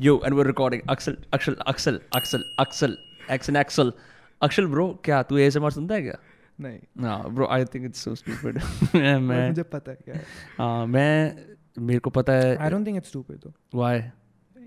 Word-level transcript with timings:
Yo, 0.00 0.20
and 0.20 0.36
we're 0.36 0.44
recording. 0.44 0.82
Axel, 0.88 1.16
Axel, 1.32 1.56
Axel, 1.66 1.98
Axel, 2.12 2.42
Axel, 2.56 2.92
and 3.28 3.56
Axel. 3.56 3.92
Axel, 4.42 4.66
bro, 4.68 4.84
क्या 5.04 5.22
तू 5.22 5.38
ASMR 5.38 5.70
सुनता 5.72 5.94
है 5.94 6.02
क्या? 6.02 6.18
नहीं 6.60 6.78
No, 7.04 7.30
bro, 7.30 7.48
I 7.48 7.64
think 7.64 7.88
it's 7.88 8.04
so 8.06 8.14
stupid. 8.20 8.60
मैं 8.94 9.48
मुझे 9.48 9.62
पता 9.62 9.90
है 9.90 9.96
क्या 10.04 10.14
है 10.14 10.24
हाँ 10.58 10.86
मैं 10.86 11.46
मेरे 11.78 11.98
को 11.98 12.10
पता 12.10 12.32
है 12.32 12.56
I 12.56 12.70
don't 12.70 12.86
think 12.86 12.96
it's 12.96 13.08
stupid 13.08 13.40
though 13.40 13.80
why 13.80 13.92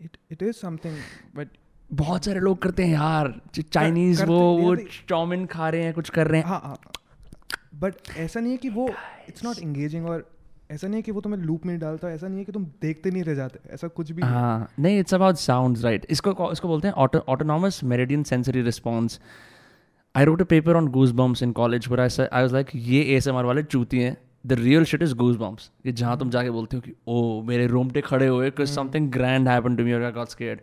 it 0.05 0.17
it 0.36 0.44
is 0.49 0.62
something 0.65 0.99
but 1.39 1.57
बहुत 2.02 2.25
सारे 2.25 2.39
लोग 2.39 2.61
करते 2.61 2.86
हैं 2.86 2.93
यार 2.93 3.34
चाइनीज़ 3.59 4.23
वो 4.25 4.39
वो 4.57 4.75
चाउमिन 5.09 5.45
खा 5.55 5.70
रहे 5.70 5.84
हैं 5.84 5.93
कुछ 5.93 6.09
कर 6.09 6.27
रहे 6.27 6.41
हैं 6.41 6.48
हाँ 6.48 6.59
हाँ 6.63 6.77
बट 7.75 7.95
ऐसा 8.18 8.39
नहीं 8.39 8.52
है 8.52 8.57
कि 8.57 8.70
वो 8.70 8.89
इट्स 9.29 9.43
नॉट 9.43 9.59
एंगेजिंग 9.59 10.09
और 10.09 10.29
ऐसा 10.71 10.88
नहीं 10.88 10.95
है 10.95 11.01
कि 11.01 11.11
वो 11.11 11.21
तुम्हें 11.21 11.41
लूप 11.41 11.65
में 11.65 11.79
डालता 11.79 12.11
ऐसा 12.11 12.27
नहीं 12.27 12.39
है 12.39 12.45
कि 12.45 12.51
तुम 12.51 12.65
देखते 12.81 13.11
नहीं 13.11 13.23
रह 13.23 13.33
जाते 13.33 13.59
ऐसा 13.73 13.88
कुछ 13.88 14.11
भी 14.11 14.21
हाँ 14.21 14.70
नहीं 14.79 14.99
इट्स 14.99 15.13
अबाउट 15.13 15.35
साउंड्स 15.35 15.83
राइट 15.83 16.05
इसको 16.09 16.51
इसको 16.51 16.67
बोलते 16.67 16.88
हैं 16.88 16.95
autonomous 17.27 17.84
meridian 17.84 18.23
sensory 18.23 18.62
response 18.62 19.20
I 20.15 20.26
wrote 20.26 20.41
a 20.41 20.45
paper 20.45 20.76
on 20.76 20.88
goosebumps 21.12 21.43
in 21.43 21.52
college 21.52 21.88
पर 21.88 21.99
आई 21.99 22.07
आई 22.34 22.41
वाज 22.41 22.53
लाइक 22.53 22.67
ये 22.76 23.02
एएसएमआर 23.02 23.45
वाले 23.45 23.63
चूती 23.63 23.99
हैं. 23.99 24.17
The 24.45 24.53
real 24.53 24.84
shit 24.84 25.03
is 25.03 25.15
goose 25.15 25.38
bumps 25.38 25.71
कि 25.84 25.91
जहाँ 25.91 26.20
तुम 26.20 26.29
जाके 26.29 26.49
बोलते 26.49 26.77
हो 26.77 26.81
कि 26.81 26.93
ओ 27.07 27.41
मेरे 27.41 27.67
रोमटे 27.67 28.01
खड़े 28.01 28.27
हुए 28.27 28.45
because 28.45 28.70
something 28.70 29.12
grand 29.12 29.48
happen 29.48 29.76
to 29.76 29.84
me 29.84 29.93
और 29.93 30.03
I 30.03 30.12
got 30.12 30.27
scared 30.27 30.59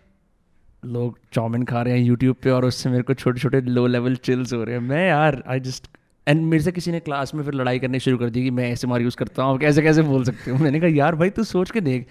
लोग 0.85 1.19
चाउमिन 1.33 1.63
खा 1.63 1.81
रहे 1.81 1.93
हैं 1.93 2.05
यूट्यूब 2.05 2.35
पे 2.43 2.49
और 2.49 2.65
उससे 2.65 2.89
मेरे 2.89 3.03
को 3.03 3.13
छोटे 3.13 3.39
छोटे 3.39 3.61
लो 3.61 3.87
लेवल 3.87 4.15
चिल्स 4.15 4.53
हो 4.53 4.63
रहे 4.63 4.75
हैं। 4.75 4.81
मैं 4.81 5.09
यार 5.09 5.43
आई 5.47 5.59
जस्ट 5.59 5.87
एंड 6.27 6.45
मेरे 6.45 6.63
से 6.63 6.71
किसी 6.71 6.91
ने 6.91 6.99
क्लास 6.99 7.33
में 7.35 7.43
फिर 7.43 7.53
लड़ाई 7.53 7.79
करनी 7.79 7.99
शुरू 7.99 8.17
कर 8.17 8.29
दी 8.29 8.43
कि 8.43 8.51
मैं 8.51 8.69
ऐसे 8.71 8.87
मार 8.87 9.01
यूज़ 9.01 9.17
करता 9.17 9.43
हूँ 9.43 9.57
कैसे 9.59 9.81
कैसे 9.81 10.01
बोल 10.03 10.23
सकते 10.23 10.51
हो 10.51 10.57
मैंने 10.57 10.79
कहा 10.79 10.89
यार 10.89 11.15
भाई 11.15 11.29
तू 11.29 11.43
सोच 11.45 11.71
के 11.71 11.81
देख 11.81 12.07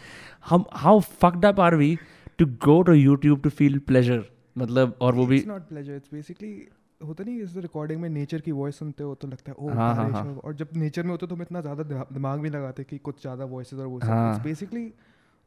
हम 0.46 0.64
how 0.74 1.00
fucked 1.20 1.44
up 1.46 1.60
are 1.60 1.74
we 1.76 1.96
to 2.38 2.46
go 2.64 2.80
to 2.82 2.92
YouTube 2.92 3.40
to 3.42 3.50
feel 3.50 3.78
pleasure 3.86 4.24
मतलब 4.58 4.96
और 5.00 5.14
वो 5.14 5.26
भी 5.26 5.44
नॉट 5.48 5.68
प्लेजर 5.68 5.96
इट्स 5.96 6.12
बेसिकली 6.12 6.54
होता 7.00 7.24
नहीं 7.24 7.40
इस 7.42 7.56
रिकॉर्डिंग 7.56 8.00
में 8.00 8.08
नेचर 8.08 8.40
की 8.40 8.52
वॉइस 8.52 8.78
सुनते 8.78 9.04
हो 9.04 9.14
तो 9.14 9.28
लगता 9.28 9.50
है 9.50 9.56
ओ 9.58 9.68
हाँ, 9.70 9.94
हाँ, 9.94 10.10
हाँ। 10.10 10.34
और 10.34 10.54
जब 10.54 10.68
नेचर 10.76 11.02
में 11.02 11.10
होते 11.10 11.26
हो 11.26 11.30
तुम 11.30 11.42
इतना 11.42 11.60
ज़्यादा 11.60 12.04
दिमाग 12.12 12.40
भी 12.40 12.50
लगाते 12.50 12.84
कि 12.84 12.98
कुछ 12.98 13.20
ज़्यादा 13.22 13.44
वॉइस 13.44 13.74
और 13.74 13.86
वो 13.86 13.98
हाँ। 14.02 14.42
बेसिकली 14.42 14.86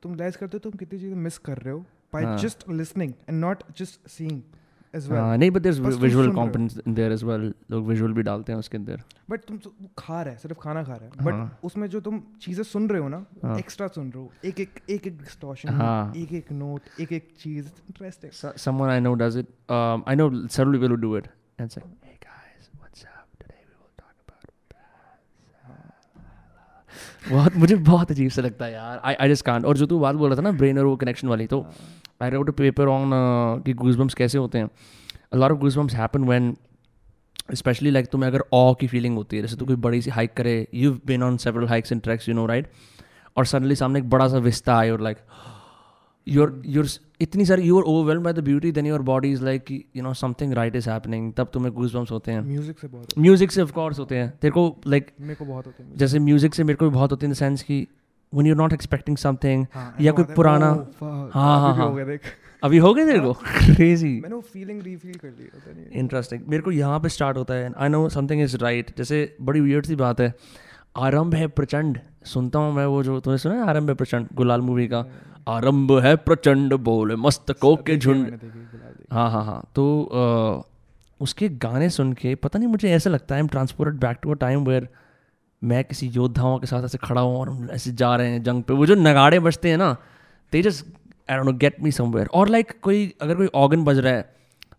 तुम 0.04 0.12
रियलाइज़ 0.12 0.38
करते 0.38 0.58
हो 0.58 0.60
तुम 0.60 0.78
कितनी 0.78 1.00
चीज़ें 1.00 1.16
मिस 1.18 1.38
कर 1.38 1.58
रहे 1.58 1.74
हो 1.74 1.86
हाँ। 2.16 2.38
Just 2.38 2.70
listening 2.70 3.14
and 3.30 3.40
not 3.40 3.64
just 3.78 4.10
seeing 4.10 4.42
as 4.96 5.10
हाँ, 5.12 5.38
नहीं 5.38 5.50
बट 5.52 5.62
देयर 5.62 5.82
विजुअल 5.82 6.28
हो। 6.28 6.34
Components 6.36 6.78
in 6.88 6.94
there 6.94 7.12
as 7.12 7.24
well 7.24 7.54
लोग 7.72 7.88
विजुअल 7.88 8.14
भी 8.14 8.24
डालते 8.24 8.52
हैं 8.52 8.60
उसके 8.60 8.78
अंदर 8.78 9.02
बट 9.30 9.46
तुम 9.48 9.60
खा 9.98 10.22
रहे 10.22 10.36
सिर्फ़ 10.38 10.60
खाना 10.62 10.84
खा 10.84 10.96
रहा 10.96 11.06
है 11.06 11.12
हाँ। 11.36 11.46
बट 11.50 11.66
उसमें 11.66 11.88
जो 11.90 12.00
तुम 12.08 12.22
चीज़ें 12.42 12.64
सुन 12.72 12.88
रहे 12.90 13.02
हो 13.02 13.08
ना 13.10 13.26
हाँ। 13.44 13.58
एक्स्ट्रा 13.60 13.88
सुन 13.98 14.12
रहे 14.12 14.24
हो 14.24 14.32
एक 14.50 14.60
एक 14.60 14.80
एक 14.90 15.08
एक 15.08 15.18
डिस्टॉर्शन 15.22 15.70
हाँ। 15.82 16.14
एक 16.18 16.34
एक 16.42 16.52
नोट 16.62 17.02
एक 17.02 17.12
एक 17.20 17.28
चीज़ 17.44 17.66
interesting 17.68 18.32
So- 18.42 18.54
someone 18.68 18.90
I 18.98 19.00
know 19.08 19.16
does 19.24 19.36
it. 19.44 19.48
Um, 19.70 20.06
several 20.58 20.78
people 20.78 20.96
who 20.96 21.02
do 21.08 21.16
it. 21.22 21.28
And 21.58 21.68
it's 21.68 21.78
like, 21.78 21.92
hey 22.06 22.18
guys, 22.24 22.66
what's 22.80 23.04
up? 23.06 23.28
Today 23.42 23.62
we 23.68 23.76
will 23.76 23.94
talk 24.00 24.16
about. 24.24 24.50
बहुत, 27.30 27.56
मुझे 27.58 27.76
बहुत 27.76 28.12
अजीब 28.12 28.30
से 28.32 28.42
लगता 28.42 28.66
है 28.66 28.74
यार। 28.74 29.02
आई 29.06 29.14
आई 29.14 29.30
जस्ट 29.30 29.46
कांट 29.46 29.66
और 29.66 29.78
जो 29.78 29.86
तू 29.86 30.00
बात 30.00 30.16
बोल 30.16 30.30
रहा 30.30 30.38
था 30.38 30.42
ना 30.42 30.52
ब्रेन 30.54 30.80
और 30.80 30.86
वो 30.86 30.96
कनेक्शन 30.96 31.28
वाली 31.28 31.48
तो 31.48 31.66
आई 32.22 32.30
रोट 32.30 32.50
पेपर 32.58 32.88
ऑन 32.88 33.12
कि 33.66 33.74
गूजबम्स 33.76 34.14
कैसे 34.14 34.38
होते 34.38 34.58
हैं। 34.58 34.70
Lot 35.36 35.52
of 35.52 35.60
goosebumps 35.60 35.96
happen 35.96 36.24
when 36.24 36.56
specially 37.54 37.92
like 37.92 38.08
तुम्हें 38.08 38.30
अगर 38.30 38.44
ऑ 38.54 38.74
की 38.74 38.88
फीलिंग 38.88 39.16
होती 39.16 39.38
है, 39.38 39.42
जैसे 39.42 39.56
तू 39.56 39.66
कोई 39.66 39.76
बड़ी 39.78 40.02
सी 40.02 40.12
हाइक 40.12 40.34
करे 40.34 40.68
you 40.74 40.92
been 41.08 41.24
on 41.24 41.38
several 41.38 41.68
hikes 41.68 41.92
and 41.92 42.02
tracks 42.02 42.30
you 42.30 42.36
know 42.36 42.46
right 42.46 42.68
और 43.38 43.46
सडनली 43.46 43.76
सामने 43.76 44.00
एक 44.00 44.10
बड़ा 44.10 44.28
सा 44.28 44.38
विस्ता 44.40 44.78
आए 44.78 44.90
और 44.90 45.02
लाइक 45.02 45.18
you're 46.28 46.52
you're 46.76 46.88
इतनी 47.22 47.46
सारी 47.46 47.68
you 47.68 47.76
are 47.80 47.86
overwhelmed 47.86 48.28
by 48.28 48.32
the 48.32 48.44
beauty 48.46 48.72
then 48.72 48.86
your 48.86 49.02
body 49.10 49.32
is 49.32 49.42
like 49.42 49.70
you 49.70 50.06
know 50.06 50.14
something 50.22 50.54
right 50.60 50.76
is 50.76 50.88
happening 50.92 51.32
तब 51.38 51.50
तुम्हें 51.54 51.72
goosebumps 51.74 52.12
होते 52.12 52.32
हैं 52.32 52.42
म्यूज़िक 52.42 52.80
से 52.80 52.88
बहुत 52.88 53.18
म्यूज़िक 53.18 53.52
से 53.52 53.64
of 53.64 53.74
course 53.74 54.00
होते 54.00 54.16
हैं 54.16 54.30
तेरे 54.42 54.52
को 54.52 54.64
like 54.88 55.12
मेरे 55.22 55.36
को 55.36 55.46
बहुत 55.46 55.66
होते 55.66 55.84
हैं 55.84 55.98
जैसे 55.98 56.20
म्यूज़िक 56.20 56.56
से 56.56 56.64
मेरे 56.64 56.78
को 56.78 56.90
भी 56.90 56.94
बहुत 56.96 57.12
होते 57.12 57.26
हैं 57.26 57.30
इन 57.30 57.34
द 57.34 57.38
सेंस 57.38 57.64
कि 57.64 57.86
when 58.34 58.48
you're 58.48 58.62
not 58.62 58.74
expecting 58.74 59.18
something 59.22 59.66
हाँ, 59.74 59.96
या 60.02 60.12
कोई 60.12 60.24
पुराना 60.36 60.72
"Oh, 60.74 61.04
हाँ, 61.04 61.60
हाँ, 61.60 61.76
हाँ। 61.76 61.90
हो 61.90 62.18
अभी 62.64 62.78
हो 62.78 62.94
गए 62.94 63.06
तेरे 63.06 63.20
को 63.20 63.34
crazy 63.34 64.14
मैंने 64.22 64.36
वो 64.36 64.42
फीलिंग 64.42 64.82
रीफील 64.82 65.14
कर 65.16 65.30
ली 65.30 66.00
इंटरेस्टिंग 66.00 66.42
मेरे 66.50 66.64
को 66.64 66.72
यहाँ 66.72 67.00
पे 67.00 67.10
स्टार्ट 67.10 67.38
होता 67.38 67.54
है 67.54 67.72
I 67.78 67.90
know 67.90 68.08
something 68.10 68.42
is 68.42 68.58
right 68.58 68.96
जैसे 68.98 69.20
बड़ी 69.42 69.60
वियर्ड 69.60 69.86
सी 69.86 69.96
बात 69.96 70.22
है 70.22 70.34
आरंभ 70.96 71.34
है 71.36 71.48
प्रचंड। 71.48 71.98
सुनता 72.26 72.60
हूँ 72.60 72.74
मैं 72.74 72.86
वो 72.86 73.02
जो 73.04 73.20
तूने 73.20 73.38
सुना 73.38 73.56
है 73.56 73.68
आरंभ 73.70 73.90
है 73.90 73.96
प्रचंड 73.96 74.28
गुलाल 74.34 74.62
मूवी 74.62 74.88
का। 74.88 75.06
आरंभ 75.48 75.92
है 76.00 76.16
प्रचंड 76.16 76.74
बोले 76.84 77.16
मस्तकों 77.16 77.76
के 77.78 77.98
झुंड। 77.98 78.40
हाँ 79.12 79.30
हाँ 79.32 79.44
हाँ 79.46 79.62
तो 79.76 79.84
अ, 80.04 80.70
उसके 81.20 81.50
गाने 81.50 81.90
सुन 81.90 82.14
के 82.14 82.36
पता 82.36 82.60
नहीं 82.60 82.70
मुझे 82.70 82.92
ऐसा 82.92 83.10
लगता 83.10 83.36
है 83.36 83.40
I 83.40 83.44
am 83.44 83.48
transported 83.48 84.00
back 84.00 84.18
to 84.24 84.32
a 84.32 84.34
time 84.36 84.64
where 84.66 84.88
मैं 85.62 85.84
किसी 85.84 86.08
योद्धाओं 86.08 86.58
के 86.60 86.68
साथ 86.68 86.84
ऐसे 86.84 86.98
खड़ा 86.98 87.22
हूँ 87.22 87.38
और 87.40 87.50
हम 87.50 87.70
ऐसे 87.72 87.92
जा 87.92 88.16
रहे 88.16 88.30
हैं 88.30 88.42
जंग 88.44 88.64
पे। 88.64 88.74
वो 88.74 88.86
जो 88.86 88.96
नगाड़े 88.96 89.40
बजते 89.40 89.70
हैं 89.70 89.78
ना 89.78 89.96
ते 90.54 90.62
just 90.62 90.86
I 91.30 91.38
don't 91.38 91.46
know 91.46 91.54
get 91.54 91.82
me 91.84 91.92
somewhere 91.92 92.28
और 92.34 92.50
लाइक 92.50 92.74
कोई 92.82 93.14
अगर 93.22 93.36
कोई 93.36 93.48
ऑर्गन 93.56 93.84
बज 93.84 94.00
रहा 94.00 94.14
है 94.14 94.35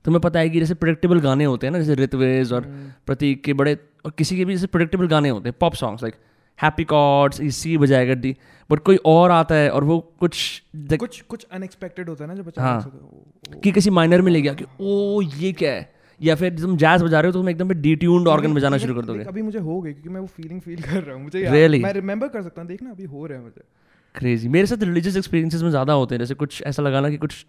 तुम्हें 0.06 0.20
पता 0.20 0.40
है 0.40 0.50
कि 0.50 0.60
जैसे 0.60 0.74
प्रिडिक्टेबल 0.74 1.20
गाने 1.20 1.44
होते 1.44 1.66
हैं 1.66 1.72
ना 1.72 1.78
जैसे 1.78 1.94
ऋतवेज 1.94 2.52
और 2.52 2.60
प्रतीक 3.06 3.42
के 3.44 3.52
बड़े 3.52 3.74
और 4.04 4.12
किसी 4.18 4.36
के 4.36 4.44
भी 4.44 4.54
जैसे 4.54 4.66
प्रिडिक्टेबल 4.66 5.06
गाने 5.06 5.28
होते 5.28 5.48
हैं 5.48 5.56
pop 5.60 5.74
songs 5.74 6.02
like 6.02 6.14
happy 6.58 6.84
chords 6.84 7.40
C 7.56 7.76
बजाएगा 7.78 8.14
D 8.14 8.36
but 8.70 8.78
कोई 8.78 8.96
और 9.06 9.30
आता 9.30 9.54
है 9.54 9.70
और 9.70 9.84
वो 9.84 9.98
कुछ 10.20 10.62
कुछ 10.96 11.20
कुछ 11.20 11.46
अनएक्सपेक्टेड 11.52 12.08
होता 12.08 12.24
है 12.24 12.34
ना 12.34 12.62
हाँ। 12.62 12.80
से 12.80 12.90
तो 12.90 12.98
वो- 12.98 13.62
कि 13.62 13.72
किसी 13.72 13.90
माइनर 13.90 14.22
में 14.22 14.32
ले 14.32 14.40
गया 14.42 14.52
कि 14.54 14.64
ओ 14.80 15.20
ये 15.20 15.52
क्या 15.52 15.72
है? 15.72 15.92
या 16.20 16.34
फिर 16.34 16.58
तुम 16.58 16.76
जैज 16.76 17.02
बजा 17.02 17.20
रहे 17.20 17.28
हो 17.28 17.32
तो 17.32 17.38
तुम 17.38 17.48
एकदम 17.50 17.72
डिट्यून्ड 17.72 18.28
ऑर्गन 18.28 18.54
बजाना 18.54 18.78
शुरू 18.78 18.94
कर 18.94 19.04
दोगे। 19.04 19.24
अभी 19.24 19.42
मुझे 19.42 19.58
हो 19.58 19.80
गई 19.80 19.92
क्योंकि 19.92 20.08
मैं 20.08 20.20
वो 20.20 20.26
फीलिंग 20.26 20.60
फील 20.60 20.82
कर 20.82 21.02
रहा 21.02 21.14
हूँ 21.14 21.22
मुझे 21.22 21.42
Really? 21.44 21.82
मैं 21.82 21.92
रिमेम्बर 21.92 22.28
कर 22.28 22.42
सकता 22.42 22.60
हूँ 22.60 22.68
देखना 22.68 22.90
अभी 22.90 23.04
हो 23.04 23.26
रहा 23.26 23.38
है 23.38 23.44
मुझे। 23.44 23.62
क्रेजी 24.14 24.48
मेरे 24.48 24.66
साथ 24.66 24.82
रिलीजियस 24.82 25.16
एक्सपीरियंसेस 25.16 25.62
में 25.62 25.70
ज़्यादा 25.70 25.92
होते 25.92 26.14
हैं 26.14 26.18
जैसे 26.20 26.34
कुछ 26.34 26.62
ऐसा 26.62 26.82
लगाना 26.82 27.10
कि 27.10 27.16
कुछ 27.16 27.46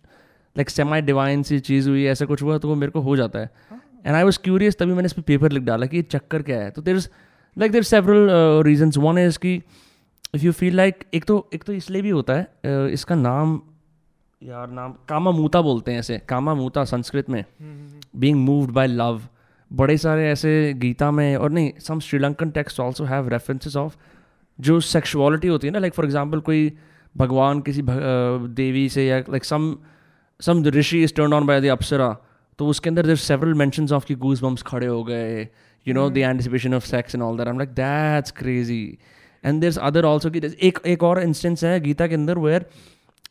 लाइक 0.57 0.69
सेमाई 0.69 1.01
डिवाइन 1.01 1.43
सी 1.43 1.59
चीज़ 1.59 1.89
हुई 1.89 2.05
ऐसा 2.05 2.25
कुछ 2.25 2.41
हुआ 2.41 2.57
तो 2.57 2.67
वो 2.67 2.75
मेरे 2.75 2.91
को 2.91 2.99
हो 2.99 3.15
जाता 3.17 3.39
है। 3.39 3.51
एंड 4.05 4.15
आई 4.15 4.23
वॉज़ 4.23 4.39
क्यूरियस 4.43 4.77
तभी 4.77 4.91
मैंने 4.91 5.05
इस 5.05 5.13
पर 5.13 5.21
पेपर 5.21 5.51
लिख 5.51 5.63
डाला 5.63 5.85
कि 5.85 5.97
ये 5.97 6.03
चक्कर 6.03 6.41
क्या 6.41 6.59
है। 6.59 6.71
तो 6.71 6.81
there 6.81 6.95
is 6.95 7.07
like 7.57 7.71
there 7.71 7.83
several 7.83 8.29
reasons 8.63 8.97
one 8.97 9.17
is 9.17 9.39
कि 9.39 9.55
इफ़ 10.35 10.41
यू 10.43 10.51
फील 10.51 10.75
लाइक 10.75 11.03
एक 11.13 11.25
तो 11.25 11.49
एक 11.53 11.63
तो 11.63 11.73
इसलिए 11.73 12.01
भी 12.01 12.09
होता 12.09 12.33
है 12.33 12.47
uh, 12.65 12.87
इसका 12.87 13.15
नाम 13.15 13.61
यार 14.43 14.69
नाम 14.69 14.91
कामामूता 14.91 15.61
बोलते 15.61 15.91
हैं 15.91 15.99
ऐसे 15.99 16.21
कामामूता 16.29 16.83
संस्कृत 16.83 17.29
में। 17.29 17.43
बींग 18.15 18.35
मूव्ड 18.35 18.71
बाई 18.71 18.87
लव 18.87 19.21
बड़े 19.73 19.97
सारे 19.97 20.29
ऐसे 20.29 20.73
गीता 20.73 21.11
में 21.11 21.35
और 21.35 21.51
नहीं 21.51 21.71
some 21.79 21.99
Sri Lankan 21.99 22.49
text 22.49 22.79
also 22.79 23.03
have 23.03 23.27
references 23.27 23.75
of 23.75 23.95
जो 24.59 24.79
सेक्शुअलिटी 24.79 25.47
होती 25.47 25.67
है 25.67 25.73
ना 25.73 25.79
लाइक 25.79 25.93
फॉर 25.93 26.05
एग्ज़ाम्पल 26.05 26.39
कोई 26.39 26.73
भगवान 27.17 27.61
किसी 27.61 27.81
भग, 27.81 27.97
अ, 27.97 28.47
देवी 28.47 28.89
से 28.89 29.07
या 29.07 29.19
like 29.19 29.45
some 29.45 29.77
some 30.39 30.63
rishi 30.65 31.03
is 31.03 31.13
turn 31.13 31.33
on 31.33 31.45
by 31.47 31.61
the 31.61 31.65
apsara 31.71 32.15
तो 32.59 32.67
उसके 32.67 32.89
अंदर 32.89 33.05
देर 33.05 33.15
सेवरल 33.15 33.53
मेंशंस 33.53 33.91
ऑफ़ 33.91 34.05
कि 34.05 34.15
गूज 34.15 34.41
बम्स 34.41 34.61
खड़े 34.61 34.87
हो 34.87 35.03
गए 35.03 35.47
you 35.85 35.93
know 35.93 36.09
the 36.09 36.17
anticipation 36.17 36.73
of 36.73 36.85
sex 36.85 37.15
and 37.15 37.23
all 37.23 37.37
that 37.37 37.47
I 37.47 37.53
am 37.53 37.59
like 37.59 37.69
that's 37.69 38.31
crazy 38.31 38.83
and 39.43 39.61
there 39.61 39.79
other 39.81 40.05
also 40.05 40.29
कि 40.29 40.41
एक 40.61 40.79
एक 40.85 41.03
और 41.03 41.21
इंस्टेंस 41.23 41.63
है 41.63 41.79
गीता 41.79 42.07
के 42.07 42.15
अंदर 42.15 42.37
वेयर 42.37 42.65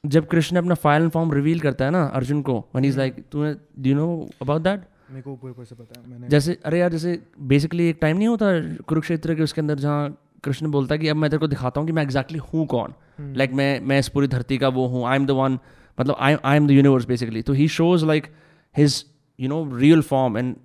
जब 0.07 0.27
कृष्ण 0.27 0.57
अपना 0.57 0.75
फाइनल 0.75 1.09
फॉर्म 1.09 1.33
रिवील 1.33 1.61
करता 1.61 1.85
है 1.85 1.91
ना 1.91 2.05
अर्जुन 2.15 2.43
को 2.43 2.59
वन 2.75 2.85
इज़ 2.85 2.99
लाइक 2.99 3.25
तुम्हें 3.33 3.55
डू 3.79 3.95
नो 3.95 4.09
अबाउट 4.43 4.63
दैट 4.63 4.85
मेरे 5.11 5.23
को 5.23 5.33
ऊपर 5.33 5.49
ऊपर 5.51 5.65
से 5.65 5.75
पता 5.75 6.01
है 6.01 6.11
मैंने 6.11 6.29
जैसे 6.29 6.57
अरे 6.65 6.79
यार 6.79 6.93
जैसे 6.93 7.19
बेसिकली 7.45 7.89
एक 7.89 7.99
टाइम 8.01 8.17
नहीं 8.17 8.29
होता 8.29 8.47
कुरुक्षेत्र 8.89 9.35
के 9.35 9.43
उसके 9.43 9.61
अंदर 9.61 9.79
जहाँ 9.79 10.17
कृष्ण 10.45 10.71
बोलता 10.71 10.95
है 10.95 10.99
कि 10.99 11.09
अब 11.09 11.17
मैं 11.17 11.31
तेरे 11.31 11.41
को 11.41 11.47
दिखाता 11.47 11.81
हूँ 11.81 11.87
कि 11.89 11.93
मैं 11.93 12.03
एग्जैक्टली 12.03 12.39
हूँ 12.53 12.67
कौन। 12.67 12.95
लाइक 13.37 13.53
मैं 13.53 13.69
मैं 13.81 13.99
इस 13.99 14.09
पूरी 14.09 14.29
धरती 14.29 14.59
का 14.59 14.69
वो 14.69 14.87
हूँ 14.87 15.07
आई 15.09 15.17
एम 15.17 15.27
द 15.27 15.31
वन 15.31 15.59
मतलब 16.01 16.17
I 16.19 16.37
I 16.45 16.57
am 16.57 16.67
the 16.67 16.71
universe 16.71 17.05
basically 17.05 17.43
तो 17.43 17.53
he 17.53 17.69
shows 17.69 18.07
like 18.07 18.27
his 18.77 19.05
you 19.41 19.49
know 19.49 19.77
real 19.77 20.03
form 20.03 20.39
and 20.39 20.57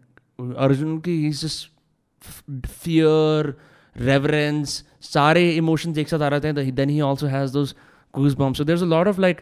Arjun 0.57 0.99
की 0.99 1.25
ही 1.25 1.29
जस्ट 1.29 1.71
फियर 2.67 3.57
रेवरेंस 3.97 4.87
सारे 5.01 5.51
इमोशंस 5.51 5.97
एक 5.97 6.09
साथ 6.09 6.19
आ 6.19 6.27
रहे 6.27 6.51
हैं 6.51 6.75
then 6.75 6.89
he 6.89 7.01
also 7.01 7.27
has 7.27 7.53
those 7.53 7.75
goosebumps. 8.19 8.55
So 8.55 8.65
there's 8.65 8.81
a 8.81 8.89
lot 8.91 9.07
of 9.07 9.19
like 9.19 9.39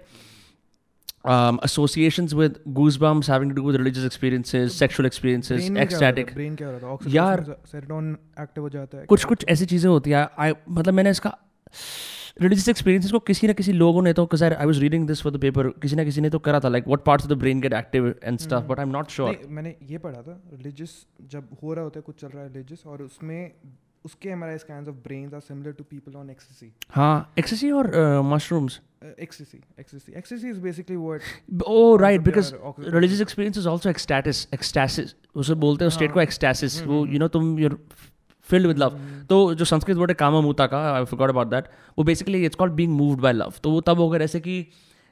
um, 1.26 1.60
associations 1.64 2.36
with 2.42 2.58
goosebumps 2.74 3.28
having 3.28 3.50
to 3.50 3.56
do 3.56 3.64
with 3.64 3.78
religious 3.78 4.06
experiences 4.06 4.76
sexual 4.84 5.08
experiences 5.10 5.78
ecstatic. 5.78 6.34
Brain 6.34 6.56
क्या 6.56 6.68
हो 6.68 6.78
रहा 6.78 6.96
था? 6.96 6.98
यार- 7.08 7.44
सेरोटोनिन 7.44 8.18
एक्टिव 8.42 8.64
हो 8.64 8.70
जाता 8.70 8.98
है। 8.98 9.06
कुछ 9.06 9.24
कुछ 9.24 9.46
ऐसी 9.50 9.66
चीज़ें 9.66 9.90
होती 9.90 10.12
हैं। 10.12 10.54
मतलब 10.70 10.94
मैंने 10.94 11.10
इसका 11.10 11.38
रिलीजियस 12.42 12.70
एक्सपीरियंसेस 12.70 13.12
को 13.12 13.20
किसी 13.20 13.48
ना 13.48 13.54
किसी 13.54 13.74
लोगों 13.74 14.02
ने 14.02 14.14
तो 14.14 14.28
I 14.34 14.50
I 14.50 14.66
was 14.66 14.80
reading 14.80 15.08
this 15.08 15.22
for 15.22 15.32
the 15.32 15.42
paper 15.42 15.70
किसी 15.82 15.96
ना 15.96 16.04
किसी 16.04 16.22
ने 16.22 16.30
तो 16.30 16.40
करा 16.40 16.60
था 16.60 16.70
like 16.70 16.88
what 16.88 17.04
parts 17.04 17.26
of 17.26 17.34
the 17.34 17.38
brain 17.38 17.62
get 17.62 17.74
active 17.74 18.14
and 18.24 18.40
stuff 18.40 18.64
but 18.64 18.80
I 18.80 18.86
am 18.86 18.92
not 18.92 19.10
sure 19.10 19.40
मैंने 19.50 19.76
ये 19.90 19.98
पढ़ा 19.98 20.22
था 20.22 20.42
रिलीजियस 20.54 21.06
जब 21.32 21.58
हो 21.64 21.74
रहा 21.74 21.84
होता 21.84 22.00
है 22.00 22.04
कुछ 22.04 22.22
चल 22.22 22.28
रहा 22.28 22.44
है 22.44 22.50
रिलीजियस 22.50 22.86
और 22.88 23.02
उसमें 23.04 23.52
उसके 24.06 24.30
MRI 24.30 24.58
scans 24.58 24.88
of 24.88 24.96
brains 25.04 25.34
are 25.34 25.40
similar 25.40 25.72
to 25.72 25.84
people 25.84 26.16
on 26.16 26.30
ecstasy 26.30 26.72
हाँ 26.90 27.34
एक्सेसी 27.40 27.72
और 27.72 27.92
mushrooms 28.26 28.80
ecstasy 29.20 29.60
ecstasy 29.80 30.14
ecstasy 30.18 30.50
is 30.50 30.60
basically 30.60 30.96
what 30.96 31.22
Oh, 31.68 32.20
because 32.20 32.52
are 32.54 32.62
oxy- 32.70 32.92
religious 32.92 33.20
experience 33.20 33.58
is 33.58 33.68
also 33.68 33.92
ecstasis. 33.92 34.42
Ecstasis. 34.54 35.14
उसे 35.36 35.54
बोलते 35.64 35.86
हैं 35.86 35.92
स्टेट 35.92 36.12
को 36.12 36.22
ecstasis. 36.24 36.82
वो 36.84 37.06
you 37.08 37.22
know 37.22 37.30
तुम 37.34 37.56
you're 37.60 37.78
filled 38.52 38.70
with 38.72 38.84
love. 38.84 39.00
तो 39.30 39.54
जो 39.54 39.66
संस्कृत 39.66 39.98
वर्ड 39.98 40.12
है 40.12 40.16
कामा 40.16 40.42
मूता 40.42 40.68
का 40.68 40.78
आई 40.94 41.06
फॉरगॉट 41.06 41.30
अबाउट 41.30 41.48
दैट 41.48 41.66
वो 41.98 42.04
basically 42.04 42.46
it's 42.46 42.56
called 42.56 42.74
being 42.74 42.94
moved 42.94 43.22
by 43.22 43.34
love 43.34 43.54
तो 43.64 43.72
वो 43.72 43.82
तब 43.82 44.00
होगा 44.00 44.18
ऐसे 44.18 44.40
कि 44.40 44.66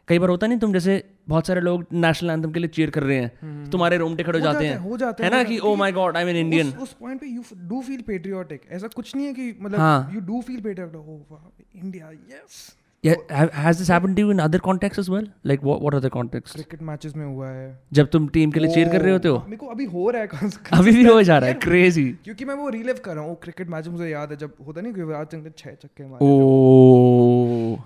कई 0.07 0.19
बार 0.19 0.29
होता 0.29 0.47
नहीं 0.47 0.59
तुम 0.59 0.73
जैसे 0.73 0.93
बहुत 1.29 1.47
सारे 1.47 1.61
लोग 1.61 1.85
नेशनल 1.93 2.29
एंथम 2.29 2.51
के 2.51 2.59
लिए 2.59 2.69
चीयर 2.69 2.89
कर 2.89 3.03
रहे 3.03 3.17
हैं 3.17 3.69
तुम्हारे 3.69 3.97
रोमटे 3.97 4.23
खड़े 4.23 4.39
हो 4.39 4.43
जाते 4.43 4.67
हैं, 4.67 4.77
हो 4.77 4.97
जाते 4.97 5.23
हैं 5.23 5.31
हैं, 5.31 5.37
ना 5.37 5.43
कि 5.43 5.57
ओ 5.59 5.75
my 5.75 5.91
God 5.91 6.17
I 6.17 6.23
am 6.23 6.29
an 6.29 6.35
Indian 6.35 6.67
उस, 6.67 6.93
पॉइंट 6.93 7.21
पे 7.21 7.27
यू 7.27 7.43
डू 7.55 7.81
फील 7.81 8.01
पेट्रियोटिक 8.01 8.61
ऐसा 8.71 8.87
कुछ 8.87 9.15
नहीं 9.15 9.25
है 9.25 9.33
कि 9.33 9.55
मतलब। 9.61 10.15
You 10.15 10.21
do 10.21 10.41
feel 10.41 10.61
patriotic 10.61 11.83
India 11.83 12.11
yes 12.11 12.76
has 13.03 13.77
this 13.77 13.89
happened 13.91 14.15
to 14.15 14.21
you 14.21 14.31
in 14.31 14.39
other 14.39 14.59
context 14.59 14.99
as 14.99 15.09
well 15.09 15.27
like 15.45 15.63
what 15.63 15.95
other 15.95 16.09
context 16.09 16.55
cricket 16.55 16.81
matches 16.81 17.15
में 17.15 17.25
हुआ 17.25 17.47
है। 17.49 17.79
जब 17.93 18.07
तुम 18.07 18.27
टीम 18.27 18.51
के 18.51 18.59
लिए 18.59 18.73
चीयर 18.73 18.89
कर 18.89 19.01
रहे 19.01 19.11
होते 19.11 19.27
हो? 19.27 19.37
मेरे 19.45 19.57
को 19.57 19.67
अभी 19.67 19.85
हो 19.85 20.09
रहा 20.09 20.21
है 20.21 20.27
cons- 20.29 20.57
अभी 20.73 20.91
भी 20.91 21.03
हो 21.03 21.21
जा 21.23 21.37
रहा 21.37 21.47
है 21.47 21.53
क्रेजी 21.53 22.03
क्योंकि 22.23 22.45
मैं 22.45 22.55
वो 22.55 22.69
रिलीव 22.69 22.99
कर 23.05 23.15
रहा 23.15 23.23
हूँ 23.23 23.35
क्रिकेट 23.43 23.69
मैच 23.69 23.87
मुझे 23.87 24.07
याद 24.09 24.31
है 24.31 24.37
जब 24.37 24.53
होता 24.67 24.81
नहीं 24.81 24.93
युवराज 24.97 25.27
सिंह 25.27 25.43
ने 25.43 25.49
छह 25.57 25.71
छक्के 25.73 26.03
मारे। 26.03 26.25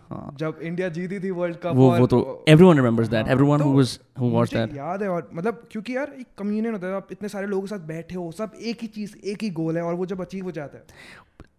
हाँ। 0.10 0.36
जब 0.40 0.60
इंडिया 0.62 0.90
जीती 0.90 1.20
थी 1.20 1.32
वर्ल्ड 1.32 1.56
कप 1.56 1.76
वो 1.76 1.92
वो 1.98 2.08
तो 2.08 2.46
एवरीवन 2.50 2.76
रिमेंबर्स 2.76 3.08
दैट 3.08 3.26
हाँ, 3.26 3.34
एवरीवन 3.34 3.58
तो 3.60 3.64
who 3.64 3.76
was 3.78 4.00
who 4.20 4.30
watched 4.30 4.58
that 4.58 4.76
याद 4.78 5.04
है 5.04 5.10
और 5.10 5.30
मतलब 5.34 5.62
क्योंकि 5.72 5.96
यार 5.96 6.14
एक 6.20 6.28
कम्युनियन 6.38 6.74
होता 6.74 6.88
है 6.88 6.94
आप 6.94 7.08
इतने 7.12 7.30
सारे 7.30 7.48
लोगों 7.48 7.62
के 7.62 7.68
साथ 7.68 7.88
बैठे 7.88 8.16
हो 8.16 8.32
सब 8.32 8.52
एक 8.62 8.78
ही 8.82 8.88
चीज़ 8.88 9.16
एक 9.26 9.44
ही 9.44 9.50
गोल 9.50 9.78
है 9.78 9.84
और 9.84 9.94
वो 9.96 10.06
जब 10.06 10.22
अचीव 10.22 10.46
हो 10.46 10.52
जाता 10.52 10.78
है। 10.78 10.84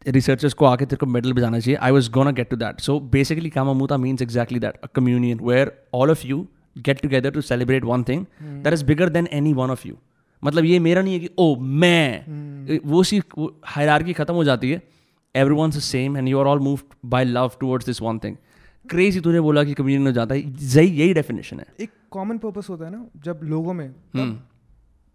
रिसर्चर्स 0.07 0.55
को 0.55 0.65
आके 0.65 0.87
तेरे 0.87 0.97
को 0.97 1.07
मेडल 1.07 1.33
बजाना 1.33 1.59
चाहिए। 1.59 1.77
I 1.79 1.91
was 1.91 2.11
gonna 2.11 2.31
get 2.31 2.51
to 2.51 2.57
that 2.57 2.81
so 2.81 2.99
basically 3.13 3.51
कामामूता 3.51 3.97
means 3.97 4.23
exactly 4.23 4.59
that 4.59 4.81
a 4.85 4.87
communion 4.95 5.41
where 5.43 5.73
all 5.95 6.11
of 6.11 6.27
you 6.27 6.47
get 6.79 7.01
together 7.03 7.31
to 7.31 7.41
celebrate 7.41 7.85
one 7.85 8.05
thing 8.05 8.25
that 8.43 8.73
is 8.75 8.85
bigger 8.85 9.09
than 9.09 9.29
any 9.33 9.53
one 9.53 9.71
of 9.71 9.89
you 9.89 9.97
मतलब 10.43 10.65
ये 10.65 10.79
मेरा 10.79 11.03
नहीं 11.03 11.15
है 11.15 11.21
कि 11.21 11.31
ओ 11.39 11.55
मैं. 11.57 12.25
Hmm. 12.25 12.87
वो 12.87 13.03
सी 13.03 13.21
hierarchy 13.67 14.13
खत्म 14.13 14.35
हो 14.35 14.45
जाती 14.45 14.71
है। 14.71 14.83
Every 15.35 15.55
one 15.55 15.71
same 15.71 16.17
and 16.17 16.29
you 16.29 16.39
are 16.39 16.47
all 16.47 16.61
move 16.61 16.81
by 17.07 17.25
love 17.25 17.51
towards 17.61 17.87
this 17.87 18.03
one 18.03 18.19
thing 18.19 18.37
crazy 18.91 19.21
तूने 19.21 19.41
बोला 19.41 19.65
कि 19.65 19.75
कम्युनियन 19.75 20.07
हो 20.07 20.13
जाता 20.13 20.35
है। 20.35 20.41
यही 20.41 20.89
यही 21.01 21.15
डेफिनेशन 21.15 21.59
है। 21.61 21.67
एक 21.81 21.91
कॉमन 22.11 22.39
पर्पस 22.39 22.67
होता 22.71 22.85
है 22.85 22.91
ना 22.93 23.07
जब 23.25 23.41
लोगों 23.45 23.73
में 23.75 23.91
तब 23.91 24.49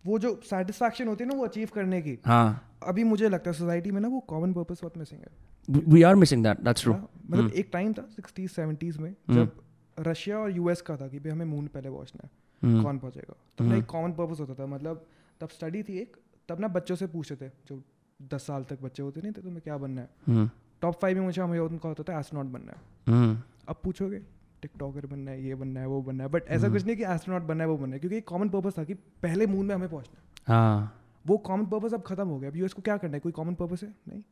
वो 0.06 0.20
जो 0.20 0.40
सेटिस्फैक्शन 0.44 1.08
होती 1.08 1.24
है 1.24 1.30
ना 1.30 1.38
वो 1.38 1.46
अचीव 1.46 1.70
करने 1.76 2.02
की 2.02 2.18
हाँ। 2.26 2.67
अभी 2.82 3.04
मुझे 3.04 3.30
लगता 3.30 3.50
है 3.50 3.54
सोसाइटी 3.54 3.92
में 3.92 4.02
ना 4.02 4.08
वो 4.08 4.20
कॉमन 4.20 4.54
पर्पस 4.54 4.80
बहुत 4.82 4.98
मिसिंग 4.98 5.22
है। 5.22 5.82
We 5.88 6.02
are 6.04 6.16
missing 6.16 6.44
that 6.44 6.60
that's 6.62 6.84
true 6.84 6.94
मतलब 6.94 7.52
एक 7.52 7.70
टाइम 7.74 7.94
था 7.94 8.06
सिक्सटीज 8.16 8.52
सेवेंटीज 8.52 8.98
में 8.98 9.14
जब 9.30 9.62
रशिया 9.98 10.38
और 10.40 10.52
यूएस 10.52 10.82
का 10.82 10.96
था 10.98 11.08
कि 11.08 11.20
भाई 11.20 11.32
हमें 11.32 11.46
मून 11.46 11.68
पहले 11.68 11.90
पहुँचना 11.90 12.24
है 12.24 12.84
कौन 12.84 13.00
पहुंचेगा? 13.00 13.36
तब 13.58 13.66
ना 13.66 13.76
एक 13.76 13.86
कॉमन 13.86 14.12
पर्पस 14.12 14.40
होता 14.40 14.54
था 14.54 14.66
मतलब 14.66 15.06
तब 15.42 15.50
स्टडी 15.50 15.84
थी 15.84 15.98
एक 16.00 16.16
तब 16.50 16.60
ना 16.60 16.68
बच्चों 16.70 16.96
से 16.96 17.08
पूछते 17.08 17.36
थे 17.36 17.50
जो 17.68 17.82
दस 18.20 18.48
साल 18.48 18.64
तक 18.64 18.82
बच्चे 18.84 19.04
होते 19.04 19.22
नहीं 19.22 19.32
थे 19.32 19.42
तुम्हें 19.42 19.62
क्या 19.62 19.78
बनना 19.78 20.02
है? 20.02 20.50
टॉप 20.82 21.00
फाइव 21.02 21.18
में 21.18 21.26
मुझे 21.26 21.42
हमें 21.42 21.60
उनका 21.60 21.90
होता 21.90 22.04
था 22.04 22.20
एस्ट्रोनॉट 22.20 22.52
बनना 22.52 22.72
है. 22.72 23.36
अब 23.68 23.76
पूछोगे 23.84 24.20
टिकटॉकर 24.62 25.06
बनना 25.06 25.32
है 25.32 25.46
ये 25.46 25.56
बनना 25.56 25.80
है 25.80 25.88
वो 25.88 26.02
बनना 26.02 26.24
है 26.24 26.30
बट 26.30 26.48
ऐसा 26.50 26.70
कुछ 26.70 26.86
नहीं 26.86 26.96
कि 26.96 27.04
एस्ट्रोनॉट 27.06 27.44
बनना 27.44 27.64
है 27.64 27.70
वो 27.70 27.78
बनना 27.78 27.94
है 27.94 28.00
क्योंकि 28.00 28.18
एक 28.18 28.28
कॉमन 28.28 28.50
पर्पस 28.50 28.78
था 28.78 28.84
कि 28.84 28.94
पहले 28.94 29.46
मून 29.46 29.66
में 29.66 29.76
हमें 29.76 29.90
पहुँचना 29.90 30.20
है। 30.20 30.26
हाँ। 30.48 30.94
वो 31.28 31.38
कॉमन 31.38 31.66
पर्पस 31.66 31.94
अब 31.94 32.02
खत्म 32.02 32.28
हो 32.28 32.40
गया। 32.40 32.50
अब 32.50 32.58
यूएस 32.58 32.74
को 32.74 32.82
क्या 32.82 32.98
करना 32.98 33.14
है? 33.14 33.20
कोई 33.20 33.32
कॉमन 33.32 33.54
पर्पस 33.54 33.84
है? 33.84 33.96
नहीं। 34.08 34.24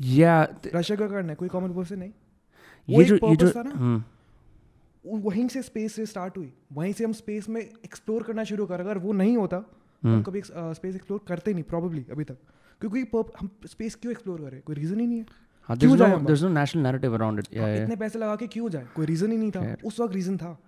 या 0.00 0.48
रशिया 0.74 0.98
को 0.98 1.08
करना 1.08 1.28
है? 1.28 1.34
कोई 1.34 1.48
कॉमन 1.48 1.72
पर्पस 1.72 1.90
है? 1.90 1.96
नहीं। 1.96 2.10
ये 2.88 3.04
जो 3.04 3.14
ये 3.14 3.36
जो 3.36 3.50
था 3.50 3.62
ना। 3.62 3.70
हम्म, 3.70 5.18
वहीं 5.18 5.48
से 5.48 5.62
स्पेस 5.62 5.92
से 5.92 6.06
स्टार्ट 6.06 6.38
हुई। 6.38 6.54
वहीं 6.72 6.92
से 6.92 7.04
हम 7.04 7.12
स्पेस 7.12 7.48
में 7.48 7.60
एक्सप्लोर 7.60 8.22
करना 8.22 8.44
शुरू 8.44 8.66
कर। 8.66 8.80
अगर 8.80 8.98
वो 8.98 9.12
नहीं 9.12 9.36
होता 9.36 9.58
तो 9.58 10.08
हम्म। 10.08 10.16
हम 10.16 10.22
कभी 10.22 10.42
स्पेस 10.46 10.94
एक्सप्लोर 10.94 11.24
करते 11.28 11.52
नहीं 11.52 11.64
प्रॉब्ली 11.64 12.06
अभी 12.10 12.24
तक। 12.24 12.36
क्योंकि 12.80 13.00
हम 13.40 13.50
स्पेस 13.66 13.94
क्यों 13.94 14.10
एक्सप्लोर 14.10 14.40
करें 14.40 14.62
कोई 14.62 14.76
रीजन 14.76 15.00
ही 15.00 15.06
नहीं 15.06 15.18
है। 15.18 15.26
हाँ 15.62 15.76
क्यों 15.76 15.96
no 15.96 15.98
no 15.98 16.06
narrative 16.06 17.10
around 17.10 17.36
yeah, 17.36 17.50
yeah. 17.50 17.82
इतने 17.82 17.96
पैसे 17.96 18.18
लगा 18.18 18.36
के 18.36 18.46
क्यों 18.46 18.68
जाए? 18.68 18.86
कोई 18.96 19.06
रीजन 19.06 19.32
ही 19.32 19.38
नहीं 19.38 19.50
था। 19.50 19.76
उस 19.84 20.00
वक्त 20.00 20.14
रीजन 20.14 20.36
था। 20.36 20.60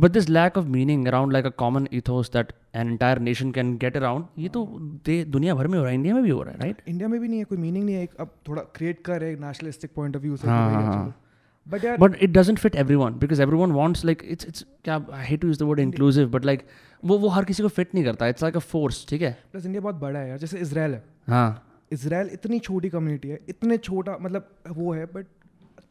But 0.00 0.10
this 0.10 0.28
lack 0.28 0.58
of 0.58 0.66
meaning 0.68 1.06
around 1.06 1.32
like 1.32 1.46
a 1.46 1.50
common 1.58 1.88
ethos 1.92 2.30
that 2.32 2.52
an 2.74 2.90
entire 2.90 3.18
nation 3.20 3.50
can 3.52 3.76
get 3.78 3.96
around 3.96 4.24
ये 4.38 4.48
तो 4.48 4.64
दे 5.06 5.22
दुनिया 5.26 5.54
भर 5.54 5.66
में 5.66 5.78
हो 5.78 5.82
रहा 5.84 5.90
है 5.90 5.94
इंडिया 5.94 6.14
में 6.14 6.22
भी 6.22 6.30
हो 6.30 6.42
रहा 6.42 6.52
है 6.52 6.58
राइट 6.60 6.76
right? 6.76 6.88
इंडिया 6.88 7.08
में 7.08 7.20
भी 7.20 7.28
नहीं 7.28 7.38
है 7.38 7.44
कोई 7.44 7.58
मीनिंग 7.58 7.84
नहीं 7.84 7.96
है 7.96 8.02
एक 8.02 8.14
अब 8.20 8.34
थोड़ा 8.48 8.62
क्रिएट 8.76 9.02
कर 9.04 9.22
एक 9.22 9.40
नेशनलिस्टिक 9.40 9.90
पॉइंट 9.96 10.16
ऑफ़ 10.16 10.22
व्यू 10.22 10.36
से 10.36 10.48
हाँ, 10.48 10.70
तो 10.70 10.76
बट 10.76 10.84
हाँ, 10.84 10.94
हाँ। 10.94 11.84
यार 11.84 11.98
but 11.98 12.16
it 12.22 12.30
doesn't 12.30 12.58
fit 12.58 12.76
everyone 12.76 13.18
because 13.18 13.42
everyone 13.42 13.72
wants 13.72 14.04
like 14.04 14.22
it's 14.24 14.46
it's 14.46 14.64
क्या 14.84 14.96
I 15.12 15.26
hate 15.26 15.40
to 15.40 15.46
use 15.46 15.58
the 15.58 15.62
word 15.62 15.80
inclusive 15.80 16.28
but 16.30 16.44
like 16.44 16.66
वो 17.02 17.18
वो 17.18 17.28
हर 17.28 17.44
किसी 17.44 17.62
को 17.62 17.68
फिट 17.70 17.94
नहीं 17.94 18.04
करता 18.04 18.28
इट्स 18.28 18.42
लाइक 18.42 18.56
अ 18.56 18.60
फोर्स 18.72 19.06
ठीक 19.08 19.22
है? 19.22 19.36
प्लस 19.52 19.66
इंडिया 19.66 19.80
बहुत 19.80 19.94
बड़ा 19.94 20.18
है 20.18 20.28
यार 20.28 20.38
जैसे 20.38 20.58
इजराइल 20.58 20.94
है। 20.94 21.02
हाँ। 21.28 21.70
इसराइल 21.92 22.30
इतनी 22.32 22.58
छोटी 22.58 22.88
कम्युनिटी 22.88 23.28
है 23.28 23.38
इतने 23.48 23.76
छोटा 23.78 24.16
मतलब 24.20 24.48
वो 24.68 24.92
है 24.92 25.04
बट 25.06 25.26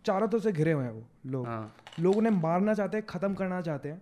चारों 0.06 0.28
तरफ़ 0.28 0.44
से 0.44 0.52
घिरे 0.52 0.72
हुए 0.72 0.84
हैं 0.84 0.92
वो 0.92 1.04
लोग। 1.26 1.46
हाँ। 1.46 1.76
लोग 2.00 2.18
उन्हें 2.18 2.34
मारना 2.34 2.74
चाहते 2.74 2.98
हैं 2.98 3.06
ख़त्म 3.06 3.34
करना 3.34 3.62
चाहते 3.62 3.90
हैं। 3.90 4.02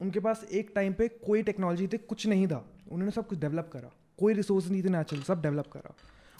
उनके 0.00 0.20
पास 0.20 0.44
एक 0.52 0.72
टाइम 0.74 0.92
पे 0.92 1.08
कोई 1.08 1.42
टेक्नोलॉजी 1.42 1.86
थी 1.86 1.98
कुछ 1.98 2.26
नहीं 2.26 2.46
था। 2.46 2.70
उन्होंने 2.92 3.10
सब 3.10 3.26
कुछ 3.26 3.38
डेवलप 3.38 3.70
करा। 3.72 3.90
कोई 4.18 4.34
रिसोर्स 4.34 4.70
नहीं 4.70 4.84
थे 4.84 4.88
नेचुरल 4.88 5.22
सब 5.22 5.42
डेवलप 5.42 5.66
करा। 5.72 5.94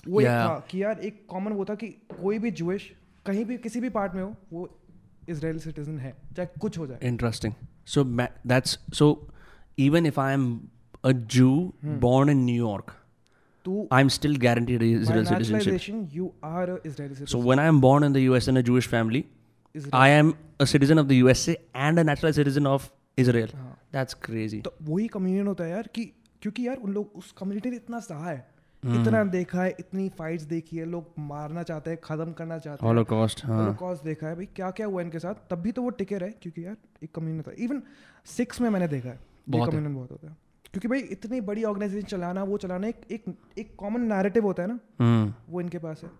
वो 0.08 0.20
एक 0.20 0.26
था 0.26 0.66
कि 0.70 0.82
यार 0.82 0.98
एक 0.98 1.26
कॉमन 1.28 1.52
वो 1.52 1.64
था 1.64 1.74
कि 1.74 1.88
कोई 1.88 2.38
भी 2.38 2.50
जुइश 2.50 2.94
कहीं 3.26 3.44
भी 3.44 3.58
किसी 3.58 3.80
भी 3.80 3.88
पार्ट 3.88 4.12
में 4.14 4.22
हो 4.22 4.34
वो 4.52 4.78
इसराइल 5.28 5.58
सिटीजन 5.58 5.98
है 5.98 6.14
चाहे 6.36 6.48
कुछ 6.60 6.78
हो 6.78 6.86
जाए। 6.86 6.98
Interesting 7.02 7.54
so 7.86 8.04
ma- 8.04 8.48
that's 8.48 8.78
so 8.94 9.14
even 9.80 10.12
if 10.12 10.18
I 10.18 10.38
am 10.38 10.58
Jew 11.12 11.74
born 11.84 12.30
in 12.30 12.46
in 12.46 12.80
to 13.64 13.76
I'm 13.98 14.10
still 14.14 14.34
guaranteed 14.40 14.82
by 14.82 14.88
Israel 14.96 15.26
citizenship 15.26 16.16
you 16.16 16.26
are 16.48 16.64
a 16.70 16.78
Israeli 16.84 17.14
citizen. 17.14 17.32
so 17.34 17.42
when 17.44 17.62
I 17.62 17.66
am 17.72 17.80
born 17.84 18.06
in 18.08 18.16
the 18.18 18.24
US 18.24 18.48
in 18.52 18.60
a 18.60 18.64
Jewish 18.70 18.88
family 18.94 19.22
Israel- 19.74 20.00
I 20.00 20.08
am 20.16 20.32
a 20.60 20.66
citizen 20.72 21.02
of 21.02 21.08
the 21.12 21.20
USA 21.20 21.54
and 21.86 22.02
a 22.02 22.04
naturalized 22.04 22.40
citizen 22.42 22.66
of 22.72 22.90
Israel. 23.18 23.54
हाँ. 23.56 23.70
That's 23.94 24.18
crazy. 24.26 24.60
तो 24.62 24.74
वही 24.90 25.06
communion 25.08 25.46
होता 25.46 25.64
है 25.64 25.70
यार 25.70 25.88
कि 25.94 26.04
क्योंकि 26.42 26.66
यार 26.66 26.76
उन 26.76 26.92
लोग 26.92 27.12
उस 27.16 27.32
कम्युनिटी 27.38 27.70
ने 27.70 27.76
इतना 27.76 28.00
सहा 28.06 28.28
है 28.30 28.36
हम्म। 28.82 29.00
इतना 29.00 29.22
देखा 29.32 29.62
है 29.62 29.74
इतनी 29.80 30.08
फाइट्स 30.18 30.44
देखी 30.44 30.76
है 30.76 30.84
लोग 30.90 31.12
मारना 31.28 31.62
चाहते 31.68 31.90
हैं 31.90 31.98
खत्म 32.04 32.32
करना 32.40 32.58
चाहते 32.58 32.86
हैं 32.86 32.92
Holocaust. 32.92 33.44
हाँ. 33.44 33.56
हॉलोकॉस्ट 33.58 34.04
देखा 34.04 34.26
है 34.28 34.34
भाई 34.36 34.48
क्या 34.56 34.70
क्या 34.78 34.86
हुआ 34.86 35.02
इनके 35.02 35.18
साथ 35.18 35.34
तब 35.50 35.60
भी 35.62 35.72
तो 35.72 35.82
वो 35.82 35.90
टिके 36.00 36.18
रहे 36.18 36.30
क्योंकि 36.42 36.64
यार 36.66 36.76
एक 37.02 37.14
कम्युनिटी 37.14 37.50
था 37.50 37.54
इवन 37.64 37.82
सिक्स 38.36 38.60
में 38.60 38.68
मैंने 38.70 38.88
देखा 38.88 39.08
है 39.08 39.18
बहुत 39.48 39.68
है। 39.68 39.70
कम्युनियन 39.70 39.94
बहुत 39.96 40.10
होता 40.10 40.28
है 40.28 40.36
क्योंकि 40.74 40.88
भाई 40.88 40.98
इतनी 40.98 41.40
बड़ी 41.40 41.64
ऑर्गेनाइजेशन 41.64 42.06
चलाना 42.06 42.42
वो 42.42 42.56
चलाना 42.56 42.86
एक 42.86 42.96
एक 43.10 43.24
एक 43.58 43.74
कॉमन 43.78 44.00
नैरेटिव 44.00 44.44
होता 44.44 44.62
है 44.62 44.68
ना। 44.68 44.74
Hmm. 44.74 45.38
वो 45.50 45.60
इनके 45.60 45.78
पास 45.78 46.00
है। 46.04 46.10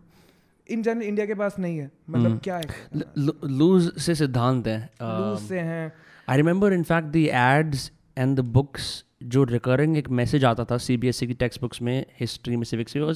इन 0.71 0.83
जनरल 0.83 1.03
इंडिया 1.03 1.27
के 1.27 1.35
पास 1.35 1.59
नहीं 1.59 1.79
है। 1.79 1.91
मतलब 2.11 2.27
हम्म। 2.27 2.39
क्या 2.39 2.57
है? 2.57 2.65
l- 2.97 3.99
से 3.99 4.15
सिद्धांत 4.15 4.67
है 4.67 4.91
लूज 5.03 5.49
से 5.49 5.61
हैं। 5.61 5.93
I 6.29 6.37
remember 6.37 6.73
in 6.73 6.83
fact 6.83 7.09
the 7.09 7.17
ads 7.17 7.93
and 8.19 8.37
the 8.37 8.41
books 8.41 9.05
जो 9.23 9.45
रिकरिंग 9.45 9.97
एक 9.97 10.11
मैसेज 10.11 10.45
आता 10.45 10.65
था 10.65 10.79
सी 10.79 10.97
बी 10.97 11.09
एस 11.09 11.23
ई 11.23 11.27
की 11.27 11.35
टेक्स्ट 11.35 11.61
बुक्स 11.61 11.83
में 11.83 12.07
हिस्ट्री 12.21 12.57
में 12.57 12.65
सिविक्स 12.65 12.97
में 12.97 13.15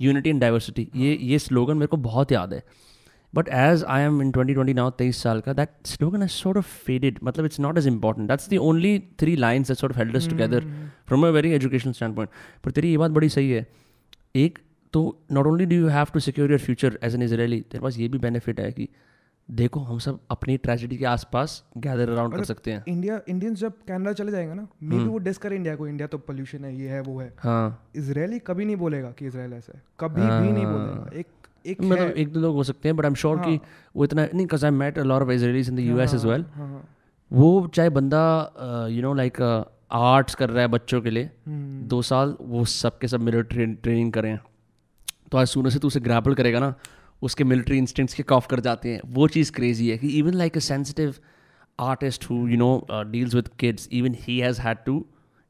यूनिटी 0.00 0.30
एंड 0.30 0.40
डाइवर्सिटी 0.40 0.90
ये 0.96 1.18
ये 1.20 1.38
स्लोगन 1.38 1.74
मेरे 1.74 1.86
को 1.86 1.96
बहुत 1.96 2.32
याद 2.32 2.54
है। 2.54 2.62
But 3.34 3.48
as 3.48 3.84
I 3.84 4.02
am 4.02 4.20
in 4.22 4.30
twenty 4.30 4.54
twenty 4.54 4.74
now 4.74 4.90
तेईस 4.90 5.22
साल 5.22 5.40
का 5.40 5.52
that 5.52 5.68
slogan 5.86 6.22
is 6.22 6.30
sort 6.30 6.58
of 6.58 6.66
faded 6.86 7.18
मतलब 7.24 7.44
it's 7.44 7.60
not 7.60 7.78
as 7.78 7.86
important 7.86 8.28
that's 8.28 8.50
the 8.50 8.58
only 8.62 8.98
three 9.20 9.36
lines 9.36 9.68
that 9.68 9.78
sort 9.78 9.92
of 9.92 9.98
held 9.98 10.16
us 10.16 10.28
together 10.28 10.66
from 11.06 11.26
a 11.26 11.30
very 11.30 11.52
educational 11.52 11.92
standpoint 12.16 12.30
पर 12.64 12.70
तेरी 12.70 12.90
ये 12.90 12.98
बात 12.98 13.10
बड़ी 13.10 13.28
सही 13.28 13.50
है. 13.50 13.66
एक 14.36 14.58
तो 14.92 15.00
not 15.32 15.46
only 15.46 15.66
do 15.66 15.76
you 15.76 15.88
have 15.88 16.06
to 16.14 16.20
secure 16.20 16.50
your 16.50 16.60
future 16.60 16.98
as 17.02 17.14
an 17.14 17.22
Israeli 17.22 17.60
तेरे 17.60 17.82
पास 17.82 17.98
ये 17.98 18.08
भी 18.08 18.18
बेनिफिट 18.18 18.60
है 18.60 18.70
कि 18.72 18.88
देखो 19.50 19.80
हम 19.80 19.98
सब 19.98 20.18
अपनी 20.30 20.56
ट्रेजिडी 20.56 20.96
के 20.96 21.04
आसपास 21.04 21.64
गैदर 21.76 22.10
अराउंड 22.10 22.32
कर 22.32 22.36
मतलब 22.36 22.46
सकते 22.46 22.72
हैं। 22.72 22.84
इंडिया 22.88 23.20
इंडियंस 23.28 23.58
जब 23.58 23.72
कनाडा 23.88 24.12
चले 24.12 24.32
जाएँगे 24.32 24.54
ना 24.54 24.66
मे। 24.82 24.96
बी 24.96 25.04
वो 25.04 25.18
डिस 25.18 25.38
करे 25.38 25.56
इंडिया 25.56 25.74
को 25.76 25.88
इंडिया 25.88 26.06
तो 26.06 26.18
पोल्यूशन 26.18 26.64
है 26.64 26.74
ये 26.76 26.88
है 26.88 27.00
वो 27.00 27.18
है। 27.20 27.32
हाँ। 27.38 27.90
इसराइली 27.96 28.38
कभी 28.38 28.64
नहीं 28.64 28.76
बोलेगा 28.76 29.10
कि 29.10 29.26
इसराइल 29.26 29.52
ऐसा 29.52 29.72
है। 29.76 29.82
कभी 30.00 30.22
भी 30.22 30.52
नहीं 30.52 30.66
बोलेगा। 30.66 31.10
एक 31.14 31.26
एक 31.66 31.80
मतलब 31.80 31.98
है- 31.98 32.16
एक 32.16 32.32
दो 32.32 32.40
लोग 32.40 32.54
हो 32.54 32.62
सकते 32.64 32.88
हैं 32.88 32.96
बट 32.96 33.04
आई 33.04 33.08
एम 33.08 33.14
श्योर 33.14 33.38
कि 33.38 33.50
हाँ। 33.50 33.90
वो 33.96 34.04
इतना 34.04 34.22
नहीं 34.24 34.46
because 34.46 34.64
I 34.66 34.70
met 34.70 34.98
a 34.98 35.02
lot 35.02 35.22
of 35.22 35.30
Israelis 35.30 35.68
in 35.68 35.76
the 35.76 35.80
US 35.80 36.14
as 36.14 36.24
well 36.26 36.44
हाँ, 36.54 36.66
हाँ, 36.68 36.88
वो 37.30 37.66
चाहे 37.74 37.90
बंदा 37.90 38.86
यू 38.90 39.02
नो 39.02 39.14
लाइक 39.14 39.40
आर्ट्स 39.92 40.34
कर 40.34 40.50
रहा 40.50 40.60
है 40.62 40.68
बच्चों 40.68 41.00
के 41.02 41.10
लिए 41.10 41.30
हम्म, 41.46 41.82
दो 41.88 42.02
साल 42.02 42.36
वो 42.40 42.64
सब 42.64 42.98
के 42.98 43.08
सब 43.08 43.20
मिलिट्री 43.20 43.66
ट्रेनिंग 43.66 44.12
करें 44.12 44.38
तो 45.32 45.38
आज 45.38 45.46
सुनो 45.48 45.70
से 45.70 45.78
तू 45.78 45.86
उसे 45.88 46.00
ग्रैपल 46.00 46.34
करेगा 46.34 46.58
ना 46.60 46.74
उसके 47.22 47.44
मिलिट्री 47.44 47.78
इंस्टिंक्ट्स 47.78 48.14
के 48.14 48.34
ऑफ़ 48.34 48.46
कर 48.48 48.60
जाते 48.60 48.92
हैं। 48.92 49.00
वो 49.06 49.26
चीज़ 49.28 49.52
क्रेजी 49.52 49.88
है 49.90 49.98
कि 49.98 50.08
even 50.08 50.34
like 50.34 50.56
a 50.56 50.60
sensitive 50.60 51.14
artist 51.78 52.24
who 52.24 52.36
you 52.50 52.56
know 52.58 52.72
uh, 52.88 52.98
deals 53.12 53.32
with 53.36 53.46
kids 53.60 53.86
even 54.00 54.16
he 54.24 54.34
has 54.40 54.58
had 54.58 54.82
to 54.84 54.92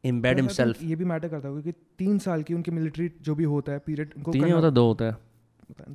embed 0.05 0.23
Plus, 0.23 0.31
I 0.31 0.35
think 0.35 0.39
himself. 0.43 0.83
ये 0.83 0.97
भी 0.97 1.05
मैटर 1.05 1.29
करता 1.29 1.49
है 1.49 1.55
क्योंकि 1.55 1.73
तीन 1.99 2.19
साल 2.19 2.43
की 2.43 2.55
उनकी 2.55 2.71
मिलिट्री 2.71 3.11
जो 3.23 3.35
भी 3.35 3.45
होता 3.45 3.73
है 3.73 3.79
पीरियड 3.79 4.13
उनको 4.17 4.33
तीन 4.33 4.45
ही 4.45 4.51
होता 4.51 4.71
दो 4.71 4.87
होता 4.87 5.05
है। 5.05 5.17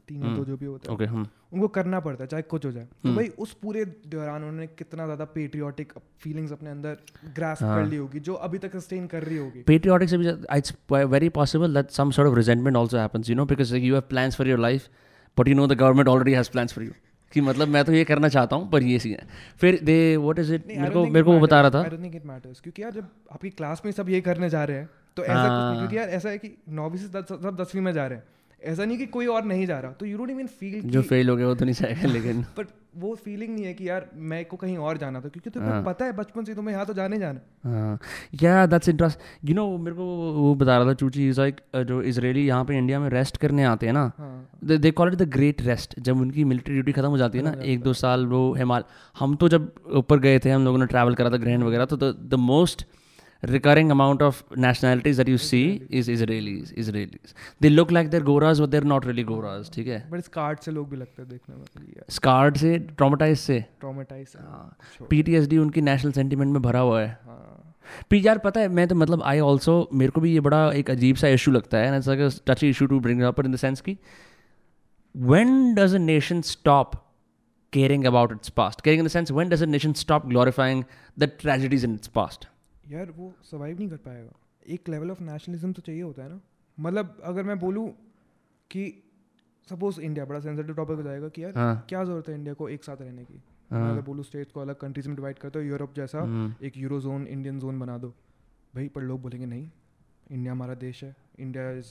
तीन 0.08 0.24
या 0.24 0.36
दो 0.36 0.46
जो 0.46 0.58
भी 0.58 0.66
होता 0.66 0.90
है। 0.90 0.96
ओके 0.96 1.06
हम 1.06 1.28
उनको 1.54 1.68
करना 1.68 2.00
पड़ता 2.00 2.24
है 2.24 2.28
चाहे 2.28 2.44
कुछ 2.44 2.66
हो 2.66 2.72
जाए। 2.72 2.84
तो 2.84 3.08
हम्म। 3.08 3.16
भाई 3.16 3.28
उस 3.40 3.54
पूरे 3.62 3.84
दौरान 3.86 4.44
उन्होंने 4.44 4.68
कितना 4.78 5.06
ज़्यादा 5.06 5.26
पेट्रियाटिक 5.36 5.94
फीलिंग्स 6.22 6.52
अपने 6.52 6.70
अंदर 6.70 6.98
ग्रास्प 7.36 7.64
हाँ। 7.64 7.76
कर 7.76 7.90
ली 7.90 7.98
होगी 7.98 8.20
जो 8.20 8.34
अभी 8.48 8.58
तक 8.58 8.76
सस्टेन 8.76 9.08
कर 9.08 9.24
रही 9.24 9.38
होगी। 9.38 9.64
Patriotic 9.70 10.10
से 10.10 10.18
भी 10.18 11.06
very 11.10 11.30
possible 11.38 11.78
that 11.80 11.94
some 12.00 12.16
sort 12.18 12.32
of 12.32 12.40
resentment 12.40 12.82
also 12.82 12.98
happens 12.98 13.30
you 13.30 13.36
know 13.36 13.46
because 13.46 13.74
like, 13.74 13.84
you 13.84 13.96
have 13.96 14.10
plans 14.10 14.36
for 14.36 14.48
your 14.48 14.60
life 14.60 14.90
but 15.38 15.48
you 15.48 15.56
know 15.56 15.68
the 15.68 15.80
government 15.84 16.10
already 16.10 16.36
has 16.40 16.52
plans 16.58 16.78
for 16.78 16.84
you. 16.84 16.98
कि 17.34 17.42
मतलब 17.42 17.68
मैं 17.68 17.84
तो 17.86 17.92
ये 17.94 18.04
करना 18.10 18.28
चाहता 18.30 18.56
हूँ 18.56 18.70
पर 18.70 18.84
ये 18.84 19.00
सी 19.00 19.10
है। 19.12 19.28
फिर 19.62 19.80
दे 19.84 19.96
व्हाट 20.18 20.40
इज़ 20.40 20.54
इट 20.54 20.68
मेरे 20.68 20.90
को 20.92 21.06
मेरे 21.06 21.24
को 21.24 21.34
वो 21.34 21.40
बता 21.40 21.60
रहा 21.62 21.70
था। 21.72 21.84
I 21.84 21.90
don't 21.90 22.06
think 22.06 22.16
it 22.20 22.26
matters. 22.30 22.62
क्योंकि 22.62 22.82
यार 22.84 22.92
जब 22.92 23.08
आपकी 23.32 23.50
क्लास 23.50 23.82
में 23.86 23.92
सब 23.92 24.10
ये 24.10 24.22
करने 24.22 24.50
जा 24.50 24.64
रहे 24.64 24.78
हैं 24.78 24.90
तो 25.16 25.24
ऐसा 25.24 25.34
कुछ 25.34 25.50
नहीं 25.50 25.62
हाँ। 25.62 25.78
क्योंकि 25.78 25.98
यार 25.98 26.10
ऐसा 26.18 26.30
है 26.30 26.38
कि 26.38 26.50
नौवीं 26.80 26.98
से 26.98 27.08
सब 27.08 27.56
दसवीं 27.60 27.82
में 27.82 27.92
जा 27.94 28.06
रहे 28.08 28.18
हैं। 28.18 28.26
ऐसा 28.64 28.86
नहीं 28.86 28.98
कि 28.98 29.06
कोई 29.08 29.26
और 29.28 29.46
नहीं 29.46 29.66
जा 29.68 29.80
रहा 29.80 29.92
तो 29.94 30.06
यू 30.06 30.18
डोंट 30.18 30.30
इवन 30.30 30.48
फील 30.50 30.82
जो 30.88 31.02
फेल 31.04 31.30
हो 31.30 31.36
गया 31.36 31.48
वो 31.48 31.56
तो 31.56 31.66
नहीं 31.66 31.76
चाहेगा 31.76 32.14
लेकिन 32.14 32.46
बट 32.58 32.68
वो 32.98 33.14
फीलिंग 33.16 33.54
नहीं 33.54 33.66
है 33.66 33.74
कि 33.74 33.88
यार 33.90 34.08
मैं 34.24 34.44
को 34.46 34.58
कहीं 34.58 34.78
और 34.80 34.98
जाना 34.98 35.20
था 35.20 35.30
क्योंकि 35.30 35.50
हाँ। 35.50 35.66
तुम्हें 35.66 35.84
पता 35.84 36.06
है 36.06 36.12
बचपन 36.14 36.44
से 36.44 36.56
तुम्हें 36.56 36.74
यहाँ 36.74 36.86
तो 36.86 36.94
जाने 36.94 37.20
जाना 37.20 37.40
हाँ। 37.66 38.00
या 38.42 38.66
दैट्स 38.66 38.90
इंटरेस्ट 38.90 39.20
यू 39.46 39.56
नो 39.56 39.66
मेरे 39.78 39.96
को 39.96 40.06
वो 40.34 40.54
बता 40.56 40.78
रहा 40.78 40.88
था 40.88 40.94
चूची 40.96 41.28
इज़ 41.30 41.40
लाइक 41.40 41.62
जो 41.88 42.02
इसराइली 42.04 42.46
यहाँ 42.48 42.66
पे 42.66 42.78
इंडिया 42.78 43.00
में 43.00 43.10
रेस्ट 43.10 43.38
करने 43.38 43.64
आते 43.66 43.86
हैं 43.86 43.94
ना 43.94 44.12
हाँ। 44.18 44.78
They 44.78 44.92
call 44.92 45.14
it 45.14 45.18
the 45.18 45.30
great 45.30 45.62
rest 45.62 46.00
जब 46.00 46.22
उनकी 46.22 46.44
मिलिट्री 46.46 46.74
ड्यूटी 46.74 46.92
खत्म 46.92 47.10
हो 47.10 47.18
जाती 47.18 47.38
है 47.38 47.44
ना 47.44 47.56
एक 47.64 47.84
दो 47.84 47.94
साल 47.96 48.26
वो 48.28 48.42
हिमाल 48.54 48.84
हम 49.16 49.36
तो 49.36 49.50
जब 49.50 49.72
ऊपर 49.96 50.20
गए 50.20 50.40
थे 50.40 50.50
हम 50.50 50.66
लोगों 50.66 50.80
ने 50.80 50.86
ट्रैवल 50.88 51.16
करा 51.16 51.30
था 51.30 51.38
ग्रहण 51.38 51.64
वगैरह 51.64 51.86
तो 51.88 51.98
the 52.04 52.44
most 52.44 52.86
recurring 53.43 53.91
amount 53.91 54.23
of 54.23 54.43
nationalities 54.57 55.17
that 55.19 55.29
you 55.29 55.39
see 55.39 55.83
is 55.91 56.09
Israelis. 56.09 56.73
Israelis. 56.75 57.35
They 57.61 57.71
look 57.71 57.91
like 57.91 58.11
they're 58.11 58.21
Goras, 58.21 58.61
but 58.61 58.71
they're 58.71 58.91
not 58.93 59.05
really 59.05 59.25
Goras. 59.25 59.71
ठीक 59.75 59.87
है 59.89 59.99
बट 60.11 60.21
स्कार्ड 60.25 60.61
से 60.61 60.71
लोग 60.73 60.89
भी 60.91 60.97
लगते 60.97 61.23
हैं 61.23 61.29
देखने 61.31 61.57
में 61.57 61.89
यार 61.89 62.05
स्कार्ड 62.11 62.57
से 62.57 62.79
ट्रॉमेटाइज 63.03 63.39
से 63.39 63.61
ट्रॉमेटाइज 63.81 64.33
पीटीएसडी 65.11 65.59
उनकी 65.59 65.81
नेशनल 65.91 66.13
सेंटिमेंट 66.13 66.53
में 66.53 66.63
भरा 66.63 66.81
हुआ 66.81 67.01
है 67.01 67.09
हाँ 67.27 67.51
पी 68.11 68.27
यार 68.27 68.39
पता 68.45 68.61
है 68.61 68.69
मैं 68.79 68.87
तो 68.89 68.95
मतलब 68.95 69.23
आई 69.33 69.41
ऑल्सो 69.41 69.77
मेरे 69.93 70.11
को 70.11 70.21
भी 70.21 70.33
ये 70.33 70.41
बड़ा 70.49 70.71
एक 70.73 70.91
अजीब 70.91 71.17
सा 71.17 71.29
इशू 71.39 71.51
लगता 71.53 71.79
है 71.79 71.97
it's 71.97 72.09
like 72.09 72.31
touch 72.47 72.65
issue 72.65 72.87
to 72.87 73.01
bring 73.01 73.23
up 73.23 73.41
in 73.45 73.53
the 73.53 73.57
sense 73.67 73.81
की 73.81 73.99
when 75.15 75.75
does 75.75 75.93
a 75.93 75.99
nation 75.99 76.43
stop 76.43 76.95
caring 77.73 78.07
about 78.07 78.33
its 78.33 78.51
past 78.51 78.83
caring 78.83 78.99
in 78.99 79.05
the 79.05 79.11
sense 79.11 79.31
when 79.31 79.49
does 79.49 79.61
a 79.63 79.67
nation 79.67 79.95
stop 79.95 80.29
glorifying 80.29 80.81
the 81.17 81.29
tragedies 81.43 81.85
in 81.85 81.95
its 81.95 82.09
past 82.09 82.47
यार 82.90 83.12
वो 83.12 83.34
survive 83.44 83.80
नहीं 83.80 83.90
कर 83.90 83.98
पाएगा। 83.98 84.32
एक 84.68 84.90
level 84.90 85.12
of 85.12 85.24
nationalism 85.24 85.74
तो 85.74 85.82
चाहिए 85.82 86.02
होता 86.02 86.24
है 86.24 86.30
ना। 86.30 86.40
मतलब 86.80 87.18
अगर 87.24 87.44
मैं 87.44 87.60
बोलूँ 87.60 87.90
कि 88.72 89.04
सपोज़ 89.70 90.02
इंडिया 90.02 90.26
बड़ा 90.26 90.40
सेंसिटिव 90.40 90.76
टॉपिक 90.76 90.96
हो 90.98 91.04
जाएगा 91.04 91.28
कि 91.30 91.44
यार 91.44 91.54
हाँ। 91.56 91.86
क्या 91.90 92.04
ज़रूरत 92.04 92.30
है 92.30 92.36
इंडिया 92.36 92.54
को 92.54 92.70
एक 92.70 92.84
साथ 92.84 93.02
रहने 93.02 93.24
की? 93.24 93.42
हाँ। 93.72 93.92
अगर 93.92 94.02
बोलूँ 94.02 94.24
स्टेट्स 94.24 94.52
को 94.52 94.62
अलग 94.62 94.76
कंट्रीज़ 94.76 95.08
में 95.08 95.16
डिवाइड 95.16 95.40
करते 95.40 95.60
हो 95.60 95.66
यूरोप 95.66 95.94
जैसा 95.96 96.22
हम्म, 96.22 96.54
एक 96.62 96.78
यूरो 96.78 97.00
जोन 97.00 97.28
इंडियन 97.28 97.60
जोन 97.60 97.80
बना 97.80 97.98
दो। 97.98 98.10
भाई 98.76 98.88
पर 98.88 99.02
लोग 99.02 99.22
बोलेंगे 99.22 99.46
नहीं। 99.46 99.70
इंडिया 100.32 100.52
हमारा 100.52 100.74
देश 100.74 101.04
है। 101.04 101.16
India 101.40 101.72
is 101.72 101.86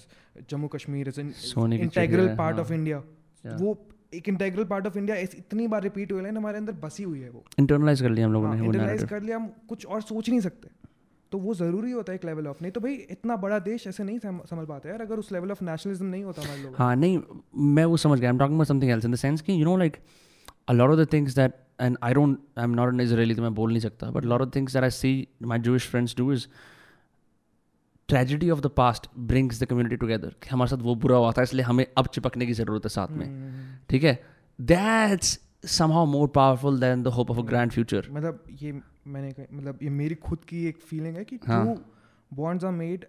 Jammu 0.50 0.68
Kashmir 0.68 1.08
is 1.08 1.20
integral 1.20 2.34
part 2.36 2.56
हाँ। 2.56 2.64
ऑफ़ 2.64 2.72
इंडिया 2.72 3.02
वो 3.44 3.86
एक 4.14 4.28
इंटेग्रल 4.28 4.64
पार्ट 4.64 4.86
ऑफ़ 4.86 4.98
इंडिया 4.98 5.16
इतनी 5.16 5.66
बार 5.68 5.82
रिपीट 5.82 6.12
हुआ 6.12 6.22
है 6.22 6.34
हमारे 6.36 6.58
अंदर 6.58 6.72
बसी 6.72 7.02
हुई 7.02 7.20
है 7.20 7.30
वो। 7.30 7.44
इंटरनलाइज 7.58 8.00
कर 8.00 8.10
लिया 8.10 8.26
हम 8.26 8.32
लोगों 8.32 8.48
ने 8.48 8.66
इंटरलाइज 8.66 8.90
narrative. 8.90 9.10
कर 9.10 9.22
लिया 9.22 9.36
हम 9.36 9.48
कुछ 9.68 9.86
और 9.86 10.02
सोच 10.02 10.28
नहीं 10.28 10.40
सकते। 10.40 10.68
तो 11.32 11.38
वो 11.38 11.54
ज़रूरी 11.54 11.90
होता 11.90 12.12
है 12.12 12.16
एक 12.16 12.24
लेवल 12.24 12.46
ऑफ़ 12.46 12.56
नहीं 12.62 12.72
तो 12.72 12.80
भाई 12.80 12.94
इतना 13.10 13.36
बड़ा 13.36 13.58
देश 13.58 13.86
ऐसे 13.86 14.04
नहीं 14.04 14.18
समझ 14.18 14.66
पाता 14.68 14.88
यार 14.88 15.00
अगर 15.00 15.18
उस 15.18 15.32
लेवल 15.32 15.50
ऑफ़ 15.50 15.64
नेशनलिज्म 15.64 16.06
नहीं 16.06 16.24
होता 16.24 16.42
हमारे 16.42 16.62
लोग 16.62 16.74
हाँ 16.78 16.96
नहीं 16.96 17.18
मैं 17.74 17.84
वो 17.84 17.96
समझ 17.96 18.18
गया। 18.20 18.30
I 18.30 18.32
am 18.32 18.38
talking 18.38 18.90
else 18.90 19.04
in 19.04 19.34
the 19.34 19.40
कि 19.40 19.60
you 19.60 19.64
know 19.64 19.76
like 19.76 19.96
a 20.68 20.72
lot 20.72 20.90
of 20.90 20.98
the 20.98 21.06
things 21.12 21.34
that 21.34 21.54
and 21.80 21.98
I 22.02 22.14
don't 22.14 22.38
I 22.58 22.64
am 22.64 22.70
not 22.70 22.94
an 22.94 23.00
Israeli 23.00 23.34
तो 23.34 23.42
मैं 23.42 23.54
बोल 23.54 23.70
नहीं 23.70 23.80
सकता 23.80 24.10
but 24.10 24.24
lot 24.24 24.42
of 24.42 24.50
things 24.54 24.72
that 24.72 24.82
I 24.82 24.90
see 24.90 25.28
my 25.42 25.58
Jewish 25.58 25.88
friends 25.88 26.16
do 26.16 26.32
is 26.32 26.46
tragedy 28.08 28.50
of 28.50 28.60
the 28.60 28.66
past 28.66 29.06
brings 29.18 29.62
the 29.62 29.64
community 29.64 29.96
together 29.96 30.34
कि 30.42 30.48
हमारे 30.50 30.70
साथ 30.70 30.82
वो 30.82 30.94
बुरा 30.94 31.16
हुआ 31.16 31.32
था 31.32 31.42
इसलिए 31.42 31.64
हमें 31.64 31.86
अब 31.96 32.06
चिपकने 32.06 32.46
की 32.46 32.52
ज़रूरत 32.52 32.84
है 32.84 32.88
साथ 32.88 33.08
में। 33.08 33.26
हम्म, 33.26 33.36
हम्म, 33.36 33.54
हम्म। 33.54 33.78
ठीक 33.90 34.04
है? 34.04 34.24
That's 34.58 35.38
somehow 35.92 36.06
more 36.06 36.28
powerful 36.28 36.80
than 36.80 37.02
the 37.02 37.06
hope 37.08 37.30
of 37.30 37.38
a 37.38 37.42
grand 37.42 37.72
future 37.72 38.08
मतलब 38.10 38.44
ये 38.62 38.80
मैंने 39.08 39.32
कहा- 39.32 39.52
मतलब 39.52 39.78
ये 39.82 39.90
मेरी 39.90 40.14
खुद 40.14 40.38
की 40.44 40.66
एक 40.66 40.78
फीलिंग 40.78 41.16
है 41.16 41.24
कि। 41.24 41.36
True 41.36 41.78
bonds 42.32 42.64
are 42.64 42.72
made 42.72 43.04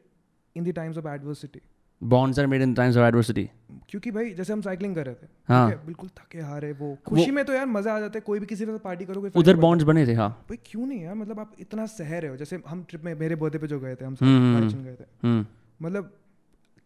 in 0.56 0.64
the 0.64 0.72
times 0.72 0.98
of 0.98 1.08
adversity 1.08 1.60
bonds 2.02 2.40
are 2.40 2.48
made 2.48 2.64
in 2.66 2.74
times 2.76 2.98
of 2.98 3.04
adversity. 3.06 3.44
क्योंकि 3.90 4.12
भाई 4.12 4.30
जैसे 4.34 4.54
हम 4.54 4.62
साइकिलिंग 4.62 4.96
कर 4.96 5.06
रहे 5.06 5.16
थे 5.16 5.28
हाँ। 5.48 5.84
बिल्कुल 5.86 6.10
थके 6.10 6.40
हारे 6.40 6.72
वो 6.72 6.98
खुशी 7.06 7.32
में 7.32 7.46
तो 7.46 7.54
यार 7.54 7.66
मज़ा 7.66 7.96
आ 7.96 8.00
जाता 8.00 8.18
है 8.18 8.22
कोई 8.22 8.40
भी 8.40 8.46
किसी 8.46 8.66
के 8.66 8.72
साथ 8.72 8.80
पार्टी 8.80 9.06
करो 9.06 9.22
कोई 9.22 9.32
उधर 9.36 9.58
bonds 9.58 9.84
बने 9.84 10.08
थे 10.08 10.14
हाँ। 10.14 10.30
भाई 10.30 10.58
क्यों 10.66 10.86
नहीं 10.86 11.02
यार? 11.02 11.16
मतलब 11.16 11.40
आप 11.40 11.56
इतना 11.60 11.86
सह 11.86 12.18
रहे 12.20 12.32
हो 12.32 12.38
जैसे 12.38 12.62
हम 12.68 12.84
ट्रिप 12.84 13.04
में 13.04 13.14
मेरे 13.16 13.36
बर्थडे 13.36 13.58
पे 13.58 13.68
जो 13.68 13.80
गए 13.80 13.96
थे 13.96 14.06
हम 14.06 14.16
हम्म, 14.22 14.56
हम्म, 14.58 14.70
सब 14.70 14.84
गए 14.84 14.96
थे। 14.96 15.04
हम्म। 15.24 15.46
मतलब 15.82 16.14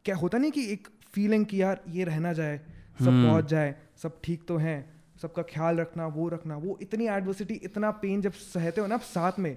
क्या 0.06 0.16
होता 0.16 0.38
नहीं 0.38 0.52
कि 0.52 0.66
एक 0.72 0.88
फीलिंग 1.14 1.46
कि 1.46 1.62
यार 1.62 1.82
ये 1.90 2.04
रहना 2.04 2.34
जाए 2.34 2.58
सब 3.00 3.08
हम्म। 3.08 3.28
पहुँच 3.28 3.46
जाए 3.46 3.76
सब 4.04 4.20
ठीक 4.24 4.46
तो 4.48 4.58
हैं 4.58 4.93
सबका 5.22 5.42
ख्याल 5.44 5.78
रखना 5.78 6.08
वो 6.10 6.28
रखना 6.30 6.58
वो 6.58 6.78
इतनी 6.82 7.08
एडवर्सिटी 7.10 7.54
इतना 7.64 7.92
पेन 8.04 8.22
जब 8.22 8.32
सहते 8.34 8.82
हो 8.82 8.88
ना 8.88 8.96
आप 8.96 9.02
साथ 9.04 9.40
में 9.40 9.56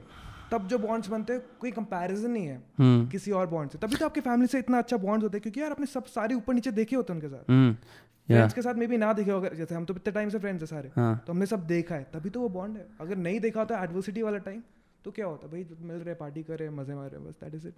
तब 0.51 0.67
जो 0.69 0.79
बॉन्ड्स 0.79 1.09
बनते 1.09 1.33
हैं 1.33 1.43
कोई 1.61 1.71
कंपैरिजन 1.73 2.31
नहीं 2.31 2.47
है 2.47 2.57
हम्म। 2.79 3.07
किसी 3.11 3.31
और 3.33 3.47
बॉन्ड 3.47 3.71
से। 3.71 3.79
तभी 3.79 3.97
तो 3.97 4.05
आपकी 4.07 4.21
फैमिली 4.21 4.47
से 4.47 4.59
इतना 4.59 4.79
अच्छा 4.79 4.97
बॉन्ड्स 4.97 5.25
होते 5.25 5.37
हैं 5.37 5.43
क्योंकि 5.43 5.61
यार 5.61 5.71
आपने 5.71 5.87
सब 5.87 6.05
सारे 6.07 6.35
ऊपर 6.35 6.55
नीचे 6.55 6.71
देखे 6.73 6.97
होते 6.97 7.13
हैं 7.13 7.21
उनके 7.21 7.35
साथ। 7.35 7.51
हम्म 7.51 7.73
yeah 7.73 8.29
फ्रेंड्स 8.29 8.55
के 8.55 8.63
साथ 8.63 8.75
मे 8.75 8.87
भी 8.87 8.97
ना 8.99 9.13
देखे 9.13 9.31
होगा 9.31 9.49
जैसे 9.49 9.75
हम 9.75 9.85
तो 9.85 9.95
इतने 9.95 10.13
टाइम 10.13 10.29
से 10.29 10.39
फ्रेंड्स 10.39 10.63
है 10.63 10.67
सारे 10.67 10.91
हाँ। 10.97 11.23
तो 11.27 11.33
हमने 11.33 11.47
सब 11.47 11.67
देखा 11.67 11.95
है 11.95 12.07
तभी 12.15 12.31
तो 12.31 12.41
वो 12.41 12.49
बॉन्ड 12.49 12.77
है। 12.77 12.87
अगर 13.01 13.17
नहीं 13.19 13.41
देखा 13.41 13.61
होता 13.61 13.83
एडवर्सिटी 13.85 14.23
वाला 14.23 14.39
टाइम 14.47 14.63
तो 15.07 15.11
क्या 15.13 15.27
होता 15.27 15.49
भाई 15.49 15.65
मिल 15.81 15.97
रहे 15.97 16.15
पार्टी 16.15 16.43
कर 16.43 16.59
रहे 16.59 16.71
मज़े 16.71 16.95
मार 16.95 17.11
रहे 17.11 17.21
बस 17.25 17.35
दैट 17.43 17.55
इज़ 17.55 17.67
इट 17.67 17.75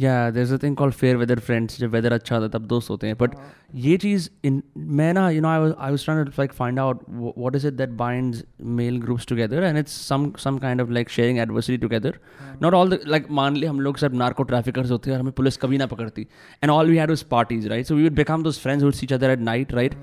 या 0.00 0.12
there 0.30 0.42
is 0.42 0.52
a 0.54 0.58
thing 0.62 0.76
called 0.76 0.94
fair 0.94 1.16
weather 1.16 1.38
friends 1.38 1.78
जब 1.80 1.90
वेदर 1.90 2.12
अच्छा 2.12 2.34
होता 2.36 2.46
है 2.46 2.50
तब 2.52 2.66
दोस्त 2.68 2.90
होते 2.90 3.06
हैं। 3.06 3.16
बट 3.18 3.34
हाँ। 3.36 3.50
ये 3.86 3.96
चीज़ 3.96 4.28
इन 4.44 4.62
मैं 4.98 5.12
ना 5.14 5.28
you 5.30 5.40
know 5.40 5.48
I 5.48 5.58
was 5.60 5.74
I 5.78 5.90
was 5.90 6.04
trying 6.04 6.24
to 6.26 6.32
like 6.38 6.52
find 6.52 6.78
out 6.78 7.02
what 7.10 7.56
is 7.56 7.66
it 7.66 7.74
that 7.74 7.90
binds 8.04 8.44
male 8.80 9.00
groups 9.00 9.26
together 9.26 9.62
and 9.64 9.78
it's 9.78 10.00
some 10.08 10.30
some 10.38 10.58
kind 10.58 10.80
of 10.80 10.90
like 10.90 11.10
sharing 11.10 11.38
adversity 11.38 11.78
together 11.78 12.18
not 12.62 12.74
all 12.74 12.90
the 12.90 13.00
like 13.06 13.30
मान 13.40 13.56
ली 13.56 13.66
हम 13.66 13.80
लोग 13.80 13.96
सब 13.98 14.14
narco 14.14 14.42
traffickers 14.52 14.90
होते 14.90 15.10
हैं 15.10 15.16
और 15.16 15.22
हमें 15.22 15.32
police 15.34 15.56
कभी 15.56 15.78
ना 15.78 15.86
पकड़ती। 15.86 16.28
And 16.62 16.70
all 16.70 16.90
we 16.90 16.96
had 16.96 17.10
was 17.10 17.22
parties 17.30 17.68
right 17.68 17.86
so 17.86 17.94
we 17.94 18.04
would 18.04 18.14
become 18.16 18.42
those 18.42 18.60
friends 18.62 18.84
would 18.84 18.94
see 18.94 19.06
each 19.06 19.12
other 19.12 19.30
at 19.30 19.40
night 19.50 19.72
right 19.72 19.94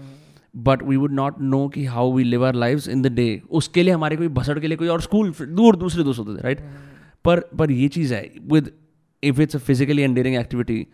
but 0.55 0.83
we 0.83 0.95
would 0.95 1.11
not 1.11 1.39
know 1.41 1.67
कि 1.67 1.85
how 1.85 2.11
we 2.11 2.23
live 2.23 2.45
are 2.45 2.55
live 2.55 2.81
in 2.89 3.01
the 3.01 3.07
day 3.07 3.41
उसके 3.51 3.83
लिए 3.83 3.93
हमारे 3.93 4.15
कोई 4.15 4.27
भसड़ 4.27 4.59
के 4.59 4.67
लिए 4.67 4.77
कोई 4.77 4.87
और 4.87 5.01
school 5.01 5.33
दूर 5.41 5.75
दूसरे 5.75 6.03
दोस्त 6.03 6.19
होते 6.19 6.37
थे 6.37 6.43
राइट 6.43 6.59
hmm. 6.59 6.87
पर 7.25 7.39
पर 7.59 7.71
ये 7.71 7.87
चीज़ 7.87 8.13
है 8.13 8.29
with 8.43 8.71
if 9.23 9.41
it's 9.41 9.55
a 9.55 9.59
physically 9.59 10.01
endearing 10.01 10.35
activity 10.35 10.85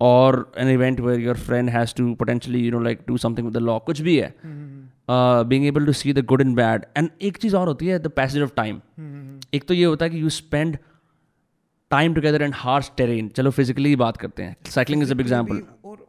और 0.00 0.52
an 0.58 0.68
event 0.68 1.00
where 1.00 1.20
your 1.20 1.36
friend 1.36 1.70
has 1.70 1.94
to 1.96 2.14
potentially 2.14 2.64
you 2.64 2.70
know 2.70 2.80
like 2.80 3.00
do 3.08 3.16
something 3.16 3.46
with 3.46 3.56
the 3.56 3.62
law 3.62 3.78
कुछ 3.78 4.00
भी 4.00 4.16
है 4.16 4.34
being 5.48 5.66
able 5.66 5.86
to 5.86 5.92
see 5.92 6.12
the 6.12 6.24
good 6.24 6.40
and 6.40 6.54
bad 6.56 6.84
and 6.96 7.10
एक 7.22 7.36
चीज़ 7.36 7.56
और 7.56 7.68
होती 7.68 7.86
है 7.86 7.98
the 7.98 8.06
passage 8.06 8.42
of 8.42 8.52
time 8.56 8.80
एक 9.54 9.64
तो 9.64 9.74
ये 9.74 9.84
होता 9.84 10.04
है 10.04 10.10
कि 10.10 10.22
you 10.22 10.28
spend 10.28 10.76
time 11.90 12.14
together 12.14 12.42
and 12.42 12.54
harsh 12.54 12.90
terrain 12.96 13.28
चलो 13.28 13.50
फिजिकली 13.50 13.88
ही 13.88 13.96
बात 13.96 14.16
करते 14.16 14.42
हैं. 14.42 14.56
साइकिलिंग 14.66 15.02
इज़ 15.02 15.12
अब 15.12 15.20
एग्ज़ाम्पल 15.20 15.62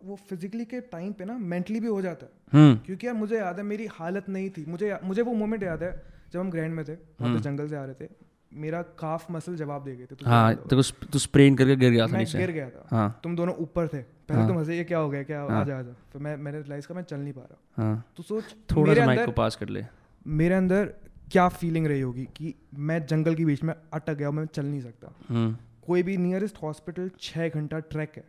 वो 0.06 0.16
फिजिकली 0.30 0.66
के 0.66 0.80
टाइम 0.82 1.12
पे 1.14 1.26
ना 1.26 1.38
मेंटली 1.38 1.80
भी 1.80 1.88
हो 1.88 2.02
जाता 2.02 2.26
है। 2.26 2.32
हम्म। 2.54 2.78
क्योंकि 2.78 3.08
यार 3.08 3.16
मुझे 3.16 3.38
याद 3.38 3.58
है 3.58 3.64
मेरी 3.64 3.86
हालत 3.86 4.30
नहीं 4.30 4.50
थी। 4.50 4.66
मुझे 4.68 4.98
मुझे 5.04 5.22
वो 5.22 5.34
मोमेंट 5.34 5.64
याद 5.64 5.84
है 5.84 6.04
जब 6.34 6.40
हम 6.40 6.50
ग्रैंड 6.50 6.74
में 6.74 6.86
थे 6.86 6.94
वहाँ 6.94 7.34
पे 7.36 7.42
जंगल 7.42 7.68
से 7.68 7.76
आ 7.76 7.86
रहे 7.86 8.06
थे 8.06 8.10
मेरा 8.54 8.82
काफ 8.82 9.32
मसल 9.32 9.56
जवाब 9.56 9.84
दे 9.84 9.96
गए 9.96 10.06
थे 10.06 10.16
हाँ 10.26 10.56
तो 10.56 10.82
तू 10.82 11.20
स्प्रेन 11.20 11.56
करके 11.56 11.76
गिर 11.76 11.92
गया 11.92 12.08
था 12.08 12.12
मैं 12.12 12.26
गिर 12.26 12.52
गया 12.52 12.70
था। 12.70 12.88
हाँ। 12.92 13.20
तुम 13.24 13.36
दोनों 13.36 13.56
ऊपर 13.56 13.88
थे। 13.88 13.98
पहले 13.98 14.40
हाँ। 14.40 14.48
तुम 14.48 14.58
हंसे 14.58 14.78
ये 14.78 14.84
क्या 14.84 14.98
हो 14.98 15.10
गया 15.10 15.24
क्या 15.24 15.42
हाँ। 15.42 15.62
आजा 15.62 15.78
आजा। 15.80 15.92
फिर 15.92 16.22
मैं 16.22 16.38
मैंने 16.38 16.58
रियलाइज़ 16.58 16.88
का 16.88 16.96
मैं 16.96 17.04
चल 17.04 17.18
नहीं 17.18 17.34
पा 17.34 17.42
रहा। 17.42 17.84
हाँ। 17.84 18.06
तो 18.18 18.24
सोच 18.24 18.44
थोड़ा 18.76 18.94
सा 18.94 19.06
माइक 19.06 19.26
को 19.26 19.32
पास 19.32 19.56
कर 19.56 19.70
ले। 19.70 19.84
मेरे 20.28 20.56
अंदर 20.56 20.94
क्या 21.32 21.48
फीलिंग 21.50 21.88
रही 21.88 22.02
होगी 22.02 22.28
कि 22.36 22.54
मैं 22.74 23.06
जंगल 23.06 23.36
के 23.36 23.46
बीच 23.46 23.64
में 23.64 23.74
अटक 23.94 24.14
गया 24.14 24.32
मैं 24.32 24.46
चल 24.46 24.66
नहीं 24.66 24.82
सकता। 24.82 25.16
हम्म। 25.30 25.58
कोई 25.88 26.04
भी 26.04 26.18
नियरेस्ट 26.18 26.58
हॉस्पिटल 26.64 27.12
छः 27.20 27.50
घंटा 27.50 27.80
ट्रैक 27.80 28.12
है। 28.18 28.24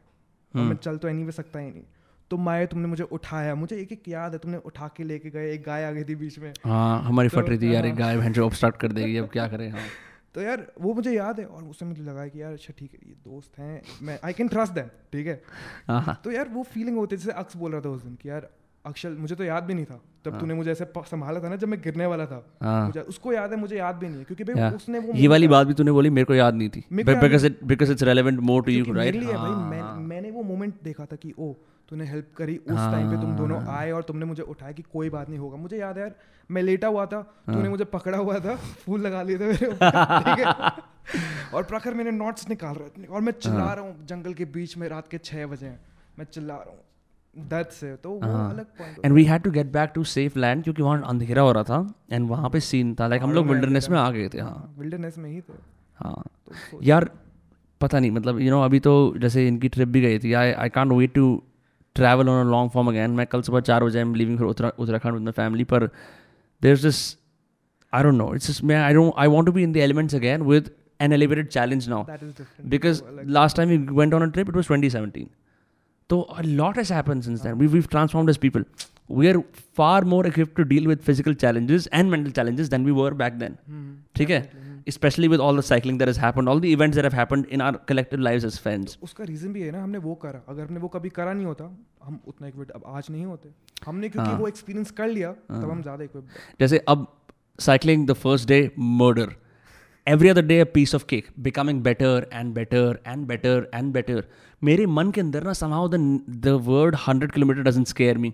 और 0.54 0.60
हम्म। 0.60 0.68
मैं 0.68 0.76
चल 0.76 0.96
तो 0.96 1.08
एनी 1.08 1.32
सकता 1.32 1.58
ही 1.58 1.70
नहीं। 1.70 1.82
तुम 2.30 2.48
आए 2.48 2.66
तुमने 2.66 2.88
मुझे 2.88 3.04
उठाया 3.04 3.54
मुझे 3.54 3.76
एक 3.76 3.92
एक 3.92 4.08
याद 4.08 4.32
है 4.32 4.38
तुमने 4.38 4.56
उठा 4.56 4.88
के 4.88 5.04
लेके 5.04 5.30
गए 5.30 5.52
एक 5.52 5.62
गाय 5.62 5.84
आ 5.84 5.90
गई 5.90 6.04
थी 6.04 6.14
बीच 6.14 6.38
में। 6.38 6.52
हाँ 6.64 7.02
हमारी 7.02 7.28
तो, 7.28 7.40
फट 7.40 7.48
रही 7.48 7.58
थी 7.58 7.74
यार 7.74 7.86
एक 7.86 8.00
हाँ। 8.00 8.16
गाय 8.16 8.30
जो 8.30 8.46
ऑब्स्ट्रक्ट 8.46 8.80
कर 8.80 8.92
देगी 8.92 9.16
अब 9.16 9.28
क्या 9.32 9.48
करें 9.48 9.70
हाँ 9.70 9.80
तो 10.34 10.40
यार 10.40 10.66
वो 10.80 10.94
मुझे 10.94 11.12
याद 11.12 11.40
है 11.40 11.46
और 11.46 11.64
उस 11.64 11.80
समय 11.80 11.88
मुझे 11.88 12.02
लगा 12.02 12.26
कि 12.26 12.42
यार 12.42 12.52
अच्छा 12.52 12.74
ठीक 12.78 12.92
है 12.92 12.98
ये 13.08 13.14
दोस्त 13.14 13.58
हैं 13.58 13.82
मैं 14.02 14.18
आई 14.24 14.32
कैन 14.32 14.48
ट्रस्ट 14.48 14.72
दैम 14.72 14.88
ठीक 15.12 15.26
है? 15.26 15.42
हाँ 15.88 16.02
हाँ। 16.02 16.20
तो 16.24 16.32
यार 16.32 16.48
वो 16.48 16.62
फीलिंग 16.62 16.96
होती 16.96 17.16
है 17.16 17.22
जैसे 17.22 17.32
अक्स 17.32 17.56
बोल 17.56 17.72
रहा 17.72 17.80
था 17.80 17.88
उस 17.88 18.02
दिन 18.02 18.14
कि 18.14 18.28
यार 18.28 18.48
अक्षल 18.84 19.16
मुझे 19.16 19.34
तो 19.34 19.44
याद 19.44 19.64
भी 19.64 19.74
नहीं 19.74 19.84
था 19.84 20.00
जब 20.24 20.40
तूने 20.40 20.54
मुझे 20.54 20.70
ऐसे 20.70 20.84
संभाला 20.98 21.40
था 21.40 21.48
ना 21.48 21.56
जब 21.56 21.68
मैं 21.68 21.80
गिरने 21.80 22.06
वाला 22.06 22.26
था। 22.26 22.38
मुझे 22.86 23.00
उसको 23.00 23.32
याद 23.32 23.52
है 23.52 23.58
मुझे 23.60 23.76
याद 23.76 23.96
भी 23.96 24.08
नहीं 24.08 24.18
है 24.18 24.24
क्योंकि 24.24 24.44
भाई 24.44 24.70
उसने 24.70 24.98
वो 24.98 25.12
ये 25.14 25.28
वाली 25.28 25.48
बात 25.48 25.66
भी 25.66 25.74
तूने 25.74 25.92
बोली 25.92 26.10
मेरे 26.10 26.24
को 26.24 26.34
याद 26.34 26.54
नहीं 26.54 26.68
थी। 26.68 26.84
Because 26.92 27.46
it 27.46 27.64
because 27.64 27.92
it's 27.92 28.02
relevant 28.02 28.40
more 28.40 28.62
to 28.62 28.72
you 28.72 28.92
right 28.92 29.16
भाई 29.16 29.50
मैं 29.70 30.11
मोमेंट 30.52 30.82
देखा 30.84 31.06
था 31.06 31.16
कि 31.16 31.34
ओ 31.38 31.52
तूने 31.88 32.04
हेल्प 32.06 32.28
करी 32.36 32.56
उस 32.58 32.76
टाइम 32.76 33.10
पे 33.10 33.20
तुम 33.22 33.34
दोनों 33.36 33.60
हाँ। 33.60 33.78
आए 33.78 33.90
और 33.90 34.02
तुमने 34.02 34.26
मुझे 34.26 34.42
उठाया 34.44 34.72
कि 34.72 34.82
कोई 34.92 35.10
बात 35.10 35.28
नहीं 35.28 35.38
होगा 35.38 35.56
मुझे 35.58 35.78
याद 35.78 35.98
है 35.98 36.02
यार 36.02 36.14
मैं 36.50 36.62
लेटा 36.62 36.88
हुआ 36.88 37.04
था 37.06 37.16
हाँ। 37.16 37.54
तूने 37.54 37.68
मुझे 37.68 37.84
पकड़ा 37.92 38.18
हुआ 38.18 38.38
था 38.40 38.56
फूल 38.84 39.00
लगा 39.00 39.22
लिए 39.22 39.38
थे 39.38 39.46
मेरे 39.46 39.72
ठीक 39.72 40.38
है 40.38 40.90
और 41.54 41.62
प्रखर 41.64 41.94
मेरे 41.94 42.10
नोट्स 42.12 42.48
निकाल 42.48 42.74
रहे 42.74 42.88
थे 42.92 43.06
और 43.08 43.20
मैं 43.20 43.32
चिल्ला 43.34 43.64
हाँ। 43.64 43.74
रहा 43.74 43.84
हूँ 43.84 44.06
जंगल 44.06 44.34
के 44.34 44.44
बीच 44.54 44.76
में 44.76 44.88
रात 44.88 45.08
के 45.08 45.18
छः 45.20 45.46
बजे 45.46 45.66
हैं 45.66 45.80
मैं 46.18 46.26
चिल्ला 46.26 46.54
रहा 46.56 46.70
हूँ 46.70 47.48
दर्द 47.48 47.66
से 47.72 47.94
तो 47.96 48.10
वो 48.10 48.20
हाँ। 48.22 48.50
अलग 48.50 49.04
and 49.04 49.12
we 49.14 49.24
had 49.24 49.42
to 49.42 49.50
get 49.50 49.66
back 49.72 49.92
to 49.94 50.04
safe 50.06 50.38
land 50.38 50.62
क्योंकि 50.64 50.82
वहाँ 50.82 51.02
अंधेरा 51.06 51.42
हो 51.42 51.52
रहा 51.52 51.64
था 51.64 51.86
एंड 52.12 52.28
वहाँ 52.28 52.50
पे 52.50 52.60
सीन 52.62 52.94
था 52.94 53.06
लाइक 53.08 53.22
हम 53.22 53.32
लोग 53.32 53.46
विल्डरनेस 53.48 53.88
में 53.90 53.98
आ 53.98 54.10
गए 54.10 54.28
थे 54.28 54.40
हाँ 54.40 54.74
विल्डरनेस 54.78 55.18
में 55.18 55.30
ही 55.30 55.40
थे 55.40 55.58
हाँ 56.00 56.22
तो 56.70 56.80
यार 56.82 57.10
पता 57.82 57.98
नहीं 57.98 58.10
मतलब 58.10 58.40
यू 58.40 58.50
नो 58.50 58.60
अभी 58.62 58.80
तो 58.80 58.92
जैसे 59.18 59.46
इनकी 59.48 59.68
ट्रिप 59.68 59.88
भी 59.88 60.00
गई 60.00 60.18
थी 60.18 60.32
I 60.32 60.52
I 60.54 60.68
can't 60.68 60.92
wait 60.92 61.14
to 61.14 61.24
travel 61.96 62.28
on 62.28 62.46
a 62.46 62.50
long 62.50 62.70
form 62.70 62.88
again 62.88 63.10
मैं 63.10 63.26
कल 63.26 63.42
सुबह 63.42 63.60
चार 63.60 63.84
बजे 63.84 64.00
एम 64.00 64.14
लिविंग 64.14 64.38
फिर 64.38 64.46
उत्तराखंड 64.68 65.12
विद 65.12 65.22
माई 65.22 65.32
फैमिली 65.32 65.64
पर 65.64 65.86
there 66.62 66.72
is 66.72 66.82
this 66.82 67.00
I 67.92 68.02
don't 68.02 68.14
know 68.14 68.34
it's 68.34 68.50
just 68.50 68.64
मैं 68.64 68.76
I 68.76 68.94
don't 68.94 69.12
I 69.18 69.28
want 69.28 69.46
to 69.46 69.52
be 69.52 69.62
in 69.62 69.72
the 69.72 69.76
elements 69.88 70.14
again 70.14 70.42
with 70.42 70.70
an 71.00 71.12
elevated 71.12 71.48
challenge 71.48 71.88
now 71.88 72.04
because 72.68 73.02
last 73.30 73.56
time 73.56 73.70
you 73.70 73.94
went 73.94 74.14
on 74.14 74.22
a 74.22 74.30
trip 74.30 74.48
it 74.48 74.56
was 74.56 74.66
twenty 74.66 74.90
seventeen 74.90 75.28
तो 76.10 76.26
lot 76.44 76.78
has 76.78 76.92
happen 76.92 77.20
since 77.20 77.42
then 77.42 77.54
we 77.54 77.66
we 77.66 77.80
transform 77.90 78.26
this 78.28 78.36
people 78.36 78.64
we 79.10 79.28
are 79.28 79.38
far 79.76 80.04
more 80.04 80.26
equip 80.26 80.54
to 80.56 80.62
deal 80.64 80.86
with 80.86 80.98
physical 80.98 81.34
challenges 81.34 81.88
and 81.92 82.10
mental 82.10 82.30
challenges 82.30 82.68
than 82.68 82.84
we 82.84 82.92
were 82.92 83.14
back 83.14 83.38
then 83.38 83.56
ठीक 84.14 84.30
है? 84.30 84.40
Hmm. 84.82 84.92
especially 84.92 85.28
with 85.28 85.40
all 85.40 85.54
the 85.54 85.62
cycling 85.62 85.98
that 85.98 86.08
has 86.08 86.16
happened 86.16 86.48
all 86.48 86.60
the 86.60 86.72
events 86.72 86.96
that 86.96 87.04
have 87.04 87.12
happened 87.14 87.46
in 87.46 87.60
our 87.60 87.78
collective 87.90 88.20
lives 88.28 88.44
as 88.44 88.58
friends 88.58 88.96
उसका 89.02 89.24
reason 89.24 89.52
भी 89.52 89.62
है 89.62 89.70
ना 89.72 89.82
हमने 89.82 89.98
वो 90.06 90.14
करा 90.22 90.42
अगर 90.48 90.62
हमने 90.62 90.80
वो 90.80 90.88
कभी 90.96 91.08
करा 91.18 91.32
नहीं 91.32 91.46
होता 91.46 91.64
हम 92.04 92.20
उतना 92.28 92.48
इक्विप 92.48 92.70
अब 92.76 92.82
आज 92.96 93.10
नहीं 93.10 93.24
होते 93.24 93.50
हमने 93.86 94.08
क्योंकि 94.08 94.30
हाँ। 94.30 94.38
वो 94.38 94.48
एक्सपीरियंस 94.48 94.90
कर 95.00 95.08
लिया 95.08 95.32
तब 95.32 95.70
हम 95.70 95.82
ज़्यादा 95.82 96.04
इक्विप 96.04 96.28
जैसे 96.60 96.78
अब 96.88 97.06
cycling 97.58 98.06
the 98.06 98.14
first 98.14 98.48
day 98.48 98.60
murder 99.00 99.28
every 100.06 100.30
other 100.30 100.42
day 100.42 100.58
a 100.60 100.66
piece 100.66 100.94
of 100.94 101.06
cake 101.06 101.26
becoming 101.48 101.80
better 101.82 102.26
and 102.32 102.54
better 102.54 102.86
and 103.12 103.26
better 103.26 103.56
and 103.80 103.92
better 103.92 104.22
मेरे 104.62 104.86
मन 104.96 105.10
के 105.10 105.20
अंदर 105.20 105.44
ना 105.44 105.52
somehow 105.60 105.82
the 105.94 106.00
the 106.46 106.56
word 106.70 106.96
100 107.00 107.32
kilometer 107.36 107.62
doesn't 107.68 107.92
scare 107.92 108.18
me 108.24 108.32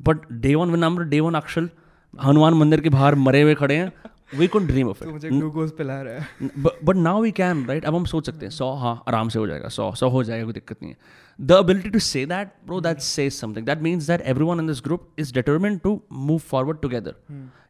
but 0.00 0.26
day 0.46 0.54
one 0.62 0.74
when 0.74 0.88
I'm 0.88 0.98
day 1.10 1.20
one 1.28 1.36
अक्षल 1.36 1.70
Hanuman 2.14 2.54
मंदिर 2.54 2.80
के 2.80 2.88
बाहर 2.88 3.14
मरे 3.14 3.42
हुए 3.42 3.54
खड़े 3.54 3.76
हैं 3.76 3.92
we 4.30 4.46
couldn't 4.48 4.70
dream 4.70 4.88
of 4.90 4.98
तो 5.00 5.10
मुझे 5.10 5.28
ग्लूकोज 5.28 5.70
पिला 5.76 6.00
रहा 6.02 6.14
है। 6.14 6.50
But 6.84 6.96
now 6.96 7.22
we 7.22 7.30
can 7.32 7.64
right 7.66 7.84
अब 7.84 7.94
हम 7.94 8.04
सोच 8.04 8.26
सकते 8.26 8.46
हैं 8.46 8.50
सौ 8.52 8.70
हाँ 8.76 9.02
आराम 9.08 9.28
से 9.28 9.38
हो 9.38 9.46
जाएगा 9.46 9.68
सौ 9.68 9.90
सौ 9.94 10.08
हो 10.08 10.22
जाएगा 10.24 10.44
कोई 10.44 10.52
दिक्कत 10.52 10.82
नहीं 10.82 10.92
है। 10.92 10.98
The 11.38 11.58
ability 11.60 11.90
to 11.90 11.98
say 11.98 12.24
that 12.26 12.52
bro 12.66 12.80
that 12.80 12.98
says 13.08 13.32
something 13.34 13.66
that 13.66 13.82
means 13.82 14.06
that 14.06 14.20
everyone 14.44 14.60
in 14.60 14.66
this 14.66 14.82
group 14.84 15.08
is 15.18 15.32
determine 15.34 15.78
to 15.78 16.00
move 16.12 16.38
forward 16.48 16.80
together 16.80 17.14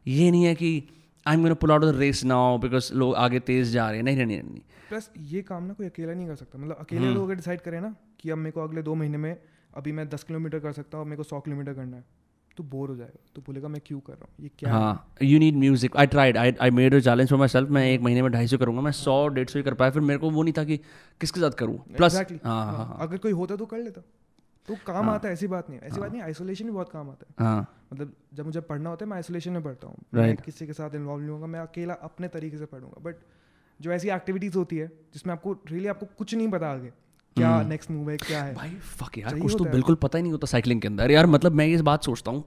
ये 0.07 0.31
नहीं 0.31 0.43
है 0.43 0.55
कि 0.55 0.71
I 1.25 1.35
am 1.35 1.53
pull 1.55 1.71
out 1.71 1.81
the 1.81 1.95
race 1.97 2.23
now 2.25 2.57
because 2.59 2.93
लोग 2.93 3.15
आगे 3.15 3.39
तेज 3.41 3.71
जा 3.71 3.89
रहे 3.89 3.97
हैं. 3.97 4.03
नहीं 4.03 4.15
नहीं 4.15 4.25
नहीं 4.27 4.41
नहीं। 4.43 4.61
प्लस 4.89 5.09
ये 5.29 5.41
काम 5.43 5.63
ना 5.63 5.73
कोई 5.73 5.85
अकेला 5.85 6.13
नहीं 6.13 6.27
कर 6.27 6.35
सकता। 6.35 6.59
मतलब 6.59 6.77
अकेले 6.79 7.13
लोग 7.13 7.23
अगर 7.23 7.35
डिसाइड 7.35 7.61
करें 7.61 7.79
ना 7.81 7.95
कि 8.19 8.29
अब 8.29 8.37
मेरे 8.37 8.51
को 8.51 8.63
अगले 8.63 8.81
दो 8.81 8.95
महीने 8.95 9.17
में 9.17 9.35
अभी 9.77 9.91
मैं 9.91 10.07
दस 10.09 10.23
किलोमीटर 10.23 10.59
कर 10.59 10.71
सकता 10.73 10.97
हूँ 10.97 11.05
मेरे 11.05 11.17
को 11.17 11.23
सौ 11.23 11.39
किलोमीटर 11.39 11.73
करना 11.73 11.97
है। 11.97 12.03
तो 12.57 12.63
बोर 12.65 12.89
हो 12.89 12.95
जाएगा। 12.95 13.19
तो 13.35 13.41
बोलेगा 13.41 13.67
मैं 13.67 13.81
क्यों 13.85 13.99
कर 13.99 14.13
रहा 14.13 14.25
हूँ? 14.25 14.43
ये 14.43 14.49
क्या 14.59 14.71
हाँ 14.71 15.15
you 15.23 15.39
need 15.39 15.55
music 15.55 15.97
I 15.97 16.07
tried 16.07 16.37
I 16.37 16.51
I 16.61 16.71
made 16.71 16.95
a 16.95 16.99
challenge 16.99 17.29
for 17.29 17.39
my 17.39 17.47
self 17.47 17.69
मैं 17.69 17.85
एक 17.87 18.01
महीने 18.01 18.21
में 18.21 18.31
ढाई 18.31 18.47
सौ 18.47 18.57
करूँगा। 18.57 18.81
मैं 18.81 18.91
सौ 18.93 19.27
डेढ़ 19.29 19.47
सौ 19.49 19.59
ही 19.59 19.63
कर 19.63 19.73
पाया। 19.73 19.91
फिर 19.91 20.01
मेरे 20.01 20.19
को 20.19 20.29
वो 20.29 20.43
नहीं 20.43 20.53
था 20.57 20.63
कि 20.63 20.77
किसके 21.21 21.39
साथ 21.39 21.57
करूँ। 21.59 21.77
Plus 21.97 22.15
Exactly. 22.15 22.39
हाँ 22.45 22.65
हाँ, 22.65 22.75
हाँ। 22.75 22.85
हाँ 22.85 22.97
अगर 22.99 23.17
कोई 23.17 23.31
होता 23.31 23.55
तो 23.55 23.65
कर 23.65 23.77
लेता। 23.77 24.01
तो 24.67 24.75
काम 24.87 25.05
हाँ, 25.05 25.13
आता 25.15 25.27
है 25.27 25.33
ऐसी 25.33 25.47
बात 25.47 25.69
नहीं 25.69 25.79
है। 25.79 25.87
ऐसी 25.87 25.99
बात 25.99 26.11
नहीं 26.11 26.21
आइसोलेशन 26.21 26.65
भी 26.65 26.71
बहुत 26.71 26.89
काम 26.89 27.09
आता 27.09 27.25
है। 27.29 27.45
हाँ। 27.45 27.67
मतलब 27.93 28.13
जब 28.33 28.45
मुझे 28.45 28.61
पढ़ना 28.61 28.89
होता 28.89 29.05
है 29.05 29.09
मैं 29.09 29.15
आइसोलेशन 29.15 29.51
में 29.51 29.63
पढ़ता 29.63 29.87
हूँ। 29.87 29.95
मैं 30.13 30.23
Right. 30.23 30.43
किसी 30.45 30.67
के 30.67 30.73
साथ 30.73 30.95
इन्वॉल्व 30.95 31.21
नहीं 31.21 31.31
होगा 31.31 31.47
मैं 31.47 31.59
अकेला 31.59 31.93
अपने 32.03 32.27
तरीके 32.27 32.57
से 32.57 32.65
पढ़ूँगा। 32.65 33.01
बट 33.03 33.19
जो 33.79 33.91
ऐसी 33.91 34.09
एक्टिविटीज़ 34.09 34.57
होती 34.57 34.77
है 34.77 34.87
जिसमें 35.13 35.33
आपको 35.33 35.53
रियली 35.71 35.87
आपको 35.87 36.05
कुछ 36.17 36.35
नहीं 36.35 36.47
पता 36.51 36.71
आगे 36.71 36.91
क्या। 37.35 37.61
नेक्स्ट 37.63 37.91
मूव 37.91 38.09
है 38.11 38.17
क्या 38.17 38.43
है। 38.43 38.53
भाई 38.55 38.69
फक 38.99 39.17
यार 39.17 39.39
कुछ 39.39 39.55
तो 39.57 39.65
बिल्कुल 39.65 39.95
पता 39.95 40.17
ही 40.17 40.21
नहीं 40.21 40.31
होता 40.31 40.47
साइकिलिंग 40.47 40.81
के 40.81 40.87
अंदर। 40.87 41.11
यार 41.11 41.25
मतलब 41.27 41.51
मैं 41.51 41.65
ये 41.67 41.81
बात 41.83 42.03
सोचता 42.03 42.31
हूँ 42.31 42.43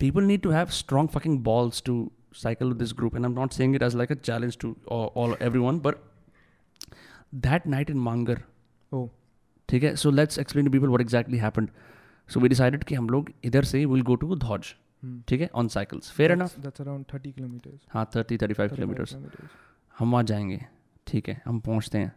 people 0.00 0.28
need 0.32 0.42
to 0.42 0.50
have 0.50 0.72
strong 0.72 1.08
fucking 1.08 1.38
balls 1.48 1.80
to 1.88 1.96
cycle 2.34 2.68
with 2.68 2.78
this 2.78 2.92
group 3.00 3.14
and 3.14 3.28
i'm 3.28 3.34
not 3.34 3.52
saying 3.52 3.74
it 3.74 3.82
as 3.82 3.94
like 3.94 4.10
a 4.10 4.16
challenge 4.28 4.58
to 4.58 4.76
all, 4.86 5.08
all 5.14 5.36
everyone 5.40 5.78
but 5.78 6.02
that 7.46 7.66
night 7.66 7.90
in 7.90 8.06
mangar 8.08 8.38
ओ 8.92 9.06
ठीक 9.68 9.84
है 9.84 9.94
so 9.94 10.10
let's 10.10 10.38
explain 10.42 10.66
to 10.68 10.72
people 10.72 10.94
what 10.94 11.04
exactly 11.04 11.38
happened 11.42 11.70
so 12.28 12.40
we 12.44 12.48
decided 12.54 12.84
कि 12.84 12.94
हम 12.94 13.08
लोग 13.10 13.30
इधर 13.44 13.64
से 13.64 13.84
we'll 13.84 14.06
go 14.10 14.16
to 14.24 14.36
Dhauj 14.40 14.74
ठीक 15.28 15.40
है 15.40 15.48
on 15.60 15.70
cycles 15.76 16.10
fair 16.18 16.30
enough 16.36 16.58
that's 16.62 16.80
around 16.80 17.04
30 17.14 17.32
kilometres 17.32 17.86
हाँ 17.94 18.04
थर्टी 18.16 18.36
थर्टी 18.42 18.54
फाइव 18.54 18.74
किलोमीटर्स 18.74 19.16
हम 19.98 20.12
वहाँ 20.12 20.24
जाएंगे 20.24 20.60
ठीक 21.06 21.28
है 21.28 21.40
हम 21.46 21.60
पहुँचते 21.60 21.98
हैं 21.98 22.14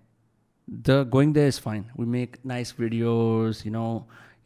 the 0.67 0.91
going 1.11 1.33
there 1.33 1.47
is 1.47 1.59
fine 1.61 1.85
we 1.99 2.05
make 2.05 2.37
nice 2.45 2.75
videos 2.79 3.65
you 3.65 3.71
know 3.71 3.85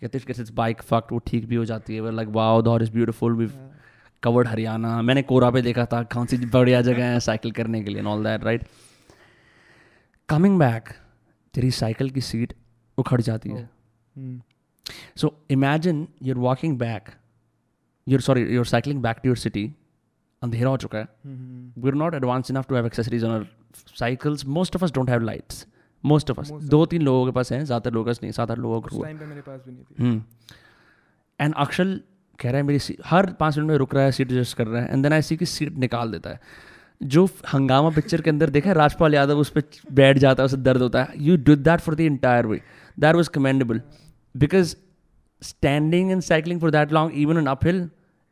Yatish 0.02 0.26
gets 0.26 0.40
its 0.40 0.50
bike 0.52 0.82
fucked 0.82 1.12
वो 1.12 1.18
ठीक 1.26 1.46
भी 1.48 1.56
हो 1.56 1.64
जाती 1.64 1.96
है। 1.96 2.10
लाइक 2.14 2.28
वाओ 2.32 2.62
दौर 2.62 2.82
is 2.82 2.90
beautiful 2.92 3.34
we 3.36 3.48
covered 4.22 4.48
Haryana 4.48 5.00
मैंने 5.02 5.22
कोरा 5.22 5.50
पे 5.50 5.62
देखा 5.62 5.84
था 5.86 6.02
कौन 6.12 6.26
सी 6.26 6.36
बढ़िया 6.46 6.80
जगह 6.82 7.04
है 7.04 7.20
साइकिल 7.20 7.52
करने 7.52 7.82
के 7.82 7.90
लिए 7.90 8.02
all 8.02 8.24
that 8.24 8.44
right 8.44 8.66
coming 10.28 10.58
back 10.58 10.88
तेरी 11.54 11.70
साइकिल 11.70 12.10
की 12.10 12.20
सीट 12.20 12.54
उखड़ 12.98 13.20
जाती 13.20 13.50
है। 13.50 13.68
So 15.16 15.34
imagine 15.50 16.06
you're 16.22 16.38
walking 16.38 16.78
back 16.78 17.10
you're 18.06 18.20
sorry 18.20 18.42
you're 18.54 18.66
cycling 18.66 19.02
back 19.02 19.16
to 19.22 19.28
your 19.28 19.36
city 19.36 19.64
अंधेरा 20.42 20.70
हो 20.70 20.76
चुका 20.76 20.98
है। 20.98 21.08
We 21.78 21.88
are 21.90 21.94
not 21.94 22.14
advanced 22.14 22.54
enough 22.54 22.66
to 22.70 22.76
have 22.76 22.86
accessories 22.88 23.24
on 23.28 23.36
our 23.36 23.44
cycles. 24.00 24.44
Most 24.56 24.76
of 24.78 24.82
us 24.86 24.92
don't 24.98 25.12
have 25.14 25.24
lights. 26.04 26.30
Of 26.30 26.38
of 26.38 26.44
us. 26.44 26.50
Most 26.50 26.62
of 26.62 26.70
दो 26.70 26.84
तीन 26.86 27.02
लोगों 27.02 27.24
के 27.26 27.32
पास 27.32 27.52
हैं 27.52 27.64
ज़्यादातर 27.64 27.90
लोगों 27.90 28.04
के 28.04 28.10
पास 28.10 28.22
नहीं 28.22 28.32
सात 28.32 28.50
आठ 28.50 28.58
लोगों 28.58 28.80
का 28.80 29.26
मेरे 29.26 29.40
पास 29.40 29.60
भी 29.66 29.72
नहीं 29.72 30.06
हम्म। 30.06 30.22
एंड 31.40 31.54
अक्षल 31.54 32.00
कह 32.38 32.50
रहा 32.50 32.56
है 32.56 32.62
मेरी 32.62 32.78
सीट 32.78 33.00
हर 33.06 33.32
पाँच 33.40 33.56
मिनट 33.58 33.68
में 33.68 33.76
रुक 33.78 33.94
रहा 33.94 34.04
है 34.04 34.12
सीट 34.12 34.32
एडजस्ट 34.32 34.56
कर 34.56 34.66
रहा 34.66 34.82
है 34.82 34.92
एंड 34.92 35.02
देन 35.02 35.12
आई 35.12 35.22
सी 35.22 35.36
की 35.36 35.46
सीट 35.46 35.76
निकाल 35.78 36.10
देता 36.12 36.30
है। 36.30 36.40
जो 37.02 37.24
हंगामा 37.52 37.90
पिक्चर 37.90 38.20
के 38.20 38.30
अंदर 38.30 38.50
देखा 38.50 38.68
है 38.68 38.74
राजपाल 38.74 39.14
यादव 39.14 39.38
उस 39.38 39.50
पर 39.50 39.62
बैठ 39.92 40.18
जाता 40.18 40.42
है 40.42 40.46
उसे 40.46 40.56
दर्द 40.56 40.82
होता 40.82 41.02
है। 41.02 41.22
You 41.22 41.36
do 41.36 41.56
that 41.56 41.80
for 41.80 41.94
the 41.94 42.00
entire 42.00 42.46
way 42.46 42.60
that 43.00 43.14
was 43.14 43.30
commendable 43.30 43.80
because 44.34 44.74
standing 45.42 46.10
and 46.10 46.22
cycling 46.22 46.60
for 46.60 46.70
that 46.70 46.92
long 46.92 47.12
even 47.22 47.38
an 47.38 47.46
uphill 47.46 47.88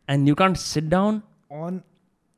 and 0.09 0.29
you 0.29 0.35
can't 0.35 0.57
sit 0.57 0.85
down 0.85 1.21
on 1.53 1.81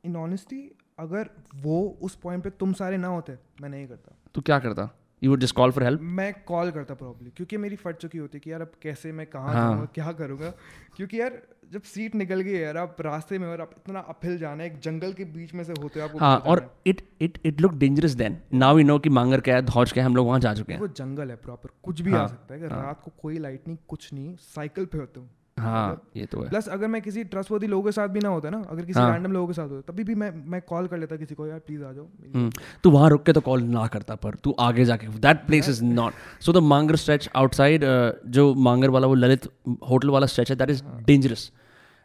in 0.03 0.15
honesty 0.15 0.61
अगर 0.99 1.29
वो 1.63 1.97
उस 2.01 2.15
पॉइंट 2.15 2.43
पे 2.43 2.49
तुम 2.49 2.73
सारे 2.73 2.97
ना 2.97 3.07
होते 3.07 3.37
मैं 3.61 3.69
नहीं 3.69 3.87
करता। 3.87 4.15
तो 4.35 4.41
क्या 4.41 4.59
करता? 4.59 4.89
You 5.21 5.29
would 5.31 5.39
just 5.39 5.55
call 5.55 5.71
for 5.71 5.83
help 5.83 6.01
मैं 6.01 6.33
कॉल 6.47 6.71
करता 6.71 6.93
प्रॉब्ली 6.93 7.31
क्योंकि 7.37 7.57
मेरी 7.57 7.75
फट 7.75 7.97
चुकी 7.97 8.17
होती 8.17 8.39
कि 8.39 8.51
यार 8.51 8.61
अब 8.61 8.71
कैसे 8.81 9.11
मैं 9.11 9.25
कहाँ 9.25 9.53
हाँ। 9.53 9.63
जाऊँगा 9.63 9.85
क्या 9.95 10.11
करूँगा? 10.11 10.49
क्योंकि 10.95 11.19
यार 11.21 11.41
जब 11.73 11.81
सीट 11.81 12.15
निकल 12.15 12.41
गई 12.41 12.57
यार 12.59 12.77
आप 12.77 12.97
रास्ते 13.01 13.37
में 13.39 13.47
और 13.47 13.61
आप 13.61 13.71
इतना 13.77 13.99
अपहिल 13.99 14.37
जाना 14.37 14.63
है 14.63 14.69
एक 14.69 14.79
जंगल 14.79 15.13
के 15.13 15.25
बीच 15.25 15.53
में 15.53 15.63
से 15.63 15.73
होते 15.81 16.01
हो 16.01 16.17
हाँ 16.19 16.37
और 16.37 16.75
it 16.87 17.01
it 17.21 17.39
it 17.45 17.61
look 17.61 17.73
dangerous 17.73 18.11
then 18.11 18.37
now 18.53 18.75
we 18.75 18.83
know 18.83 18.97
कि 18.99 19.09
मांगर 19.09 19.41
क्या 19.41 19.55
है 19.55 19.61
धौज 19.61 19.91
क्या 19.91 20.03
है 20.03 20.09
हम 20.09 20.15
लोग 20.15 20.27
वहाँ 20.27 20.39
जा 20.39 20.53
चुके 20.53 20.73
हैं। 20.73 20.79
वो 20.79 20.87
जंगल 20.87 21.29
है 21.29 21.35
प्रॉपर 21.35 21.69
कुछ 21.83 22.01
भी 22.01 22.11
हाँ, 22.11 22.23
आ 22.23 22.27
सकता 22.27 22.55
है 22.55 22.69
हाँ। 22.69 22.83
रात 22.83 23.01
को 23.05 23.11
कोई 23.21 23.37
लाइट 23.37 23.67
नहीं 23.67 23.77
कुछ 23.87 24.13
नहीं 24.13 24.35
साइकिल 24.39 24.85
पे 24.85 24.97
होता 24.97 25.19
हूँ। 25.19 25.29
हाँ 25.57 26.01
ये 26.17 26.25
तो 26.25 26.41
है। 26.41 26.47
प्लस 26.49 26.67
अगर 26.67 26.87
मैं 26.87 27.01
किसी 27.01 27.23
ट्रस्टवर्दी 27.25 27.67
लोगों 27.67 27.83
के 27.83 27.91
साथ 27.91 28.07
भी 28.07 28.19
ना 28.19 28.29
होता 28.29 28.49
ना 28.49 28.57
अगर 28.61 28.85
किसी 28.85 28.99
हाँ। 28.99 29.11
रैंडम 29.11 29.31
लोगों 29.31 29.47
के 29.47 29.53
साथ 29.53 29.69
होता 29.69 29.91
तभी 29.91 30.03
भी 30.03 30.15
मैं 30.15 30.31
मैं 30.47 30.61
कॉल 30.61 30.87
कर 30.87 30.97
लेता 30.97 31.15
किसी 31.15 31.35
को 31.35 31.47
यार 31.47 31.59
प्लीज़ 31.59 31.83
आ 31.83 31.91
जाओ 31.91 32.05
हम्म, 32.35 32.49
तू 32.83 32.89
वहाँ 32.91 33.09
रुक 33.09 33.23
के 33.25 33.33
तो 33.33 33.41
कॉल 33.41 33.63
ना 33.65 33.85
करता 33.87 34.15
पर 34.15 34.35
तू 34.43 34.55
आगे 34.59 34.85
जाके 34.85 35.07
that 35.19 35.45
place 35.47 35.69
is 35.69 35.83
not 35.83 36.13
so 36.41 36.53
the 36.53 36.63
Mangar 36.63 36.95
stretch 36.95 37.29
outside 37.35 37.85
जो 38.29 38.53
मांगर 38.63 38.89
वाला 38.89 39.07
वो 39.07 39.15
ललित 39.15 39.47
होटल 39.89 40.09
वाला 40.09 40.25
स्ट्रेच 40.25 40.49
है 40.51 40.57
दैट 40.57 40.69
इज़ 40.69 40.83
डेंजरस 41.07 41.51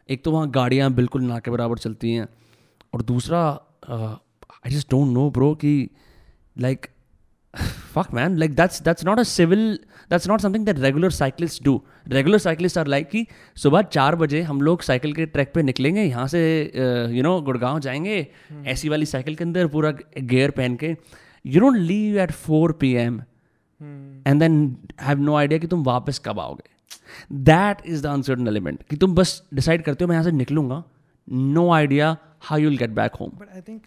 एक 0.09 0.23
तो 0.23 0.31
वहाँ 0.31 0.49
गाड़ियाँ 0.51 0.91
बिल्कुल 0.93 1.23
ना 1.23 1.39
के 1.39 1.51
बराबर 1.51 1.77
चलती 1.79 2.13
हैं 2.13 2.27
और 2.93 3.01
दूसरा 3.03 3.43
I 3.89 4.71
just 4.71 4.89
don't 4.91 5.13
know 5.13 5.29
bro 5.31 5.53
कि 5.55 5.73
like 6.57 6.87
fuck 7.93 8.11
man. 8.13 8.35
Like 8.41 8.53
that's 8.57 8.79
that's 8.87 9.05
not 9.07 9.21
a 9.21 9.25
civil 9.31 9.63
that's 10.09 10.27
not 10.31 10.43
something 10.43 10.67
that 10.67 10.79
regular 10.83 11.09
cyclists 11.17 11.63
do. 11.67 11.73
Regular 12.13 12.39
cyclists 12.45 12.79
are 12.81 12.85
like 12.93 13.09
कि 13.11 13.25
सुबह 13.63 13.81
चार 13.95 14.15
बजे 14.15 14.41
हम 14.49 14.61
लोग 14.61 14.81
साइकिल 14.83 15.13
के 15.13 15.25
ट्रैक 15.33 15.51
पे 15.55 15.63
निकलेंगे 15.63 16.03
यहाँ 16.03 16.27
से 16.27 16.41
यू 17.15 17.23
नो 17.23 17.39
गुड़गांव 17.41 17.79
जाएँगे 17.87 18.25
ऐसी 18.73 18.89
वाली 18.89 19.05
साइकिल 19.05 19.35
के 19.35 19.43
अंदर 19.43 19.67
पूरा 19.75 19.91
गियर 20.17 20.51
पहन 20.51 20.75
के। 20.83 20.95
You 21.45 21.61
don't 21.61 21.77
leave 21.77 22.19
at 22.21 22.31
four 22.31 22.71
P 22.81 22.93
M 22.93 23.19
hmm, 23.19 24.21
and 24.27 24.39
then 24.39 24.75
have 25.01 25.19
no 25.19 25.35
idea 25.35 25.59
कि 25.59 25.67
तुम 25.67 25.83
वापस 25.83 26.19
कब 26.25 26.39
आओगे। 26.39 26.69
That 27.43 27.85
is 27.85 28.03
the 28.03 28.05
uncertain 28.07 28.47
element 28.47 28.83
कि 28.89 28.95
तुम 28.95 29.15
बस 29.15 29.41
डिसाइड 29.53 29.83
करते 29.83 30.03
हो 30.03 30.07
मैं 30.09 30.15
यहाँ 30.15 30.25
से 30.25 30.31
निकलूँगा। 30.31 30.83
No 31.27 31.71
idea 31.71 32.15
how 32.43 32.59
you'll 32.59 32.77
get 32.77 32.89
back 32.89 33.15
home 33.19 33.31
but 33.39 33.55
I 33.55 33.61
think 33.61 33.81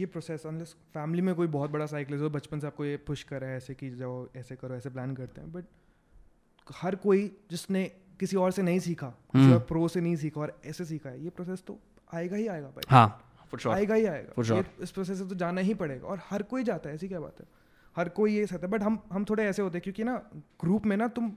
ये 0.00 0.06
प्रोसेस 0.06 0.46
अनलेस 0.46 0.76
फैमिली 0.94 1.22
में 1.22 1.34
कोई 1.34 1.46
बहुत 1.46 1.70
बड़ा 1.70 1.86
साइकिलिस्ट 1.86 2.22
हो 2.22 2.30
बचपन 2.30 2.60
से 2.60 2.66
आपको 2.66 2.84
ये 2.84 2.96
पुश 2.96 3.22
करे 3.22 3.46
ऐसे 3.46 3.74
कि 3.74 3.90
जाओ 3.90 4.28
ऐसे 4.36 4.56
करो 4.56 4.74
ऐसे 4.74 4.90
प्लान 4.90 5.14
करते 5.14 5.40
हैं 5.40 5.52
बट 5.52 5.64
हर 6.74 6.94
कोई 6.94 7.36
जिसने 7.50 7.84
किसी 8.20 8.36
और 8.36 8.52
से 8.52 8.62
नहीं 8.62 8.78
सीखा 8.78 9.14
प्रो 9.36 9.88
से 9.88 10.00
नहीं 10.00 10.16
सीखा 10.16 10.40
और 10.40 10.60
ऐसे 10.66 10.84
सीखा 10.84 11.10
है 11.10 11.24
ये 11.24 11.30
प्रोसेस 11.30 11.62
तो 11.66 11.78
आएगा 12.14 12.36
ही 12.36 12.46
आएगा 12.46 12.68
भाई। 12.68 12.82
हाँ 12.88 13.32
sure. 13.54 13.74
आएगा 13.74 13.94
ही 13.94 14.04
आएगा। 14.04 14.42
Sure. 14.42 14.56
ये 14.56 14.64
इस 14.80 14.90
प्रोसेस 14.90 15.18
से 15.18 15.24
तो 15.24 15.34
जाना 15.34 15.60
ही 15.60 15.74
पड़ेगा 15.74 16.06
और 16.06 16.20
हर 16.30 16.42
कोई 16.42 16.64
जाता 16.64 16.88
है 16.88 16.94
ऐसी 16.94 17.08
क्या 17.08 17.20
बात 17.20 17.40
है? 17.40 17.46
हर 17.96 18.08
कोई 18.08 18.36
ये 18.36 18.46
सहता 18.46 18.66
है 18.66 18.72
बट 18.72 18.82
हम 18.82 18.98
हम 19.12 19.24
थोड़े 19.24 19.44
ऐसे 19.44 19.62
होते 19.62 19.78
हैं 19.78 19.82
क्योंकि 19.82 20.04
ना 20.04 20.16
ग्रुप 20.34 20.86
में 20.86 20.96
ना 20.96 21.08
तुम 21.08 21.32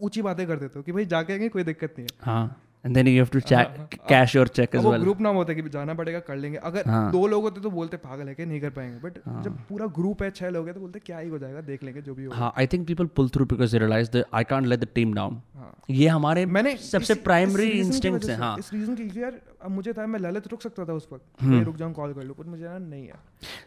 ऊँची 0.00 0.22
बातें 0.22 0.46
कर 0.46 0.58
देते 0.58 0.78
हो 0.78 0.82
कि 0.82 0.92
भाई 0.92 1.06
जाके 1.06 1.32
आएँगे 1.32 1.48
कोई 1.48 1.64
दिक्कत 1.64 1.94
नहीं 1.98 2.08
है। 2.12 2.18
हाँ। 2.20 2.62
And 2.84 2.96
then 2.96 3.08
you 3.08 3.22
have 3.22 3.30
to 3.32 3.40
check 3.40 3.66
हाँ, 3.78 3.88
cash 4.10 4.34
your 4.36 4.44
check 4.48 4.76
अब 4.76 4.82
as 4.82 4.86
well. 4.86 5.00
ग्रुप 5.00 5.20
नाम 5.20 5.34
होता 5.34 5.52
है 5.52 5.62
कि 5.62 5.68
जाना 5.68 5.94
पड़ेगा 5.94 6.18
कर 6.18 6.36
लेंगे। 6.36 6.58
अगर 6.58 6.84
हाँ। 6.86 7.12
दो 7.12 7.26
लोग 7.26 7.42
होते 7.42 7.60
तो 7.60 7.70
बोलते 7.70 7.96
पागल 7.96 8.28
है 8.28 8.34
कि 8.34 8.46
नहीं 8.46 8.60
कर 8.60 8.70
पाएँगे। 8.70 8.98
बट 8.98 9.18
जब 9.44 9.58
पूरा 9.68 9.86
ग्रुप 9.86 10.22
है 10.22 10.30
छह 10.30 10.48
लोग 10.48 10.66
है 10.66 10.74
तो 10.74 10.80
बोलते 10.80 10.98
क्या 10.98 11.18
ही 11.18 11.28
हो 11.28 11.38
जाएगा? 11.38 11.60
देख 11.60 11.82
लेंगे 11.82 12.02
जो 12.02 12.14
भी 12.14 12.24
होगा. 12.24 12.36
हाँ 12.36 12.52
I 12.58 12.66
think 12.66 12.86
people 12.86 13.06
pull 13.06 13.28
through 13.28 13.44
because 13.44 13.72
they 13.72 13.78
realise 13.78 14.10
the 14.10 14.24
I 14.34 14.44
can't 14.44 14.66
let 14.66 14.80
the 14.80 14.88
team 14.94 15.14
down 15.14 15.40
हाँ। 15.54 15.76
ये 15.90 16.08
हमारे 16.08 16.46
मैंने 16.46 16.76
सबसे 16.76 17.14
प्राइमरी 17.14 17.82
वजह 17.82 18.10
हैं 18.10 18.18
से- 18.18 18.38
हाँ। 18.38 18.58
इस 18.58 18.72
रीजन 18.72 18.94
की 18.94 19.22
यार 19.22 19.40
अब 19.62 19.70
मुझे 19.70 19.92
था 19.92 20.06
मैं 20.06 20.20
ललित 20.20 20.48
रुक 20.48 20.62
सकता 20.62 20.84
था 20.84 20.92
उस 20.92 21.08
वक्त। 21.12 21.42
हम्म। 21.42 21.54
मैं 21.54 21.64
रुक 21.64 21.76
जाऊँ 21.76 21.92
कॉल 21.92 22.12
कर 22.12 22.22
लूँ। 22.22 22.34
पर 22.34 22.44
मुझे 22.44 22.64
ना 22.64 22.78
नहीं 22.78 23.06
है 23.06 23.14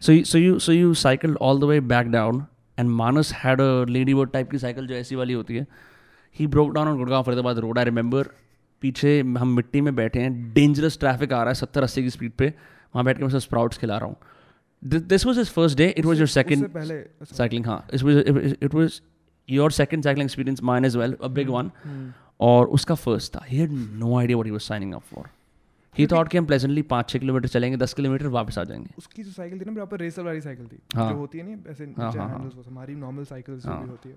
So 0.02 0.13
you, 0.13 0.26
so 0.26 0.39
you 0.39 0.60
so 0.60 0.73
you 0.80 0.93
cycled 1.06 1.38
all 1.41 1.60
the 1.63 1.69
way 1.71 1.80
back 1.91 2.12
down, 2.13 2.41
and 2.80 2.93
Manas 3.02 3.32
had 3.45 3.60
a 3.60 3.86
ladybird 3.89 4.32
type 4.36 4.52
की 4.52 4.58
साइकिल 4.58 4.88
जो 4.88 4.95
ऐसी 4.95 5.15
वाली 5.15 5.34
होती 5.34 5.56
है. 5.56 5.67
He 6.41 6.47
broke 6.47 6.73
down 6.73 6.88
on 6.88 6.97
Gurgaon 6.97 7.23
Faridabad 7.23 7.60
road. 7.60 7.80
I 7.80 7.84
remember. 7.84 8.26
पीछे 8.83 9.19
हम 9.37 9.55
मिट्टी 9.55 9.81
में 9.81 9.95
बैठे 9.95 10.19
हैं 10.19 10.31
डेंजरस 10.53 10.97
ट्रैफ़िक 10.99 11.33
आ 11.33 11.41
रहा 11.41 11.49
है 11.49 11.53
सत्तर 11.55 11.83
अस्सी 11.83 12.03
की 12.03 12.09
स्पीड 12.09 12.31
पे 12.37 12.47
वहाँ 12.47 13.05
बैठ 13.05 13.17
के 13.17 13.23
मैं 13.23 13.39
स्प्राउट्स 13.39 13.77
खिला 13.77 13.97
रहा 13.97 14.07
हूँ 14.07 14.15
this 15.07 15.25
was 15.25 15.39
is 15.39 15.49
first 15.49 15.77
day 15.77 15.87
it 15.97 16.05
was 16.05 16.19
your 16.19 16.27
second 16.27 16.67
cycling 17.23 17.65
हाँ 17.65 17.85
it 17.93 18.73
was 18.73 18.99
your 19.49 19.71
second 19.71 20.03
cycling 20.03 20.27
experience 20.27 20.63
mine 20.63 20.85
as 20.85 20.97
well 20.97 21.15
a 21.23 21.27
big 21.37 21.49
one. 21.49 21.71
और 22.39 22.65
उसका 22.77 22.95
फ़र्स्ट 22.95 23.35
था 23.35 23.45
he 23.45 23.57
had 23.57 23.71
no 23.71 24.17
idea 24.17 24.37
what 24.37 24.45
he 24.45 24.51
was 24.51 24.61
signing 24.61 24.93
up 24.93 25.03
for 25.13 25.29
he 25.95 26.05
thought 26.07 26.29
कि 26.29 26.37
हम 26.37 26.45
pleasantly 26.45 26.81
पाँच 26.91 27.09
छः 27.09 27.19
kilometre 27.19 27.47
चलेंगे 27.47 27.77
दस 27.77 27.93
किलोमीटर 27.93 28.27
वापस 28.35 28.57
आ 28.57 28.63
जाएँगे 28.63 28.93
उसकी 28.97 29.23
जो 29.23 29.31
साइकिल 29.31 29.59
थी 29.59 29.65
ना 29.65 29.71
बराबर 29.71 29.99
रेसर 29.99 30.23
वाली 30.23 30.41
साइकिल 30.41 30.67
थी 30.67 30.79
हाँ। 30.95 31.09
जो 31.09 31.17
होती 31.17 31.37
है 31.37 31.45
ना 31.45 31.71
ऐसे 31.71 31.85
हाँ, 31.97 32.11
हाँ, 32.11 32.27
हाँ। 32.29 32.63
हमारी 32.67 32.95
नॉर्मल 32.95 33.23
साइकिल 33.25 33.59
हाँ। 33.65 33.79
होती 33.87 34.09
है 34.09 34.15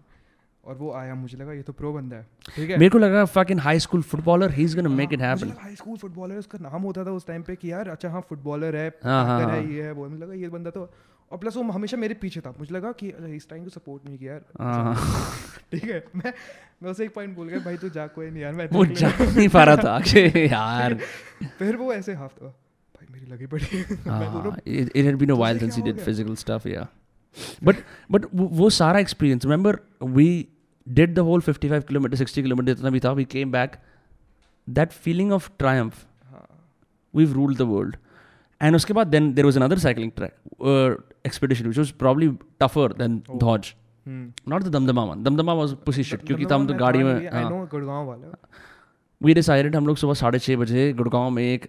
और 0.66 0.76
वो 0.76 0.92
आया 0.92 1.14
मुझे 1.14 1.36
लगा 1.38 1.52
ये 1.52 1.62
तो 1.62 1.72
प्रो 1.72 1.92
बंदा 1.92 2.16
है। 2.16 2.26
ठीक 2.56 2.70
है? 2.70 2.76
मेरे 2.76 2.90
को 2.90 2.98
लगा 2.98 3.24
fucking 3.24 3.60
high 3.60 3.78
school 3.80 4.02
footballer 4.02 4.50
he 4.52 4.64
is 4.64 4.76
gonna 4.76 4.88
make 4.88 5.12
it 5.12 5.22
हाँ, 5.22 5.28
हैपन 5.28 5.52
हाई 5.62 5.74
स्कूल 5.76 5.96
फुटबॉलर 5.96 6.38
उसका 6.38 6.58
नाम 6.58 6.82
होता 6.82 7.04
था 7.04 7.10
उस 7.10 7.26
टाइम 7.26 7.42
पे 7.42 7.56
कि 7.56 7.72
यार 7.72 7.88
अच्छा 7.88 8.10
हाँ 8.10 8.20
फुटबॉलर 8.28 8.76
है 8.76 8.88
हाँ, 9.04 9.24
हाँ, 9.26 9.40
है 9.40 9.46
हाँ। 9.46 9.60
ये 9.72 9.82
है 9.82 9.92
वो 9.92 10.08
मुझे 10.08 10.22
लगा 10.24 10.34
ये 10.34 10.48
बंदा 10.48 10.70
तो 10.70 10.90
और 11.32 11.38
प्लस 11.38 11.56
वो 11.56 11.62
हमेशा 11.62 11.96
मेरे 11.96 12.14
पीछे 12.14 12.40
था। 12.40 12.54
मुझे 12.58 12.74
लगा 12.74 12.92
कि 12.92 13.08
इस 13.36 13.48
टाइम 13.50 13.64
टू 13.64 13.70
सपोर्ट 13.70 14.08
मी 14.10 14.18
यार। 14.22 14.44
हाँ। 14.60 14.94
ठीक 15.72 15.84
है 15.84 16.04
मैं 16.16 16.32
मैं 16.82 16.90
उसे 16.90 17.04
एक 17.04 17.14
पॉइंट 17.14 17.36
बोल 17.36 17.48
गया 17.48 17.58
भाई 17.58 17.76
तू 17.76 17.88
जा 17.88 18.06
कोई 18.06 18.30
नहीं 18.30 18.42
यार 18.42 18.52
मैं 18.52 18.68
वो 18.72 18.84
जा 18.86 19.08
नहीं 19.20 19.48
पा 19.48 19.64
रहा 19.64 19.76
था 19.76 19.96
अक्षय 20.00 20.48
यार. 20.52 20.94
फिर 21.58 21.76
वो 21.76 21.92
ऐसे 21.92 22.14
हाफ़ 22.14 22.44
भाई 22.44 23.06
मेरी 23.12 23.26
लगी 23.26 23.46
पड़ी। 23.46 23.66
है 23.66 23.82
मैं 24.06 24.26
हूँ, 24.26 25.38
while 25.38 25.58
तुझे 25.60 25.66
since 25.66 25.76
he 25.76 25.82
क्या 25.82 25.84
did 25.84 25.92
हो 25.92 25.96
गया? 25.96 26.04
physical 26.04 26.38
stuff 26.44 26.66
yeah. 26.66 26.86
But 27.68 27.80
but 28.10 28.28
वो 28.34 28.46
वो 28.58 28.70
सारा 28.70 29.00
experience 29.00 29.46
remember 29.46 29.72
we 30.16 30.28
did 30.88 31.14
the 31.14 31.18
whole 31.18 31.40
fifty 31.40 31.68
five 31.68 31.82
kilometre 31.82 32.16
sixty 32.16 32.42
kilometre 32.42 32.74
जितना 32.74 32.90
भी 32.90 33.00
था 33.00 33.12
we 33.12 33.24
came 33.24 33.52
back 33.52 33.76
that 34.68 34.92
feeling 34.92 35.32
of 35.32 35.50
triumph 35.58 36.04
we 37.14 37.24
rule 37.32 37.56
the 37.56 37.62
world 37.62 37.96
and 38.60 38.76
उसके 38.76 38.92
बाद 38.92 39.06
then 39.06 39.32
there 39.34 39.44
was 39.44 39.58
another 39.58 39.78
cycling 39.78 40.12
track 40.16 41.02
expedition 41.26 41.66
which 41.66 41.78
was 41.78 41.92
probably 41.98 42.28
tougher 42.60 42.92
than 42.92 43.22
Dhauj 43.36 43.74
not 44.08 44.62
the 44.62 44.68
Damdama 44.68 45.04
one 45.04 45.22
Damdama 45.22 45.52
was 45.52 45.74
pushy 45.86 46.04
shit 46.04 46.26
क्योंकि 46.26 46.44
हम 46.44 46.66
तो 46.66 46.74
गाड़ी 46.74 47.02
में 47.02 48.34
we 49.20 49.34
decided 49.34 49.76
हम 49.76 49.86
लोग 49.86 49.96
सुबह 49.96 50.14
साढ़े 50.14 50.38
छः 50.38 50.56
बजे 50.56 50.92
गुड़गांव 50.92 51.30
में 51.30 51.42
एक 51.42 51.68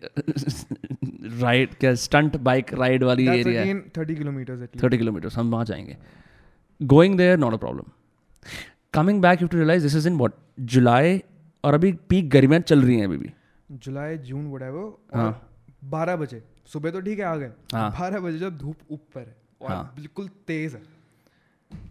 राइड 1.42 1.76
क्या 1.76 1.94
स्टंट 1.96 2.36
बाइक 2.38 2.74
राइड 2.74 3.04
वाली 3.04 3.28
area 3.30 3.64
thirty 3.98 4.16
kilometre 4.16 4.68
thirty 4.84 4.98
kilometre 4.98 5.30
हम 5.30 5.52
वहाँ 5.52 5.66
जाएँगे 5.66 5.98
going 6.82 7.18
there 7.18 7.38
not 7.38 7.54
a 7.54 7.58
problem 7.58 7.84
coming 8.94 9.22
back 9.22 9.42
you 9.42 9.48
to 9.48 9.58
realise 9.58 9.84
this 9.84 9.96
is 9.96 10.08
in 10.08 10.18
what 10.18 10.34
July 10.70 11.22
और 11.64 11.74
अभी 11.74 11.92
पीक 12.10 12.30
गर्मियाँ 12.30 12.62
चल 12.62 12.82
रही 12.82 12.98
हैं 12.98 13.06
अभी 13.06 13.18
भी 13.18 13.32
जुलाई 13.84 14.18
जून 14.18 14.46
वो 14.48 14.88
हाँ। 15.16 15.32
बारह 15.86 16.16
बजे 16.16 16.42
सुबह 16.74 16.92
तो 16.92 17.02
ठीक 17.02 17.20
है 17.20 17.26
आ 17.26 17.36
गए 17.36 17.52
हाँ। 17.74 17.90
बारह 17.92 18.20
बजे 18.20 18.40
जब 18.40 18.58
धूप 18.58 18.78
ऊपर 18.92 19.22
है 19.22 19.36
और 19.62 19.70
हाँ। 19.70 19.94
बिल्कुल 19.96 20.30
तेज 20.48 20.74
है 20.76 20.82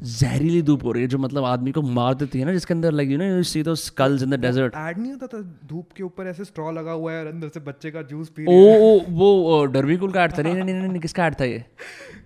जहरीली 0.03 0.61
धूप 0.63 0.85
हो 0.85 0.93
रही 0.93 1.03
है 1.03 1.09
जो 1.09 1.19
मतलब 1.19 1.45
आदमी 1.45 1.73
को 1.73 1.83
मार 1.83 2.15
देती 2.15 2.39
है 2.39 2.45
ना 2.45 2.53
जिसके 2.53 2.75
अंदर 2.75 2.93
like 2.93 3.11
you 3.11 3.19
know 3.19 3.43
see 3.43 3.63
those 3.63 3.75
skulls 3.75 4.23
in 4.23 4.31
the 4.31 4.35
desert 4.41 4.75
add 4.77 4.99
नहीं 4.99 5.13
होता 5.13 5.27
था 5.27 5.41
धूप 5.69 5.93
के 5.97 6.03
ऊपर 6.03 6.27
ऐसे 6.27 6.45
स्ट्रॉ 6.45 6.71
लगा 6.73 6.93
हुआ 6.93 7.13
है 7.13 7.21
और 7.21 7.27
अंदर 7.27 7.49
से 7.49 7.61
बच्चे 7.61 7.91
का 7.91 8.03
जूस 8.03 8.29
पी 8.37 8.47
ओ 8.47 8.53
ओ, 8.53 9.01
वो 9.11 9.65
डरवी 9.67 9.97
कुल 9.97 10.13
का 10.13 10.25
ऐड 10.25 10.37
था? 10.39 10.43
नहीं 10.43 10.55
नहीं 10.55 10.75
नहीं 10.75 11.01
किसका 11.01 11.27
ऐड 11.27 11.41
था 11.41 11.45
ये? 11.45 11.65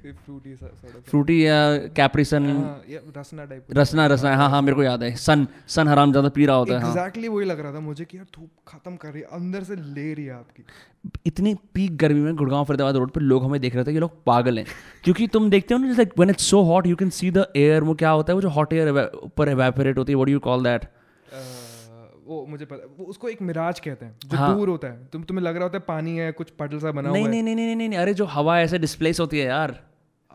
फ्रूटी 0.04 0.52
ऑफ़ 0.54 1.00
फ्रूटी 1.10 1.46
या 1.46 1.56
कैप्रिसन 1.96 2.46
हाँ 2.46 2.82
रसना 3.16 3.44
टाइप 3.44 3.66
रसना 3.76 4.06
रसना 4.06 4.34
हाँ 4.36 4.48
हाँ 4.50 4.60
मेरे 4.62 4.76
को 4.76 4.82
याद 4.82 5.02
है। 5.02 5.14
सन 5.16 5.46
सन 5.68 5.88
हराम 5.88 6.10
ज़्यादा 6.12 6.28
पी 6.28 6.46
रहा 6.46 6.56
होता 6.56 6.74
है 6.74 6.80
हाँ। 6.80 6.90
एग्जैक्टली 6.90 7.28
वही 7.28 7.46
लग 7.46 7.60
रहा 7.60 7.74
था 7.74 7.80
मुझे 7.80 8.04
कि 8.04 8.16
यार 8.16 8.26
धूप 8.36 8.48
खत्म 8.68 8.96
कर 8.96 9.08
रही 9.08 9.22
है 9.22 9.28
अंदर 9.32 9.62
से 9.64 9.76
ले 9.76 10.12
रही 10.14 10.24
है 10.24 10.32
आपकी। 10.32 10.64
इतनी 11.26 11.54
पीक 11.74 11.96
गर्मी 11.96 12.20
में 12.20 12.34
गुड़गांव 12.36 12.64
फरीदाबाद 12.64 12.96
रोड 12.96 13.10
पर 13.10 13.20
लोग 13.20 13.44
हमें 13.44 13.60
देख 13.60 13.74
रहे 13.74 13.84
थे 13.84 13.92
ये 13.92 14.00
लोग 14.00 14.22
पागल 14.24 14.58
हैं। 14.58 14.66
क्योंकि 15.04 15.26
तुम 15.26 15.50
देखते 15.50 15.74
हो 15.74 15.80
ना 15.80 15.92
like 15.92 16.12
when 16.18 16.30
it's 16.30 16.44
so 16.44 16.60
hot 16.62 16.86
you 16.86 16.96
can 16.96 17.10
see 17.10 17.30
the 17.30 17.46
air 17.56 17.82
वो 17.82 17.94
क्या 17.94 18.10
होता 18.10 18.32
है 18.32 18.34
वो 18.34 18.40
जो 18.40 18.48
हॉट 18.48 18.72
एयर 18.72 18.88
ऊपर 19.24 19.48
एवेपोरेट 19.48 19.98
होती 19.98 20.12
है 20.12 20.16
व्हाट 20.16 20.28
यू 20.28 20.38
कॉल 20.38 20.64
दैट 20.64 20.84
वो 22.26 22.44
मुझे 22.48 22.64
पता 22.64 22.94
वो 22.98 23.04
उसको 23.04 23.28
एक 23.28 23.42
मिराज 23.42 23.80
कहते 23.80 24.04
हैं 24.06 24.16
जो 24.26 24.36
हाँ। 24.38 24.54
दूर 24.56 24.68
होता 24.68 24.88
है। 24.88 25.06
तुम 25.12 25.22
तुम्हें 25.22 25.44
लग 25.44 25.54
रहा 25.54 25.62
होता 25.62 25.78
है 25.78 25.84
पानी 25.88 26.16
है 26.16 26.30
कुछ 26.32 26.50
पटल 26.50 26.78
सा 26.78 26.92
बना 26.92 27.10
नहीं 27.10 27.22
हुआ 27.22 27.30
है। 27.30 27.42
नहीं 27.42 27.42
नहीं 27.42 27.66
नहीं 27.66 27.76
नहीं 27.76 27.88
नहीं 27.88 27.98
अरे 27.98 28.14
जो 28.14 28.24
हवा 28.24 28.60
ऐसे 28.60 28.78
डिस्प्लेस 28.78 29.20
होती 29.20 29.38
है 29.38 29.46
यार 29.46 29.70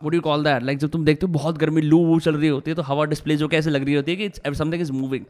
what 0.02 0.14
you 0.14 0.20
call 0.20 0.44
that 0.44 0.62
like 0.62 0.78
जब 0.78 0.88
तुम 0.88 1.04
देखते 1.04 1.26
हो 1.26 1.32
बहुत 1.32 1.58
गर्मी 1.58 1.80
लू 1.80 1.98
वू 2.06 2.18
चल 2.20 2.34
रही 2.34 2.48
होती 2.48 2.70
है 2.70 2.74
तो 2.74 2.82
हवा 2.82 3.04
डिस्प्लेस 3.04 3.42
होकर 3.42 3.56
ऐसे 3.56 3.70
लग 3.70 3.84
रही 3.84 3.94
होती 3.94 4.14
है 4.14 4.28
कि 4.28 4.54
something 4.54 4.82
is 4.82 4.92
moving 4.92 5.24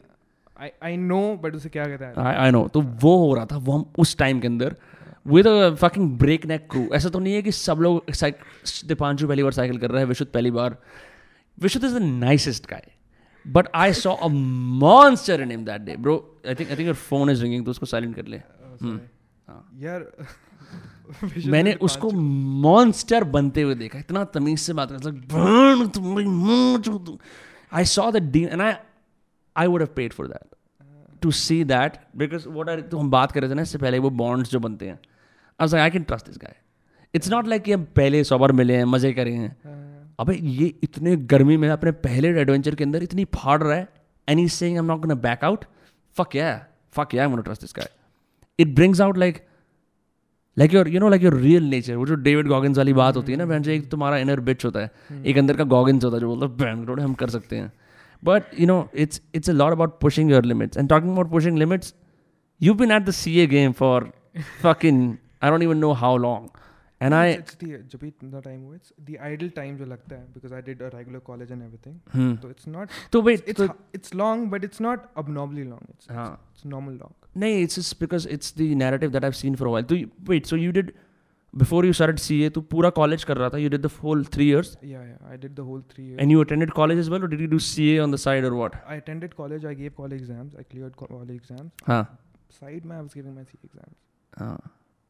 I 0.61 0.69
I 0.83 0.97
know 0.97 1.21
but 1.35 1.55
उसे 1.55 1.69
क्या 1.69 1.85
कहता 1.85 2.05
है? 2.05 2.13
आई 2.17 2.35
आई 2.35 2.51
नो 2.51 2.67
तो 2.67 2.81
वो 2.81 3.17
हो 3.27 3.33
रहा 3.33 3.45
था 3.45 3.57
वो 3.57 3.73
हम 3.73 3.85
उस 3.99 4.17
टाइम 4.17 4.39
के 4.39 4.47
अंदर 4.47 4.75
with 5.27 5.47
fucking 5.81 6.11
break 6.19 6.45
neck 6.45 6.67
crew 6.71 6.87
ऐसा 6.93 7.09
तो 7.09 7.19
नहीं 7.19 7.33
है 7.33 7.41
कि 7.41 7.51
सब 7.51 7.79
लोग 7.81 8.11
दीपांशु 8.87 9.27
पहली 9.27 9.43
बार 9.43 9.51
साइकिल 9.51 9.77
कर 9.77 9.89
रहा 9.89 9.99
है 9.99 10.05
विशुद्ध 10.05 10.31
पहली 10.31 10.51
बार। 10.51 10.77
Vishuddh 11.57 11.85
is 11.85 11.95
the 11.95 12.01
nicest 12.01 12.69
guy 12.69 12.91
but 13.45 13.67
I 13.75 13.93
saw 13.93 14.13
a 14.13 14.27
monster 14.27 15.41
in 15.41 15.51
him 15.51 15.65
that 15.65 15.81
day 15.81 15.95
bro 15.97 16.15
I 16.47 16.55
think 16.55 16.69
I 16.69 16.75
think 16.75 16.87
your 16.87 16.95
phone 16.95 17.29
is 17.29 17.41
ringing 17.43 17.65
तो 17.65 17.71
उसको 17.71 17.85
साइलेंट 17.85 18.15
कर 18.15 18.25
ले। 18.25 18.37
Uh, 18.37 18.83
sorry. 18.83 18.99
हाँ। 19.47 19.69
यार 19.79 20.11
मैंने 21.47 21.73
उसको 21.81 22.09
मॉन्स्टर 22.11 23.23
बनते 23.23 23.61
हुए 23.61 23.75
देखा। 23.75 23.99
इतना 23.99 24.23
तमीज 24.33 24.59
से 24.59 24.73
बात 24.73 24.91
करता 24.91 25.09
I 27.73 27.85
saw 27.85 28.11
the 28.11 28.17
D 28.31 28.43
and 28.43 28.61
I 28.61 28.73
I 29.55 29.67
would 29.67 29.81
have 29.81 29.89
paid 29.95 30.13
for 30.13 30.27
that 30.27 30.55
to 31.21 31.31
see 31.31 31.63
that 31.63 31.93
because 32.17 32.47
what 32.49 32.69
are 32.69 32.81
तो 32.81 32.97
हम 32.97 33.09
बात 33.11 33.31
कर 33.31 33.41
रहे 33.41 33.49
थे 33.49 33.55
ना 33.55 33.61
इससे 33.61 33.77
पहले 33.77 33.99
वो 33.99 34.09
बॉन्ड्स 34.09 34.51
जो 34.51 34.59
बनते 34.59 34.87
हैं। 34.87 34.99
I 35.59 35.79
I 35.79 35.89
can 35.89 36.03
trust 36.03 36.27
this 36.27 36.37
guy 36.37 36.55
it's 37.13 37.29
not 37.31 37.47
like 37.47 37.63
कि 37.63 37.71
हम 37.71 37.83
पहले 37.95 38.23
सोबर 38.23 38.51
मिले 38.51 38.75
हैं 38.77 38.85
मज़े 38.85 39.11
करे 39.13 39.33
हैं। 39.33 39.55
हाँ, 39.65 40.15
अबे 40.19 40.35
ये 40.35 40.73
इतने 40.83 41.15
गर्मी 41.33 41.57
में 41.57 41.69
अपने 41.69 41.91
पहले 42.05 42.29
एडवेंचर 42.41 42.75
के 42.75 42.83
अंदर 42.83 43.03
इतनी 43.03 43.25
फाड़ 43.35 43.61
रहा 43.63 43.75
है 43.75 43.87
and 44.27 44.39
he 44.39 44.47
saying 44.49 44.77
I 44.77 44.79
am 44.79 44.85
not 44.85 44.99
gonna 44.99 45.15
back 45.27 45.43
out 45.43 45.65
fuck 46.17 46.35
yeah 46.35 46.65
fuck 46.93 47.13
yeah 47.15 47.27
I 47.27 47.41
trust 47.41 47.61
this 47.61 47.73
guy 47.77 47.89
it 48.59 48.75
brings 48.75 49.01
out 49.01 49.17
like 49.17 49.45
like 50.57 50.73
your 50.73 50.87
you 50.87 50.99
know 50.99 51.09
like 51.09 51.23
your 51.23 51.35
real 51.35 51.63
nature 51.63 51.95
वो 51.95 52.05
जो 52.05 52.15
डेविड 52.15 52.47
गॉगिन्स 52.47 52.77
वाली 52.77 52.93
बात 52.93 53.17
होती 53.17 53.31
है 53.31 53.37
ना 53.37 53.45
बहन 53.45 53.63
जो 53.63 53.71
एक 53.71 53.89
तुम्हारा 53.91 54.17
इनर 54.17 54.39
बिच 54.39 54.65
होता 54.65 54.79
है 54.79 55.23
एक 55.25 55.37
अंदर 55.37 55.57
का 55.57 55.63
गॉगिन्स 55.63 56.05
होता 56.05 56.15
है 56.15 56.21
जो 56.21 56.27
बोलता 56.27 56.45
है 56.45 56.57
बहन 56.57 56.85
रोड 56.85 56.99
हम 56.99 57.13
कर 57.13 57.29
सकते 57.29 57.55
हैं. 57.55 57.71
But 58.23 58.59
you 58.59 58.67
know 58.67 58.77
it's 58.95 59.21
it's 59.35 59.49
a 59.49 59.53
lot 59.53 59.71
about 59.71 59.99
pushing 60.01 60.31
your 60.31 60.45
limits 60.45 60.77
and 60.77 60.89
talking 60.89 61.11
about 61.11 61.29
pushing 61.31 61.57
limits 61.57 61.93
you 62.61 62.73
been 62.73 62.91
at 62.91 63.01
the 63.01 63.11
C 63.11 63.39
A 63.39 63.47
game 63.47 63.71
for 63.71 64.11
fucking 64.61 64.97
I 65.41 65.49
don't 65.49 65.63
even 65.63 65.79
know 65.79 65.93
how 65.93 66.15
long. 66.15 66.49
And 66.99 67.13
I 67.13 67.25
it's, 67.27 67.53
it's 67.53 67.55
the 67.55 67.77
जब 67.89 67.99
भी 68.01 68.07
इतना 68.07 68.39
time 68.39 68.61
हुआ 68.61 68.75
it's 68.75 68.93
the 69.09 69.17
idle 69.21 69.49
time 69.55 69.75
जो 69.77 69.85
लगता 69.85 70.15
है 70.15 70.21
because 70.33 70.53
I 70.53 70.61
did 70.69 70.81
a 70.83 70.87
regular 70.93 71.19
college 71.27 71.51
and 71.51 71.61
everything 71.61 71.99
hmm. 72.15 72.41
तो 72.41 72.49
it's 72.49 72.67
not 72.67 72.91
तो 73.13 73.21
wait, 73.21 73.43
it's 73.49 73.61
तो, 73.61 73.67
it's 73.95 74.15
long 74.15 74.49
but 74.51 74.63
it's 74.63 74.81
not 74.81 75.03
abnormally 75.21 75.65
long 75.71 75.83
it's 75.93 76.11
हाँ. 76.11 76.29
it's 76.53 76.65
normal 76.73 76.95
long 77.01 77.13
नहीं, 77.43 77.65
it's 77.65 77.79
just 77.79 77.99
because 77.99 78.25
it's 78.35 78.55
the 78.61 78.69
narrative 78.83 79.11
that 79.17 79.27
I've 79.27 79.37
seen 79.41 79.59
for 79.61 79.67
a 79.71 79.73
while. 79.75 79.87
तो 79.91 79.95
you- 79.95 80.09
wait, 80.31 80.49
so 80.51 80.59
you 80.61 80.71
did 80.77 80.91
before 81.63 81.81
you 81.87 81.93
started 81.99 82.21
CA, 82.23 82.49
तो 82.55 82.61
पूरा 82.71 82.91
college 82.95 83.23
कर 83.23 83.37
रहा 83.37 83.49
था. 83.49 83.59
You 83.65 83.69
did 83.75 83.85
the 83.87 83.91
whole 84.05 84.23
three 84.37 84.47
years, 84.47 84.71
yeah 84.93 85.03
yeah 85.09 85.35
I 85.35 85.37
did 85.43 85.55
the 85.59 85.67
whole 85.67 85.83
three 85.93 86.07
years 86.07 86.21
and 86.23 86.35
you 86.35 86.41
attended 86.45 86.73
college 86.79 87.03
as 87.03 87.11
well, 87.15 87.27
or 87.27 87.29
did 87.35 87.45
you 87.45 87.51
do 87.53 87.59
CA 87.67 87.99
on 88.07 88.15
the 88.15 88.21
side 88.25 88.49
or 88.49 88.53
what? 88.61 88.79
I 88.95 88.97
attended 89.03 89.37
college 89.43 89.69
I 89.73 89.75
gave 89.83 89.95
college 90.01 90.25
exams 90.25 90.57
I 90.63 90.65
cleared 90.73 90.97
co- 91.03 91.11
college 91.13 91.37
exams 91.37 91.85
हाँ. 91.91 92.01
side 92.59 92.89
में 92.91 92.97
I 92.97 93.03
was 93.05 93.15
giving 93.21 93.37
my 93.37 93.45
C 93.53 93.61
exams 93.69 93.95
हाँ. 94.39 94.57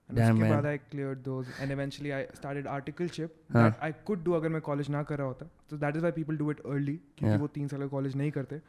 And 0.10 0.18
Damn, 0.18 0.38
उसके 0.38 0.50
man. 0.50 0.62
बाद 0.64 0.80
cleared 0.92 1.24
those 1.24 1.48
and 1.62 1.72
eventually 1.72 2.14
I 2.14 2.26
started 2.34 2.66
articleship 2.66 3.30
हाँ. 3.54 3.64
that 3.64 3.84
I 3.88 3.92
could 4.10 4.24
do 4.24 4.34
अगर 4.34 4.50
मैं 4.50 4.62
college 4.62 4.90
ना 4.90 5.04
कर 5.04 5.18
रहा 5.18 5.28
होता 5.28 5.50
so 5.72 5.78
that 5.78 5.98
is 5.98 6.04
why 6.04 6.12
people 6.12 6.38
do 6.38 6.50
it 6.50 6.62
early 6.66 6.98
क्योंकि 7.18 7.38
वो 7.38 7.48
तीन 7.48 7.68
साल 7.68 7.80
का 7.80 7.90
college 7.98 8.16
नहीं 8.16 8.32
करते. 8.32 8.60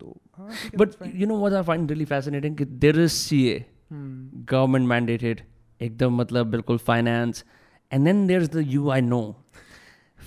तो 0.00 0.16
हाँ 0.38 0.50
है 0.50 0.70
that's 0.70 0.96
fine. 0.96 1.14
you 1.20 1.26
know 1.26 1.38
what 1.44 1.52
I 1.52 1.62
find 1.62 1.90
really 1.90 2.06
कि 2.06 2.80
There 2.80 2.98
is 3.04 3.12
CA, 3.12 3.64
hmm 3.92 4.44
government 4.44 4.86
mandated, 4.86 5.40
एकदम 5.80 6.16
मतलब 6.22 6.50
बिल्कुल 6.50 6.78
finance, 6.78 7.44
and 7.90 8.06
then 8.06 8.26
there's 8.26 8.48
the 8.48 8.64
you 8.76 8.90
I 8.90 9.00
know. 9.00 9.36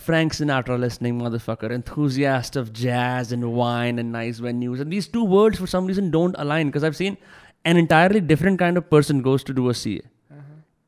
Frank 0.06 0.34
Sinatra 0.34 0.80
listening 0.80 1.20
motherfucker, 1.20 1.70
enthusiast 1.72 2.56
of 2.56 2.74
jazz 2.74 3.32
and 3.32 3.54
wine 3.54 4.00
and 4.00 4.12
nice 4.12 4.40
venues. 4.40 4.80
And 4.80 4.92
these 4.92 5.08
two 5.08 5.24
words 5.24 5.60
for 5.60 5.68
some 5.68 5.86
reason 5.86 6.10
don't 6.10 6.36
align 6.40 6.72
because 6.72 6.84
I've 6.84 6.96
seen 6.96 7.18
an 7.64 7.78
entirely 7.78 8.22
different 8.22 8.58
kind 8.58 8.78
of 8.78 8.90
person 8.90 9.22
goes 9.22 9.44
to 9.44 9.54
do 9.54 9.70
a 9.70 9.76
CA. 9.76 10.02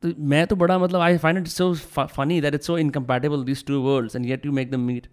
तो 0.04 0.12
मैं 0.30 0.46
तो 0.46 0.56
बड़ा 0.56 0.78
मतलब 0.78 1.00
I 1.00 1.18
find 1.18 1.38
it 1.38 1.46
so 1.48 1.72
funny 1.98 2.40
that 2.40 2.54
it's 2.54 2.66
so 2.66 2.78
incompatible 2.78 3.44
this 3.44 3.66
two 3.66 3.80
words 3.82 4.16
and 4.16 4.26
yet 4.26 4.46
you 4.46 4.52
make 4.52 4.70
them 4.70 4.80
meet 4.86 5.06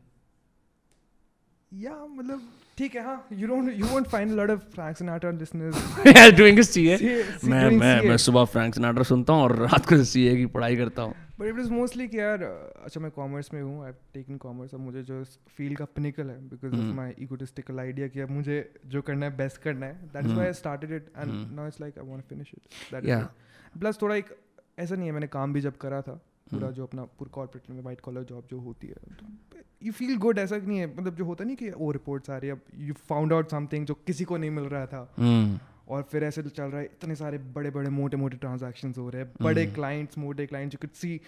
या 1.71 1.93
मतलब 2.07 2.41
ठीक 2.77 2.95
है 2.95 3.03
हाँ 3.05 3.15
you 3.33 3.47
don't 3.47 3.69
you 3.77 3.85
won't 3.85 4.07
find 4.07 4.31
lot 4.31 4.49
of 4.49 4.59
Frank 4.73 4.97
Sinatra 4.97 5.31
listeners 5.31 6.37
doing 6.37 6.59
a 6.59 6.61
CA 6.61 6.97
मैं 7.43 7.69
मैं 7.71 7.95
मैं 8.09 8.17
सुबह 8.17 8.45
Frank 8.53 8.75
Sinatra 8.75 9.03
सुनता 9.03 9.33
हूँ 9.33 9.43
और 9.43 9.55
रात 9.57 9.85
को 9.85 10.03
सीए 10.03 10.35
की 10.35 10.45
पढ़ाई 10.55 10.75
करता 10.75 11.01
हूँ। 11.01 11.13
बट 11.39 11.47
इट 11.47 11.59
इज़ 11.59 11.69
मोस्टली 11.71 12.07
कि 12.07 12.19
यार 12.19 12.43
अच्छा 12.43 12.99
मैं 13.01 13.11
कॉमर्स 13.11 13.53
में 13.53 13.61
हूँ 13.61 13.83
आई 13.85 13.91
टेकन 14.13 14.37
कॉमर्स 14.37 14.73
अब 14.73 14.79
मुझे 14.79 15.03
जो 15.03 15.23
फ़ील्ड 15.57 15.77
का 15.77 15.85
पिनिकल 15.95 16.29
है 16.29 16.37
because 16.49 16.73
of. 16.73 16.95
My 16.95 17.15
egotistical 17.19 17.79
idea 17.79 18.07
कि 18.07 18.19
अब 18.19 18.31
मुझे 18.31 18.57
जो 18.87 19.01
करना 19.01 19.25
है 19.25 19.37
बेस्ट 19.37 19.61
करना 19.61 19.85
है 19.85 20.09
that 20.13 20.25
is 20.25 20.33
why 20.33 20.47
I 20.47 20.53
started 20.53 20.91
it 20.91 21.11
and. 21.17 21.31
Now 21.55 21.67
it's 21.67 21.81
like 21.81 21.99
I 21.99 22.07
want 22.07 22.21
to 22.21 22.35
finish 22.35 22.51
it 22.53 22.93
that 22.93 23.05
is 23.05 23.79
plus 23.79 24.01
थोड़ा 24.01 24.15
एक 24.15 24.35
ऐसा 24.81 24.95
नहीं 24.95 25.07
है 25.07 25.11
मैंने 25.11 25.27
काम 25.29 25.53
भी 25.53 25.61
जब 25.61 25.77
करा 25.77 26.01
था 26.01 26.19
पूरा 26.47 26.67
Hmm. 26.67 26.75
जो 26.75 26.83
अपना 26.83 27.03
पूरा 27.17 27.31
कॉर्पोरेट 27.33 27.69
में 27.69 27.81
वाइट 27.83 27.99
कॉलर 28.01 28.23
जॉब 28.25 28.47
जो 28.49 28.59
होती 28.59 28.87
है 28.87 28.95
यू 29.81 29.91
फील 29.93 30.15
गुड 30.19 30.39
ऐसा 30.39 30.57
नहीं 30.57 30.77
है 30.77 30.87
मतलब 30.87 31.15
जो 31.15 31.25
होता 31.25 31.43
नहीं 31.43 31.55
कि 31.55 31.69
वो 31.71 31.91
रिपोर्ट्स 31.91 32.29
आ 32.29 32.37
रही 32.37 32.49
है 32.49 32.85
यू 32.87 32.93
फाउंड 33.09 33.33
आउट 33.33 33.51
समथिंग 33.51 33.85
जो 33.85 33.93
किसी 34.07 34.23
को 34.23 34.37
नहीं 34.37 34.51
मिल 34.51 34.63
रहा 34.67 34.85
था 34.87 35.03
Hmm. 35.19 35.59
और 35.89 36.01
फिर 36.11 36.23
ऐसे 36.23 36.41
चल 36.43 36.63
रहा 36.63 36.79
है 36.79 36.85
इतने 36.85 37.15
सारे 37.15 37.37
बड़े 37.55 37.69
बड़े 37.71 37.89
मोटे 37.91 38.17
मोटे 38.17 38.37
ट्रांजेक्शन 38.37 38.93
हो 38.97 39.09
रहे 39.09 39.21
हैं 39.21 39.31
बड़े 39.41 39.63
हम्म। 39.63 39.73
क्लाइंट्स 39.75 40.17
मोटे 40.17 40.45
clients 40.47 40.75
you 40.75 40.79
could 40.81 40.93
see 40.97 41.19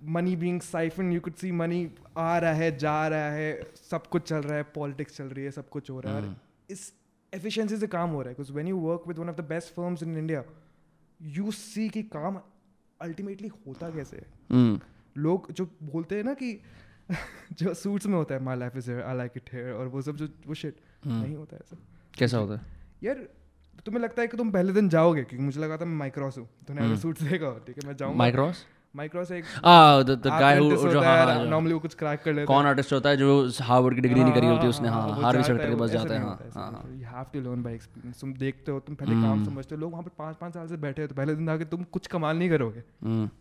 money 0.00 0.34
being 0.36 0.60
siphon 0.62 1.12
you 1.12 1.20
could 1.20 1.34
see 1.36 1.50
money 1.54 1.80
आ 2.18 2.38
रहा 2.38 2.52
है 2.54 2.76
जा 2.78 2.96
रहा 3.08 3.30
है 3.32 3.50
सब 3.90 4.06
कुछ 4.06 4.28
चल 4.28 4.42
रहा 4.42 4.56
है 4.56 4.62
पॉलिटिक्स 4.74 5.16
चल 5.16 5.24
रही 5.26 5.44
है 5.44 5.50
सब 5.50 5.68
कुछ 5.68 5.90
हो 5.90 6.00
रहा 6.00 6.14
है 6.14 6.22
हम्म। 6.22 6.34
इस 6.70 6.92
एफिशिएंसी 7.32 7.76
से 7.76 7.86
काम 7.88 8.10
हो 8.10 8.22
रहा 8.22 8.30
है 8.30 8.34
because 8.34 8.52
when 8.52 8.68
you 8.68 8.78
work 8.80 9.04
with 9.08 9.18
one 9.18 9.28
of 9.28 9.36
the 9.36 9.44
best 9.48 9.74
firms 9.74 10.02
in 10.02 10.16
India 10.18 10.42
you 11.20 11.50
see 11.54 11.88
कि 11.88 12.02
काम 12.12 12.40
अल्टीमेटली 13.02 13.48
होता 13.66 13.90
कैसे 13.90 14.16
है? 14.16 14.26
Hmm. 14.52 14.84
लोग 15.18 15.52
जो 15.52 15.70
बोलते 15.82 16.16
हैं 16.16 16.24
ना 16.24 16.34
कि 16.34 16.60
जो 17.52 17.74
सूट्स 17.74 18.06
में 18.06 18.14
होता 18.14 18.34
है 18.34 18.42
my 18.42 18.56
life 18.56 18.76
is 18.76 18.90
I 18.92 19.16
like 19.16 19.32
it 19.36 19.50
here 19.52 19.72
और 19.72 19.86
वो 19.86 20.02
सब 20.02 20.16
जो 20.16 20.28
वो 20.46 20.54
शिट 20.54 20.74
Hmm. 20.74 21.12
नहीं 21.12 21.36
होता 21.36 21.56
है 21.56 21.62
ऐसा। 21.64 21.76
कैसा 22.18 22.38
होता 22.38 22.54
है? 22.54 22.60
यार 23.02 23.28
तुम्हें 23.86 24.02
लगता 24.02 24.22
है 24.22 24.28
कि 24.28 24.36
तुम 24.36 24.50
पहले 24.50 24.72
दिन 24.72 24.88
जाओगे? 24.88 25.22
क्योंकि 25.24 25.44
मुझे 25.44 25.60
लगा 25.60 25.76
था 25.76 25.84
मैं 25.84 25.96
माइक्रॉस 25.96 26.38
हूँ। 26.38 26.48
तुमने 26.68 26.82
हम्म। 26.82 26.96
सूट 26.96 27.18
देखा 27.22 27.58
ठीक 27.66 27.76
है 27.78 27.88
मैं 27.88 27.96
जाऊँगा। 27.96 28.18
माइक्रॉस 28.18 28.66
माइक्रॉस 28.94 29.30
एक 29.32 29.44
Ah, 29.70 30.02
the 30.06 30.14
the 30.22 30.30
guy 30.32 30.54
who 30.58 30.68
जो 30.92 31.00
हाँ 31.00 31.16
हाँ, 31.26 31.44
नॉर्मली 31.46 31.72
वो 31.72 31.78
कुछ 31.80 31.94
क्रैक 31.94 32.22
कर 32.22 32.32
लेता 32.32 32.44
कौन 32.46 32.66
आर्टिस्ट 32.66 32.92
होता 32.92 33.08
है 33.08 33.16
जो 33.16 33.34
हार्वर्ड 33.62 33.94
की 33.94 34.00
डिग्री 34.00 34.22
नहीं 34.22 34.32
करी 34.34 34.46
होती 34.46 34.66
उसने 34.66 34.88
हाँ 34.88 35.02
हार्वी 35.20 35.42
सेक्टर 35.42 35.68
के 35.70 35.76
पास 35.76 35.90
जाता 35.90 36.14
है 36.14 36.20
हाँ 36.20 36.38
हाँ 36.54 36.82
you 36.90 37.06
have 37.06 37.26
to 37.34 37.40
learn 37.40 37.62
by 37.62 37.74
experience 37.74 38.20
तुम 38.20 38.32
देखते 38.40 38.72
हो 38.72 38.80
तुम 38.80 38.94
पहले 38.94 39.12
काम 39.12 39.24
हम्म। 39.24 39.44
समझते 39.44 39.74
हो 39.74 39.80
लोग 39.80 39.92
वहाँ 39.92 40.02
पे 40.04 40.10
पाँच 40.18 40.36
पाँच 40.40 40.54
साल 40.54 40.66
से 40.68 40.76
बैठे 40.76 41.02
हो। 41.02 41.08
तो 41.08 41.14
पहले 41.14 41.34
दिन 41.34 41.48
आके 41.48 41.64
तुम 41.64 41.82
कुछ 41.92 42.06
कमाल 42.06 42.36
नहीं 42.38 42.50
करोगे. 42.50 42.82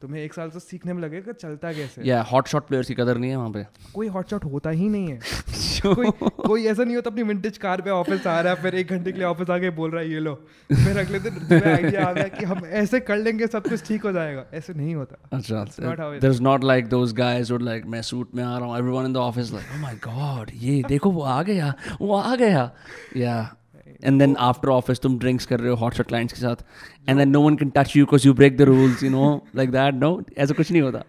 तुम्हें 0.01 0.21
एक 0.23 0.33
साल 0.33 0.49
सीखने 0.59 0.93
में 0.93 1.01
लगेगा 1.03 1.31
चलता 1.31 1.73
कैसे। 1.73 2.07
या 2.09 2.21
हॉट 2.31 2.47
शॉट 2.47 2.67
प्लेयर्स 2.67 2.87
की 2.87 2.93
कदर 2.93 3.17
नहीं 3.17 3.31
है 3.31 3.37
वहाँ 3.37 3.51
पे। 3.51 3.65
कोई 3.93 4.07
हॉटशॉट 4.07 4.45
होता 4.45 4.69
ही 4.69 4.89
नहीं 4.89 5.07
है। 5.07 5.19
कोई 5.95 6.09
कोई 6.45 6.65
ऐसा 6.67 6.83
नहीं 6.83 6.95
होता 6.95 7.09
अपनी 7.09 7.23
विंटेज 7.23 7.57
कार 7.57 7.81
पे 7.81 7.89
ऑफ़िस 7.89 8.25
आ 8.27 8.39
रहा 8.41 8.53
है 8.53 8.61
फिर 8.61 8.75
एक 8.75 8.89
घंटे 8.89 9.11
के 9.11 9.17
लिए 9.17 9.27
ऑफ़िस 9.27 9.49
आके 9.49 9.69
बोल 9.75 9.91
रहा 9.91 10.01
है 10.01 10.11
ये 10.11 10.19
लो। 10.19 10.33
फिर 10.69 10.97
अगले 10.99 11.19
दिन 11.19 11.61
आइडिया 11.63 12.07
आ 12.07 12.11
गया 12.13 12.27
कि 12.37 12.45
हम 12.45 12.65
ऐसे 12.83 12.99
कर 12.99 13.17
लेंगे 13.17 13.47
सब 13.47 13.67
कुछ 13.67 13.87
ठीक 13.87 14.03
हो 14.05 14.11
जाएगा। 14.11 14.45
ऐसे 14.53 14.73
नहीं 14.73 14.95
होता। 14.95 15.38
अच्छा 15.39 16.19
there's 16.19 16.41
not 16.41 16.63
like 16.63 16.89
those 16.89 17.13
guys 17.13 17.51
who 17.51 17.59
like 17.61 17.85
मैं 17.87 18.01
सूट 18.09 18.35
में 18.35 18.43
आ 18.43 18.57
रहा 18.57 18.67
हूँ 18.67 18.77
everyone 18.77 19.05
in 19.05 19.15
the 19.17 19.21
office 19.21 19.53
like 19.53 19.71
oh 19.75 19.83
my 19.83 19.93
god 20.07 20.51
ये 20.63 20.81
देखो 20.87 21.11
वो 21.11 21.21
आ 21.21 21.41
गया 21.43 21.73
वो 22.01 22.15
आ 22.15 22.35
गया 22.35 22.69
yeah 23.15 23.55
and 24.03 24.21
then 24.21 24.35
after 24.49 24.73
office 24.73 25.01
तुम 25.03 25.19
drinks 25.19 25.45
कर 25.45 25.59
रहे 25.59 25.71
हो 25.71 25.77
hot 25.77 25.99
shot 25.99 26.11
clients 26.11 26.33
के 26.33 26.41
साथ 26.41 26.65
and 27.07 27.19
then 27.19 27.33
no 27.37 27.45
one 27.47 27.57
can 27.63 27.71
touch 27.71 27.95
you 27.95 28.05
because 28.05 28.27
you 28.27 28.33
break 28.33 28.59
the 28.59 28.69
rules 28.71 29.07
you 29.07 29.15
know 29.15 29.31
like 29.61 29.73
that 29.77 30.03
no 30.03 30.11
ऐसा 30.37 30.53
कुछ 30.53 30.71
नहीं 30.71 30.81
होता 30.81 31.03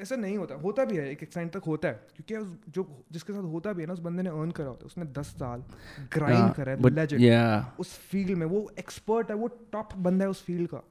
ऐसा 0.00 0.16
नहीं 0.16 0.36
होता 0.38 0.54
होता 0.62 0.84
भी 0.84 0.96
है 0.96 1.10
एक 1.10 1.22
एक्सटेंट 1.22 1.52
तक 1.52 1.64
होता 1.66 1.88
है 1.88 2.00
क्योंकि 2.16 2.70
जो 2.72 2.86
जिसके 3.12 3.32
साथ 3.32 3.50
होता 3.52 3.72
भी 3.72 3.82
है 3.82 3.86
ना 3.86 3.92
उस 3.92 4.00
बंदे 4.00 4.22
ने 4.22 4.30
अर्न 4.30 4.50
करा 4.50 4.68
होता 4.68 4.84
है 4.84 4.86
उसने 4.86 5.04
दस 5.18 5.32
साल 5.38 5.64
ग्राइंड 6.14 6.38
हाँ, 6.38 6.52
करा 6.52 6.72
है 6.72 7.06
yeah 7.20 7.80
उस 7.80 7.92
फ़ील्ड 8.10 8.38
में 8.38 8.46
वो 8.46 8.70
एक्सपर्ट 8.78 9.30
है 9.30 9.36
वो 9.36 9.48
टॉप 9.72 9.94
बंदा 10.06 10.24
है 10.24 10.30
उस 10.30 10.42
फ़ील्ड 10.44 10.68
का 10.68 10.82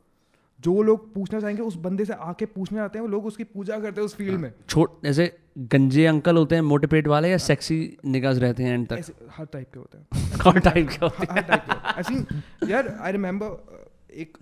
जो 0.59 0.81
लोग 0.81 1.13
पूछना 1.13 1.39
चाहेंगे 1.39 1.61
उस 1.61 1.75
बंदे 1.75 2.05
से 2.05 2.13
आके 2.13 2.45
पूछने 2.45 2.79
आते 2.79 2.97
हैं 2.99 3.01
वो 3.01 3.07
लोग 3.07 3.25
उसकी 3.25 3.43
पूजा 3.43 3.79
करते 3.79 4.01
हैं 4.01 4.05
उस 4.05 4.15
फ़ील्ड 4.15 4.39
में। 4.39 4.53
छोट 4.69 5.05
ऐसे 5.05 5.37
गंजे 5.57 6.05
अंकल 6.05 6.37
होते 6.37 6.55
हैं 6.55 6.61
मोटे 6.61 6.87
पेट 6.87 7.07
वाले 7.07 7.29
या 7.29 7.37
सेक्सी 7.37 7.97
निगाज 8.05 8.39
रहते 8.39 8.63
हैं 8.63 8.73
एंड 8.73 8.87
तक? 8.87 9.29
हर 9.31 9.45
टाइप 9.45 9.67
के 9.73 9.79
होते 9.79 9.97
हैं। 9.97 10.31
कौन 10.43 10.59
टाइप 10.59 10.89
के 10.89 10.95
होते 10.95 11.27
हर 11.31 11.41
टाइप 11.41 11.61
के 11.61 11.87
आई 11.87 12.03
सीन 12.03 12.41
यार 12.69 12.99
आई 13.01 13.11
रिमेंबर 13.11 13.79
एक 14.13 14.37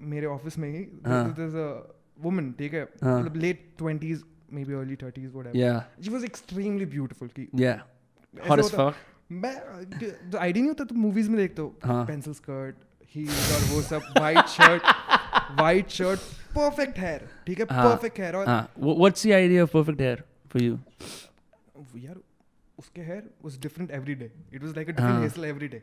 मेरे 0.00 0.26
ऑफ़िस 0.26 0.58
में 0.58 0.78
ही 0.78 0.86
हाँ। 1.06 1.36
there's 1.36 1.56
a 1.56 2.56
ठीक 2.58 2.74
है? 2.74 2.88
हाँ। 3.02 3.20
मतलब 3.20 3.36
late 3.36 3.74
20s 3.82 4.18
may 4.52 4.64
be 4.64 4.72
early 4.74 4.96
30s 4.96 5.18
हैं 5.18 5.32
whatever. 5.32 5.56
Yeah. 5.56 6.06
She 6.06 6.14
was 6.14 6.30
extremely 6.30 6.86
की 7.22 8.94
मैं 9.32 9.56
आइडिया 10.38 10.62
नहीं 10.62 10.68
होता 10.68 10.84
तुम 10.84 10.98
मूवीज़ 10.98 11.30
में 11.30 11.38
देखते 11.38 11.62
हो। 11.62 11.78
हाँ। 11.84 12.06
पेंसिल 12.06 12.32
स्कर्ट 12.32 12.76
हील्स 13.08 13.52
और 13.54 13.74
वो 13.74 13.82
सब 13.82 14.00
white 14.20 14.46
shirt 14.46 14.82
white 15.60 15.88
shirt 15.90 16.20
perfect 16.56 16.98
hair 16.98 17.28
ठीक 17.46 17.60
है? 17.60 17.66
हाँ। 17.70 17.88
परफेक्ट 17.90 18.18
हेयर 18.20 18.36
और 18.36 18.46
हाँ. 18.46 18.62
Wha- 18.78 18.96
what's 19.02 19.26
the 19.26 19.34
idea 19.38 19.66
of 19.66 19.74
perfect 19.76 20.00
hair 20.00 20.16
for 20.52 20.62
यार 20.62 22.16
उसके 22.78 23.00
hair 23.00 23.30
was 23.44 23.58
different 23.60 23.90
every 23.90 24.14
day 24.14 24.30
it 24.54 24.62
was 24.62 24.74
like 24.76 24.88
a 24.88 24.92
different 24.92 25.10
हाँ। 25.10 25.18
Hair 25.18 25.30
style 25.30 25.48
every 25.48 25.68
day 25.68 25.82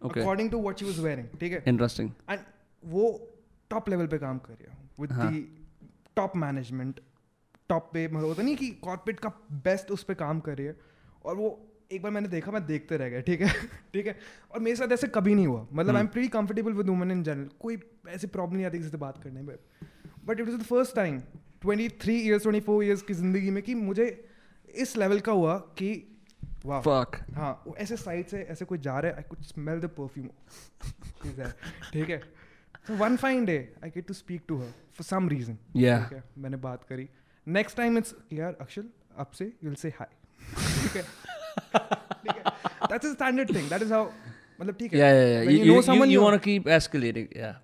according 0.00 0.50
to 0.50 0.60
what 0.62 0.78
she 0.78 0.84
was 0.84 0.98
wearing 1.00 1.28
ठीक 1.40 1.52
है? 1.52 1.64
Interesting. 1.64 2.10
एंड 2.30 2.40
वो 2.84 3.04
top 3.70 3.88
level 3.88 4.06
पे 4.06 4.18
काम 4.18 4.38
कर 4.38 4.52
रही 4.52 4.70
है. 4.70 4.76
विद 5.00 5.12
हाँ। 5.12 5.32
दी 5.32 5.40
टॉप 6.16 6.36
मैनेजमेंट 6.36 7.00
टॉप 7.68 7.90
पे 7.92 8.06
मतलब 8.08 8.26
होता 8.26 8.42
नहीं 8.42 8.56
कि 8.56 8.68
कॉर्पोरेट 8.84 9.20
का 9.20 9.28
बेस्ट 9.52 9.90
उस 9.90 10.02
पर 10.04 10.14
काम 10.14 10.40
कर 10.40 10.56
रही 10.56 10.66
है. 10.66 10.76
और 11.24 11.36
वो 11.36 11.48
एक 11.92 12.02
बार 12.02 12.12
मैंने 12.12 12.28
देखा 12.28 12.52
मैं 12.52 12.64
देखते 12.66 12.96
रह 12.96 13.08
गया 13.08 13.20
ठीक 13.20 13.40
है? 13.40 13.52
ठीक 13.92 14.06
है? 14.06 14.16
और 14.52 14.60
मेरे 14.60 14.76
साथ 14.76 14.92
ऐसे 14.92 15.06
कभी 15.14 15.34
नहीं 15.34 15.46
हुआ। 15.46 15.66
मतलब 15.72 15.96
I 15.96 16.00
am 16.00 16.06
pretty 16.06 16.28
comfortable 16.28 16.72
with 16.72 16.88
women 16.88 17.10
in 17.10 17.22
general 17.22 17.48
कोई 17.60 17.78
ऐसी 18.08 18.26
प्रॉब्लम 18.26 18.56
नहीं 18.56 18.66
आती 18.66 18.78
किसी 18.78 18.90
से 18.90 18.96
बात 18.96 19.22
करने 19.22 19.42
में। 19.42 19.56
But 20.24 20.40
it 20.40 20.46
was 20.48 20.56
the 20.56 20.62
first 20.62 20.96
time 20.96 21.20
twenty 21.62 21.88
three 22.02 22.16
years 22.20 22.42
twenty 22.42 22.60
four 22.60 22.84
years 22.84 23.02
की 23.02 23.14
ज़िंदगी 23.14 23.50
में 23.50 23.62
कि 23.62 23.74
मुझे 23.74 24.08
इस 24.84 24.96
लेवल 24.96 25.20
का 25.20 25.32
हुआ 25.32 25.56
कि 25.78 25.92
वाह। 26.66 26.82
Fuck. 26.82 27.16
हाँ 27.34 27.52
वो 27.66 27.74
ऐसे 27.78 27.96
साइड 27.96 28.26
से 28.26 28.40
ऐसे 28.50 28.64
कोई 28.64 28.78
जा 28.78 28.98
रहा 28.98 29.10
है 29.10 29.16
I 29.16 29.22
could 29.30 29.42
smell 29.42 29.80
the 29.80 29.90
perfume 29.98 30.28
ठीक 31.92 32.08
है? 32.10 32.22
so 32.86 32.96
one 33.00 33.14
fine 33.20 33.44
day 33.48 33.58
i 33.86 33.88
get 33.92 34.06
to 34.08 34.14
speak 34.16 34.42
to 34.48 34.56
her 34.62 34.70
for 34.96 35.04
some 35.10 35.28
reason. 35.32 35.58
Yeah. 35.76 36.02
ठीक 36.02 36.12
है? 36.12 36.22
मैंने 36.38 36.56
बात 36.64 36.84
करी। 36.88 37.08
नेक्स्ट 37.46 37.76
टाइम 37.76 37.98
इट्स 37.98 38.14
यार 38.32 38.56
अक्षल 38.60 38.88
अब 39.18 39.30
से 39.38 39.44
यू 39.44 39.68
विल 39.68 39.74
से 39.74 39.88
हाय 39.98 40.08
ठीक 40.82 40.96
है? 40.96 41.04
That's 41.54 43.06
a 43.06 43.12
standard 43.12 43.54
thing 43.54 43.68
that 43.70 43.82
is 43.82 43.92
how 43.92 44.10
मतलब 44.60 44.74
ठीक 44.78 44.92
है। 44.94 44.98
Yeah 45.00 45.12
yeah 45.14 45.28
yeah. 45.28 45.46
When 45.46 45.56
you, 45.56 45.62
you 45.62 45.70
know 45.70 45.78
you, 45.78 45.86
someone 45.86 46.10
you, 46.12 46.18
you- 46.18 46.24
want 46.26 46.36
to 46.38 46.42
keep 46.48 46.68
escalating 46.78 47.28
yeah. 47.42 47.54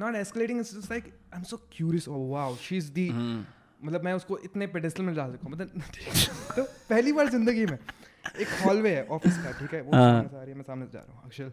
Not 0.00 0.16
escalating 0.22 0.58
it's 0.62 0.72
just 0.78 0.90
like 0.94 1.06
i'm 1.36 1.44
so 1.52 1.58
curious. 1.76 2.08
Oh 2.16 2.22
wow 2.34 2.48
she's 2.66 2.90
the 2.98 3.06
Hmm. 3.20 3.38
मतलब 3.84 4.04
मैं 4.04 4.12
उसको 4.18 4.36
इतने 4.46 4.66
pedestal 4.74 5.02
में 5.08 5.14
डाल 5.16 5.32
सकूँ 5.32 5.50
मतलब 5.50 5.68
तो 6.56 6.62
पहली 6.88 7.12
बार 7.18 7.28
ज़िंदगी 7.34 7.66
में 7.66 7.76
एक 7.76 8.48
हॉलवे 8.64 8.90
है 8.94 9.04
ऑफ़िस 9.16 9.36
का 9.44 9.52
ठीक 9.60 9.74
है? 9.74 9.80
वो 9.82 9.92
हाँ। 9.94 10.00
सामने 10.22 10.38
आ 10.38 10.42
रही 10.42 10.50
है 10.50 10.56
मैं 10.56 10.64
सामने 10.70 10.86
जा 10.92 10.98
रहा 10.98 11.12
हूँ। 11.18 11.24
अक्षल 11.26 11.52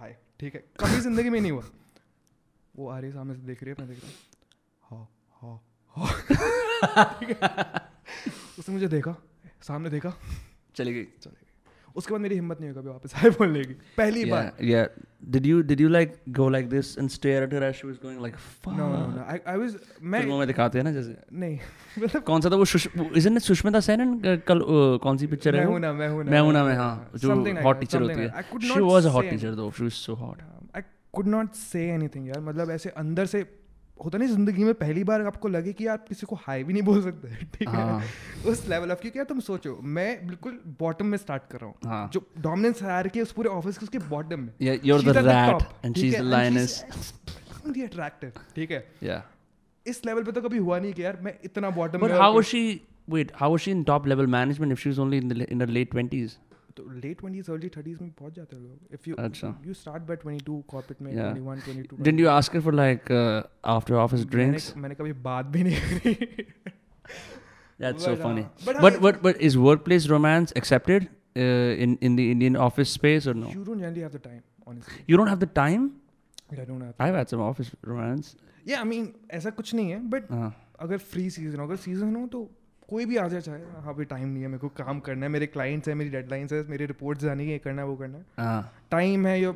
हाय 0.00 0.16
ठीक 0.40 0.54
है? 0.54 0.60
कभी 0.80 1.00
ज़िंदगी 1.00 1.30
में 1.30 1.40
नहीं 1.40 1.52
हुआ। 1.52 1.62
वो 2.76 2.88
आ 2.88 2.98
रही 2.98 3.10
है 3.10 3.14
सामने 3.16 3.34
से 3.34 3.40
देख 3.46 3.62
रही 3.62 3.70
है 3.70 3.76
मैं 3.78 3.88
देख 3.88 3.98
रहा 4.04 4.10
हूँ। 4.10 4.16
हाँ 4.90 5.04
हाँ 5.40 5.56
हाँ? 5.96 6.08
उसने 8.58 8.74
मुझे 8.74 8.88
देखा 8.98 9.14
सामने 9.68 9.90
देखा। 9.90 10.12
चली 10.76 10.92
गई। 10.94 11.04
चले 11.22 11.32
गई। 11.32 11.46
उसके 11.96 12.12
बाद 12.14 12.20
मेरी 12.20 12.34
हिम्मत 12.34 12.60
नहीं 12.60 12.72
कभी 12.72 12.88
वापस 12.88 13.14
आए 13.16 13.30
बोलने 13.30 13.62
की। 13.64 13.74
पहली 13.96 14.24
बार। 14.24 14.52
yeah. 14.62 14.86
Did 15.32 15.46
you 15.46 15.62
did 15.70 15.80
you 15.82 15.88
like 15.94 16.12
go 16.36 16.44
like 16.52 16.68
this 16.68 16.90
and 17.00 17.12
stare 17.14 17.40
at 17.46 17.50
her 17.54 17.62
as 17.64 17.78
she 17.78 17.86
was 17.86 17.98
going 18.04 18.20
like 18.26 18.36
fuck. 18.36 18.76
No 18.76 18.86
no 18.88 19.00
no 19.06 19.24
I 19.30 19.56
was 19.56 19.76
मैं 20.02 20.20
फ़िल्मों 20.20 20.38
में 20.38 20.46
दिखाते 20.48 20.78
हैं 20.78 20.84
ना 20.84 20.92
जैसे। 20.92 21.16
नहीं। 21.32 21.58
मतलब 22.04 22.22
कौन 22.22 22.40
सा 22.40 22.50
था 22.50 22.56
वो 22.56 22.64
इजंट 23.16 23.36
इट 23.36 23.42
सुष्मिता 23.42 23.80
सेन 23.80 24.18
कल 24.48 24.60
uh, 24.60 25.02
कौन 25.02 25.18
सी 25.18 25.26
पिक्चर 25.26 25.56
है 25.56 25.64
मैं 25.64 25.72
हूँ 25.72 25.80
ना 25.80 25.92
मैं 25.92 26.08
हूँ 26.08 26.24
ना 26.24 26.30
मैं 26.30 26.40
हूँ 26.40 26.52
ना 26.52 26.64
मैं 26.64 26.76
हाँ 26.76 27.10
जो 27.16 27.34
हॉट 27.62 27.80
टीचर 27.80 28.02
होती 28.02 28.20
है। 28.20 28.42
She 28.72 28.80
was 28.80 29.06
a 29.06 29.10
hot 29.18 29.30
teacher 29.30 29.54
though 29.54 29.70
she 29.70 29.82
was 29.82 29.92
so 29.92 30.14
hot 30.22 30.42
I 30.76 30.82
could 31.12 31.26
not 31.26 31.52
say 31.54 31.86
anything 31.90 32.28
यार। 32.28 32.40
मतलब 32.40 32.70
ऐसे 32.70 32.90
अंदर 33.04 33.26
से 33.26 33.44
होता 34.04 34.18
नहीं 34.18 34.28
ज़िंदगी 34.28 34.64
में 34.64 34.74
पहली 34.74 35.04
बार 35.04 35.22
आपको 35.22 35.48
लगे 35.48 35.72
कि 35.72 35.86
आप 35.86 36.08
किसी 36.08 36.26
को 36.26 36.36
हाई 36.36 36.64
भी 36.64 36.72
नहीं 36.72 36.82
बोल 36.82 37.02
सकते 37.02 37.28
ठीक 37.58 37.68
है? 37.68 38.02
उस 38.46 38.68
लेवल 38.68 38.92
ऑफ़ 38.92 39.00
क्योंकि 39.00 39.18
यार 39.18 39.26
तुम 39.26 39.40
सोचो 39.40 39.80
मैं 39.82 40.26
बिल्कुल 40.26 40.60
बॉटम 40.80 41.06
में 41.06 41.18
स्टार्ट 41.18 41.42
कर 41.52 41.58
रहा 41.58 41.70
हूँ। 41.70 42.10
जो 42.10 42.26
डोमिनेंस 42.38 42.82
हायर 42.82 43.08
के 43.08 43.22
उस 43.22 43.32
पूरे 43.32 43.48
ऑफ़िस 43.48 43.78
के 43.78 43.84
उसके 43.84 43.98
बॉटम 43.98 44.40
में। 44.40 44.52
इस 49.86 50.06
लेवल 50.06 50.22
पे 50.22 50.32
तो 50.32 50.40
कभी 50.40 50.58
हुआ 50.58 50.78
नहीं 50.78 50.92
कि 50.92 51.04
यार 51.04 51.18
मैं 51.22 51.34
इतना 51.44 51.70
बॉटम 51.70 51.98
में 52.06 52.08
how 52.18 52.42
she 52.42 52.80
went 53.10 53.32
how 53.36 53.56
she 53.56 53.70
in 53.70 53.82
top 53.84 54.06
level 54.06 54.26
management 54.26 54.72
if 54.72 54.80
she 54.80 54.88
was 54.90 54.98
only 54.98 55.18
in 55.18 55.58
the 55.58 55.68
late 55.70 55.94
20s 55.94 56.30
तो 56.80 56.90
लेट 57.04 57.18
ट्वेंटीज 57.20 57.50
अर्ली 57.50 57.68
थर्टीज 57.76 58.00
में 58.02 58.10
पहुँच 58.20 58.34
जाते 58.36 58.56
हैं 58.56 58.62
लोग 58.62 58.94
इफ़ 58.94 59.08
यू 59.10 59.14
अच्छा। 59.24 59.54
यू 59.66 59.74
स्टार्ट 59.74 60.02
बाय 60.10 60.16
22 60.26 60.60
कॉर्पोरेट 60.74 61.02
में 61.02 61.12
Yeah. 61.14 61.32
21 61.36 61.64
22 61.68 62.02
Didn't 62.08 62.22
you 62.24 62.28
ask 62.34 62.56
her 62.58 62.62
for 62.68 62.72
like 62.80 63.10
uh, 63.20 63.42
after 63.76 63.98
office 64.04 64.24
drinks? 64.34 64.68
मैंने 64.76 64.82
मैंने 64.82 64.94
कभी 65.00 65.12
बात 65.28 65.46
भी 65.56 65.62
नहीं 65.68 65.98
करी 65.98 66.46
That's 67.82 68.04
so 68.04 68.10
But, 68.14 68.22
funny. 68.22 68.42
uh, 68.42 68.64
but 68.64 68.80
But 68.84 68.94
I- 68.96 68.98
but 69.04 69.22
but 69.26 69.38
is 69.48 69.56
workplace 69.66 70.06
romance 70.12 70.52
accepted 70.60 71.06
uh, 71.44 71.84
in 71.86 71.94
in 72.08 72.16
the 72.20 72.26
Indian 72.32 72.56
office 72.68 72.90
space 73.00 73.28
or 73.32 73.34
no? 73.42 73.52
you 73.56 73.62
don't 73.68 73.84
generally 73.84 74.02
have 74.06 74.16
the 74.18 74.22
time 74.26 74.42
honestly 74.66 75.04
You 75.12 75.20
don't 75.20 75.32
have 75.34 75.40
the 75.44 75.50
time. 75.60 75.86
I 76.52 76.64
don't 76.70 76.84
have 76.86 77.04
I've 77.06 77.16
had 77.20 77.32
some 77.34 77.44
office 77.50 77.70
romance. 77.92 78.32
yeah 78.72 78.82
I 78.84 78.88
mean 78.92 79.06
ऐसा 79.40 79.50
कुछ 79.60 79.74
नहीं 79.74 79.90
है 79.90 80.00
but 80.16 80.28
Uh, 80.40 80.50
अगर 80.86 80.98
free 81.12 81.28
season 81.30 81.58
हो 81.60 81.64
अगर 81.66 81.76
season 81.86 82.14
हो 82.16 82.26
तो 82.34 82.38
कोई 82.90 83.04
भी 83.04 83.16
आ 83.16 83.28
जाए 83.28 83.40
चाहे 83.40 83.58
हाँ 83.58 83.94
भाई 83.94 84.04
टाइम 84.04 84.28
नहीं 84.28 84.42
है 84.42 84.48
मेरे 84.48 84.58
को 84.58 84.68
काम 84.68 85.00
करना 85.00 85.26
है 85.26 85.32
मेरे 85.32 85.46
क्लाइंट्स 85.46 85.88
हैं 85.88 85.94
मेरी 85.94 86.10
डेडलाइंस 86.10 86.52
है 86.52 86.68
मेरी 86.68 86.86
रिपोर्ट्स 86.86 87.22
जानी 87.22 87.50
है 87.50 87.58
करना 87.58 87.82
है 87.82 87.88
वो 87.88 87.96
करना 87.96 88.18
है। 88.18 88.64
टाइम 88.90 89.26
है 89.26 89.40
yo 89.40 89.52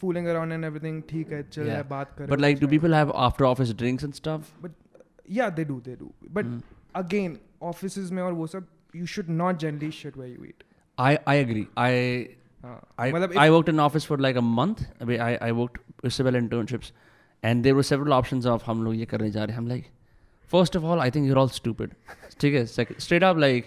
fooling 0.00 0.26
around 0.26 0.52
and 0.52 0.64
everything 0.64 1.02
ठीक 1.10 1.32
है 1.32 1.42
चल 1.42 1.70
yeah. 1.70 1.90
बात 1.90 2.12
कर 2.18 2.26
but 2.26 2.38
like 2.38 2.60
do 2.60 2.68
people 2.68 2.94
have 2.94 3.10
after 3.10 3.44
office 3.44 3.72
drinks 3.72 4.04
and 4.04 4.14
stuff 4.14 4.62
but 4.62 4.70
yeah 5.30 5.48
they 5.48 5.64
do 5.64 5.80
they 5.80 5.96
do 5.96 6.12
but 6.30 6.62
again 6.94 7.38
office 7.62 7.98
में 7.98 8.22
और 8.22 8.32
वो 8.32 8.46
सब 8.46 8.66
you 8.96 9.06
should 9.06 9.28
not 9.28 9.56
generally 9.56 9.90
should 9.90 10.12
we 10.16 10.28
you 10.28 10.44
eat 10.44 10.64
I 10.98 11.16
I 11.28 11.38
agree 11.38 11.66
I 11.78 12.26
मतलब 13.12 13.32
I 13.38 13.48
work 13.48 13.68
in 13.68 13.80
office 13.80 14.06
for 14.06 14.20
like 14.20 14.36
a 14.36 14.40
month 14.40 14.74
I 15.08 15.34
I 15.34 15.50
work 15.50 15.80
internships 16.20 16.92
and 17.44 17.62
there 17.62 17.74
were 17.74 17.82
several 17.82 18.12
option 18.12 18.42
of 18.48 18.62
हम 18.66 18.82
लोग 18.82 18.96
ये 18.96 19.06
करने 19.06 19.30
जा 19.30 19.44
रहे 19.44 19.52
हैं. 19.52 19.58
हम 19.58 19.68
like 19.68 19.84
like, 19.84 19.97
first 20.54 20.76
of 20.76 20.84
all 20.84 21.00
I 21.00 21.10
think 21.10 21.26
you're 21.28 21.38
all 21.38 21.48
stupid. 21.48 21.90
ठीक 22.40 22.54
है, 22.54 22.64
straight 22.66 23.24
up 23.24 23.40
like 23.44 23.62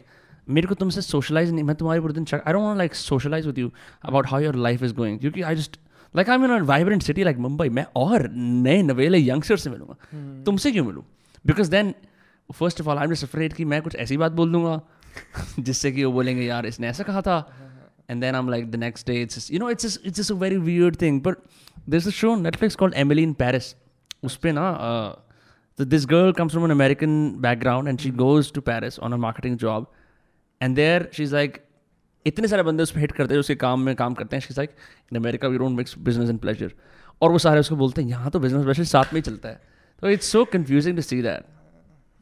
मेरे 0.50 0.68
को 0.68 0.76
तुमसे 0.76 1.02
सोशलाइज 1.02 1.52
नहीं 1.52 1.64
मैं 1.64 1.76
तुम्हारे 1.76 2.02
पूरे 2.02 2.14
दिन 2.14 2.26
I 2.26 2.54
don't 2.54 2.64
want 2.64 2.78
to 2.78 2.84
like 2.84 2.96
socialize 3.00 3.48
with 3.48 3.58
you 3.58 3.72
about 4.10 4.30
how 4.32 4.40
your 4.46 4.56
life 4.56 4.84
क्योंकि 5.22 5.42
I 5.42 5.56
just 5.56 5.80
like 6.16 6.30
I 6.30 6.38
mean 6.38 6.52
a 6.52 6.66
vibrant 6.66 7.08
city 7.10 7.26
like 7.28 7.40
Mumbai. 7.40 7.70
मैं 7.70 7.86
और 7.96 8.30
नए 8.32 8.82
नवेले 8.84 9.22
youngsters 9.22 9.60
से 9.60 9.70
मिलूँगा। 9.70 9.96
हम्म। 10.12 10.44
तुमसे 10.44 10.72
क्यों 10.72 10.86
मिलूँ? 10.86 11.04
Because 11.46 11.72
then 11.72 11.94
first 12.50 12.82
of 12.82 12.90
all 12.90 12.98
I 12.98 13.06
am 13.06 13.12
just 13.12 13.24
afraid 13.24 13.54
कि 13.54 13.66
मैं 13.66 13.82
कुछ 13.82 13.96
ऐसी 13.96 14.18
बात 14.18 14.32
बोल 14.32 14.52
दूँगा 14.52 14.82
जिससे 15.60 15.92
कि 15.92 16.04
वो 16.04 16.12
बोलेंगे 16.12 16.44
यार 16.44 16.66
इसने 16.66 16.88
ऐसा 16.88 17.04
कहा 17.04 17.22
था. 17.22 17.38
And 18.10 18.22
then 18.22 18.36
I 18.36 18.42
am 18.42 18.50
like 18.50 18.72
the 18.72 18.76
next 18.76 19.08
day 19.08 19.22
it's 19.22 19.52
you 19.52 19.60
know 19.60 19.70
it's 19.70 20.00
it's 20.06 20.18
just 20.20 20.32
a 20.32 20.36
very 20.36 20.58
weird 20.58 21.02
thing 21.02 21.22
but 21.22 21.38
this 21.90 22.08
is 22.08 22.14
show 22.14 22.36
Netflix 22.36 22.76
called 22.76 22.96
Emily 22.96 23.24
in 23.24 23.34
Paris 23.34 23.76
उस 24.24 24.36
पर 24.36 24.52
ना 24.52 24.72
तो 24.72 25.31
this 25.80 26.06
girl 26.06 26.32
comes 26.32 26.52
from 26.52 26.66
an 26.66 26.72
American 26.72 27.12
background 27.42 27.88
and 27.88 28.00
she 28.00 28.12
goes 28.12 28.52
to 28.54 28.62
Paris 28.62 29.00
on 29.00 29.14
a 29.14 29.18
marketing 29.18 29.58
job 29.58 29.92
and 30.62 30.76
there 30.76 31.10
she 31.14 31.24
is 31.24 31.34
like 31.36 31.58
इतने 32.26 32.48
सारे 32.48 32.64
बंदे 32.64 32.84
उस 32.84 32.92
पर 32.92 33.00
hit 33.00 33.12
करते 33.12 33.34
हैं 33.34 33.40
उसके 33.40 33.56
काम 33.56 33.82
में 33.82 33.96
काम 33.96 34.14
करते 34.14 34.36
हैं। 34.36 34.42
She 34.42 34.54
like 34.58 34.70
in 35.12 35.20
America 35.20 35.48
we 35.48 35.58
don't 35.58 35.78
mix 35.78 35.98
business 36.00 36.30
and 36.30 36.40
pleasure 36.40 36.74
और 37.22 37.32
वो 37.32 37.38
सारे 37.38 37.60
उसको 37.60 37.76
बोलते 37.76 38.02
हैं 38.02 38.10
यहाँ 38.10 38.32
तो 38.32 38.40
बिज़नेस 38.40 38.64
प्लेजर 38.64 38.84
साथ 38.84 39.14
में 39.14 39.18
ही 39.18 39.22
चलता 39.22 39.50
है। 39.50 39.62
तो 40.02 40.10
it's 40.10 40.32
so 40.32 40.44
confusing 40.46 40.96
to 40.96 41.02
see 41.02 41.22
that 41.22 41.46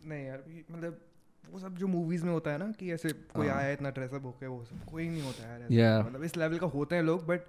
नहीं 0.05 0.25
यार 0.25 0.43
मतलब 0.71 0.99
वो 1.51 1.59
सब 1.59 1.75
जो 1.77 1.87
मूवीज़ 1.87 2.25
में 2.25 2.31
होता 2.31 2.51
है 2.51 2.57
ना 2.57 2.71
कि 2.79 2.91
ऐसे 2.93 3.09
कोई 3.33 3.47
आया 3.47 3.71
इतना 3.71 3.89
ड्रेसअप 3.89 4.25
होके 4.25 4.47
वो 4.47 4.63
सब 4.65 4.85
कोई 4.91 5.09
नहीं 5.09 5.21
होता 5.21 5.47
है 5.47 5.59
यार 5.59 5.69
Yeah. 5.71 6.07
मतलब 6.09 6.23
इस 6.23 6.37
लेवल 6.37 6.57
का 6.57 6.67
होते 6.67 6.95
हैं 6.95 7.03
लोग 7.03 7.25
बट 7.27 7.45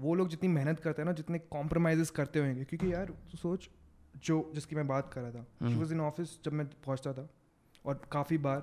वो 0.00 0.14
लोग 0.14 0.28
जितनी 0.28 0.48
मेहनत 0.48 0.80
करते 0.80 1.02
हैं 1.02 1.06
ना 1.06 1.12
जितने 1.12 1.38
कॉम्प्रोमाइजेस 1.38 2.10
करते 2.10 2.38
होंगे 2.38 2.64
क्योंकि 2.64 2.92
यार 2.92 3.12
सोच 3.36 3.68
जो 4.22 4.50
जिसकी 4.54 4.76
मैं 4.76 4.86
बात 4.86 5.12
कर 5.12 5.20
रहा 5.20 5.30
था। 5.30 5.68
शी 5.68 5.74
वॉज़ 5.74 5.92
इन 5.94 6.00
ऑफ़िस 6.00 6.38
जब 6.44 6.52
मैं 6.52 6.66
पहुँचता 6.86 7.12
था 7.12 7.28
और 7.84 8.00
काफ़ी 8.12 8.38
बार 8.38 8.62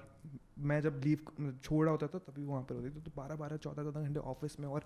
मैं 0.59 0.81
जब 0.81 1.01
लीव 1.05 1.19
छोड़ 1.63 1.83
रहा 1.85 1.91
होता 1.91 2.07
था 2.07 2.17
तभी 2.19 2.43
वहाँ 2.45 2.61
पर 2.61 2.75
होती 2.75 2.89
थी। 2.89 3.01
तो 3.01 3.11
बारह 3.17 3.35
बारह 3.35 3.57
चौदह 3.57 3.83
चौदह 3.83 4.01
घंटे 4.01 4.19
ऑफ़िस 4.19 4.59
में 4.59 4.67
और 4.67 4.85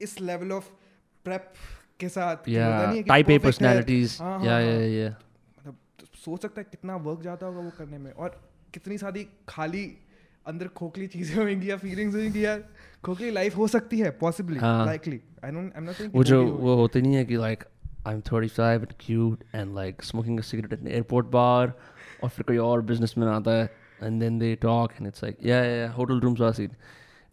इस 0.00 0.20
लेवल 0.20 0.52
ऑफ़ 0.52 0.70
प्रेप 1.24 1.52
के 2.00 2.08
साथ 2.08 2.48
yeah, 2.48 2.72
हाँ। 4.20 4.38
yeah. 4.38 5.12
मतलब 5.58 5.76
सोच 6.24 6.42
सकता 6.42 6.60
है 6.60 6.66
कितना 6.70 6.96
वर्क 6.96 7.20
जाता 7.22 7.46
होगा 7.46 7.60
वो 7.60 7.70
करने 7.78 7.98
में 7.98 8.10
और 8.12 8.40
कितनी 8.74 8.98
सारी 8.98 9.26
खाली 9.48 9.84
अंदर 10.46 10.68
खोखली 10.68 11.06
चीज़ें 11.06 11.36
होंगी 11.36 11.70
या 11.70 11.76
फीलिंग्स 11.76 12.14
होंगी 12.14 12.44
यार। 12.44 12.64
खोखली 13.04 13.30
लाइफ 13.30 13.56
हो 13.56 13.66
सकती 13.68 13.98
है 13.98 14.10
possibly. 14.10 14.58
Likely 14.58 15.20
I 15.44 15.50
don't 15.50 15.72
I 15.72 15.82
am 15.82 15.84
not 15.84 16.14
वो 16.14 16.24
जो 16.24 16.44
वो 16.46 16.74
होते 16.74 17.00
नहीं 17.02 17.14
है 17.14 17.24
कि 17.24 17.36
like 17.36 17.64
I 18.07 18.13
am 18.13 18.21
thirty 18.31 18.47
five 18.47 18.81
and 18.81 18.93
cute 18.99 19.43
and 19.55 19.75
like 19.75 20.03
smoking 20.03 20.39
cigarette 20.39 20.73
at 20.73 20.87
airport 20.87 21.27
bar 21.31 21.73
और 22.23 22.29
फिर 22.29 22.45
कोई 22.47 22.57
और 22.57 22.81
बिजनेसमैन 22.91 23.27
आता 23.29 23.51
है 23.51 23.69
and 24.03 24.19
then 24.19 24.39
they 24.39 24.55
talk 24.61 24.91
and 24.91 25.07
it's 25.07 25.23
like 25.23 25.37
yeah 25.45 25.63
yeah 25.63 25.91
hotel 25.91 26.19
rooms 26.19 26.41
are 26.41 26.53
seat 26.53 26.71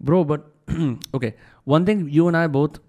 bro 0.00 0.24
but 0.24 0.40
okay 1.14 1.32
one 1.68 1.86
thing 1.88 2.08
you 2.14 2.28
and 2.28 2.36
I 2.36 2.48
both 2.58 2.80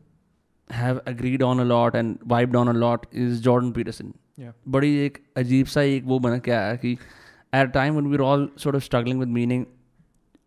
have 0.70 1.02
agreed 1.08 1.44
on 1.44 1.60
a 1.60 1.64
lot 1.64 1.96
and 1.96 2.18
vibed 2.28 2.56
on 2.56 2.68
a 2.68 2.74
lot 2.74 3.06
is 3.14 3.42
Jordan 3.44 3.72
Peterson 3.72 4.14
या 4.40 4.54
बड़ी 4.68 4.96
एक 5.06 5.24
अजीब 5.38 5.66
सा 5.68 5.82
एक 5.82 6.04
वो 6.06 6.20
बना 6.20 6.38
क्या 6.48 6.62
है 6.62 6.78
कि 6.78 6.98
at 7.56 7.72
time 7.74 7.96
when 7.96 8.10
we 8.10 8.18
were 8.18 8.26
all 8.32 8.48
sort 8.64 8.76
of 8.80 8.84
struggling 8.88 9.22
with 9.24 9.32
meaning 9.38 9.66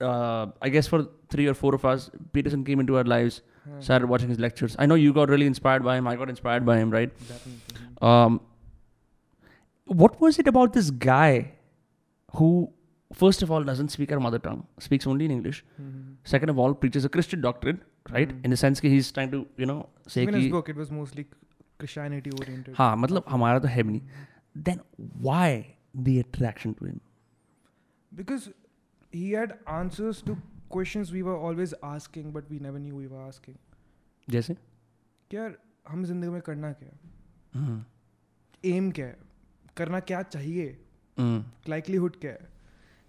uh, 0.00 0.46
i 0.66 0.68
guess 0.74 0.90
for 0.92 1.00
three 1.34 1.46
or 1.52 1.54
four 1.62 1.74
of 1.78 1.86
us 1.92 2.04
peterson 2.36 2.64
came 2.68 2.84
into 2.84 2.98
our 3.00 3.08
lives 3.14 3.40
started 3.86 4.12
watching 4.12 4.28
his 4.34 4.40
lectures 4.44 4.76
i 4.84 4.86
know 4.92 4.96
you 5.00 5.12
got 5.18 5.28
really 5.34 5.46
inspired 5.54 5.84
by 5.88 5.96
him 5.98 6.08
i 6.12 6.14
got 6.22 6.30
inspired 6.36 6.64
by 6.70 6.76
him 6.78 6.90
right 6.90 7.12
um, 8.10 8.40
what 10.02 10.20
was 10.20 10.38
it 10.38 10.48
about 10.52 10.72
this 10.72 10.90
guy 10.90 11.52
who 12.40 12.48
first 13.22 13.42
of 13.46 13.50
all 13.50 13.62
doesn't 13.70 13.90
speak 13.94 14.12
our 14.16 14.20
mother 14.26 14.38
tongue 14.48 14.64
speaks 14.86 15.06
only 15.12 15.24
in 15.30 15.30
english 15.36 15.62
second 16.32 16.48
of 16.54 16.58
all 16.64 16.74
preaches 16.82 17.04
a 17.04 17.08
christian 17.16 17.40
doctrine 17.46 17.80
right 18.16 18.32
in 18.42 18.50
the 18.56 18.58
sense 18.64 18.80
that 18.80 18.88
he's 18.96 19.10
trying 19.18 19.30
to 19.36 19.40
you 19.56 19.66
know 19.72 19.78
say 20.14 20.22
Even 20.22 20.34
his 20.34 20.46
कि 20.46 20.50
book, 20.56 20.68
it 20.74 20.76
was 20.82 20.90
mostly 20.98 21.26
Christianity 21.82 22.30
oriented. 22.40 22.74
हाँ 22.78 22.96
मतलब 23.04 23.24
हमारा 23.28 23.58
तो 23.58 23.68
है 23.76 23.82
भी 23.82 23.92
नहीं 23.92 24.62
then 24.68 24.80
why 25.28 25.48
the 26.08 26.16
attraction 26.24 26.74
to 26.80 26.88
him 26.92 27.00
Because 28.20 28.48
he 29.18 29.28
had 29.32 29.52
answers 29.74 30.22
to 30.30 30.36
questions 30.69 31.11
we 31.11 31.21
were 31.23 31.37
always 31.47 31.73
asking, 31.83 32.31
but 32.31 32.49
we 32.51 32.59
never 32.59 32.79
knew 32.79 32.97
we 33.01 33.07
were 33.11 33.23
asking. 33.27 33.55
जैसे? 34.29 34.55
यार 35.31 35.57
हम 35.87 36.03
ज़िंदगी 36.05 36.29
में 36.29 36.41
करना 36.41 36.71
क्या 36.71 36.89
है? 36.89 36.99
हम्म, 37.53 37.83
एम 38.65 38.91
क्या 38.91 39.05
है? 39.05 39.17
करना 39.77 39.99
क्या 39.99 40.21
चाहिए? 40.23 40.77
हम्म, 41.17 41.43
लाइकलीहुड 41.69 42.19
क्या 42.19 42.31
है? 42.31 42.49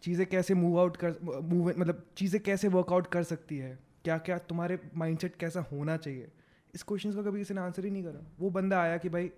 चीज़ें 0.03 0.27
कैसे 0.27 0.55
मूव 0.55 0.79
आउट 0.81 0.97
कर 0.97 1.15
मूव 1.23 1.69
मतलब 1.79 2.07
चीज़ें 2.17 2.43
कैसे 2.43 2.69
वर्कआउट 2.69 3.07
कर 3.13 3.23
सकती 3.23 3.59
है? 3.59 3.79
क्या 4.05 4.19
क्या 4.19 4.39
तुम्हारे 4.39 4.79
माइंडसेट 4.97 5.37
कैसा 5.37 5.61
होना 5.73 5.97
चाहिए? 5.97 6.29
इस 6.75 6.83
क्वेश्चन 6.83 7.13
का 7.13 7.23
कभी 7.23 7.39
किसी 7.39 7.55
ने 7.55 7.61
आंसर 7.61 7.85
ही 7.85 7.91
नहीं 7.91 8.03
करा। 8.05 8.21
वो 8.41 8.51
बंदा 8.51 8.81
आया 8.83 8.97
कि 8.97 9.09
भाई 9.09 9.31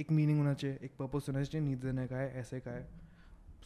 एक 0.00 0.10
मीनिंग 0.12 0.38
होना 0.38 0.54
चाहिए 0.54 0.78
एक 0.82 0.92
पर्पस 0.98 1.28
होना 1.28 1.42
चाहिए 1.42 1.66
नींद 1.66 1.78
देने 1.78 2.06
का 2.06 2.16
है 2.16 2.32
ऐसे 2.40 2.60
का 2.60 2.70
है। 2.70 2.86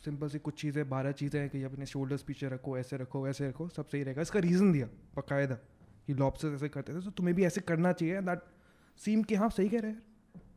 सिंपल 0.05 0.29
सी 0.29 0.39
कुछ 0.39 0.61
चीज़ें, 0.61 0.89
बारह 0.89 1.13
चीज़ें 1.13 1.41
हैं 1.41 1.49
कि 1.51 1.63
अपने 1.63 1.87
शोल्डर्स 1.87 2.23
पीछे 2.23 2.49
रखो, 2.49 2.77
ऐसे 2.79 2.97
रखो, 2.97 3.23
वैसे 3.23 3.49
रखो, 3.49 3.69
सब 3.69 3.87
सही 3.87 4.03
रहेगा। 4.03 4.23
इसका 4.23 4.41
रीज़न 4.41 4.73
दिया, 4.73 4.87
बाकायदा, 5.17 5.55
कि 6.07 6.15
लॉब्स्टर्स 6.15 6.55
ऐसे 6.55 6.69
करते 6.69 6.93
थे 6.93 7.01
तो 7.01 7.11
तुम्हें 7.13 7.35
भी 7.37 7.45
ऐसे 7.45 7.61
करना 7.63 7.93
चाहिए 7.93 8.21
दैट 8.23 8.43
सीम 9.01 9.23
कि 9.23 9.35
हाँ 9.35 9.49
सही 9.51 9.69
कह 9.69 9.81
रहे 9.81 9.91
हैं। 9.91 10.03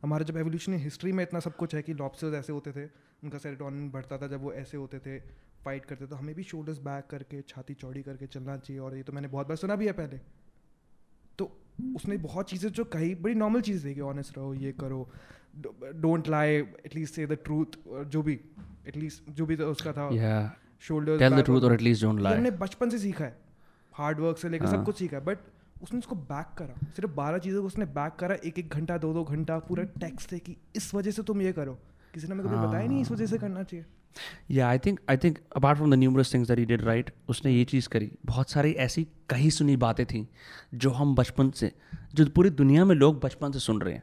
हमारा 0.02 0.24
जब 0.24 0.36
एवोल्यूशन 0.36 0.74
हिस्ट्री 0.80 1.12
में 1.12 1.22
इतना 1.22 1.40
सब 1.40 1.56
कुछ 1.56 1.74
है 1.74 1.82
कि 1.82 1.94
लॉब्स्टर्स 1.94 2.34
ऐसे 2.34 2.52
होते 2.52 2.72
थे, 2.72 2.84
उनका 3.22 3.38
सेरोटोनिन 3.38 3.90
बढ़ता 3.90 4.18
था 4.18 4.26
जब 4.28 4.42
वो 4.42 4.52
ऐसे 4.54 4.76
होते 4.76 4.98
थे 4.98 5.18
फाइट 5.64 5.84
करते 5.84 6.06
तो 6.06 6.16
हमें 6.16 6.34
भी 6.34 6.42
शोल्डर्स 6.42 6.78
बैक 6.80 7.06
करके, 7.10 7.42
छाती 7.42 7.74
चौड़ी 7.74 8.02
करके 8.02 8.26
चलना 8.26 8.56
चाहिए, 8.58 8.80
और 8.80 8.96
ये 8.96 9.02
तो 9.02 9.12
मैंने 9.12 9.28
बहुत 9.28 9.48
बार 9.48 9.56
सुना 9.56 9.76
भी 9.76 9.86
है 9.86 9.92
पहले। 9.92 10.18
तो 11.38 11.50
उसने 11.96 12.16
बहुत 12.18 12.50
चीज़ें 12.50 12.70
जो 12.70 12.84
कही, 12.86 13.14
बड़ी 13.16 13.34
नॉर्मल 13.34 13.60
चीज़ 13.60 13.88
कि 13.88 14.00
ऑनेस्ट 14.02 14.36
रहो, 14.38 14.54
ये 14.54 14.72
करो 14.72 15.08
don't 15.56 16.28
lie 16.28 16.56
at least 16.56 17.14
say 17.14 17.26
the 17.26 17.38
truth 17.44 17.78
जो 18.06 18.22
भी। 18.22 18.38
एटलीस्ट 18.88 19.30
जो 19.30 19.46
भी 19.46 19.56
तो 19.56 19.70
उसका 19.70 19.92
था 19.92 20.08
tell 21.18 21.34
the 21.34 21.42
truth 21.46 21.64
or 21.64 21.72
at 21.72 21.82
least 21.86 22.04
don't 22.04 22.22
lie. 22.22 22.36
हमने 22.36 22.50
बचपन 22.58 22.90
से 22.90 22.98
सीखा 22.98 23.24
है। 23.24 23.36
हार्ड 23.94 24.20
वर्क 24.20 24.38
से 24.38 24.48
लेकर 24.48 24.64
हाँ। 24.64 24.72
सब 24.72 24.84
कुछ 24.84 24.98
सीखा 24.98 25.16
है 25.16 25.24
बट 25.24 25.38
उसने 25.82 25.98
उसको 25.98 26.14
बैक 26.16 26.46
करा। 26.58 26.74
सिर्फ़ 26.96 27.10
बारह 27.12 27.38
चीज़ों 27.38 27.60
को 27.60 27.66
उसने 27.66 27.84
बैक 27.94 28.12
करा 28.20 28.34
एक 28.44 28.58
एक 28.58 28.68
घंटा 28.70 28.98
दो 28.98 29.12
दो 29.14 29.24
घंटा 29.24 29.58
पूरा 29.68 29.84
टेक्स्ट 30.00 30.32
थे 30.32 30.38
कि 30.38 30.56
इस 30.76 30.94
वजह 30.94 31.10
से 31.10 31.22
तुम 31.22 31.42
ये 31.42 31.52
करो। 31.52 31.78
किसी 32.14 32.26
ने 32.26 32.34
हमें 32.34 32.46
कभी 32.46 32.56
बताया 32.56 32.86
नहीं 32.86 33.00
इस 33.00 33.10
वजह 33.10 33.26
से 33.26 33.38
करना 33.38 33.62
चाहिए। 33.62 33.84
Yeah 34.50 34.70
i 34.70 34.78
think 34.84 34.98
i 35.10 35.14
think 35.16 35.38
apart 35.58 35.78
from 35.80 35.92
the 35.92 35.98
numerous 36.00 36.30
things 36.32 36.48
that 36.48 36.58
he 36.60 36.64
did 36.70 36.82
right 36.86 37.10
उसने 37.28 37.52
ये 37.52 37.64
चीज़ 37.64 37.88
करी। 37.88 38.10
बहुत 38.26 38.50
सारी 38.50 38.72
ऐसी 38.84 39.04
कही 39.30 39.50
सुनी 39.50 39.76
बातें 39.84 40.04
थी 40.06 40.26
जो 40.74 40.90
हम 40.90 41.14
बचपन 41.14 41.50
से 41.50 41.72
जो 42.14 42.26
पूरी 42.30 42.50
दुनिया 42.58 42.84
में 42.84 42.94
लोग 42.94 43.20
बचपन 43.20 43.52
से 43.52 43.58
सुन 43.58 43.80
रहे 43.80 43.94
हैं। 43.94 44.02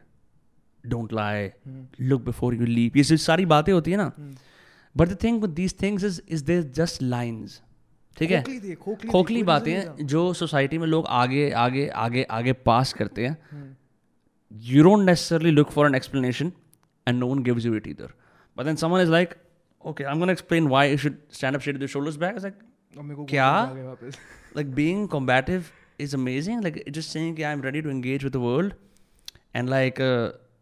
Don't 0.84 1.14
lie 1.14 1.50
look 2.02 2.22
before 2.22 2.56
you 2.56 2.66
leap 2.66 2.98
ये 2.98 3.04
सारी 3.04 3.46
बातें 3.46 3.74
होती 3.74 3.92
है 3.92 3.98
ना। 3.98 4.12
But 4.96 5.08
the 5.08 5.18
thing 5.24 5.42
with 5.42 5.52
these 5.52 5.76
things 5.82 6.04
is 6.04 6.22
is 6.30 6.44
they're 6.46 6.62
just 6.76 7.02
lines 7.02 7.62
ठीक 8.18 8.32
है? 8.32 8.42
खोखली, 8.76 9.10
खोखली 9.10 9.44
बातें 9.44 10.06
जो 10.06 10.22
सोसाइटी 10.34 10.78
में 10.78 10.86
लोग 10.88 11.06
आगे 11.08 11.50
आगे 11.66 11.88
आगे 12.06 12.24
आगे 12.38 12.54
पास 12.70 12.94
करते 12.94 13.28
हैं। 13.28 13.78
You 14.52 14.84
don't 14.84 15.06
necessarily 15.06 15.52
look 15.52 15.72
for 15.72 15.88
an 15.88 15.96
explanation 15.96 16.52
and 17.08 17.20
no 17.20 17.28
one 17.28 17.44
gives 17.44 17.66
you 17.66 17.76
it 17.76 17.88
इधर 17.88 18.14
but 18.58 18.66
then 18.66 18.76
someone 18.76 19.02
is 19.02 19.12
like 19.12 19.34
okay 19.86 20.04
I 20.04 20.14
am 20.14 20.20
gonna 20.20 20.32
explain 20.32 20.68
why 20.68 20.92
you 20.92 20.98
should 20.98 21.18
stand 21.32 21.56
up 21.56 21.62
shed 21.62 21.84
the 21.84 21.86
shoulders 21.88 22.16
back 22.16 22.38
like 22.44 23.26
क्या? 23.30 23.52
Like 24.56 24.74
being 24.76 25.08
combative 25.08 25.66
is 26.00 26.16
amazing 26.16 26.62
like 26.64 26.84
it 26.88 26.94
just 26.94 27.10
saying 27.10 27.36
कि 27.36 27.44
I 27.44 27.54
am 27.54 27.62
ready 27.64 27.82
to 27.82 27.90
engage 27.90 28.24
with 28.24 28.34
the 28.34 28.36
world 28.44 28.74
and 29.56 29.70
like 29.70 29.96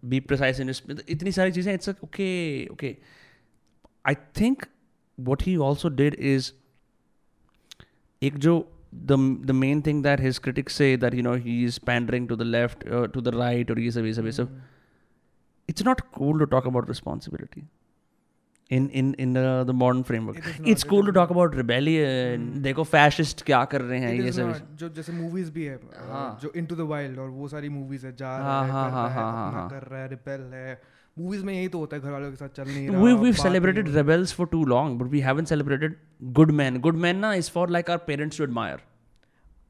be 0.06 0.20
precise 0.20 0.62
in 0.62 0.70
it's 0.70 0.84
इतनी 1.10 1.32
सारी 1.32 1.52
चीज़ें 1.52 1.74
it's 1.74 1.90
okay 1.90 2.32
okay 2.72 2.96
i 4.07 4.15
think 4.41 4.69
what 5.31 5.43
he 5.49 5.57
also 5.69 5.91
did 6.03 6.15
is 6.35 6.53
ek 8.23 8.39
jo 8.47 8.55
the 9.11 9.17
the 9.51 9.55
main 9.59 9.83
thing 9.83 10.01
that 10.03 10.21
his 10.21 10.39
critics 10.39 10.75
say 10.75 10.89
that 10.97 11.15
you 11.19 11.23
know 11.27 11.35
he's 11.45 11.79
pandering 11.91 12.27
to 12.33 12.37
the 12.37 12.49
left 12.55 12.83
uh, 12.89 13.07
to 13.15 13.21
the 13.29 13.33
right 13.37 13.71
or 13.71 13.79
ये 13.79 13.91
सब 13.91 14.07
ये 14.07 14.13
सब 14.15 14.27
ये 14.27 14.33
सब 14.33 14.59
it's 15.69 15.85
not 15.85 16.03
cool 16.19 16.43
to 16.43 16.47
talk 16.57 16.67
about 16.73 16.89
responsibility 16.89 17.65
in 18.71 18.89
in 19.01 19.15
in 19.15 19.33
the, 19.33 19.65
the 19.65 19.73
modern 19.73 20.03
framework 20.03 20.39
It 20.39 20.45
is 20.45 20.61
it's 20.73 20.85
not, 20.85 20.91
cool 20.91 21.01
it 21.01 21.07
to 21.07 21.11
is 21.11 21.17
talk 21.21 21.31
about 21.37 21.57
rebellion 21.61 22.47
देखो 22.63 22.85
fascist 22.93 23.43
क्या 23.47 23.65
कर 23.75 23.81
रहे 23.81 23.99
हैं 24.01 24.13
It 24.19 24.25
ये 24.25 24.31
is 24.31 24.37
सब 24.39 24.53
not, 24.53 24.63
जो 24.83 24.89
जैसे 24.99 25.13
मूवीज 25.13 25.51
भी 25.51 25.65
है 25.65 25.79
हाँ। 26.11 26.39
जो 26.43 26.53
इनटू 26.57 26.77
द 26.77 26.89
वाइल्ड 26.93 27.19
और 27.19 27.29
वो 27.41 27.49
सारी 27.49 27.69
मूवीज 27.69 28.05
है 28.05 28.15
जा 28.17 28.29
हाँ, 28.29 28.39
रहा 28.39 28.65
है 28.65 28.73
हाँ, 28.73 28.91
कर 28.91 28.93
हाँ, 28.93 29.09
रहा 29.09 29.09
है 29.09 29.23
हाँ, 29.23 29.47
अपना 29.47 29.61
हाँ। 29.61 29.69
कर 29.71 29.89
रहा 29.89 30.01
है 30.03 30.09
रिपेल 30.09 30.41
है 30.55 30.81
मूवीज़ 31.20 31.44
में 31.46 31.54
यही 31.54 31.68
तो 31.68 31.80
होता 31.80 31.96
है 31.96 32.02
घर 32.02 32.12
वालों 32.12 32.30
के 32.32 32.36
साथ 32.36 32.50
चल 32.58 32.68
नहीं 32.68 32.90
रहा 32.90 33.02
we, 33.02 33.14
we've 33.14 33.22
बात 33.22 33.24
नहीं 33.24 33.44
celebrated 33.44 33.88
हो 33.88 33.94
रही। 33.94 34.02
rebels 34.02 34.34
for 34.40 34.48
too 34.54 34.64
long 34.74 34.98
but 34.98 35.10
we 35.16 35.22
haven't 35.28 35.52
celebrated 35.54 35.96
good 36.40 36.54
men 36.60 36.80
good 36.88 37.00
men 37.06 37.22
na 37.26 37.32
is 37.44 37.50
for 37.56 37.66
like 37.78 37.90
our 37.96 38.04
parents 38.10 38.40
to 38.42 38.48
admire 38.48 38.78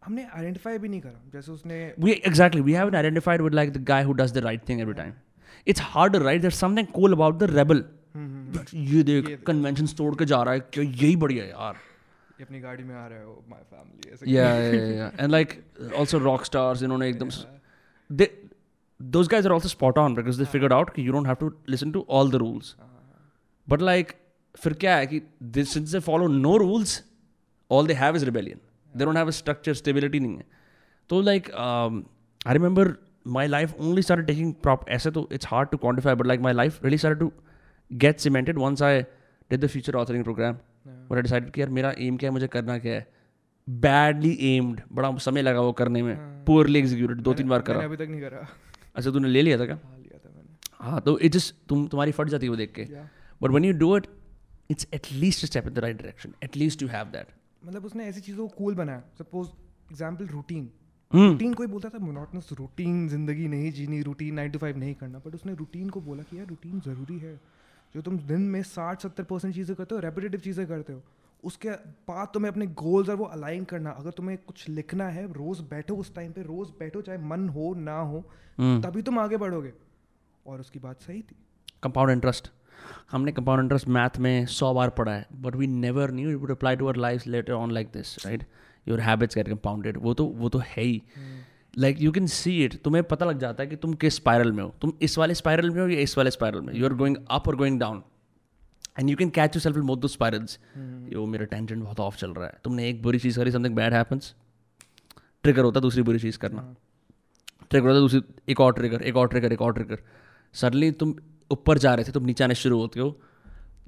हमने 0.06 0.26
आइडेंटिफाई 0.36 0.78
भी 0.78 0.90
नहीं 0.90 1.02
करा 1.02 1.30
जैसे 1.34 1.52
उसने 1.52 1.94
we 2.06 2.16
exactly 2.32 2.62
we 2.70 2.76
haven't 2.80 3.00
identified 3.04 3.46
with 3.48 3.60
like 3.62 3.74
the 3.78 3.84
guy 3.92 4.02
who 4.10 4.18
does 4.24 4.34
the 4.40 4.44
right 4.48 4.66
thing 4.70 4.82
every 4.86 4.98
time 5.00 5.16
it's 5.74 5.86
harder 5.96 6.22
right 6.30 6.42
there's 6.48 6.60
something 6.66 6.90
cool 6.98 7.20
about 7.20 7.40
the 7.46 7.54
rebel 7.60 7.84
But 8.56 8.74
ये 8.74 9.04
देख 9.04 9.44
conventions 9.50 9.94
तोड़ 9.98 10.16
के 10.16 10.26
जा 10.26 10.42
रहा 10.44 10.54
है 10.54 10.60
क्या 10.74 10.84
यही 10.84 11.16
बढ़िया 11.24 11.44
है 11.44 11.50
यार 11.50 11.76
ये 12.40 12.44
अपनी 12.44 12.60
गाड़ी 12.60 12.84
में 12.84 12.96
आ 12.96 13.06
रहा 13.08 13.20
है 13.20 13.26
माय 13.50 13.62
फैमिली 13.74 14.14
ऐसे 14.14 14.26
yeah, 14.26 14.52
yeah. 15.00 15.24
and 15.24 15.32
like 15.38 15.56
also 16.02 16.20
rock 16.28 16.46
stars 16.50 16.84
इन्होंने 16.84 17.10
एकदम 17.10 17.30
those 19.00 19.28
guys 19.28 19.46
are 19.46 19.54
also 19.54 19.68
spot 19.68 19.98
on 19.98 20.16
because 20.16 20.38
they 20.38 20.46
figured 20.46 20.74
out 20.74 20.94
कि 20.94 21.04
you 21.04 21.12
don't 21.12 21.26
have 21.26 21.40
to 21.40 21.54
listen 21.68 21.92
to 21.92 22.02
all 22.02 22.26
the 22.36 22.40
rules 22.40 22.76
but 23.68 23.82
like 23.82 24.16
फिर 24.62 24.74
क्या 24.74 24.96
है 24.98 25.08
कि 25.08 25.22
this, 25.42 25.74
since 25.78 25.92
they 25.92 26.02
follow 26.02 26.28
no 26.28 26.58
rules 26.58 27.02
all 27.70 27.84
they 27.84 27.98
have 28.04 28.16
is 28.16 28.26
rebellion 28.26 28.60
they 28.96 29.06
don't 29.06 29.16
have 29.16 29.28
a 29.28 29.36
structure 29.40 29.76
stability 29.82 30.20
नहीं 30.20 30.38
है 30.38 30.46
तो 31.10 31.22
like 31.24 31.52
um, 31.66 32.06
I 32.46 32.54
remember 32.54 32.86
my 33.26 33.46
life 33.56 33.74
only 33.80 34.02
started 34.08 34.28
taking 34.28 34.54
prop 34.66 34.90
ऐसे 34.90 35.12
तो 35.12 35.28
it's 35.32 35.46
hard 35.46 35.72
to 35.72 35.78
quantify 35.78 36.16
but 36.22 36.32
like 36.32 36.42
my 36.48 36.56
life 36.62 36.80
really 36.84 36.98
started 36.98 37.20
to 37.20 37.32
get 37.92 38.26
cemented 38.28 38.58
once 38.58 38.82
I 38.82 39.06
did 39.52 39.62
the 39.62 39.70
future 39.76 39.98
authoring 40.02 40.24
program 40.24 40.58
where 41.08 41.20
I 41.20 41.28
decided 41.28 41.52
कि 41.54 41.62
यार 41.62 41.70
मेरा 41.80 41.94
aim 41.96 42.18
क्या 42.20 42.30
है 42.30 42.34
मुझे 42.34 42.48
करना 42.48 42.78
क्या 42.86 42.94
है 42.94 43.08
badly 43.68 44.34
aimed 44.52 44.82
बड़ा 44.92 45.16
समय 45.28 45.42
लगा 45.42 45.62
वो 45.62 45.74
करने 45.82 46.02
में 46.04 46.16
poorly 46.46 46.82
executed 46.84 47.22
दो 47.28 47.34
तीन 47.34 47.50
बार 47.50 47.62
करा 47.70 47.84
अभी 47.84 47.98
तक 47.98 48.08
नहीं 48.10 48.22
करा 48.22 48.48
अच्छा 48.98 49.12
तूने 49.12 49.28
ले 49.30 49.42
लिया 49.42 49.58
था 49.60 49.66
क्या? 49.66 49.80
हाँ 49.84 49.98
लिया 49.98 50.20
था 50.20 50.30
मैंने। 50.30 50.86
हाँ 50.86 51.02
तो 51.02 51.18
इट 51.20 51.34
जस्ट 51.34 51.56
तुम 51.70 51.88
तुम्हारी 51.88 52.12
फट 52.14 52.30
जाती 52.30 52.46
है 52.46 52.50
वो 52.50 52.56
देख 52.58 52.74
के। 52.76 52.86
But 53.42 53.52
one 53.52 53.66
you 53.66 53.74
do 53.76 53.96
it 53.98 54.08
it's 54.72 54.88
at least 54.94 55.46
step 55.46 55.68
in 55.68 55.74
the 55.74 55.80
right 55.80 55.98
direction 55.98 56.34
at least 56.44 56.82
you 56.82 56.88
have 56.90 57.06
that 57.12 57.28
मतलब 57.66 57.86
उसने 57.86 58.06
ऐसी 58.08 58.22
चीज़ों 58.22 58.48
को 58.48 58.58
कूल 58.58 58.76
बनाया। 58.76 59.04
Suppose 59.20 59.50
example 59.92 60.28
routine. 60.28 60.70
रूटीन 61.12 61.54
कोई 61.54 61.68
बोलता 61.68 61.90
था 61.90 62.00
मोनोटनस 62.00 62.50
रूटीन 62.54 63.08
ज़िंदगी 63.10 63.48
नहीं 63.48 63.72
जीनी 63.72 64.02
रूटीन 64.04 64.34
नाइन 64.36 64.52
टू 64.52 64.60
फाइव 64.60 64.78
नहीं 64.78 64.94
करना। 64.96 65.20
बट 65.26 65.36
उसने 65.36 65.54
रूटीन 65.56 65.90
को 65.90 66.02
बोला 66.02 66.24
कि 66.24 66.38
यार 66.38 66.48
रूटीन 66.48 66.80
ज़रूरी 66.86 67.18
है। 67.20 67.36
जो 67.96 68.02
तुम 68.02 68.18
दिन 68.28 68.42
में 68.52 68.62
साठ 68.66 69.02
सत्तर 69.02 69.24
परसेंट 69.24 69.54
चीज़ें 69.56 69.76
करते 69.76 69.96
हो 69.96 70.02
रेपिटेटिव 70.02 70.40
चीज़ें 70.40 70.66
करते 70.68 70.94
हो 70.94 71.00
उसके 71.44 71.70
बाद 72.08 72.28
तुम्हें 72.34 72.52
अपने 72.52 72.68
गोल्स 72.68 73.10
और 73.10 73.16
वो 73.16 73.26
अलाइन 73.26 73.64
करना। 73.64 73.90
अगर 73.90 74.12
तुम्हें 74.12 74.38
कुछ 74.38 74.70
लिखना 74.70 75.08
है 75.10 75.34
रोज़ 75.34 75.62
बैठो 75.62 75.96
उस 75.96 76.16
टाइम 76.16 76.32
पे 76.32 76.42
रोज़ 76.42 76.70
बैठो 76.70 77.02
चाहे 77.02 77.18
मन 77.18 77.50
हो 77.50 77.74
ना 77.74 78.00
हो 78.00 78.30
Hmm. 78.60 78.86
तभी 78.86 79.02
तुम 79.02 79.20
आगे 79.20 79.38
बढ़ोगे। 79.38 79.74
और 80.48 80.60
उसकी 80.60 80.80
बात 80.80 81.02
सही 81.02 81.22
थी। 81.22 81.36
कंपाउंड 81.84 82.12
इंटरेस्ट 82.12 82.52
हमने 83.12 83.32
कंपाउंड 83.32 83.62
इंटरेस्ट 83.62 83.88
मैथ 83.88 84.18
में 84.18 84.46
सौ 84.46 84.74
बार 84.74 84.90
पढ़ा 84.90 85.12
है 85.12 85.28
but 85.34 85.56
we 85.56 85.68
never 85.68 86.12
knew 86.12 86.30
it 86.30 86.36
would 86.36 86.52
apply 86.52 86.76
to 86.76 86.86
our 86.86 86.96
life 86.96 87.28
later 87.28 87.54
on 87.54 87.72
like 87.72 87.88
this 87.88 88.26
right 88.26 88.46
your 88.88 89.00
habits 89.00 89.36
get 89.36 89.48
compounded 89.48 89.98
वो 89.98 90.14
तो 90.14 90.26
वो 90.26 90.50
तो 90.50 90.60
है 90.60 90.84
ही। 90.84 91.02
Like 91.78 92.02
you 92.02 92.12
can 92.12 92.28
see 92.28 92.66
it 92.66 92.82
तुम्हें 92.82 93.04
पता 93.04 93.26
लग 93.26 93.40
जाता 93.40 93.64
है 93.64 93.70
कि 93.70 93.76
तुम 93.76 93.94
किस 93.94 94.16
स्पायरल 94.16 94.52
में 94.52 94.64
हो। 94.64 94.74
तुम 94.82 94.94
इस 95.02 95.18
वाले 95.18 95.34
स्पायरल 95.34 95.70
में 95.70 95.82
हो 95.82 95.88
या 95.88 96.00
इस 96.00 96.18
वाले 96.18 96.32
स्पायरल 96.32 96.62
में? 96.62 96.74
यू 96.74 96.86
आर 96.86 96.94
गोइंग 96.94 97.18
अप 97.32 97.48
और 97.48 97.56
going 97.56 97.80
down 97.80 98.04
and 99.00 99.10
you 99.10 99.16
can 99.18 99.30
catch 99.30 99.56
yourself 99.62 99.78
in 99.78 99.84
both 99.88 99.98
दो 99.98 100.08
स्पायरल्स 100.08 100.58
यो 101.14 101.26
मेरा 101.26 101.46
टेंशन 101.46 101.82
बहुत 101.82 102.00
ऑफ़ 102.00 102.18
चल 102.18 102.34
रहा 102.34 102.46
है। 102.46 102.58
तुमने 102.64 102.90
एक 102.90 103.02
बुरी 103.04 103.20
चीज़ 103.20 103.40
करी 103.40 103.52
समथिंग 103.52 103.76
बैड 103.76 103.94
हैपन्स 103.94 104.34
ट्रिगर 105.44 105.64
होता 105.64 105.80
है 105.80 105.82
दूसरी 105.82 106.02
बुरी 106.04 106.20
चीज़ 106.20 106.38
करना। 106.38 106.62
ट्रिगर 107.70 107.88
होता 107.88 107.96
है 107.96 108.02
दूसरी 108.02 108.22
एक 108.52 108.60
और 108.62 108.74
ट्रिगर 108.74 109.02
एक 109.02 109.18
और 109.18 109.28
ट्रिगर 109.28 109.54
एक 109.54 109.62
और 109.62 109.74
ट्रिगर 109.74 110.04
सडनली 110.56 110.92
तुम 111.02 111.16
ऊपर 111.52 111.78
जा 111.78 111.94
रहे 111.94 112.06
थे 112.06 112.12
तुम 112.12 112.26
नीचे 112.26 112.44
आने 112.44 112.56
शुरू 112.56 112.80
होते 112.80 113.00
हो। 113.00 113.16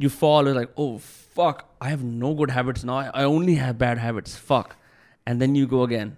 You 0.02 0.10
fall 0.10 0.54
like 0.56 0.80
oh 0.80 0.98
fuck 1.36 1.64
I 1.84 1.90
have 1.90 2.04
no 2.06 2.34
good 2.36 2.52
habits 2.52 2.86
now 2.86 3.12
I 3.16 3.26
only 3.26 3.56
have 3.56 3.76
bad 3.78 3.98
habits 4.00 4.38
fuck 4.50 4.74
and 5.28 5.40
then 5.40 5.56
you 5.56 5.68
go 5.68 5.84
again 5.86 6.14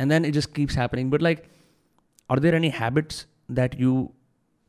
and 0.00 0.10
then 0.10 0.24
it 0.24 0.34
just 0.34 0.54
keeps 0.54 0.76
happening 0.78 1.10
but 1.10 1.22
like 1.22 1.42
are 2.30 2.40
there 2.40 2.54
any 2.54 2.72
habits 2.76 3.26
that 3.50 3.80
you 3.80 4.08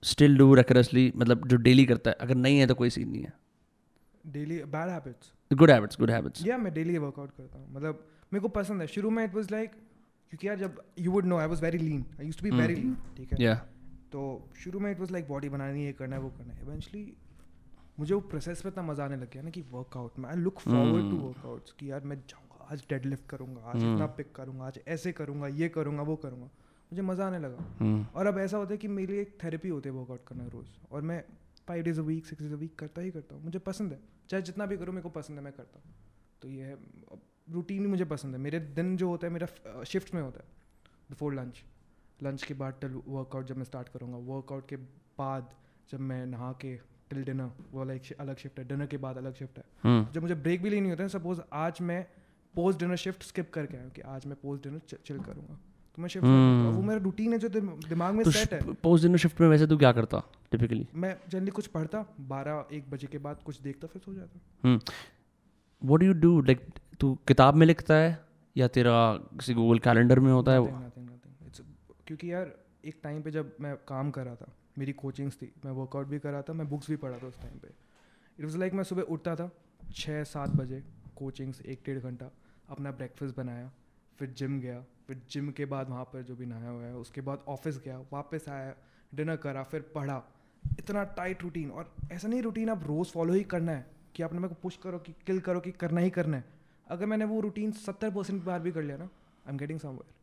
still 0.03 0.37
do 0.37 0.53
recursively 0.55 1.11
मतलब 1.15 1.47
जो 1.47 1.57
daily 1.59 1.85
करता 1.85 2.09
है 2.09 2.17
अगर 2.21 2.35
नहीं 2.35 2.59
है 2.59 2.67
तो 2.67 2.75
कोई 2.75 2.89
scene 2.89 3.09
नहीं 3.09 3.23
है। 3.23 3.33
Daily 4.23 4.57
bad 4.65 4.89
habits 4.89 5.31
good 5.51 5.71
habits 5.71 5.99
good 5.99 6.11
habits 6.11 6.45
या 6.47 6.57
मैं 6.57 6.73
डेली 6.73 6.97
वर्कआउट 6.97 7.31
करता 7.31 7.57
हूँ। 7.59 7.73
मतलब 7.73 8.05
मेरे 8.33 8.41
को 8.41 8.47
पसंद 8.49 8.81
है। 8.81 8.87
शुरू 8.87 9.09
में 9.09 9.23
इट 9.23 9.35
वाज 9.35 9.51
लाइक 9.51 9.71
क्योंकि 9.71 10.47
यार 10.47 10.57
जब 10.57 10.81
you 10.99 11.11
would 11.11 11.25
know 11.25 11.37
I 11.37 11.47
was 11.47 11.63
very 11.63 11.77
lean 11.77 12.05
I 12.19 12.25
used 12.25 12.39
to 12.39 12.43
be 12.43 12.51
very 12.57 12.75
lean 12.75 12.95
ठीक 13.17 13.33
है? 13.33 13.41
या 13.41 13.55
तो 14.11 14.21
शुरू 14.59 14.79
में 14.79 14.91
इट 14.91 14.99
वाज 14.99 15.11
लाइक 15.11 15.27
बॉडी 15.27 15.49
बनानी 15.49 15.85
है 15.85 15.93
करना 15.93 16.15
है 16.15 16.21
वो 16.21 16.29
करना 16.37 16.53
है। 16.53 16.61
इवेंचुअली 16.61 17.13
मुझे 17.99 18.13
वो 18.13 18.19
प्रोसेस 18.29 18.65
में 18.65 18.71
इतना 18.71 18.83
मज़ा 18.83 19.05
आने 19.05 19.15
लग 19.15 19.31
गया 19.31 19.41
ना 19.43 19.49
कि 19.49 19.61
वर्कआउट 19.71 20.19
में 20.19 20.29
I 20.29 20.35
look 20.37 20.59
forward 20.59 21.09
to 21.11 21.17
workouts 21.17 21.71
कि 21.79 21.91
यार 21.91 22.03
मैं 22.03 22.15
जाऊँगा 22.29 22.67
आज 22.71 22.83
डेडलिफ्ट 22.89 23.29
करूँगा 23.29 23.61
आज 23.69 23.75
इतना 23.75 24.05
पिक 24.17 24.31
करूँगा 24.35 24.65
आज 24.65 24.79
ऐसे 24.87 25.11
करूँगा 25.11 25.47
ये 25.47 25.69
करूँगा 25.69 26.03
वो 26.03 26.15
करूँगा। 26.15 26.49
मुझे 26.91 27.01
मज़ा 27.01 27.25
आने 27.27 27.39
लगा। 27.39 27.57
और 28.15 28.27
अब 28.27 28.37
ऐसा 28.39 28.57
होता 28.57 28.71
है 28.71 28.77
कि 28.77 28.87
मेरे 28.87 29.13
लिए 29.13 29.21
एक 29.21 29.37
थेरेपी 29.43 29.69
होती 29.69 29.89
है 29.89 29.95
वर्कआउट 29.95 30.23
करना 30.27 30.47
रोज़। 30.47 30.69
और 30.91 31.01
मैं 31.01 31.23
five 31.67 31.83
days 31.83 31.99
a 31.99 32.03
week 32.03 32.25
six 32.25 32.41
days 32.41 32.53
a 32.53 32.57
week 32.57 32.75
करता 32.79 33.01
ही 33.01 33.11
करता 33.11 33.35
हूँ। 33.35 33.43
मुझे 33.43 33.59
पसंद 33.59 33.91
है। 33.91 33.99
चाहे 34.29 34.43
जितना 34.43 34.65
भी 34.65 34.77
करूँ 34.77 34.93
मेरे 34.93 35.03
को 35.03 35.09
पसंद 35.09 35.37
है 35.37 35.43
मैं 35.43 35.53
करता 35.53 35.79
हूँ। 35.79 35.93
तो 36.41 36.47
ये 36.47 36.63
है 36.63 36.77
रूटीन 37.51 37.81
भी 37.81 37.87
मुझे 37.87 38.05
पसंद 38.05 38.35
है। 38.35 38.39
मेरे 38.41 38.59
दिन 38.59 38.95
जो 38.97 39.09
होता 39.09 39.27
है 39.27 39.33
मेरा 39.33 39.83
शिफ्ट 39.83 40.13
में 40.13 40.21
होता 40.21 40.39
है। 40.39 40.57
बिफोर 41.09 41.33
लंच 41.33 41.63
लंच 42.19 42.43
के 42.43 42.53
बाद 42.53 42.73
टिल 42.81 43.01
वर्कआउट 43.07 43.45
जब 43.45 43.57
मैं 43.57 43.63
स्टार्ट 43.63 43.89
करूँगा। 43.89 44.17
वर्कआउट 44.25 44.67
के 44.69 44.75
बाद 44.75 45.53
जब 45.91 45.99
मैं 45.99 46.25
नहा 46.25 46.51
के 46.61 46.75
टिल 47.09 47.23
डिनर 47.23 47.51
वो 47.71 47.81
अलग 47.81 48.11
अलग 48.19 48.37
शिफ्ट 48.37 48.59
है। 48.59 48.67
डिनर 48.67 48.85
के 48.85 48.97
बाद 48.97 49.17
अलग 49.17 49.33
शिफ्ट 49.33 49.57
है। 49.57 49.63
जब 50.13 50.21
मुझे 50.21 50.35
ब्रेक 50.35 50.63
भी 50.63 50.69
लेनी 50.69 50.89
होता 50.89 51.03
है 51.03 51.09
सपोज़ 51.09 51.41
आज 51.53 51.81
मैं 51.81 52.05
पोस्ट 52.55 52.79
डिनर 52.79 52.95
शिफ्ट 52.95 53.23
स्किप 53.23 53.51
करके 53.53 53.77
आया 53.77 53.89
कि 53.89 54.01
आज 54.01 54.25
मैं 54.25 54.35
पोस्ट 54.41 54.63
डिनर 54.63 54.97
चिल 54.97 55.19
करूँगा। 55.19 55.59
तो 55.95 56.01
मैं 56.01 56.09
शिफ्ट 56.09 56.25
hmm. 56.25 56.75
वो 56.75 56.81
मेरा 56.81 57.01
रूटीन 57.01 57.33
है 57.33 57.39
जो 57.39 57.49
दिमाग 57.49 58.13
में 58.13 58.23
तो 58.23 58.31
सेट 58.31 58.53
है। 58.53 58.73
पोस्ट 58.73 59.05
डिनर 59.05 59.17
शिफ्ट 59.17 59.41
में 59.41 59.47
वैसे 59.47 59.67
तू 59.67 59.77
क्या 59.77 59.91
करता 59.91 60.23
टिपिकली 60.51 60.87
मैं 60.95 61.17
जनरली 61.29 61.51
कुछ 61.51 61.67
पढ़ता 61.67 62.05
बारह 62.19 62.65
एक 62.73 62.89
बजे 62.91 63.07
के 63.07 63.17
बाद 63.17 63.43
कुछ 63.45 63.61
देखता 63.61 63.87
फिर 63.87 64.01
सो 64.01 64.13
जाता। 64.13 64.79
वट 65.83 66.03
यू 66.03 66.13
डू 66.13 66.41
लाइक 66.41 66.65
तू 66.99 67.17
किताब 67.27 67.55
में 67.55 67.67
लिखता 67.67 67.93
है 67.93 68.25
या 68.57 68.67
तेरा 68.67 69.13
किसी 69.13 69.53
गूगल 69.53 69.79
कैलेंडर 69.79 70.19
में 70.19 70.31
होता 70.31 70.51
है 70.51 70.59
वो? 70.59 70.67
Nothing, 70.67 70.87
nothing, 70.87 71.07
nothing. 71.07 71.47
It's- 71.47 71.97
क्योंकि 72.07 72.33
यार 72.33 72.51
एक 72.85 72.99
टाइम 73.03 73.21
पे 73.21 73.31
जब 73.31 73.55
मैं 73.61 73.75
काम 73.75 74.11
कर 74.11 74.25
रहा 74.25 74.35
था 74.35 74.53
मेरी 74.77 74.91
कोचिंग्स 74.91 75.35
थी 75.35 75.53
मैं 75.65 75.71
वर्कआउट 75.71 76.07
भी 76.07 76.19
कर 76.19 76.31
रहा 76.31 76.41
था 76.41 76.53
मैं 76.53 76.69
बुक्स 76.69 76.89
भी 76.89 76.95
पढ़ा 76.95 77.17
था 77.17 77.27
उस 77.27 77.41
टाइम 77.41 77.57
पे। 77.57 77.67
इट 78.39 78.45
वॉज़ 78.45 78.57
लाइक 78.57 78.73
मैं 78.73 78.83
सुबह 78.83 79.01
उठता 79.01 79.35
था 79.35 79.51
छः 79.93 80.23
सात 80.23 80.49
बजे 80.49 80.83
कोचिंग्स 81.15 81.61
एक 81.61 81.79
डेढ़ 81.85 81.99
घंटा 81.99 82.31
अपना 82.69 82.91
ब्रेकफास्ट 82.91 83.37
बनाया। 83.37 83.71
फिर 84.19 84.29
जिम 84.37 84.59
गया 84.61 84.83
फिर 85.07 85.21
जिम 85.31 85.49
के 85.51 85.65
बाद 85.65 85.89
वहाँ 85.89 86.03
पर 86.03 86.21
जो 86.21 86.35
भी 86.35 86.45
नहाया 86.45 86.69
हुआ 86.69 86.83
है 86.83 86.95
उसके 86.97 87.21
बाद 87.21 87.43
ऑफ़िस 87.47 87.77
गया 87.85 87.99
वापस 88.11 88.49
आया 88.49 88.73
डिनर 89.11 89.35
करा 89.37 89.63
फिर 89.63 89.81
पढ़ा। 89.95 90.21
इतना 90.79 91.03
टाइट 91.17 91.43
रूटीन 91.43 91.69
और 91.71 91.91
ऐसा 92.11 92.27
नहीं 92.27 92.41
रूटीन 92.41 92.69
आप 92.69 92.83
रोज़ 92.87 93.11
फॉलो 93.11 93.33
ही 93.33 93.43
करना 93.45 93.71
है 93.71 93.85
कि 94.15 94.23
आपने 94.23 94.39
मेरे 94.39 94.53
को 94.53 94.59
पुश 94.61 94.77
करो 94.83 94.99
कि 94.99 95.13
किल 95.27 95.39
करो 95.39 95.59
कि 95.59 95.71
करना 95.73 96.01
ही 96.01 96.09
करना 96.09 96.37
है। 96.37 96.43
अगर 96.87 97.05
मैंने 97.05 97.25
वो 97.25 97.39
रूटीन 97.41 97.71
सत्तर 97.79 98.11
परसेंट 98.11 98.43
बार 98.43 98.59
भी 98.59 98.71
कर 98.71 98.83
लिया 98.83 98.97
ना 98.97 99.03
आई 99.03 99.51
एम 99.51 99.57
गेटिंग 99.57 99.79
समवेयर 99.79 100.17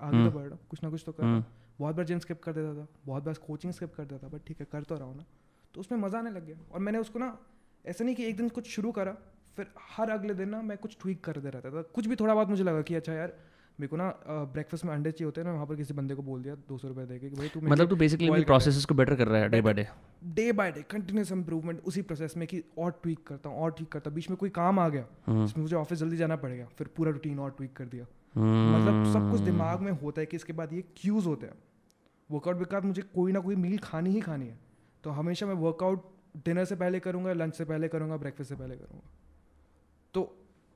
आगे 0.00 0.24
तो 0.24 0.30
बढ़ 0.30 0.42
रहा 0.42 0.50
हूँ 0.50 0.58
कुछ 0.70 0.82
ना 0.82 0.90
कुछ 0.90 1.02
तो 1.06 1.12
कर 1.12 1.22
रहा 1.22 1.34
हूँ। 1.34 1.44
बहुत 1.78 1.96
बार 1.96 2.04
जिम 2.04 2.18
स्किप 2.18 2.42
कर 2.42 2.52
देता 2.52 2.74
था 2.74 2.86
बहुत 3.06 3.24
बार 3.24 3.34
कोचिंग 3.46 3.72
स्किप 3.72 3.94
कर 3.94 4.04
देता 4.04 4.26
था 4.26 4.30
बट 4.30 4.46
ठीक 4.46 4.60
है 4.60 4.66
कर 4.72 4.82
तो 4.82 4.94
रहा 4.94 5.04
हूँ 5.04 5.16
ना। 5.16 5.24
तो 5.74 5.80
उसमें 5.80 5.98
मज़ा 5.98 6.18
आने 6.18 6.30
लग 6.30 6.46
गया। 6.46 6.56
और 6.72 6.80
मैंने 6.80 6.98
उसको 6.98 7.18
ना 7.18 7.36
ऐसा 7.84 8.04
नहीं 8.04 8.14
कि 8.14 8.24
एक 8.24 8.36
दिन 8.36 8.48
कुछ 8.48 8.68
शुरू 8.68 8.92
करा 8.92 9.16
फिर 9.58 9.66
हर 9.90 10.10
अगले 10.10 10.34
दिन 10.34 10.48
ना 10.48 10.62
मैं 10.62 10.76
कुछ 10.78 10.96
ट्वीक 11.00 11.22
कर 11.24 11.38
दे 11.38 11.50
रहता 11.50 11.70
था। 11.70 11.82
कुछ 11.94 12.06
भी 12.06 12.16
थोड़ा 12.16 12.34
बहुत 12.34 12.48
मुझे 12.48 12.64
लगा 12.64 12.82
कि 12.82 12.94
अच्छा 12.94 13.12
यार 13.12 13.32
मेरे 13.78 13.88
को 13.88 13.96
ना 13.96 14.06
ब्रेकफास्ट 14.26 14.84
में 14.84 14.92
अंडे 14.92 15.10
चाहिए 15.10 15.24
होते 15.24 15.40
हैं 15.40 15.46
ना 15.48 15.52
वहाँ 15.54 15.66
पर 15.66 15.76
किसी 15.76 15.94
बंदे 15.94 16.14
को 16.14 16.22
बोल 16.22 16.42
दिया 16.42 16.54
दो 16.68 16.78
सौ 16.78 16.88
रुपये 16.88 17.04
दे 17.06 17.18
के 17.18 17.28
भाई 17.30 17.48
तू 17.48 17.60
मतलब 17.62 17.88
तू 17.88 17.96
बेसिकली 17.96 18.44
प्रोसेस 18.44 18.84
को 18.84 18.94
बेटर 18.94 19.14
कर 19.14 19.28
रहा 19.28 19.40
है 19.42 19.48
day 19.48 19.60
by 19.60 19.74
day 19.74 19.86
day 20.36 20.52
by 20.52 20.72
day 20.72 20.82
continuous 20.90 21.32
improvement 21.32 21.80
उसी 21.84 22.02
प्रोसेस 22.02 22.36
में 22.36 22.46
कि 22.48 22.62
और 22.78 22.98
ट्वीक 23.02 23.26
करता 23.26 23.48
हूँ 23.48 23.58
और 23.58 23.70
ठीक 23.78 23.88
करता 23.88 24.10
हूँ। 24.10 24.14
बीच 24.14 24.30
में 24.30 24.36
कोई 24.36 24.50
काम 24.50 24.78
आ 24.78 24.88
गया 24.88 25.04
हम्म। 25.26 25.46
जिसमें 25.46 25.62
मुझे 25.62 25.76
ऑफ़िस 25.76 25.98
जल्दी 25.98 26.16
जाना 26.16 26.36
पड़ 26.36 26.50
गया 26.50 26.66
फिर 26.78 26.88
पूरा 26.96 27.10
रूटीन 27.10 27.38
और 27.38 27.50
ट्वीक 27.50 27.72
कर 27.76 27.84
दिया। 27.86 28.06
मतलब 28.36 29.12
सब 29.12 29.30
कुछ 29.30 29.40
दिमाग 29.40 29.80
में 29.80 29.92
होता 29.92 30.20
है 30.20 30.26
कि 30.26 30.36
इसके 30.36 30.52
बाद 30.52 30.72
ये 30.72 30.82
क्यूज 30.96 31.26
होते 31.26 31.46
हैं। 31.46 31.54
वर्कआउट 32.30 32.72
बाद 32.72 32.84
मुझे 32.84 33.02
कोई 33.14 33.32
ना 33.32 33.40
कोई 33.40 33.56
मील 33.56 33.78
खानी 33.78 34.10
ही 34.10 34.20
खानी 34.20 34.46
है। 34.46 34.58
तो 35.04 35.10
हमेशा 35.10 35.46
मैं 35.46 35.54
वर्कआउट 35.62 36.10
डिनर 36.44 36.64
से 36.64 36.76
पहले 36.76 37.00
करूँगा 37.00 37.32
लंच 37.34 37.54
से 37.54 37.64
पहले 37.64 37.88
करूँगा 37.88 38.16
ब्रेकफास्ट 38.16 38.48
से 38.48 38.56
पहले 38.56 38.76
करूँगा। 38.76 39.08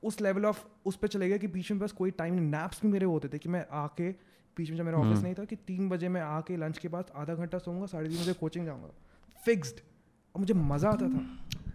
उस 0.03 0.21
लेवल 0.21 0.45
ऑफ़ 0.45 0.63
उस 0.85 0.95
पर 0.95 1.07
चले 1.07 1.27
गया 1.29 1.37
कि 1.37 1.47
बीच 1.47 1.71
में 1.71 1.79
बस 1.79 1.91
कोई 1.93 2.11
टाइम 2.13 2.33
नहीं। 2.33 2.45
नैप्स 2.47 2.81
भी 2.81 2.91
मेरे 2.91 3.05
होते 3.05 3.27
थे 3.27 3.37
कि 3.37 3.49
मैं 3.49 3.65
आके 3.79 4.09
बीच 4.57 4.69
में 4.69 4.77
जब 4.77 4.85
मेरा 4.85 4.97
ऑफ़िस 4.97 5.11
हम्म। 5.11 5.23
नहीं 5.23 5.33
था 5.35 5.43
कि 5.45 5.55
तीन 5.67 5.89
बजे 5.89 6.09
मैं 6.09 6.21
आके 6.21 6.57
लंच 6.57 6.77
के 6.77 6.87
बाद 6.87 7.11
आधा 7.17 7.35
घंटा 7.35 7.57
सोऊँगा 7.57 7.85
साढ़े 7.87 8.09
तीन 8.09 8.21
बजे 8.21 8.33
कोचिंग 8.35 8.65
जाऊँगा। 8.65 8.89
फिक्स्ड 9.43 9.79
और 10.35 10.39
मुझे 10.39 10.53
मज़ा 10.53 10.89
आता 10.89 11.07
था। 11.07 11.25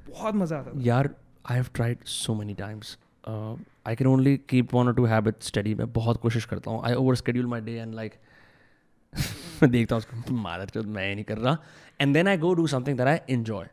बहुत 0.08 0.34
मज़ा 0.34 0.58
आता 0.58 0.70
था। 0.70 0.82
यार 0.84 1.14
I 1.50 1.56
have 1.56 1.66
tried 1.74 2.04
so 2.06 2.34
many 2.34 2.54
times 2.54 2.96
I 3.24 3.96
can 3.96 4.06
only 4.06 4.36
keep 4.48 4.74
one 4.74 4.86
or 4.86 4.94
two 4.94 5.04
habit 5.06 5.42
study 5.42 5.74
मैं 5.74 5.92
बहुत 5.92 6.20
कोशिश 6.20 6.44
करता 6.44 6.70
हूँ। 6.70 6.82
I 6.86 6.94
over 6.94 7.14
schedule 7.16 7.46
my 7.46 7.60
day 7.60 7.72
and 7.72 7.94
like 7.94 8.14
मैं 9.62 9.70
देखता 9.70 9.94
हूँ 9.94 10.02
उसको 10.02 10.34
मादर 10.34 10.68
चौथ 10.68 10.84
मैं 10.96 11.14
नहीं 11.14 11.24
कर 11.24 11.38
रहा। 11.38 11.56
And 12.00 12.14
then 12.14 12.28
I 12.28 12.38
go 12.38 12.52
do 12.54 12.66
something 12.66 12.98
that 12.98 13.08
I 13.08 13.18
enjoy 13.30 13.68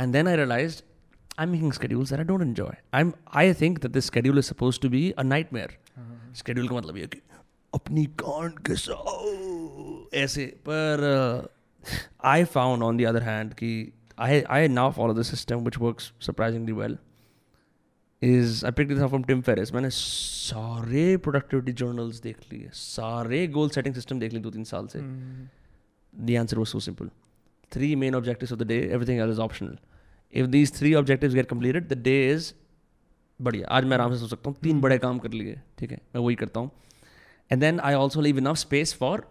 and 0.00 0.12
then 0.12 0.28
I 0.28 0.36
realise 0.36 0.82
I'm 1.37 1.51
making 1.51 1.71
schedules 1.71 2.09
that 2.09 2.19
I 2.19 2.23
don't 2.23 2.41
enjoy. 2.41 2.71
I'm 2.91 3.13
I 3.41 3.53
think 3.53 3.81
that 3.81 3.93
this 3.93 4.05
schedule 4.05 4.37
is 4.37 4.45
supposed 4.45 4.81
to 4.81 4.89
be 4.89 5.13
a 5.17 5.23
nightmare. 5.23 5.71
Uh-huh. 5.97 6.15
Schedule 6.33 6.67
का 6.69 6.75
मतलब 6.75 6.97
ये 6.97 7.07
कि 7.13 7.21
अपनी 7.75 8.05
कांड 8.23 8.59
के 8.67 8.75
साथ 8.75 10.15
ऐसे 10.23 10.45
पर 10.69 11.49
I 12.19 12.43
found 12.55 12.83
on 12.83 12.97
the 12.97 13.05
other 13.11 13.21
hand 13.27 13.55
कि 13.61 13.91
I 14.17 14.43
I 14.57 14.67
now 14.67 14.89
follow 14.91 15.13
the 15.13 15.23
system 15.23 15.63
which 15.63 15.77
works 15.77 16.11
surprisingly 16.19 16.73
well. 16.73 16.97
Is 18.21 18.63
I 18.65 18.71
picked 18.71 18.89
this 18.89 19.01
up 19.05 19.11
from 19.11 19.23
Tim 19.23 19.41
Ferriss. 19.41 19.71
मैंने 19.73 19.89
सारे 19.97 21.05
productivity 21.27 21.73
journals 21.81 22.19
देख 22.23 22.37
लिए 22.51 22.69
सारे 22.79 23.47
goal 23.57 23.69
setting 23.77 23.95
system 23.99 24.19
देख 24.19 24.33
लिए 24.33 24.41
दो 24.41 24.51
तीन 24.51 24.63
साल 24.71 24.87
से. 24.87 24.99
Mm-hmm. 24.99 26.25
The 26.27 26.37
answer 26.37 26.59
was 26.59 26.69
so 26.75 26.79
simple. 26.79 27.13
Three 27.71 27.95
main 27.95 28.17
objectives 28.19 28.51
of 28.51 28.59
the 28.59 28.65
day. 28.65 28.81
Everything 28.97 29.19
else 29.19 29.31
is 29.37 29.39
optional. 29.39 29.77
If 30.34 30.46
these 30.46 30.74
three 30.78 30.94
objective 30.94 31.32
get 31.32 31.46
completed 31.46 31.88
the 31.88 31.92
day 31.92 32.32
is 32.32 32.52
बढ़िया। 33.40 33.68
आज 33.68 33.84
मैं 33.84 33.96
आराम 33.96 34.12
से 34.12 34.18
सोच 34.20 34.30
सकता 34.30 34.50
हूँ। 34.50 34.56
तीन 34.62 34.80
बड़े 34.80 34.98
काम 34.98 35.18
कर 35.18 35.32
लिए। 35.32 35.60
ठीक 35.78 35.92
है? 35.92 36.00
मैं 36.14 36.22
वही 36.22 36.34
करता 36.34 36.60
हूँ। 36.60 36.70
And 37.52 37.60
then 37.60 37.80
I 37.80 37.94
also 37.94 38.20
leave 38.20 38.38
enough 38.38 38.56
space 38.56 38.94
for 38.94 39.28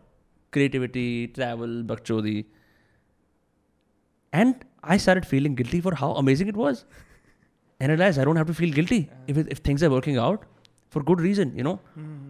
creativity 0.54 1.28
travel 1.36 1.82
बगचौदी 1.84 2.45
and 4.34 4.54
I 4.84 4.99
start 4.99 5.26
feeling 5.26 5.56
guilty 5.56 5.82
for 5.82 5.93
how 5.93 6.14
amazing 6.14 6.49
it 6.49 6.56
was 6.56 6.84
and 7.82 8.01
I 8.01 8.12
don't 8.12 8.38
have 8.38 8.45
to 8.45 8.54
feel 8.54 8.74
guilty 8.74 9.08
if 9.30 9.39
if 9.39 9.62
things 9.68 9.84
are 9.84 9.89
working 9.89 10.18
out 10.18 10.45
for 10.93 11.04
good 11.04 11.22
reason 11.22 11.51
you 11.56 11.64
know 11.64 11.80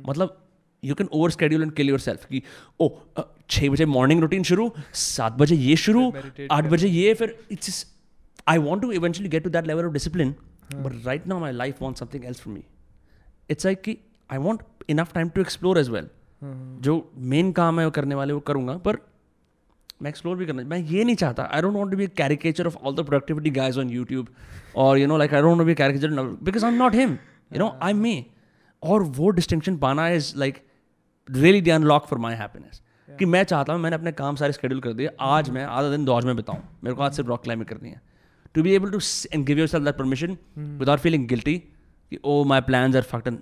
मतलब 0.10 0.40
you 0.84 0.96
can 0.96 1.08
over 1.12 1.30
schedule 1.30 1.62
and 1.62 1.74
kill 1.74 1.90
yourself 2.00 2.26
कि 2.26 2.44
oh, 2.82 2.90
oh 3.18 3.24
छः 3.50 3.70
बजे 3.70 3.86
morning 3.86 4.22
routine 4.22 4.44
शुरू 4.44 4.72
सात 4.94 5.34
बजे 5.34 5.56
ये 5.56 5.76
शुरू 5.76 6.14
आठ 6.52 6.66
बजे 6.66 6.88
ये 6.88 7.14
फिर 7.14 7.38
it's 7.52 7.93
I 8.48 8.58
want 8.58 8.82
to 8.82 8.92
eventually 8.92 9.30
get 9.30 9.44
to 9.44 9.52
that 9.52 9.68
level 9.68 9.86
of 9.88 9.94
discipline, 9.94 10.36
but 10.86 10.94
right 11.06 11.26
now 11.32 11.40
my 11.44 11.52
life 11.52 11.82
wants 11.82 12.04
something 12.04 12.26
else 12.32 12.40
from 12.46 12.56
me. 12.56 12.64
It's 13.54 13.68
like 13.68 13.90
I 14.30 14.40
want 14.46 14.62
enough 14.96 15.14
time 15.14 15.30
to 15.38 15.46
explore 15.46 15.78
as 15.82 15.90
well. 15.96 16.12
जो 16.86 16.94
main 17.34 17.52
काम 17.58 17.80
है 17.80 17.86
वो 17.86 17.92
करने 17.98 18.16
वाले 18.16 18.34
वो 18.34 18.40
करूँगा 18.48 18.74
पर 18.86 18.98
मैं 20.02 20.10
एक्सप्लोर 20.10 20.38
भी 20.38 20.46
करना 20.46 20.64
मैं 20.70 20.78
ये 20.78 21.04
नहीं 21.04 21.16
चाहता। 21.16 21.44
I 21.54 21.62
don't 21.62 21.76
want 21.76 21.92
to 21.92 21.98
be 21.98 22.08
caricature 22.18 22.68
of 22.68 22.78
all 22.78 22.96
the 22.96 23.06
productivity 23.06 23.50
guys 23.58 23.80
on 23.80 23.90
YouTube 23.90 24.28
और 24.76 24.98
you 24.98 25.08
know 25.08 25.18
like 25.18 25.34
I 25.34 25.42
don't 25.42 25.62
be 25.66 25.76
caricature 25.82 26.22
because 26.44 26.66
I 26.66 26.72
am 26.72 26.78
not 26.78 26.96
him 26.96 27.12
you 27.54 27.60
know 27.60 27.74
I 27.84 27.94
may 27.94 28.14
और 28.84 29.04
वो 29.20 29.30
डिस्टिंक्शन 29.40 29.78
पाना 29.78 30.08
is 30.10 30.34
like 30.38 30.64
really 31.28 31.62
the 31.62 31.70
unlock 31.76 32.08
for 32.08 32.20
my 32.20 32.36
happiness 32.36 32.82
कि 33.10 33.26
मैं 33.26 33.44
चाहता 33.44 33.74
हूँ 33.74 33.82
मैंने 33.82 33.96
अपने 33.96 34.12
काम 34.12 34.36
सारे 34.36 34.54
शेड्यूल 34.54 34.82
कर 34.82 34.94
दिए 34.94 35.10
आज 35.22 35.50
मैं 35.50 35.64
आधा 35.66 35.90
दिन 35.90 36.06
दौड़ 36.06 36.24
में 36.24 36.36
बताऊँ। 36.36 36.62
मेरे 36.84 36.96
को 36.96 37.02
आज 37.04 37.14
सिर्फ़ 37.16 37.30
रॉक 37.30 37.44
क्लाइंबिंग 37.44 37.70
करनी 37.70 37.90
है। 37.90 38.02
to 38.57 38.63
be 38.69 38.75
able 38.79 38.91
to 38.97 39.01
s- 39.07 39.27
and 39.33 39.47
give 39.51 39.59
yourself 39.63 39.85
that 39.91 39.97
permission 40.03 40.37
mm. 40.59 40.73
without 40.83 41.01
feeling 41.07 41.27
guilty 41.33 41.57
oh 42.35 42.41
my 42.55 42.61
plans 42.71 42.97
are 43.01 43.07
fucked 43.13 43.29
and 43.33 43.41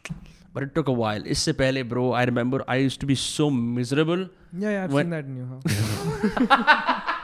but 0.53 0.63
it 0.67 0.71
took 0.77 0.87
a 0.93 0.97
while 1.01 1.25
इससे 1.35 1.53
पहले 1.63 1.83
bro 1.89 2.05
I 2.21 2.23
remember 2.31 2.59
I 2.75 2.77
used 2.85 2.99
to 3.05 3.09
be 3.13 3.17
so 3.23 3.49
miserable 3.79 4.23
yeah 4.63 4.71
yeah 4.75 4.83
I've 4.85 4.95
when, 4.99 5.05
seen 5.05 5.13
that 5.15 5.25
in 5.25 5.35
you 5.37 5.47
huh? 5.53 5.59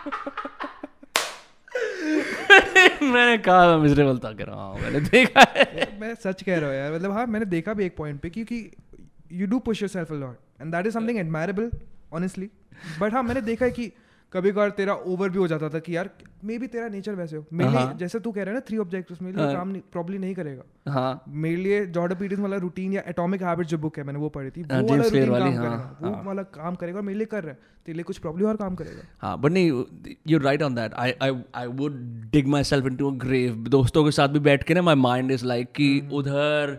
मैंने 3.04 3.38
कहा 3.46 3.66
मैं 3.68 3.78
miserable 3.84 4.18
था 4.24 4.32
कर 4.34 4.48
रहा 4.48 4.64
हूँ 4.66 4.82
मैंने 4.82 5.00
देखा 5.10 5.42
है 5.56 5.88
मैं 6.00 6.14
सच 6.24 6.44
कह 6.44 6.58
रहा 6.60 6.70
हूँ 6.70 6.76
यार 6.78 6.94
मतलब 6.94 7.12
हाँ 7.12 7.26
मैंने 7.28 7.46
देखा 7.46 7.74
भी 7.80 7.86
एक 7.86 7.96
पॉइंट 7.98 8.20
पे 8.22 8.30
क्योंकि 8.30 8.60
you 9.40 9.48
do 9.48 9.60
push 9.68 9.82
yourself 9.82 10.12
a 10.12 10.16
lot 10.16 10.62
and 10.62 10.72
that 10.76 10.88
is 10.88 10.94
something 10.94 11.18
admirable 11.20 11.72
honestly 12.20 12.50
but 13.00 13.14
हाँ 13.14 13.24
मैंने 13.24 13.42
देखा 13.42 13.66
है 13.66 13.72
कि 13.72 13.92
कभी 14.33 14.51
कभार 14.51 14.71
तेरा 14.71 14.95
ओवर 14.95 15.31
भी 15.31 15.39
हो 15.39 15.47
जाता 15.49 15.69
था 15.69 15.79
कि 15.79 15.97
यार 15.97 16.11
मे 16.45 16.57
भी 16.59 16.67
तेरा 16.67 16.89
नेचर 16.89 17.15
वैसे 17.15 17.37
हो। 17.37 17.45
मेरे 17.53 17.71
लिए 17.71 17.79
हाँ। 17.79 17.95
जैसे 17.99 18.19
तू 18.21 18.33
कह 18.33 18.43
रहा 18.43 18.51
है 18.51 18.55
ना 18.55 18.61
थ्री 18.69 18.77
ऑब्जेक्ट 18.79 19.23
मेरे 19.23 19.37
लिए 19.37 19.47
हाँ। 19.47 19.55
काम 19.55 19.73
प्रॉब्ली 19.93 20.19
नहीं 20.19 20.35
करेगा। 20.35 20.93
हाँ। 20.93 21.23
मेरे 21.29 21.57
लिए 21.57 21.85
जॉर्डन 21.87 22.15
पीटर्स 22.15 22.41
वाला 22.41 22.57
रूटीन 22.57 22.93
या 22.93 23.03
एटॉमिक 23.09 23.43
हैबिट 23.43 23.67
जो 23.67 23.79
बुक 23.79 23.99
है 23.99 24.05
मैंने 24.05 24.19
वो 24.19 24.29
पढ़ी 24.29 24.51
थी 24.51 24.63
वो 24.63 24.83
वाला 24.83 25.03
रूटीन 25.03 25.27
काम 25.27 25.41
करेगा। 25.41 25.99
वो 26.03 26.11
वाला 26.27 26.43
काम 26.55 26.75
करेगा 26.75 27.01
मेरे 27.01 27.19
लिए 27.19 27.27
कर 27.27 27.43
रहा 27.45 27.53
है। 27.53 27.59
तेरे 27.87 27.97
लिए 27.97 28.05
कुछ 28.05 28.19
प्रॉब्लम 28.19 28.47
और 28.47 28.57
काम 28.57 28.75
करेगा। 28.75 29.03
हाँ 29.21 29.37
बट 29.41 29.53
नहीं 29.53 30.11
you 30.29 30.39
right 30.39 30.63
on 30.63 30.75
that 30.75 30.95
I 30.95 31.15
I 31.23 31.43
I 31.55 31.67
would 31.81 31.97
dig 32.33 32.47
myself 32.65 32.87
into 32.97 33.11
grave 33.25 33.65
दोस्तों 33.69 34.05
के 34.05 34.11
साथ 34.11 34.29
भी 34.29 34.39
बैठ 34.41 34.65
के 34.65 34.75
ना 34.75 34.83
माई 34.83 34.95
माइंड 34.97 35.31
इज़ 35.31 35.45
लाइक 35.47 35.73
कि 35.73 35.99
हम्म। 35.99 36.17
उधर 36.17 36.79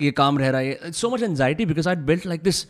ये 0.00 0.10
काम 0.12 0.38
रह 0.38 0.50
रहा 0.50 0.60
है। 0.60 0.92
So 0.92 1.10
much 1.10 1.22
anxiety 1.22 1.66
because 1.66 1.88
I 1.88 1.96
built 2.06 2.26
like 2.26 2.42
this 2.42 2.64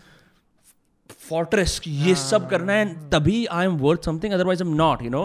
fortress 1.32 1.80
ये 1.86 2.14
सब 2.22 2.48
करना 2.50 2.72
है 2.72 2.86
तभी 3.10 3.44
I 3.58 3.66
am 3.66 3.76
worth 3.78 4.04
something 4.06 4.32
otherwise 4.34 4.62
am 4.62 4.74
not 4.76 5.02
you 5.02 5.10
know 5.10 5.24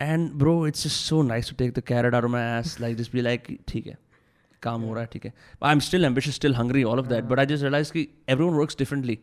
and 0.00 0.30
bro 0.38 0.56
it's 0.66 0.84
just 0.84 0.96
so 0.96 1.22
nice 1.22 1.50
to 1.50 1.56
take 1.58 1.72
the 1.78 1.82
carrot 1.88 2.14
out 2.14 2.30
my 2.30 2.58
ass 2.58 2.76
like 2.80 2.96
this 2.96 3.12
be 3.12 3.20
like 3.20 3.46
ठीक 3.68 3.86
है 3.86 3.98
काम 4.62 4.82
हो 4.82 4.94
रहा 4.94 5.02
है 5.02 5.08
ठीक 5.12 5.24
है 5.26 5.32
I 5.62 5.72
am 5.72 5.80
still 5.90 6.04
ambitious 6.04 6.36
still 6.36 6.54
hungry 6.54 6.82
all 6.92 6.98
of 6.98 7.06
that 7.06 7.24
but 7.24 7.38
I 7.38 7.46
just 7.46 7.62
realise 7.62 7.92
कि 7.92 8.08
everyone 8.44 8.54
works 8.54 8.78
differently 8.78 9.18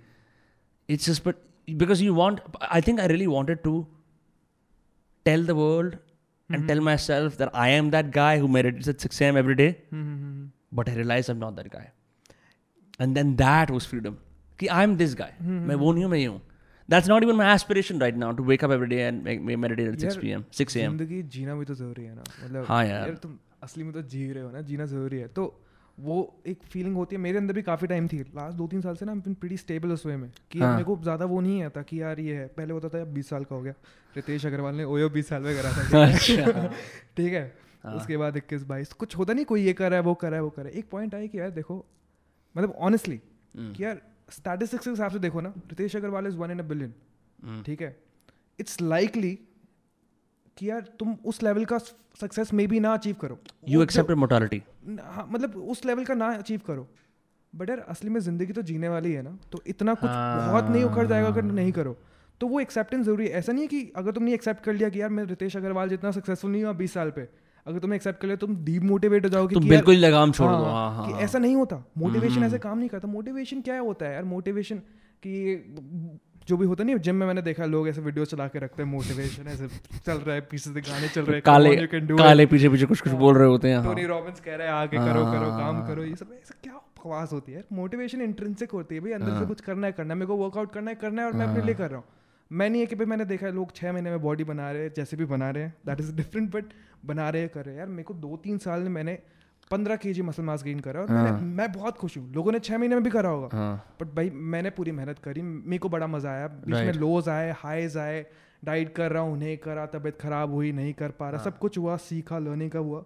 it's 0.90 1.10
just 1.10 1.28
but 1.28 1.36
because 1.84 2.04
you 2.04 2.14
want 2.16 2.40
I 2.70 2.82
think 2.88 3.00
I 3.00 3.08
really 3.08 3.28
wanted 3.36 3.62
to 3.64 3.86
tell 5.26 5.46
the 5.48 5.52
world 5.60 5.96
and 6.50 6.58
mm-hmm. 6.58 6.68
tell 6.68 6.82
myself 6.82 7.38
that 7.38 7.56
I 7.56 7.70
am 7.70 7.90
that 7.92 8.12
guy 8.12 8.38
who 8.38 8.48
meditates 8.48 8.88
at 8.88 9.02
6 9.02 9.22
a.m. 9.22 9.38
every 9.38 9.56
day. 9.56 9.78
Mm-hmm. 9.94 10.46
But 10.72 10.90
I 10.90 10.94
realized 10.94 11.30
I'm 11.30 11.40
not 11.40 11.56
that 11.56 11.72
guy. 11.72 11.90
And 13.00 13.16
then 13.16 13.36
that 13.38 13.72
was 13.72 13.86
freedom. 13.86 14.18
कि 14.60 14.68
I 14.68 14.84
M 14.84 14.96
this 14.98 15.16
guy 15.16 15.34
मैं 15.42 15.76
वो 15.76 15.92
नहीं 15.94 16.04
हूँ 16.04 16.12
मैं 16.12 16.20
ये 16.20 16.26
हूँ. 16.26 16.42
That's 16.90 17.10
not 17.10 17.24
even 17.24 17.36
my 17.36 17.54
aspiration 17.54 18.00
right 18.02 18.16
now 18.18 18.32
to 18.32 18.44
wake 18.44 18.64
up 18.64 18.72
every 18.72 18.88
day 18.88 18.96
and 18.98 19.28
meditate 19.40 19.88
at 19.94 20.12
6 20.12 20.18
PM 20.18 20.44
6 20.54 20.78
AM 20.78 20.98
ज़िंदगी 20.98 21.22
जीना 21.34 21.56
भी 21.56 21.66
तो 21.66 21.76
ज़रूरी 21.76 22.04
है 22.04 22.16
ना. 22.16 22.24
मतलब 22.44 22.66
हाँ 22.68 22.86
यार, 22.86 23.08
यार 23.08 23.16
तुम 23.18 23.38
असली 23.64 23.84
में 23.84 23.94
तो 23.94 24.02
जी 24.04 24.32
रहे 24.32 24.44
हो 24.44 24.52
ना 24.52 24.62
जीना 24.62 24.86
ज़रूरी 24.86 25.18
है. 25.18 25.28
तो 25.28 25.60
वो 25.98 26.18
एक 26.48 26.64
फीलिंग 26.64 26.96
होती 26.96 27.16
है 27.16 27.22
मेरे 27.22 27.38
अंदर 27.38 27.54
भी 27.54 27.62
काफ़ी 27.62 27.88
टाइम 27.88 28.08
थी. 28.08 28.20
लास्ट 28.36 28.58
दो 28.58 28.68
तीन 28.68 28.82
साल 28.82 28.96
से 28.96 29.06
ना 29.06 29.14
प्रीटी 29.16 29.58
स्टेबल 29.58 29.92
उस 29.92 30.06
वे 30.06 30.16
में 30.18 30.30
कि 30.52 30.60
हाँ. 30.60 30.72
मेरे 30.72 30.84
को 30.84 30.98
ज़्यादा 31.02 31.26
वो 31.26 31.40
नहीं 31.42 31.64
आता 31.64 31.82
कि 31.82 32.02
यार 32.02 32.20
ये 32.20 32.36
है. 32.36 32.48
पहले 32.58 32.74
होता 32.74 32.90
था 32.90 33.04
बीस 33.14 33.30
साल 33.30 33.44
का 33.44 33.56
हो 33.56 33.62
गया. 33.62 33.74
रितेश 34.16 34.46
अग्रवाल 34.46 34.76
ने 34.76 34.84
ओयो 34.86 35.10
बीस 35.10 35.30
साल 35.30 35.42
में 35.42 35.56
करा 35.56 35.72
था 35.74 36.06
अच्छा। 36.14 36.68
ठीक 37.18 37.34
है? 37.34 37.44
हाँ. 37.84 37.94
उसके 37.96 38.18
बाद 38.18 38.38
इक्कीस 38.38 38.64
बाईस 38.64 38.94
कुछ 38.96 39.16
होता 39.18 39.34
नहीं 39.34 39.46
कोई 39.46 39.64
ये 39.64 39.74
कर 39.74 39.90
रहा 39.90 40.00
है 40.00 40.06
वो 40.06 40.14
कर 40.14 40.30
रहा 40.30 40.38
है 40.38 40.44
वो 40.44 40.50
कर 40.50 40.62
रहा 40.62 40.72
है. 40.72 40.78
एक 40.80 40.90
पॉइंट 40.90 41.16
आया 41.16 41.28
कि 41.28 41.40
यार 41.40 41.50
देखो 41.52 41.86
मतलब 42.56 42.76
ऑनेस्टली 42.80 43.20
हम्म। 43.58 43.74
कि 43.74 43.84
यार 43.84 44.02
स्टैटिस्टिक्स 44.30 44.86
के 44.86 44.90
हिसाब 44.90 45.12
से 45.12 45.20
देखो 45.20 45.42
ना 45.42 45.54
Ritesh 45.70 45.96
Agarwal 45.96 46.28
is 46.28 46.38
one 46.38 46.52
in 46.52 46.60
a 46.60 46.64
billion 46.66 47.62
ठीक 47.66 47.82
है? 47.82 47.96
इट्स 48.60 48.82
लाइकली 48.82 49.38
कि 50.58 50.70
यार 50.70 50.82
तुम 51.00 51.16
उस 51.26 51.44
लेवल 51.44 51.66
का 51.66 51.78
सक्सेस 52.20 52.54
में 52.54 52.68
भी 52.68 52.80
ना 52.80 52.94
अचीव 52.94 53.16
करो। 53.22 53.38
यू 53.70 53.82
एक्सेप्ट 53.84 54.12
मोर्टालिटी 54.14 54.62
मतलब 54.88 55.56
उस 55.70 55.86
लेवल 55.86 56.06
का 56.06 56.14
ना 56.14 56.28
अचीव 56.36 56.62
करो। 56.68 56.88
बट 57.54 57.70
यार 57.70 57.80
असली 57.90 58.10
में 58.10 58.20
ज़िंदगी 58.22 58.54
तो 58.54 58.62
जीने 58.64 58.90
वाली 58.90 59.12
है 59.14 59.22
ना 59.22 59.38
तो 59.52 59.62
इतना 59.68 59.94
कुछ 59.94 60.10
हाँ, 60.10 60.48
बहुत 60.48 60.70
नहीं 60.70 60.84
उखड़ 60.84 61.06
जाएगा 61.08 61.28
अगर 61.28 61.44
नहीं 61.44 61.72
करो। 61.72 61.98
तो 62.42 62.48
वो 62.48 62.60
एक्सेप्टेंस 62.60 63.06
ज़रूरी 63.06 63.28
है। 63.28 63.32
ऐसा 63.34 63.52
नहीं 63.52 63.64
है 63.64 63.68
कि 63.68 63.92
अगर 63.96 64.12
तुमने 64.12 64.34
एक्सेप्ट 64.34 64.64
कर 64.64 64.74
लिया 64.74 64.90
कि 64.90 65.02
यार 65.02 65.10
मैं 65.10 65.24
रितेश 65.26 65.58
अग्रवाल 65.58 65.90
जितना 65.90 66.12
सक्सेसफुल 66.12 66.52
नहीं 66.52 66.64
हुआ 66.64 66.74
बीस 66.74 66.94
साल 66.94 67.12
पे 67.12 67.28
अगर 67.68 67.80
तुम 67.80 67.94
एक्सेप्ट 67.94 68.20
कर 68.22 68.28
ले 68.28 68.36
तुम 68.38 68.56
डीमोटिवेट 68.66 69.26
हो 69.26 69.30
जाओगे 69.30 69.56
तुम 69.56 69.68
बिल्कुल 69.70 69.96
लगाम 69.96 70.32
छोड़ 70.32 70.50
दो 70.52 70.64
हाँ, 70.64 70.96
हाँ, 70.96 71.08
कि 71.08 71.24
ऐसा 71.24 71.40
नहीं 71.40 71.56
होता। 71.56 71.84
मोटिवेशन 71.98 72.36
हम्म। 72.36 72.46
ऐसे 72.46 72.58
काम 72.60 72.78
नहीं 72.78 72.90
करता। 72.90 73.08
मोटिवेशन 73.08 73.62
क्या 73.62 73.80
होता 73.80 74.06
है 74.06 74.14
यार? 74.14 74.24
मोटिवेशन 74.24 74.78
कि 75.24 75.34
जो 76.48 76.58
भी 76.58 76.66
होता 76.66 76.84
नहीं 76.84 76.96
जिम 77.00 77.16
में 77.16 77.26
मैंने 77.28 77.42
देखा 77.42 77.66
लोग 77.66 77.88
ऐसे 77.88 78.02
वीडियो 78.02 78.26
चला 78.26 78.48
के 78.48 78.60
रखते 78.60 78.84
हैं 78.84 78.90
मोटिवेशन 78.90 79.48
ऐसे 79.48 79.68
चल 80.06 80.18
रहा 80.18 80.36
है 80.36 80.42
पीछे 80.42 80.70
से 80.70 80.82
गाने 80.82 81.08
चल 81.08 81.22
रहे 81.22 81.36
हैं 81.36 81.42
काले. 81.42 81.76
काले 82.18 82.46
पीछे 82.46 82.70
पीछे 82.70 82.86
कुछ 82.86 83.02
कुछ 83.02 83.14
बोल 83.22 83.38
रहे 83.38 83.48
होते 83.48 83.70
हैं 83.70 83.76
हाँ। 83.78 83.86
टोनी 83.86 84.06
रॉबिन्स 84.06 84.40
कह 84.40 84.56
रहा 84.56 84.68
है 84.68 84.74
आगे 84.74 84.98
करो 84.98 85.14
करो 85.14 85.50
हाँ, 85.50 85.60
काम 85.60 85.76
हाँ, 85.76 85.88
करो। 85.88 86.04
ये 86.04 86.16
सब 86.16 86.34
ऐसे 86.34 86.54
क्या 86.64 86.74
बकवास 86.74 87.34
होती 87.34 87.52
है 87.52 87.64
मोटिवेशन 87.74 88.22
इंट्रिंसिक 88.22 88.72
होती 88.72 88.96
है 88.96 89.02
भाई 89.02 89.12
अंदर 89.12 89.30
हाँ। 89.30 89.40
से 89.40 89.46
कुछ 89.46 89.62
करना 89.62 89.88
है 89.88 89.94
करना 89.94 90.14
है। 90.14 90.20
मेरे 90.20 90.28
को 90.28 90.36
वर्कआउट 90.38 90.74
करना 90.74 90.92
है 90.92 90.96
करना 91.02 91.22
है 91.22 91.28
और 91.28 91.34
मैं 91.34 91.48
अपने 91.48 91.64
लिए 91.66 91.76
कर 91.76 91.90
रहा 91.90 91.98
हूँ। 91.98 92.06
मैं 92.54 92.70
नहीं 92.70 92.82
है 92.82 92.88
कि 92.88 92.96
भाई 92.96 93.06
मैंने 93.06 93.26
देखा 93.26 93.46
है 93.46 93.52
लोग 93.52 93.76
छः 93.76 93.92
महीने 93.94 94.10
में 94.10 94.22
बॉडी 94.22 94.44
बना 94.44 94.72
रहे 94.72 94.82
हैं 94.82 94.92
जैसे 94.96 95.18
भी 95.18 95.26
बना 95.26 95.50
रहे 95.50 95.64
हैं। 95.64 95.74
दैट 95.86 96.00
इज़ 96.00 96.12
डिफरेंट 96.16 96.52
बट 96.52 96.74
बना 97.06 97.30
रहे 97.30 97.48
कर 97.48 97.66
रहे 97.66 97.74
हैं। 97.74 97.80
यार 97.80 97.90
मेरे 97.90 98.04
को 98.04 98.14
दो 98.16 98.36
तीन 98.44 98.58
साल 98.58 98.82
में 98.82 98.90
मैंने 98.92 99.18
पंद्रह 99.72 99.96
के 99.96 100.14
जी 100.14 100.22
मसल 100.22 100.44
मास 100.44 100.64
गेन 100.64 100.80
करा 100.80 101.02
और 101.02 101.12
हाँ. 101.12 101.24
मैंने 101.24 101.48
मैं 101.56 101.72
बहुत 101.72 101.98
खुश 101.98 102.18
हूँ। 102.18 102.32
लोगों 102.34 102.52
ने 102.52 102.60
छः 102.60 102.78
महीने 102.78 102.96
में 102.96 103.04
भी 103.04 103.10
करा 103.10 103.30
होगा। 103.30 103.50
हाँ। 103.54 103.96
बट 104.02 104.14
भाई 104.16 104.30
मैंने 104.54 104.70
पूरी 104.70 104.92
मेहनत 104.92 105.20
करी। 105.20 105.42
मेरे 105.42 105.78
को 105.78 105.90
बड़ा 105.90 106.08
मज़ा 106.08 106.32
आया। 106.32 106.48
बीच 106.48 106.76
में 106.76 106.94
लोज 106.94 107.30
आए 107.30 107.56
हाईज 107.58 107.98
आए 107.98 108.26
डाइट 108.64 108.94
कर 108.96 109.12
रहा 109.12 109.24
हूँ 109.24 109.38
नहीं 109.38 109.58
करा 109.58 109.86
तबीयत 109.88 110.20
खराब 110.22 110.54
हुई 110.54 110.72
नहीं 110.74 110.94
कर 110.94 111.12
पा 111.12 111.30
रहा। 111.30 111.38
हाँ। 111.38 111.46
सब 111.46 111.58
कुछ 111.58 111.78
हुआ 111.78 111.98
सीखा 112.00 112.40
लर्निंग 112.40 112.72
का 112.72 112.80
हुआ। 112.80 113.04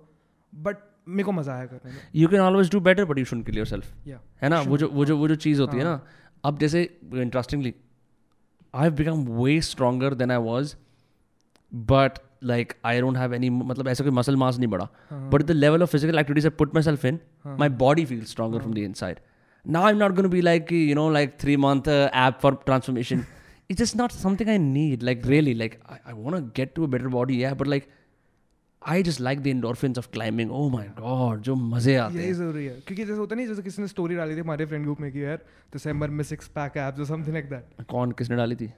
बट 0.53 0.77
मेरे 1.07 1.23
को 1.23 1.31
मज़ा 1.31 1.53
आया 1.53 1.65
करने 1.65 1.91
में। 1.91 1.99
You 2.15 2.27
can 2.27 2.39
always 2.41 2.71
do 2.71 2.79
better 2.81 3.05
but 3.05 3.17
you 3.19 3.25
should 3.25 3.43
kill 3.45 3.57
yourself 3.57 3.93
है 4.41 4.49
ना? 4.49 4.61
वो 4.61 4.77
जो 4.77 4.89
वो 4.89 5.05
जो 5.05 5.17
वो 5.17 5.27
जो 5.27 5.35
चीज़ 5.37 5.61
होती 5.61 5.77
है 5.77 5.83
ना। 5.83 5.99
अब 6.43 6.57
जैसे 6.59 6.81
interestingly 7.15 7.73
I 8.74 8.82
have 8.82 8.94
become 8.96 9.24
way 9.42 9.60
stronger 9.70 10.14
than 10.14 10.30
I 10.30 10.38
was 10.50 10.74
but 11.90 12.18
like 12.44 12.72
I 12.84 13.00
don't 13.00 13.16
have 13.16 13.34
any 13.34 13.50
मतलब 13.50 13.88
ऐसा 13.88 14.04
कोई 14.04 14.12
मसल 14.12 14.36
मास 14.36 14.58
नहीं 14.58 14.68
बढ़ा 14.68 14.88
but 15.32 15.42
the 15.42 15.50
level 15.50 15.82
of 15.82 15.92
physical 15.92 16.18
activities 16.18 16.46
I 16.46 16.50
put 16.58 16.74
my 16.74 16.82
self 16.82 17.04
in 17.04 17.18
my 17.60 17.68
body 17.84 18.04
feel 18.04 18.24
stronger 18.32 18.58
from 18.58 18.74
the 18.74 18.78
inside 19.02 19.20
now 19.64 19.80
i'm 19.88 19.98
not 19.98 20.14
going 20.14 20.26
to 20.26 20.30
be 20.30 20.38
like 20.44 20.70
you 20.76 20.94
know 20.98 21.02
like 21.16 21.34
three 21.42 21.54
month 21.64 21.88
uh, 21.96 21.96
app 22.20 22.38
for 22.44 22.50
transformation 22.68 23.20
it's 23.68 23.80
just 23.82 23.96
not 23.98 24.14
something 24.22 24.48
i 24.54 24.56
need 24.62 25.04
like 25.08 25.20
really 25.32 25.52
like 25.58 25.76
i, 25.96 25.98
I 26.12 26.14
want 26.22 26.36
to 26.36 26.40
get 26.56 26.72
to 26.78 26.86
a 26.86 26.88
better 26.94 27.12
body 27.16 27.36
yeah 27.42 27.52
but 27.60 27.68
like 27.74 27.86
i 28.87 28.97
just 29.05 29.21
like 29.27 29.39
the 29.45 29.51
endorphins 29.53 29.97
of 30.01 30.05
climbing. 30.15 30.51
Oh 30.57 30.65
my 30.73 30.83
god 30.99 31.39
जो 31.47 31.55
मज़े 31.71 31.95
आते 32.03 32.17
यही 32.17 32.25
हैं। 32.25 32.33
ज़रूरी 32.33 32.65
है। 32.65 32.75
क्योंकि 32.87 33.03
जैसे 33.03 33.17
होता 33.19 33.35
नहीं 33.35 33.47
जैसे 33.47 33.61
किसी 33.61 33.81
ने 33.81 33.87
स्टोरी 33.87 34.15
डाली 34.15 34.35
थी 34.35 34.39
हमारे 34.39 34.65
फ्रेंड 34.65 34.83
ग्रुप 34.83 35.01
में 35.01 35.11
कि 35.11 35.23
यार 35.23 35.37
दिसंबर 35.73 36.09
में 36.19 36.23
six 36.23 36.47
pack 36.57 36.77
abs 36.77 36.99
or 36.99 37.05
something 37.05 37.33
like 37.33 37.49
that 37.49 37.85
कौन 37.89 38.11
किसने 38.21 38.35
डाली 38.37 38.55
थी? 38.55 38.71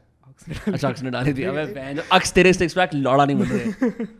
अच्छा 0.67 0.89
अक्स 0.89 1.03
ने 1.03 1.09
डाली 1.11 1.33
थी। 1.33 1.43
अबे 1.43 1.65
बहन 1.75 1.97
अक्स 2.13 2.33
तेरे 2.33 2.53
सिक्स 2.53 2.73
पैक 2.73 2.93
लौड़ा 2.93 3.25
नहीं 3.25 3.35
मिल 3.37 3.47
रहे 3.49 4.17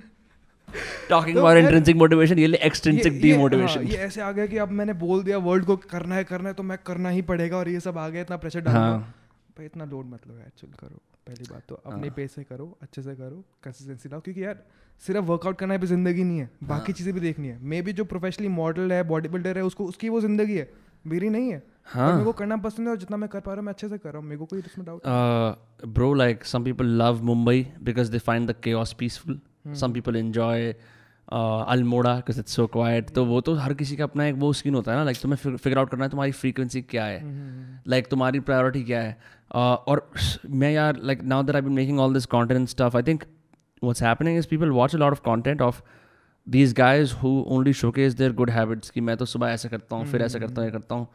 टॉकिंग 1.10 1.38
अबाउट 1.38 1.58
इंट्रिंसिक 1.58 1.96
मोटिवेशन 1.98 2.40
ये 2.40 2.48
ले 2.48 2.58
एक्सट्रिंसिक 2.64 3.22
डीमोटिवेशन 3.22 3.80
हाँ, 3.80 3.92
ये 3.92 3.98
ऐसे 3.98 4.22
आ 4.22 4.32
गया 4.32 4.46
कि 4.46 4.58
अब 4.66 4.72
मैंने 4.80 4.94
बोल 5.04 5.24
दिया 5.24 5.38
वर्ल्ड 5.46 5.66
को 5.66 5.76
करना 5.94 6.16
है 6.16 6.24
करना 6.32 6.50
है 6.50 6.56
तो 6.56 6.64
मैं 6.64 6.78
करना 6.86 7.10
ही 7.10 7.22
पड़ेगा 7.32 7.58
और 7.58 7.70
ये 7.70 7.80
सब 7.86 7.98
आ 7.98 8.08
गया 8.10 8.22
इतना 8.22 8.38
प्रेशर 8.44 8.62
डाल 8.68 8.76
हाँ। 8.76 9.00
भाई 9.58 9.66
इतना 9.66 9.86
लोड 9.86 10.06
मत 10.10 10.28
लो 10.28 10.34
यार 10.36 10.52
चिल 10.60 10.70
करो। 10.80 11.00
पहली 11.28 11.48
बात 11.52 11.64
तो 11.70 11.76
अपने 11.76 12.10
पेस 12.18 12.36
से 12.36 12.44
करो 12.52 12.78
अच्छे 12.82 13.02
से 13.02 13.16
करो 13.16 13.44
कंसिस्टेंसी 13.64 14.10
लाओ। 14.10 14.20
क्योंकि 14.20 14.44
यार 14.44 14.64
सिर्फ़ 15.08 15.26
वर्कआउट 15.26 15.58
करना 15.58 15.74
है 15.74 15.80
भी 15.80 15.88
ज़िंदगी 15.88 16.24
नहीं 16.24 16.40
है। 16.40 16.50
बाकी 16.64 16.94
चीज़ें 16.94 17.14
भी 17.14 17.20
देखनी 17.20 17.48
है। 17.48 17.58
मे 17.62 17.82
भी 17.82 17.94
जो 17.94 18.06
प्रोफेशनली 18.06 18.50
मॉडल 18.50 18.92
है 18.92 19.02
बॉडी 19.08 19.30
बिल्डर 19.30 19.58
है 19.58 19.64
उसको 19.64 19.86
उसकी 19.86 20.10
वो 20.10 20.22
ज़िंदगी 20.22 20.58
है। 20.58 20.70
मेरी 21.08 21.30
नहीं 21.30 21.52
है। 21.52 21.62
हाँ। 21.86 22.12
मेरे 22.12 22.24
को 22.26 22.32
करना 22.40 22.58
पसंद 22.64 22.88
है 22.88 22.92
और 22.92 22.98
जितना 23.00 23.18
मैं 23.18 23.30
कर 23.30 23.40
पा 23.40 23.52
रहा 23.52 23.60
हूँ 23.60 23.66
मैं 23.66 23.74
अच्छे 23.74 23.90
से 23.90 23.98
कर 23.98 24.10
रहा 24.10 24.20
हूँ। 24.20 24.28
मेरे 24.28 24.40
को 24.40 24.46
कोई 24.46 24.60
इसमें 24.60 24.86
doubt 24.86 25.02
uh, 25.06 25.90
bro, 25.94 26.10
like 26.22 26.44
some 26.46 26.66
people 26.66 26.90
love 27.02 27.22
Mumbai 27.30 27.60
because 27.84 28.12
they 28.16 28.22
find 28.26 28.52
the 28.52 28.58
chaos 28.68 28.94
peaceful. 29.04 29.38
Some 29.74 29.94
people 29.94 30.16
enjoy 30.16 30.74
uh, 31.32 31.66
Almoda 31.74 32.14
because 32.18 32.38
it's 32.44 32.60
so 32.60 32.68
quiet. 32.68 33.14
तो 33.16 33.26
वो 33.26 33.42
तो 33.42 33.54
हर 33.56 33.74
किसी 33.74 33.96
का 33.96 34.04
अपना 34.04 34.26
एक 34.26 34.36
वो 34.36 34.52
स्किन 34.54 34.76
होता 34.76 34.92
है 34.92 34.98
ना। 34.98 35.04
लाइक 35.04 35.18
like, 35.18 35.40
तुम्हें 35.40 35.58
फिगर 35.58 35.78
आउट 35.78 35.90
करना 35.90 36.04
है 36.04 36.10
तुम्हारी 36.10 36.32
फ्रीक्वेंसी 36.32 36.82
क्या 36.82 37.06
है। 37.06 37.20
लाइक 37.24 38.04
like, 38.04 38.10
तुम्हारी 38.10 38.40
प्रायोरिटी 38.40 38.84
क्या 38.84 39.02
है। 39.02 39.18
Uh, 39.50 39.58
और 39.58 40.10
मैं 40.50 40.72
यार 40.72 41.00
like 41.04 41.24
now 41.24 41.44
that 41.44 41.56
I 41.56 41.62
been 41.62 41.74
making 41.74 42.00
all 42.00 42.14
this 42.14 42.28
and 42.34 42.68
stuff 42.68 42.98
I 42.98 43.04
think 43.04 43.24
what's 43.84 44.04
happening 44.04 44.38
is 44.38 44.48
people 44.48 44.70
watch 44.70 44.96
a 44.96 44.98
lot 44.98 45.12
of 45.12 45.22
content 45.22 45.62
of 45.62 45.82
these 46.48 46.72
guys 46.74 47.12
who 47.22 47.32
only 47.56 47.72
showcase 47.80 48.14
their 48.20 48.34
good 48.38 48.52
habits 48.54 48.90
कि 48.90 49.02
मैं 49.02 49.18
तो 49.18 49.26
सुबह 49.26 49.48
ऐसा 49.48 49.70
करता 49.70 49.96
हूँ 49.96 50.06
फिर 50.06 50.22
ऐसा 50.22 50.40
करता 50.40 50.62
हूँ 50.62 50.70
ये 50.70 50.72
करता 50.72 50.96
हूँ। 50.96 51.08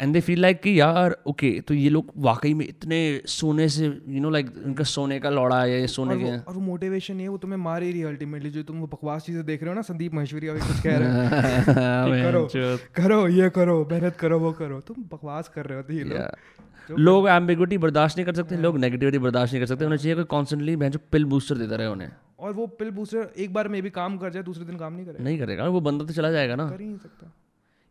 एंड 0.00 0.12
दे 0.12 0.20
फील 0.20 0.40
लाइक 0.40 0.60
कि 0.62 0.80
यार 0.80 1.16
ओके 1.26 1.50
तो 1.60 1.74
ये 1.74 1.88
लोग 1.88 2.10
वाकई 2.16 2.54
में 2.54 2.66
इतने 2.68 2.98
सोने 3.26 3.68
से 3.68 3.86
यू 3.86 4.20
नो 4.20 4.30
लाइक 4.30 4.50
उनका 4.64 4.84
सोने 4.84 5.18
का 5.20 5.30
लौड़ा 5.30 5.60
है 5.62 5.80
ये 5.80 5.86
सोने 5.86 6.16
के 6.18 6.24
और 6.24 6.54
वो 6.54 6.60
मोटिवेशन 6.60 7.20
है 7.20 7.28
वो 7.28 7.38
तुम्हें 7.38 7.58
मार 7.58 7.82
ही 7.82 7.90
रही 7.92 8.00
है 8.00 8.06
अल्टीमेटली 8.06 8.50
जो 8.50 8.62
तुम 8.62 8.76
वो 8.76 8.86
बकवास 8.86 9.22
चीज़ें 9.22 9.44
देख 9.46 9.62
रहे 9.62 9.68
हो 9.68 9.74
ना 9.74 9.82
संदीप 9.82 10.14
महेश्वरी 10.14 10.48
अभी 10.48 10.60
कुछ 10.60 10.82
कह 10.82 10.98
रहे 10.98 11.08
हैं। 11.08 12.24
करो 12.24 12.48
करो 12.96 13.28
ये 13.28 13.50
करो 13.50 13.88
मेहनत 13.92 14.16
करो 14.16 14.38
वो 14.38 14.52
करो। 14.52 14.80
तुम 14.80 14.96
बकवास 15.12 15.48
कर 15.54 15.66
रहे 15.66 15.78
हो 15.78 15.92
ये 15.92 16.04
लोग. 16.04 16.18
लोग 16.90 17.28
एम्बिगुटी 17.28 17.78
बर्दाश्त 17.78 18.16
नहीं 18.16 18.26
कर 18.26 18.34
सकते 18.34 18.56
लोग 18.56 18.78
नेगेटिविटी 18.78 19.18
बर्दाश्त 19.18 19.52
नहीं 19.52 19.62
कर 19.62 19.66
सकते। 19.66 19.84
उन्हें 19.84 19.98
चाहिए 19.98 20.24
कॉन्स्टेंटली 20.26 20.76
बहन 20.76 20.98
पिल 21.12 21.24
बूस्टर 21.24 21.58
देता 21.58 21.76
रहे 21.76 21.86
उन्हें। 21.86 22.10
और 22.38 22.52
वो 22.52 22.66
पिल 22.78 22.90
बूस्टर 22.90 23.32
एक 23.38 23.52
बार 23.52 23.68
में 23.68 23.82
भी 23.82 23.90
काम 23.92 24.18
कर 24.18 24.30
जाए 24.30 24.42
दूसरे 24.42 24.64
दिन 24.64 24.76
काम 24.76 24.92
नहीं 24.92 25.06
करेगा। 25.06 25.24
नहीं 25.24 25.38
करेगा 25.38 25.66
वो 25.68 25.80
बंदा 25.80 26.04
तो 26.04 26.12
चला 26.12 26.30
जाएगा 26.30 26.56
ना। 26.56 26.70
कर 26.70 26.80
ही 26.80 26.86
नहीं 26.86 26.98
सकता। 26.98 27.32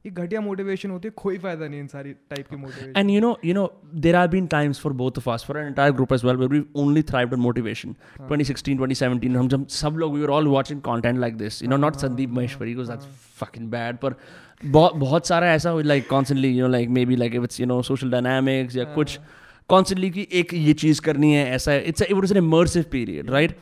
ये 0.06 0.12
घटिया 0.12 0.42
मोटिवेशन 0.42 0.90
होती 0.92 1.08
है 1.08 1.14
कोई 1.18 1.38
फ़ायदा 1.38 1.68
नहीं 1.68 1.80
इन 1.80 1.88
सारी 1.88 2.12
टाइप 2.30 2.48
की 2.48 2.56
motivation 2.56 2.94
and 2.98 3.10
you 3.10 3.22
know 3.22 3.38
you 3.46 3.54
know 3.54 3.64
there 3.96 4.16
are 4.16 4.28
been 4.28 4.48
times 4.48 4.80
for 4.80 4.94
both 4.94 5.18
of 5.18 5.30
us 5.30 5.46
for 5.48 5.58
an 5.58 5.68
entire 5.68 5.92
group 5.92 6.14
as 6.14 6.26
well 6.26 6.36
we 6.38 6.62
only 6.76 7.04
thrive 7.04 7.34
on 7.34 7.40
motivation 7.40 7.96
2016 8.32 8.78
2017 8.80 9.36
हम 9.38 9.48
जब 9.48 9.68
सब 9.68 9.96
लोग 9.98 10.16
we 10.16 10.24
are 10.24 10.30
all 10.30 10.48
watching 10.48 10.82
content 10.82 11.20
like 11.20 11.38
this 11.38 11.62
you 11.64 11.70
know 11.70 11.78
not 11.78 11.96
Sandeep 11.98 12.30
Maheshwari 12.32 12.72
because 12.72 12.92
that's 12.92 13.06
fucking 13.40 13.70
bad 13.72 13.98
पर 13.98 14.16
बहुत 14.64 15.28
सारा 15.28 15.52
ऐसा 15.54 15.74
like 15.82 16.10
constantly 16.10 16.50
you 16.50 16.66
know 16.66 16.72
like 16.72 16.90
maybe 17.06 17.16
like 17.16 17.36
it's 17.36 17.60
you 17.60 17.66
know 17.66 17.82
social 17.82 18.12
dynamics 18.12 18.76
या 18.76 18.84
कुछ 18.84 19.18
हाँ। 19.18 19.28
कॉन्सटेंटली 19.70 20.10
कि 20.10 20.28
एक 20.32 20.54
ये 20.54 20.74
चीज़ 20.74 21.02
करनी 21.02 21.34
है 21.34 21.46
ऐसा 21.52 21.74
it's 21.74 22.02
it 22.02 22.32
an 22.32 22.38
immersive 22.38 22.86
period 22.92 23.30
right 23.30 23.58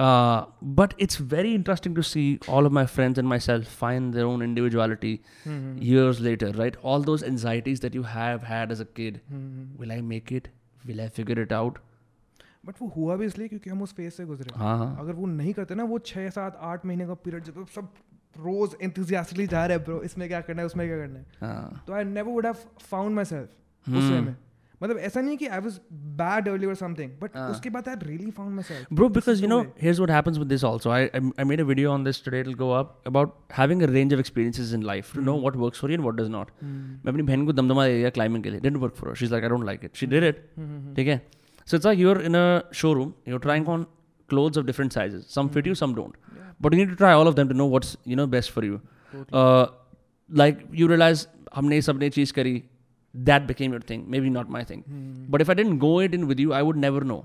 but 0.00 0.94
it's 1.00 1.20
very 1.20 1.54
interesting 1.54 1.96
to 1.96 2.02
see 2.02 2.38
all 2.48 2.66
of 2.66 2.72
my 2.72 2.86
friends 2.86 3.18
and 3.18 3.28
myself 3.38 3.78
find 3.78 4.12
their 4.14 4.24
own 4.24 4.42
individuality 4.42 5.18
years 5.46 6.20
later 6.20 6.54
right 6.54 6.76
all 6.84 7.04
those 7.04 7.24
anxieties 7.24 7.80
that 7.80 7.94
you 7.94 8.02
have 8.02 8.44
had 8.44 8.72
as 8.72 8.80
a 8.80 8.84
kid 8.96 9.20
will 9.80 9.92
I 9.92 10.00
make 10.00 10.32
it 10.32 10.48
will 10.86 11.00
I 11.00 11.08
figure 11.08 11.38
it 11.38 11.52
out 11.52 11.78
but 12.66 12.74
वो 12.82 12.92
हुआ 12.96 13.16
भी 13.16 13.26
इसलिए 13.26 13.48
क्योंकि 13.48 13.70
हम 13.70 13.82
उस 13.82 13.94
phase 13.94 14.12
से 14.12 14.24
गुजरे। 14.24 14.50
हाँ 14.56 14.96
अगर 15.00 15.12
वो 15.12 15.26
नहीं 15.26 15.52
करते 15.52 15.74
ना 15.74 15.84
वो 15.84 15.98
छः 15.98 16.28
सात 16.30 16.58
आठ 16.60 16.86
महीने 16.86 17.06
का 17.06 17.14
पीरियड 17.14 17.44
जब 17.44 17.66
सब 17.74 17.88
रोज 18.44 18.76
एंथुजियास्टिकली 18.82 19.46
जा 19.46 19.66
रहे 19.66 19.78
ब्रो 19.78 20.02
इसमें 20.02 20.28
क्या 20.28 20.40
करना 20.40 20.62
है 20.62 20.66
उसमें 20.66 20.86
क्या 20.88 20.98
करना 20.98 21.18
है। 21.18 21.80
तो 21.86 21.92
I 21.92 22.04
never 22.04 22.32
would 22.32 22.52
found 22.80 23.14
myself 23.24 23.48
मतलब 24.82 24.98
ऐसा 24.98 25.20
नहीं 25.20 25.36
कि 25.36 25.46
I 25.46 25.60
was 25.60 25.80
bad 25.92 26.48
earlier 26.48 26.74
something 26.74 27.10
but 27.22 27.36
उसके 27.36 27.70
बाद 27.70 27.88
I 27.88 27.94
really 28.02 28.30
found 28.30 28.54
myself 28.62 28.86
bro 28.92 29.08
because 29.08 29.42
you 29.42 29.48
know 29.48 29.60
here's 29.82 29.98
what 29.98 30.10
happens 30.10 30.38
with 30.38 30.48
this 30.48 30.64
also 30.64 30.90
I 30.90 31.06
I 31.06 31.44
made 31.44 31.60
a 31.60 31.64
video 31.64 31.90
on 31.90 32.04
this 32.04 32.24
today 32.24 32.40
it 32.40 32.46
will 32.46 32.56
go 32.56 32.70
up 32.70 33.02
about 33.06 33.34
having 33.58 33.82
a 33.82 33.86
range 33.86 34.14
of 34.14 34.20
experiences 34.20 34.72
in 34.74 34.82
life 34.82 35.14
to 35.14 35.20
know 35.20 35.38
what 35.38 35.56
works 35.56 35.80
for 35.80 35.90
you 35.90 35.94
and 35.94 36.02
what 36.02 36.14
does 36.14 36.28
not 36.28 36.50
मैं 36.64 37.12
अपनी 37.12 37.22
बहन 37.22 37.46
को 37.46 37.52
दमदमा 37.52 37.86
दे 37.86 37.96
दिया 37.96 38.10
climbing 38.10 38.44
के 38.44 38.50
लिए 38.50 38.60
didn't 38.60 38.78
work 38.78 38.94
for 38.94 39.14
she 39.14 39.24
is 39.24 39.32
like 39.32 39.44
I 39.44 39.50
don't 39.50 39.64
like 39.64 39.84
it 39.84 39.96
she 39.96 40.06
did 40.06 40.24
it 40.24 40.36
ठीक 40.96 41.08
है? 41.08 41.26
So 41.66 41.76
it's 41.76 41.86
like 41.86 41.98
you 41.98 42.10
are 42.10 42.22
in 42.22 42.34
a 42.34 42.72
showroom 42.72 43.12
you 43.28 43.34
are 43.34 43.40
trying 43.40 43.68
on 43.68 43.86
clothes 44.29 44.57
of 44.57 44.65
different 44.65 44.93
sizes. 44.93 45.25
Some 45.37 45.49
fit 45.49 45.65
you, 45.65 45.75
some 45.75 45.95
don't. 45.95 46.15
But 46.59 46.73
you 46.73 46.79
need 46.79 46.89
to 46.89 46.95
try 46.95 47.13
all 47.13 47.27
of 47.27 47.35
them 47.35 47.49
to 47.49 47.57
know 47.61 47.67
what's 47.75 47.95
you 48.05 48.15
know 48.15 48.27
best 48.35 48.51
for 48.57 48.65
you. 48.65 48.81
Uh, 49.31 49.65
like 50.29 50.65
you 50.81 50.87
realize 50.87 51.27
हमने 51.55 51.81
सबने 51.81 52.09
चीज़ 52.09 52.33
करी. 52.33 52.61
That 53.13 53.47
became 53.47 53.71
your 53.77 53.85
thing. 53.89 54.03
Maybe 54.13 54.29
not 54.29 54.49
my 54.49 54.63
thing. 54.69 54.83
But 55.35 55.41
if 55.41 55.49
I 55.49 55.53
didn't 55.53 55.77
go 55.79 55.99
it 56.05 56.13
in 56.13 56.27
with 56.31 56.39
you, 56.45 56.53
I 56.53 56.61
would 56.69 56.83
never 56.87 57.03
know. 57.11 57.21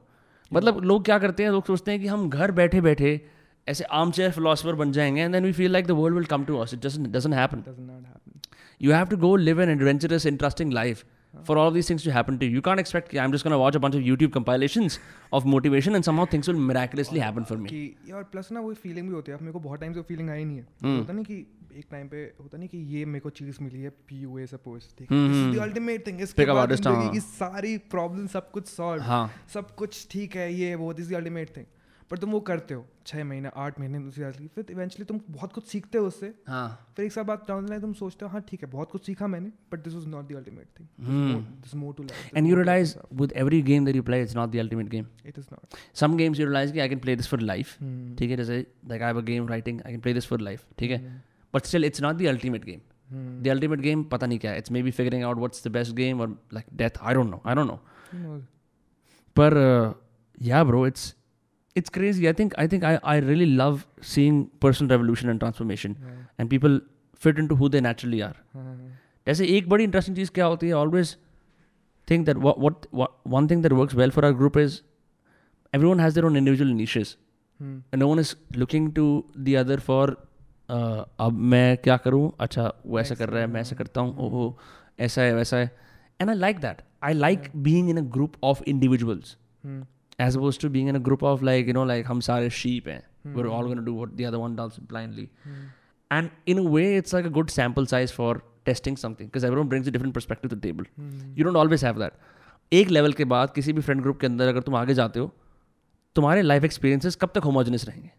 मतलब 0.52 0.80
लोग 0.84 1.04
क्या 1.04 1.18
करते 1.18 1.42
हैं 1.42 1.50
लोग 1.50 1.66
सोचते 1.66 1.90
हैं 1.90 2.00
कि 2.00 2.06
हम 2.06 2.28
घर 2.28 2.50
बैठे 2.60 2.80
बैठे 2.80 3.20
ऐसे 3.68 3.84
आर्म 3.98 4.10
चेयर 4.10 4.30
फिलोसफर 4.32 4.74
बन 4.74 4.92
जाएंगे 4.92 5.20
and 5.22 5.32
then 5.32 5.44
we 5.44 5.52
feel 5.52 5.72
like 5.72 5.86
the 5.86 5.90
world 5.98 6.16
will 6.16 6.24
come 6.32 6.44
to 6.44 6.56
us 6.58 6.74
it 6.74 6.80
doesn't 6.86 7.08
doesn't 7.16 7.34
happen 7.34 7.62
does 7.66 7.78
not 7.90 8.06
happen 8.12 8.40
you 8.86 8.94
have 8.96 9.10
to 9.12 9.18
go 9.24 9.30
live 9.42 9.60
an 9.64 9.72
adventurous 9.74 10.26
interesting 10.30 10.72
life 10.78 11.04
for 11.43 11.57
all 11.57 11.67
of 11.67 11.73
these 11.73 11.87
things 11.87 12.03
to 12.03 12.11
happen 12.11 12.39
to 12.39 12.45
you 12.45 12.51
you 12.51 12.61
can't 12.61 12.79
expect 12.79 13.13
i'm 13.15 13.31
just 13.31 13.43
going 13.43 13.51
to 13.51 13.59
watch 13.59 13.75
a 13.75 13.79
bunch 13.79 13.95
of 13.95 14.01
youtube 14.01 14.31
compilations 14.31 14.99
of 15.31 15.45
motivation 15.45 15.95
and 15.95 16.05
somehow 16.05 16.25
things 16.25 16.47
will 16.47 16.61
miraculously 16.61 17.19
happen 17.19 17.45
for 17.45 17.57
me 17.57 17.69
कि 17.69 18.11
और 18.13 18.23
plus 18.31 18.51
ना 18.51 18.59
वो 18.59 18.73
feeling 18.75 19.07
भी 19.07 19.13
होती 19.13 19.31
है 19.31 19.37
मेरे 19.41 19.51
को 19.51 19.59
बहुत 19.59 19.79
टाइम 19.79 19.93
से 19.93 20.01
फीलिंग 20.03 20.29
आई 20.29 20.43
नहीं 20.45 20.57
है 20.57 20.65
हम्म। 20.83 20.97
होता 20.97 21.13
नहीं 21.13 21.25
कि 21.25 21.45
एक 21.75 21.85
टाइम 21.91 22.07
पे 22.07 22.17
होता 22.41 22.57
नहीं 22.57 22.67
कि 22.69 22.77
ये 22.95 23.05
मेरे 23.05 23.19
को 23.19 23.29
चीज़ 23.31 23.57
मिली 23.61 23.81
है 23.81 23.89
पीयूए 24.09 24.45
सपोज़ 24.47 24.83
ठीक 24.97 25.11
है 25.11 25.53
द 25.53 25.59
अल्टीमेट 25.61 26.05
थिंग 26.07 26.21
इसके 26.21 26.43
हम्म, 26.43 26.53
बाद 26.55 26.73
ज़िंदगी 26.73 27.03
हाँ। 27.03 27.11
की 27.13 27.19
सारी 27.19 27.77
प्रॉब्लम 27.91 28.27
सब 28.35 28.51
कुछ 28.51 28.67
सॉल्व 28.67 29.03
हाँ 29.03 29.29
सब 29.53 29.75
कुछ 29.75 30.07
ठीक 30.11 30.35
है 30.35 30.53
ये 30.53 30.75
वो 30.75 30.93
दिस 30.93 31.07
इज़ 31.07 31.15
अल्टीमेट 31.15 31.55
थिंग 31.57 31.65
पर 32.11 32.17
तुम 32.17 32.31
वो 32.31 32.39
करते 32.39 32.73
हो 32.73 32.85
छः 33.07 33.23
महीने 33.23 33.49
आठ 33.55 33.79
महीने 33.79 33.99
फिर 34.47 34.65
इवेंचुअली 34.71 35.05
तुम 35.05 35.19
बहुत 35.29 35.53
कुछ 35.53 35.65
सीखते 35.65 35.97
हो 35.97 36.07
उससे। 36.07 36.33
हाँ। 36.47 36.93
फिर 36.95 37.05
एक 37.05 37.11
साल 37.11 37.23
बाद 37.23 37.45
डाउन 37.47 37.69
लाइन 37.69 37.81
तुम 37.81 37.93
सोचते 37.93 38.25
हो 38.25 38.31
हाँ 38.31 38.41
ठीक 38.41 38.63
है 38.63 38.69
बहुत 38.69 38.91
कुछ 38.91 39.05
सीखा 39.05 39.27
मैंने 39.27 39.51
but 39.71 39.83
this 39.83 39.93
is 39.93 40.07
not 40.07 40.31
the 40.31 40.65
thing 40.79 41.45
and 42.37 42.47
you 42.47 42.55
realise 42.55 42.95
with 43.13 43.33
every 43.35 43.61
game 43.61 43.85
that 43.85 43.95
you 43.95 44.03
play 44.03 44.21
it's 44.21 44.35
not 44.35 44.49
the 44.49 44.69
game 44.91 45.05
it 45.25 45.39
is 45.39 45.47
not 45.51 45.77
some 45.95 46.17
games 46.17 46.39
you 46.39 46.45
realise 46.45 46.73
कि 46.73 46.79
I 46.79 46.89
can 46.89 46.99
play 46.99 47.15
this 47.15 47.27
for 47.27 47.41
life 47.41 47.77
ठीक 48.17 48.29
है 48.31 48.37
जैसे 48.37 48.65
like 48.89 49.01
I 49.01 49.13
have 49.13 49.21
game 49.21 49.47
writing 49.47 49.81
I 49.81 49.91
can 49.91 50.01
play 50.01 50.13
this 50.13 50.27
for 50.27 50.41
life 50.41 50.65
ठीक 50.77 50.91
है? 50.91 51.23
But 51.53 51.65
still 51.65 51.85
it's 51.85 52.01
not 52.01 52.15
the 52.15 52.27
ultimate 52.27 52.65
game 52.65 52.79
the 53.43 53.47
ultimate 53.47 53.79
game 53.79 54.03
पता 54.03 54.27
नहीं 54.27 54.39
क्या 54.39 54.55
it's 54.55 54.71
maybe 54.83 54.91
figuring 54.91 55.23
out 55.23 55.37
what's 55.37 55.67
the 55.67 55.71
best 55.71 55.95
game 55.95 56.21
और 56.21 56.39
like 56.53 56.65
death 56.73 56.97
I 57.01 57.13
don't 57.13 57.29
know 57.29 57.41
I 57.45 57.55
don't 57.55 57.67
know 57.67 58.37
पर 59.35 59.53
या 60.41 60.63
bro 60.63 60.87
it's 60.87 61.15
it's 61.76 61.92
crazy. 61.96 62.28
I 62.28 62.32
think 62.38 62.54
I 62.58 62.66
think 62.66 62.84
I, 62.84 62.92
I 63.02 63.16
really 63.24 63.46
love 63.62 63.86
seeing 64.12 64.38
personal 64.64 64.90
revolution 64.96 65.32
and 65.32 65.40
transformation 65.44 65.96
Yeah. 66.06 66.14
and 66.38 66.50
people 66.54 66.78
fit 67.24 67.38
into 67.42 67.56
who 67.60 67.68
they 67.74 67.80
naturally 67.86 68.22
are. 68.28 68.34
हाँ, 68.54 68.76
जैसे 69.26 69.46
एक 69.56 69.68
बड़ी 69.68 69.84
interesting 69.84 70.16
चीज़ 70.16 70.30
क्या 70.34 70.46
होती 70.46 70.66
है 70.66 70.72
always 70.74 71.16
think 72.08 72.26
that 72.26 72.36
what 72.64 72.86
one 73.34 73.46
thing 73.50 73.62
that 73.62 73.72
works 73.72 73.94
well 73.94 74.10
for 74.10 74.24
our 74.24 74.32
group 74.42 74.58
is 74.58 74.80
everyone 75.72 76.00
has 76.02 76.14
their 76.16 76.26
own 76.30 76.36
individual 76.38 76.70
niches 76.80 77.10
hmm, 77.60 77.82
and 77.92 78.02
no 78.02 78.08
one 78.12 78.20
is 78.22 78.30
looking 78.62 78.86
to 78.98 79.06
the 79.48 79.56
other 79.62 79.78
for 79.88 80.04
uh, 80.08 81.04
अब 81.26 81.38
मैं 81.52 81.76
क्या 81.84 81.96
करूँ 82.06 82.30
अच्छा 82.40 82.72
वो 82.86 83.00
ऐसा 83.00 83.14
कर 83.14 83.28
रहा 83.28 83.40
है 83.40 83.46
मैं 83.56 83.60
ऐसा 83.60 83.76
करता 83.76 84.00
हूँ 84.00 84.16
ओहो 84.26 84.44
ऐसा 85.08 85.22
है 85.22 85.34
वैसा 85.34 85.56
है 85.56 85.70
and 86.20 86.30
I 86.30 86.36
like 86.36 86.58
that 86.60 86.82
I 87.04 87.14
like 87.14 87.50
being 87.68 87.90
in 87.90 87.98
a 87.98 88.08
group 88.16 88.32
of 88.44 88.62
individuals 88.68 89.36
As 90.19 90.37
opposed 90.37 90.59
to 90.59 90.69
being 90.69 90.89
group 90.89 91.23
of 91.23 91.43
like 91.43 91.67
you 91.67 91.73
know 91.73 91.85
like 91.85 92.07
हम 92.07 92.19
सारे 92.19 92.49
शीप 92.49 92.87
हैं. 92.87 93.03
We're 93.35 93.47
all 93.47 93.73
do 93.75 94.01
what 94.01 94.09
the 94.09 94.25
one 94.25 94.55
dolls 94.55 94.79
blindly 94.79 95.29
and 96.11 96.29
in 96.47 96.59
way 96.67 96.97
it's 96.97 97.13
like 97.13 97.25
a 97.25 97.29
good 97.29 97.49
sample 97.49 97.85
size 97.85 98.13
for 98.13 98.41
testing 98.65 98.97
something 98.97 99.29
because 99.29 99.45
everyone 99.45 99.67
brings 99.67 99.89
different 99.89 100.13
perspective 100.13 100.51
to 100.51 100.57
table 100.59 100.85
you 101.37 101.45
don't 101.45 101.55
always 101.55 101.85
have 101.85 101.99
that 101.99 102.11
एक 102.73 102.89
level 102.89 103.13
के 103.13 103.25
बाद 103.25 103.53
किसी 103.53 103.73
भी 103.73 103.81
friend 103.81 104.01
group 104.01 104.19
के 104.19 104.27
अंदर 104.27 104.47
अगर 104.47 104.61
तुम 104.61 104.75
आगे 104.75 104.93
जाते 104.93 105.19
हो 105.19 105.33
तुम्हारे 106.15 106.41
लाइफ 106.41 106.63
एक्सपीरियंसेस 106.63 107.15
कब 107.15 107.31
तक 107.35 107.43
होमोजनस 107.43 107.85
रहेंगे? 107.85 108.11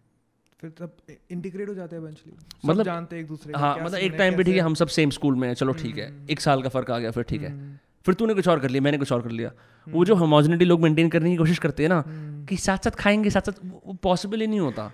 फिर 0.60 0.70
तब 0.70 0.96
इंटीग्रेट 1.30 1.68
हो 1.68 1.74
जाते 1.74 1.96
हैं 1.96 2.02
मतलब 2.02 2.70
मतलब 2.70 2.84
जानते 2.84 3.18
एक 3.18 3.26
दूसरे 3.26 3.52
हाँ, 3.56 3.76
मतलब 3.78 3.98
एक 3.98 4.12
टाइम 4.12 4.36
पे 4.36 4.42
ठीक 4.42 4.54
है 4.54 4.60
हम 4.60 4.74
सब 4.74 4.88
सेम 4.88 5.10
स्कूल 5.10 5.36
में 5.36 5.48
हैं 5.48 5.54
चलो 5.54 5.72
ठीक 5.72 5.98
है। 5.98 6.20
hmm. 6.20 6.30
एक 6.30 6.40
साल 6.40 6.62
का 6.62 6.68
फ़र्क 6.68 6.90
आ 6.90 6.98
गया 6.98 7.10
फिर 7.10 7.22
ठीक 7.22 7.42
है। 7.42 7.50
hmm. 7.50 7.85
फिर 8.06 8.14
तूने 8.14 8.34
कुछ 8.34 8.48
और 8.48 8.60
कर 8.60 8.70
लिया 8.70 8.82
मैंने 8.82 8.98
कुछ 8.98 9.12
और 9.12 9.22
कर 9.22 9.30
लिया। 9.30 9.50
वो 9.86 10.04
जो 10.04 10.14
होमोजिनिटी 10.14 10.64
लोग 10.64 10.82
मेंटेन 10.82 11.08
करने 11.08 11.30
की 11.30 11.36
कोशिश 11.36 11.58
करते 11.58 11.82
हैं 11.82 11.90
ना 11.90 12.02
कि 12.48 12.56
साथ 12.58 12.84
साथ 12.84 12.96
खाएँगे 12.98 13.30
साथ 13.30 13.50
साथ 13.50 13.64
वो 13.64 13.94
पॉसिबल 14.02 14.40
ही 14.40 14.46
नहीं 14.46 14.60
होता। 14.60 14.90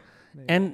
And 0.51 0.73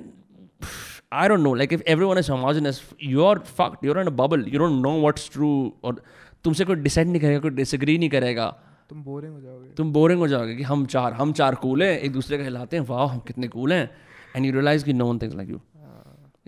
I 1.13 1.29
don't 1.29 1.41
know 1.41 1.55
like 1.55 1.73
if 1.73 1.83
everyone 1.87 2.19
is 2.19 2.31
homogeneous 2.31 2.83
you 3.05 3.25
are 3.25 3.39
fucked 3.59 3.85
you 3.85 3.93
are 3.93 4.01
in 4.01 4.07
a 4.07 4.17
bubble 4.17 4.45
you 4.49 4.59
don't 4.59 4.83
know 4.83 4.99
what's 5.01 5.31
true 5.33 5.51
और 5.85 6.03
तुमसे 6.45 6.65
कोई 6.65 6.77
डिसाइड 6.77 7.09
नहीं 7.09 7.21
करेगा 7.21 7.41
कोई 7.41 7.51
डिसएग्री 7.53 7.99
नहीं 7.99 8.11
करेगा। 8.11 8.49
तुम 8.91 9.03
बोरिंग 9.05 9.33
हो 9.33 9.41
जाओगे। 9.41 9.69
तुम 9.77 9.93
बोरिंग 9.93 10.21
हो 10.21 10.29
जाओगे 10.29 10.55
कि 10.57 10.63
हम 10.63 10.85
चार 10.87 11.13
हम 11.13 11.33
चार 11.33 11.55
कूल 11.55 11.83
हैं 11.83 11.99
एक 11.99 12.13
दूसरे 12.13 12.39
का 12.39 12.45
हिलाते 12.45 12.77
हैं 12.77 12.85
वाह 12.89 13.07
हम 13.13 13.19
कितने 13.27 13.49
कूल 13.49 13.73
हैं। 13.73 13.91
एंड 14.37 14.47
यू 14.47 14.53
रियलाइज़ 14.53 14.85
कि 14.85 14.93
no 14.93 15.07
one 15.07 15.19
thinks 15.19 15.37
like 15.37 15.51
you 15.51 15.61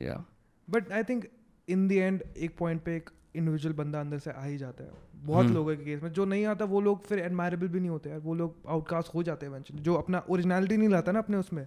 या 0.01 0.25
but 0.69 0.93
I 0.93 1.03
think 1.03 1.27
in 1.69 1.87
the 1.89 1.93
end 1.93 2.23
एक 2.37 2.57
पॉइंट 2.59 2.83
पे 2.83 2.97
एक 2.97 3.11
इंडिविजुअल 3.37 3.75
बंदा 3.75 4.01
अंदर 4.01 4.19
से 4.19 4.31
आ 4.31 4.45
ही 4.45 4.57
जाता 4.59 4.85
है। 4.85 4.91
बहुत 5.21 5.45
हम्म। 5.45 5.55
लोगों 5.55 5.77
के 5.77 5.85
केस 5.85 6.03
में 6.03 6.13
जो 6.13 6.25
नहीं 6.25 6.45
आता 6.47 6.65
वो 6.65 6.81
लोग 6.81 7.03
फिर 7.05 7.19
एडमायरेबल 7.19 7.69
भी 7.69 7.81
नहीं 7.81 7.91
होते 7.91 8.11
यार। 8.11 8.19
वो 8.21 8.35
लोग 8.35 8.57
आउटकास्ट 8.69 9.15
हो 9.15 9.23
जाते 9.23 9.47
हैं 9.47 9.63
जो 9.73 9.95
अपना 9.95 10.23
ओरिजिनलिटी 10.31 10.77
नहीं 10.77 10.89
लाता 10.89 11.13
ना 11.13 11.19
अपने 11.19 11.37
उसमें 11.37 11.67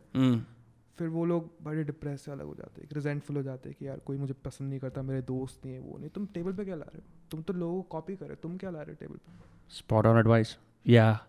फिर 0.97 1.07
वो 1.07 1.25
लोग 1.25 1.49
बड़े 1.63 1.83
डिप्रेस 1.83 2.21
से 2.21 2.31
अलग 2.31 2.45
हो 2.45 2.55
जाते 2.55 2.81
हैं 2.81 2.89
रिजेंटफुल 2.93 3.35
हो 3.35 3.43
जाते 3.43 3.69
हैं 3.69 3.75
कि 3.79 3.87
यार 3.87 3.99
कोई 3.99 4.17
मुझे 4.17 4.33
पसंद 4.45 4.69
नहीं 4.69 4.79
करता 4.79 5.01
मेरे 5.01 5.21
दोस्त 5.21 5.65
नहीं 5.65 5.75
है 5.75 5.79
वो 5.81 5.97
नहीं। 5.97 6.09
तुम 6.09 6.25
टेबल 6.25 6.53
पे 6.53 6.65
क्या 6.65 6.75
ला 6.75 6.85
रहे 6.85 6.97
हो? 6.97 7.03
तुम 7.31 7.41
तो 7.41 7.53
लोगों 7.53 7.75
को 7.75 7.81
कॉपी 7.81 8.15
कर 8.15 8.25
रहे 8.25 8.33
हो। 8.33 8.39
तुम 8.43 8.57
क्या 8.57 8.69
ला 8.69 8.81
रहे 8.81 8.91
हो 8.91 8.97
टेबल 8.99 9.15
पे? 9.15 9.31
स्पॉट 9.69 10.05
ऑन 10.05 10.19
एडवाइस 10.19 10.57
या 10.87 11.19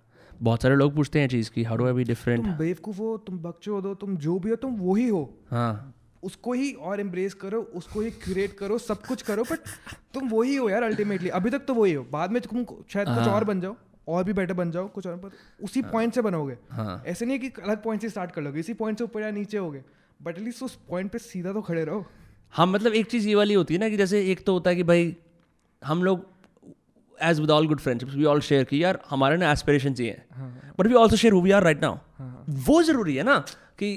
बहुत 0.42 0.62
सारे 0.62 0.76
लोग 0.76 0.94
पूछते 0.94 1.20
हैं 1.20 1.28
चीज़ 1.28 1.50
की 1.50 1.62
how 1.62 1.76
do 1.76 1.86
I 1.86 1.92
be 1.92 2.04
different 2.04 2.44
तुम 2.44 2.54
बेवकूफ़ 2.54 2.98
हो 2.98 3.16
तुम 3.18 3.38
बच्चो 3.38 3.80
हो 3.80 3.94
तुम 3.94 4.16
जो 4.16 4.38
भी 4.38 4.50
हो 4.50 4.56
तुम 4.56 4.76
वही 4.76 5.08
हो। 5.08 5.22
हाँ। 5.50 5.93
उसको 6.24 6.52
ही 6.52 6.72
और 6.72 7.00
एम्ब्रेस 7.00 7.34
करो 7.40 7.60
उसको 7.74 8.00
ही 8.00 8.10
क्रिएट 8.20 8.56
करो 8.58 8.78
सब 8.80 9.06
कुछ 9.06 9.22
करो 9.22 9.42
बट 9.50 9.68
तुम 10.14 10.28
वही 10.28 10.54
हो 10.56 10.68
यार 10.70 10.82
अल्टीमेटली 10.82 11.28
अभी 11.30 11.50
तक 11.50 11.64
तो 11.66 11.74
वही 11.74 11.92
हो। 11.92 12.06
बाद 12.12 12.32
में 12.32 12.40
तुम 12.42 12.64
शायद 12.92 13.08
कुछ 13.08 13.28
और 13.28 13.44
बन 13.44 13.60
जाओ 13.60 13.76
और 14.08 14.24
भी 14.24 14.32
बेटर 14.32 14.54
बन 14.54 14.70
जाओ 14.70 14.88
कुछ 14.88 15.06
और 15.06 15.16
पर 15.16 15.30
उसी 15.64 15.82
पॉइंट 15.84 16.14
से 16.14 16.22
बनोगे। 16.22 16.56
हाँ। 16.70 17.02
ऐसे 17.06 17.26
नहीं 17.26 17.38
है 17.38 17.48
कि 17.48 17.62
अलग 17.62 17.82
पॉइंट 17.82 18.02
से 18.02 18.08
स्टार्ट 18.08 18.32
कर 18.32 18.42
लोगे 18.42 18.60
इसी 18.60 18.74
पॉइंट 18.74 18.98
से 18.98 19.04
ऊपर 19.04 19.22
या 19.22 19.30
नीचे 19.32 19.58
होगे 19.58 19.82
बट 20.20 20.38
एटलीस्ट 20.38 20.62
उस 20.62 20.78
पॉइंट 20.90 21.10
पे 21.12 21.18
सीधा 21.20 21.52
तो 21.52 21.62
खड़े 21.62 21.84
रहो। 21.84 22.04
हाँ 22.54 22.66
मतलब 22.66 22.92
एक 22.94 23.06
चीज़ 23.10 23.28
ये 23.28 23.34
वाली 23.34 23.54
होती 23.54 23.74
है 23.74 23.80
ना 23.80 23.88
कि 23.88 23.96
जैसे 23.96 24.22
एक 24.32 24.44
तो 24.46 24.52
होता 24.52 24.70
है 24.70 24.76
कि 24.76 24.82
भाई 24.84 25.14
हम 25.82 26.02
लोग 26.04 26.26
as 27.18 27.40
with 27.40 27.50
all 27.50 27.66
good 27.68 27.80
friendships 27.80 28.14
we 28.14 28.24
all 28.24 28.40
share 28.40 28.64
की 28.64 28.82
यार 28.82 29.00
हमारे 29.10 29.36
ना 29.36 29.50
एस्पिरेशन 29.52 29.94
ये 30.00 30.16
हाँ। 30.32 30.74
But 30.78 30.86
we 30.86 30.94
also 30.94 31.16
share 31.16 31.34
who 31.34 31.40
we 31.40 31.50
are 31.50 31.62
right 31.62 31.82
now 31.82 31.96
हाँ। 32.18 32.44
वो 32.68 32.82
ज़रूरी 32.82 33.16
है 33.16 33.22
ना 33.22 33.38
कि 33.78 33.90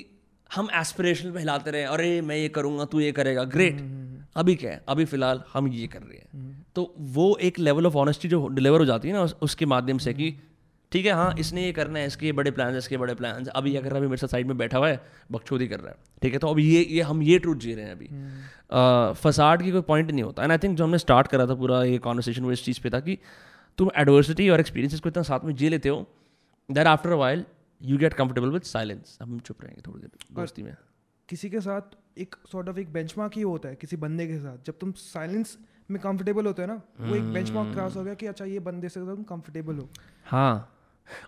हम 0.52 0.68
एस्पिरेशन 0.74 1.28
में 1.28 1.40
हिलाते 1.40 1.72
रहे 1.72 1.84
अरे 1.86 2.10
मैं 2.22 2.36
ये 2.36 2.50
करूँगा 2.50 2.86
तू 2.86 3.00
ये 3.00 3.12
करेगा. 3.12 3.44
ग्रेट 3.46 3.82
अभी 4.36 4.56
क्या 4.56 4.72
है? 4.72 4.82
अभी 4.90 5.06
फ़िलहाल 5.06 5.42
हम 5.54 5.68
ये 5.68 5.88
कर 5.88 6.02
रहे 6.02 6.18
हैं। 6.18 6.66
तो 6.76 6.94
वो 6.98 7.36
एक 7.42 7.60
लेवल 7.60 7.86
ऑफ़ 7.86 7.96
ऑनेस्टी 7.98 8.30
जो 8.30 8.48
डिलीवर 8.48 8.80
हो 8.80 8.86
जाती 8.86 9.08
है 9.08 9.14
ना 9.14 9.22
उसके 9.42 9.66
माध्यम 9.66 9.98
से 9.98 10.14
कि 10.14 10.34
ठीक 10.92 11.06
है 11.06 11.12
हाँ 11.12 11.34
इसने 11.40 11.64
ये 11.64 11.72
करना 11.72 12.00
है 12.00 12.08
इसके 12.08 12.26
ये 12.26 12.32
बड़े 12.32 12.52
प्लान 12.52 12.76
इसके 12.78 12.98
बड़े 12.98 13.14
प्लान 13.16 13.46
अभी 13.46 13.72
क्या 13.72 13.82
कर 13.82 13.88
रहा 13.88 13.96
है 13.96 14.02
अभी 14.02 14.08
मेरे 14.08 14.18
साथ 14.18 14.28
साइड 14.28 14.48
में 14.48 14.58
बैठा 14.58 14.78
हुआ 14.78 14.90
है 14.90 15.00
बकचोदी 15.32 15.68
कर 15.68 15.80
रहा 15.80 15.90
है। 15.90 15.96
ठीक 16.22 16.34
है 16.34 16.40
तो 16.40 16.48
अब 16.48 16.60
ये 16.60 16.86
ये 16.90 17.02
हम 17.02 17.24
ये 17.24 17.40
ट्रूथ 17.40 17.56
जी 17.56 17.74
रहे 17.74 17.86
हैं 17.86 17.92
अभी। 17.92 19.14
फसाड 19.22 19.64
की 19.64 19.72
कोई 19.72 19.82
पॉइंट 19.82 20.12
नहीं 20.12 20.24
होता। 20.24 20.44
एंड 20.44 20.52
आई 20.52 20.58
थिंक 20.58 20.78
जो 20.78 20.84
हमने 20.84 20.98
स्टार्ट 20.98 21.28
करा 21.28 21.48
था 21.48 21.56
पूरा 21.56 21.84
ये 21.84 21.98
कॉन्वर्सेशन 21.98 22.44
वो 22.44 22.52
इस 22.52 22.64
चीज़ 22.66 22.80
पे 22.82 22.90
था 22.90 23.00
कि 23.00 23.18
तुम 23.78 23.90
एडवर्सिटी 23.98 24.50
और 24.50 24.60
एक्सपीरियंसेस 24.60 25.00
को 25.00 25.10
इतना 25.10 25.24
साथ 25.24 25.46
में 25.46 25.54
जी 25.56 25.70
लेते 25.70 25.90
हो 25.90 26.06
that 26.70 26.88
after 26.88 27.10
a 27.10 27.16
while 27.16 27.44
you 27.82 27.98
get 27.98 28.14
comfortable 28.14 28.50
with 28.50 28.62
silence 28.62 29.18
हम 29.22 29.40
चुप 29.40 29.64
रहेंगे 29.64 29.82
थोड़ी 29.88 30.00
देर 30.00 30.26
दोस्ती 30.34 30.64
में। 30.64 30.76
किसी 31.30 31.50
के 31.50 31.62
साथ 31.62 31.98
एक 32.18 32.36
सॉर्ट 32.52 32.70
ऑफ़ 32.70 32.80
एक 32.80 32.94
बेंचमार्क 32.94 33.34
ही 33.36 33.42
होता 33.42 33.70
है 33.70 33.76
किसी 33.76 33.98
बंदे 33.98 34.28
के 34.28 34.38
साथ। 34.38 34.66
जब 34.66 34.78
तुम 34.80 34.92
साइलेंस 34.98 35.58
में 35.92 36.02
कंफर्टेबल 36.02 36.46
होते 36.46 36.62
हो 36.62 36.68
ना 36.68 36.82
वो 37.00 37.16
एक 37.16 37.34
बेंचमार्क 37.34 37.74
क्रॉस 37.74 37.96
हो 37.96 38.04
गया 38.04 38.14
कि 38.14 38.26
अच्छा 38.26 38.46
ये 38.46 38.60
बंदे 38.60 38.90
से 38.90 39.00
तुम 39.00 39.24
कंफर्टेबल 39.24 39.78
हो। 39.78 39.90
हाँ। 40.26 40.74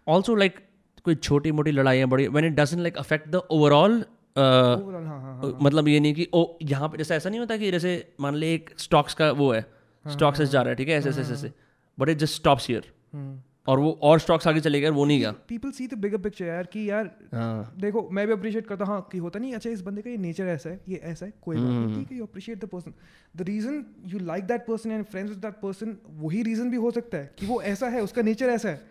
ऑल्सो 0.08 0.36
लाइक 0.36 0.60
कोई 1.06 1.16
छोटी 1.16 1.52
मोटी 1.52 1.72
लड़ाइयाँ 1.72 2.08
बड़ी 2.10 2.28
when 2.28 2.46
it 2.46 2.54
doesn't 2.54 2.80
like 2.80 2.98
affect 2.98 3.30
the 3.30 3.36
overall 3.36 4.04
Overall, 4.38 5.06
हाँ 5.06 5.22
हाँ 5.22 5.36
हाँ 5.38 5.58
मतलब 5.62 5.88
ये 5.88 6.00
नहीं 6.00 6.14
कि 6.14 6.28
ओ 6.34 6.44
यहाँ 6.62 6.90
पे 6.90 6.98
जैसे 6.98 7.16
ऐसा 7.16 7.30
नहीं 7.30 7.40
होता 7.40 7.56
कि 7.58 7.72
जैसे 7.72 7.92
मान 8.20 8.36
ले 8.36 8.54
एक 8.54 8.70
स्टॉक्स 8.78 9.14
का 9.14 9.32
वो 9.32 9.52
है 9.54 9.62
स्टॉक्स 10.06 10.42
जा 10.42 10.62
रहा 10.62 10.70
है 10.70 10.76
ठीक 10.76 10.90
है? 10.90 10.96
ऐसे 10.96 11.10
ऐसे 11.10 11.34
ऐसे 11.34 11.52
but 12.00 12.10
it 12.10 12.18
just 12.18 12.36
stops 12.36 12.68
here 12.68 12.92
और 13.70 13.80
वो 13.80 13.92
और 14.04 14.20
स्टॉक्स 14.20 14.48
आगे 14.48 14.60
चले 14.60 14.80
गए 14.82 14.90
वो 14.90 15.06
नहीं 15.06 15.20
गया। 15.20 15.32
People 15.48 15.72
see 15.72 15.88
the 15.88 15.94
bigger 16.00 16.18
picture 16.18 16.46
यार 16.46 16.66
कि 16.74 16.90
यार 16.90 17.10
हाँ। 17.34 17.74
देखो 17.80 18.08
मैं 18.12 18.26
भी 18.28 18.34
अप्रिशिएट 18.34 18.68
करता 18.68 18.86
हूँ। 18.86 18.94
हाँ 18.94 19.08
कि 19.12 19.18
होता 19.18 19.40
नहीं 19.40 19.54
अच्छा 19.54 19.70
इस 19.70 19.82
बंदे 19.82 20.02
का 20.02 20.10
ये 20.10 20.18
नेचर 20.18 20.48
ऐसा 20.50 20.70
है 20.70 20.80
ये 20.90 21.02
ऐसा 21.04 21.26
है 21.26 21.34
कोई 21.42 21.58
बात 21.58 21.66
नहीं। 21.66 21.96
ठीक 21.96 22.12
है 22.12 22.18
you 22.18 22.26
appreciate 22.26 22.64
the 22.64 22.68
person 22.68 22.94
the 23.36 23.42
reason 23.50 23.84
you 24.06 24.20
like 24.26 24.44
that 24.46 24.62
person 24.68 24.92
and 24.92 25.06
friends 25.06 25.32
with 25.32 25.40
that 25.40 25.62
person 25.62 25.98
वही 26.20 26.44
रीजन 26.44 26.72
भी 26.72 26.78
हो 26.78 26.92
सकता 26.92 27.18
है 27.18 27.32
कि 27.40 27.46
वो 27.46 27.62
ऐसा 27.64 27.90
है 27.90 28.02
उसका 28.04 28.22
नेचर 28.22 28.50
ऐसा 28.50 28.70
है। 28.70 28.82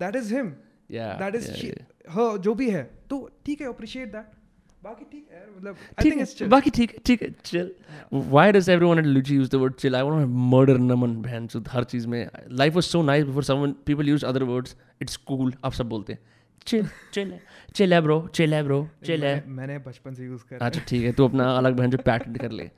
That 0.00 0.16
is 0.16 0.34
him 0.34 0.50
that 0.90 1.34
is 1.34 1.50
yeah, 1.50 1.64
yeah. 1.64 2.12
हाँ 2.14 2.36
जो 2.38 2.54
भी 2.54 2.70
है। 2.70 2.82
तो 3.10 3.28
ठीक 3.46 3.60
है 3.60 3.68
अप्रिशिएट 3.68 4.12
दैट 4.12 4.38
बाकी 4.84 5.04
ठीक 5.12 5.28
है 5.32 5.46
मतलब 5.56 5.76
आई 5.76 6.02
ठीक 6.02 6.12
थिंक 6.12 6.20
इट्स 6.22 6.42
है 6.42 6.48
बाकी 6.48 6.70
ठीक 6.76 6.92
है 6.92 6.98
ठीक 7.06 7.22
है 7.22 7.28
chill 7.44 7.70
why 8.12 8.52
does 8.52 8.68
everyone 8.70 8.98
at 8.98 9.06
Luche 9.06 9.34
use 9.36 9.50
the 9.50 9.54
word 9.62 9.74
chill 9.82 9.96
I 9.96 10.02
want 10.02 10.22
to 10.22 10.28
murder 10.56 10.78
Naman 10.78 11.14
बहन 11.22 11.46
सुध 11.48 11.68
हर 11.72 11.84
चीज़ 11.92 12.06
में. 12.08 12.28
Life 12.62 12.74
was 12.74 12.84
so 12.84 13.02
nice 13.02 13.24
before 13.26 13.44
someone 13.44 13.74
people 13.86 14.08
use 14.08 14.24
other 14.26 14.42
words 14.52 14.76
it's 15.02 15.16
cool 15.16 15.52
आप 15.64 15.72
सब 15.72 15.88
बोलते 15.88 16.12
हैं. 16.12 16.20
चिल 16.66 16.86
चिल 17.14 17.34
चिल 17.74 17.94
है 17.94 18.00
ब्रो 18.00 18.16
चिल 18.34 18.54
है 18.54 18.62
ब्रो 18.62 18.88
चिल 19.06 19.24
है. 19.24 19.44
मैंने 19.48 19.78
बचपन 19.86 20.14
से 20.14 20.24
यूज़ 20.24 20.42
करा 20.48 20.66
अच्छा 20.66 20.80
ठीक 20.88 21.04
है. 21.04 21.12
तू 21.12 21.24
अपना 21.24 21.50
अलग 21.58 21.76
बहन 21.76 21.90
जो 21.90 21.98
पैटेंट 22.08 22.38
कर 22.38 22.50
ले. 22.50 22.70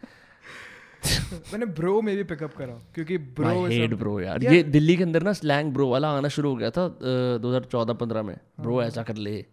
मैंने 1.53 1.67
ब्रो 1.79 2.01
में 2.03 2.15
भी 2.17 2.25
पिकअप 2.25 2.55
करा 2.57 2.75
क्योंकि 2.95 3.17
ब्रो 3.39 3.49
आई 3.49 3.79
हेट 3.79 3.95
ब्रो 4.03 4.21
यार. 4.21 4.45
ये 4.45 4.63
दिल्ली 4.65 4.97
के 4.97 5.03
अंदर 5.03 5.23
ना 5.23 5.33
स्लैंग 5.39 5.73
ब्रो 5.75 5.89
वाला 5.89 6.11
आना 6.19 6.29
शुरू 6.37 6.51
हो 6.51 6.57
गया 6.57 6.71
था 6.71 6.89
दो 6.99 7.49
हज़ार 7.49 7.65
चौदह 7.73 7.95
पंद्रह 8.03 8.23
में. 8.23 8.37
ब्रो 8.61 8.83
ऐसा 8.83 9.03
कर 9.03 9.17
ले. 9.17 9.45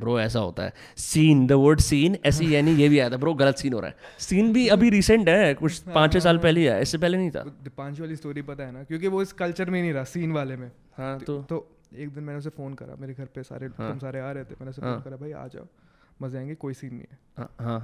ब्रो 0.00 0.20
ऐसा 0.20 0.38
होता 0.38 0.62
है। 0.62 0.72
सीन 0.96 1.46
द 1.46 1.52
वर्ड 1.52 1.80
सीन 1.80 2.16
ऐसी 2.26 2.54
यानी 2.54 2.74
ये 2.74 2.88
भी 2.88 2.98
आया 2.98 3.10
था। 3.10 3.16
ब्रो 3.16 3.34
गलत 3.34 3.56
सीन 3.56 3.72
हो 3.72 3.80
रहा 3.80 3.90
है। 3.90 3.96
सीन 4.18 4.52
भी 4.52 4.68
अभी 4.68 4.90
रिसेंट 4.90 5.28
है 5.28 5.54
कुछ 5.54 5.78
पाँच 5.78 6.12
छः 6.12 6.20
साल 6.20 6.38
पहले 6.38 6.60
ही 6.60 6.66
है 6.66 6.82
इससे 6.82 6.98
पहले 6.98 7.18
नहीं 7.18 7.30
था। 7.30 7.42
दीपांशु 7.42 8.02
वाली 8.02 8.16
स्टोरी 8.16 8.42
पता 8.42 8.64
है 8.64 8.72
ना? 8.72 8.82
क्योंकि 8.82 9.06
वो 9.06 9.22
इस 9.22 9.32
कल्चर 9.32 9.70
में 9.70 9.82
नहीं 9.82 9.92
रहा 9.92 10.04
सीन 10.04 10.32
वाले 10.32 10.56
में। 10.56 10.70
हाँ 10.96 11.18
तो 11.20 11.42
तो। 11.42 11.78
एक 11.96 12.08
दिन 12.08 12.24
मैंने 12.24 12.38
उसे 12.38 12.50
फ़ोन 12.50 12.74
करा। 12.74 12.96
मेरे 13.00 13.14
घर 13.14 13.24
पे 13.24 13.42
सारे 13.42 13.66
हाँ। 13.66 13.90
तुम 13.90 13.98
सारे 13.98 14.20
आ 14.20 14.32
रहे 14.32 14.44
थे। 14.44 14.50
मैंने 14.50 14.70
उसे 14.70 14.82
फ़ोन 14.82 15.00
करा 15.00 15.16
भाई 15.16 15.32
आ 15.32 15.46
जाओ। 15.46 15.66
मज़े 16.22 16.38
आएँगे 16.38 16.54
कोई 16.54 16.74
सीन 16.74 16.90
नहीं 16.90 17.04
है। 17.10 17.18
हाँ, 17.38 17.54
हाँ। 17.60 17.80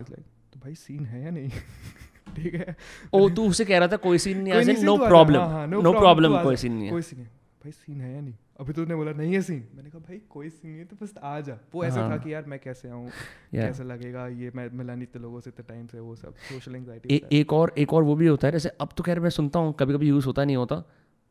तो 0.52 0.60
भाई 0.60 0.74
सीन 0.74 1.06
है 1.06 1.24
या 1.24 1.30
नहीं? 1.30 1.48
ठीक 2.36 2.54
है। 2.54 2.76
ओ 3.12 3.28
तू 3.28 3.48
उसे 3.48 3.64
कह 3.64 3.78
रहा 3.78 3.88
था 3.88 3.96
कोई 3.96 4.18
सीन 4.18 4.38
नहीं 4.38 4.84
नो 4.84 4.96
तू। 4.96 5.06
प्रॉब्लम 5.06 5.40
हाँ, 5.40 5.48
हाँ, 5.48 5.66
नो 5.66 5.92
प्रॉब्लम 5.92 6.42
कोई 6.42 6.56
सीन 6.56 6.72
नहीं 6.72 6.84
है। 6.84 6.90
कोई 6.90 7.02
सीन 7.02 7.18
नहीं 7.18 7.28
भाई 7.28 7.72
सीन 7.72 8.00
है 8.00 8.14
या 8.14 8.20
नहीं? 8.20 8.34
अभी 8.58 8.72
तूने 8.72 8.94
बोला 8.94 9.12
नहीं 9.12 9.34
है 9.34 9.40
सीन 9.42 9.62
मैंने 9.74 9.90
कहा 9.90 9.98
भाई 10.00 10.16
कोई 10.30 10.48
सीन 10.50 10.70
नहीं 10.70 10.78
है 10.80 10.84
तो 10.84 10.96
बस 11.02 11.12
आ 11.22 11.40
जा। 11.40 11.56
वो 11.74 11.84
ऐसा 11.84 11.96
था 11.96 12.06
हाँ। 12.06 12.18
कि 12.18 12.32
यार 12.32 12.44
मैं 12.44 12.58
कैसे 12.58 12.88
आऊँ? 12.90 13.04
Yeah. 13.54 13.66
कैसे 13.66 13.84
लगेगा? 13.84 14.26
ये 14.28 14.50
मैं 14.54 14.68
मिला 14.72 14.94
नहीं 14.94 15.02
इतने 15.02 15.22
लोगों 15.22 15.40
से 15.40 15.50
इतने 15.50 15.64
टाइम 15.68 15.86
से 15.86 16.00
वो 16.00 16.14
सब 16.16 16.34
सोशल 16.48 16.74
एंग्जाइटी 16.76 17.20
एक 17.32 17.52
और 17.52 17.72
एक 17.78 17.92
और 17.94 18.02
वो 18.02 18.14
भी 18.16 18.26
होता 18.26 18.46
है 18.48 18.52
जैसे 18.52 18.70
अब 18.80 18.88
तो 18.96 19.02
खैर 19.04 19.20
मैं 19.20 19.30
सुनता 19.30 19.58
हूँ 19.58 19.72
कभी 19.80 19.94
कभी 19.94 20.08
यूज़ 20.08 20.26
होता 20.26 20.44
नहीं 20.44 20.56
होता 20.56 20.76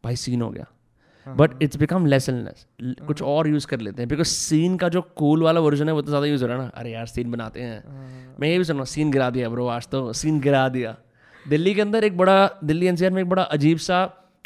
भाई 0.04 0.16
सीन 0.16 0.42
हो 0.42 0.50
गया। 0.52 0.66
हाँ, 1.26 1.36
but 1.38 1.62
it's 1.64 1.78
become 1.78 2.06
less 2.06 2.30
and 2.30 2.44
less 2.44 2.66
कुछ 3.08 3.22
और 3.24 3.48
यूज़ 3.48 3.68
कर 3.68 3.80
लेते 3.80 4.02
हैं 4.02 4.10
बिकॉज़ 4.10 4.28
सीन 4.28 4.78
का 4.78 4.90
जो 4.90 5.02
कूल 5.18 5.44
वाला 5.44 5.60
वर्जन 5.60 5.88
है 5.88 5.94
वो 5.94 6.02
तो 6.02 6.08
ज़्यादा 6.08 6.28
यूज़ 6.28 6.42
हो 6.44 6.48
रहा 6.48 6.58
है 6.58 6.64
ना। 6.64 6.70
अरे 6.70 6.92
यार 6.92 7.06
सीन 7.08 7.32
बनाते 7.32 7.62
हैं। 7.62 7.84
हाँ। 7.88 8.36
मैं 8.40 8.50
ये 8.50 8.58
भी 8.58 8.64
सुन 8.64 8.76
रहा 8.76 8.82
हूँ 8.82 8.88
सीन 8.88 9.12
गिरा 9.12 9.30
दिया 9.30 9.50
ब्रो 9.50 9.68
आज 9.68 9.88
तो 9.88 10.12
सीन 10.14 10.40
गिरा 10.40 10.68
दिया। 10.70 10.96
दिल्ली 11.46 11.74
के 11.76 11.82
अंदर 11.82 12.04
एक 12.04 12.18
बड़ा 12.18 12.40
दिल्ली 12.64 12.88
एनसीआर 12.88 13.12
में 13.12 13.22
एक 13.22 13.30
बड़ा 13.30 13.44
अजीब 13.44 13.78
सा 13.80 14.00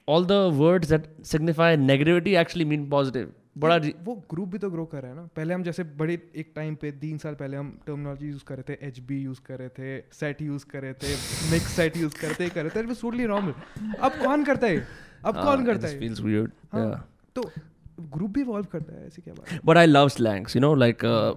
all 0.10 0.26
the 0.26 0.32
words 0.32 0.90
that 0.90 1.24
signify 1.24 1.78
negativity 1.78 2.36
actually 2.36 2.66
mean 2.66 2.90
positive 2.90 3.32
बड़ा 3.58 3.78
जी- 3.78 3.94
वो 4.04 4.16
ग्रुप 4.16 4.50
भी 4.50 4.58
तो 4.58 4.70
ग्रो 4.70 4.86
कर 4.86 5.02
रहा 5.02 5.12
है 5.12 5.18
ना। 5.18 5.30
पहले 5.36 5.54
हम 5.54 5.64
जैसे 5.64 5.84
बड़े 5.84 6.32
एक 6.36 6.54
टाइम 6.56 6.76
पे 6.76 6.92
तीन 6.92 7.18
साल 7.18 7.34
पहले 7.34 7.58
हम 7.58 7.80
टर्मिनोलॉजी 7.88 8.28
यूज़ 8.28 8.44
कर 8.44 8.56
रहे 8.56 8.74
थे 8.74 8.88
एच 8.88 9.00
बी 9.00 9.22
यूज़ 9.22 9.40
कर 9.46 9.60
रहे 9.60 9.70
थे 9.70 10.04
सेट 10.14 10.42
यूज़ 10.42 10.66
कर 10.66 10.82
रहे 10.82 10.94
थे 10.94 11.08
मिक्स 11.52 11.68
सेट 11.68 11.98
यूज़ 11.98 12.22
कर 12.22 12.28
रहे 12.28 12.36
थे 12.40 12.44
ये 12.44 12.50
कर 12.50 12.66
रहे 12.66 12.84
थे 12.84 12.88
टोटली 12.88 13.26
नॉर्मल 13.26 13.54
अब 14.02 14.12
कौन 14.12 14.44
करता 14.44 14.68
है? 14.68 14.88
अब 15.26 15.38
हाँ, 15.38 15.46
कौन 15.46 15.60
it 15.60 15.66
करता 15.66 15.88
just 15.88 15.94
है? 15.94 16.10
feels 16.10 16.26
weird 16.26 16.52
हाँ, 16.72 16.92
yeah. 16.92 17.26
तो 17.36 17.52
ग्रुप 18.00 18.32
भी 18.32 18.42
इवॉल्व 18.42 18.66
करता 18.66 18.94
है 18.94 19.08
ऐसी 19.08 19.22
क्या 19.22 19.34
बात 19.34 19.50
है? 19.50 19.60
But 19.60 19.76
I 19.78 19.86
love 19.94 20.18
slangs 20.18 20.56
you 20.56 20.64
know 20.66 20.82
like 20.84 21.06
uh, 21.06 21.36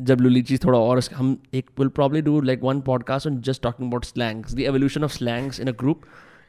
जब 0.00 0.20
लुलीची 0.20 0.58
थोड़ा 0.58 0.78
और 0.78 1.00
हम 1.14 1.42
एक 1.54 1.70
will 1.78 1.88
probably 1.88 2.22
do 2.22 2.40
like 2.40 2.60
one 2.62 2.80
podcast 2.80 3.26
on 3.26 3.40
just 3.40 3.62
talking 3.62 3.88
about 3.88 4.04
slangs 4.04 4.54
the 4.54 4.60
evolution 4.60 5.04
of 5.04 5.12
slangs 5.12 5.60
in 5.60 5.68
a 5.68 5.72
group 5.72 6.00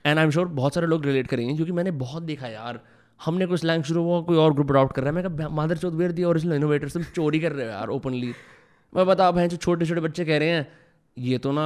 and 0.06 0.20
I 0.20 0.24
am 0.26 0.32
sure 0.32 0.48
बहुत 0.60 0.74
सारे 0.74 0.88
लोग 0.88 1.06
रिलेट 1.06 1.28
करेंगे 1.28 1.54
क्योंकि 1.56 1.72
मैंने 1.72 1.92
बहुत 2.00 2.24
देखा 2.24 2.48
यार। 2.48 2.80
हमने 3.20 3.46
कोई 3.46 3.58
स्लैंग 3.58 3.84
शुरू 3.84 4.02
हुआ 4.04 4.20
कोई 4.22 4.38
और 4.38 4.54
ग्रुप 4.54 4.72
अडॉप्ट 4.72 4.96
कर 4.96 5.02
रहा 5.02 5.10
है। 5.10 5.16
मैं 5.16 5.24
कहा 5.26 5.50
मादर 5.52 5.78
चौथ 5.78 5.92
वेयर 5.94 6.12
दी 6.12 6.24
ओरिजिनल 6.24 6.56
इनोवेटर्स 6.56 6.94
तुम 6.94 7.04
चोरी 7.16 7.40
कर 7.40 7.52
रहे 7.52 7.66
हो 7.66 7.72
यार 7.72 7.90
ओपनली 7.90 8.34
मैं 8.94 9.06
बता 9.06 9.32
हैं 9.38 9.48
जो 9.50 9.58
छोटे 9.58 9.86
छोटे 9.86 10.02
बच्चे 10.02 10.26
कह 10.26 10.38
रहे 10.38 10.50
हैं 10.50 10.68
ये 11.18 11.38
तो 11.38 11.52
ना 11.52 11.66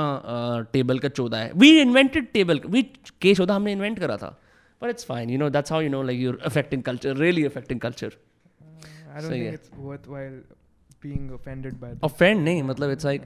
टेबल 0.73 0.99
का 0.99 1.09
चौदह 1.09 1.37
है। 1.37 1.51
वी 1.55 1.69
इन्वेंटेड 1.81 2.27
टेबल 2.33 2.61
वी 2.67 2.83
के 3.21 3.33
चौदह 3.35 3.53
हमने 3.53 3.71
इन्वेंट 3.71 3.99
करा 3.99 4.17
था। 4.17 4.29
But 4.81 4.89
it's 4.89 5.05
fine 5.05 5.29
you 5.29 5.37
know 5.39 5.49
that's 5.49 5.71
how 5.71 5.81
you 5.81 5.89
know 5.89 6.01
like 6.03 6.19
you're 6.19 6.39
affecting 6.45 6.83
culture 6.83 7.15
really 7.17 7.43
affecting 7.45 7.79
culture 7.79 8.09
सही 9.19 9.39
है। 9.39 9.57
ऑफेंड 12.03 12.43
नहीं 12.43 12.63
मतलब 12.63 12.91
it's 12.91 13.05
like 13.05 13.21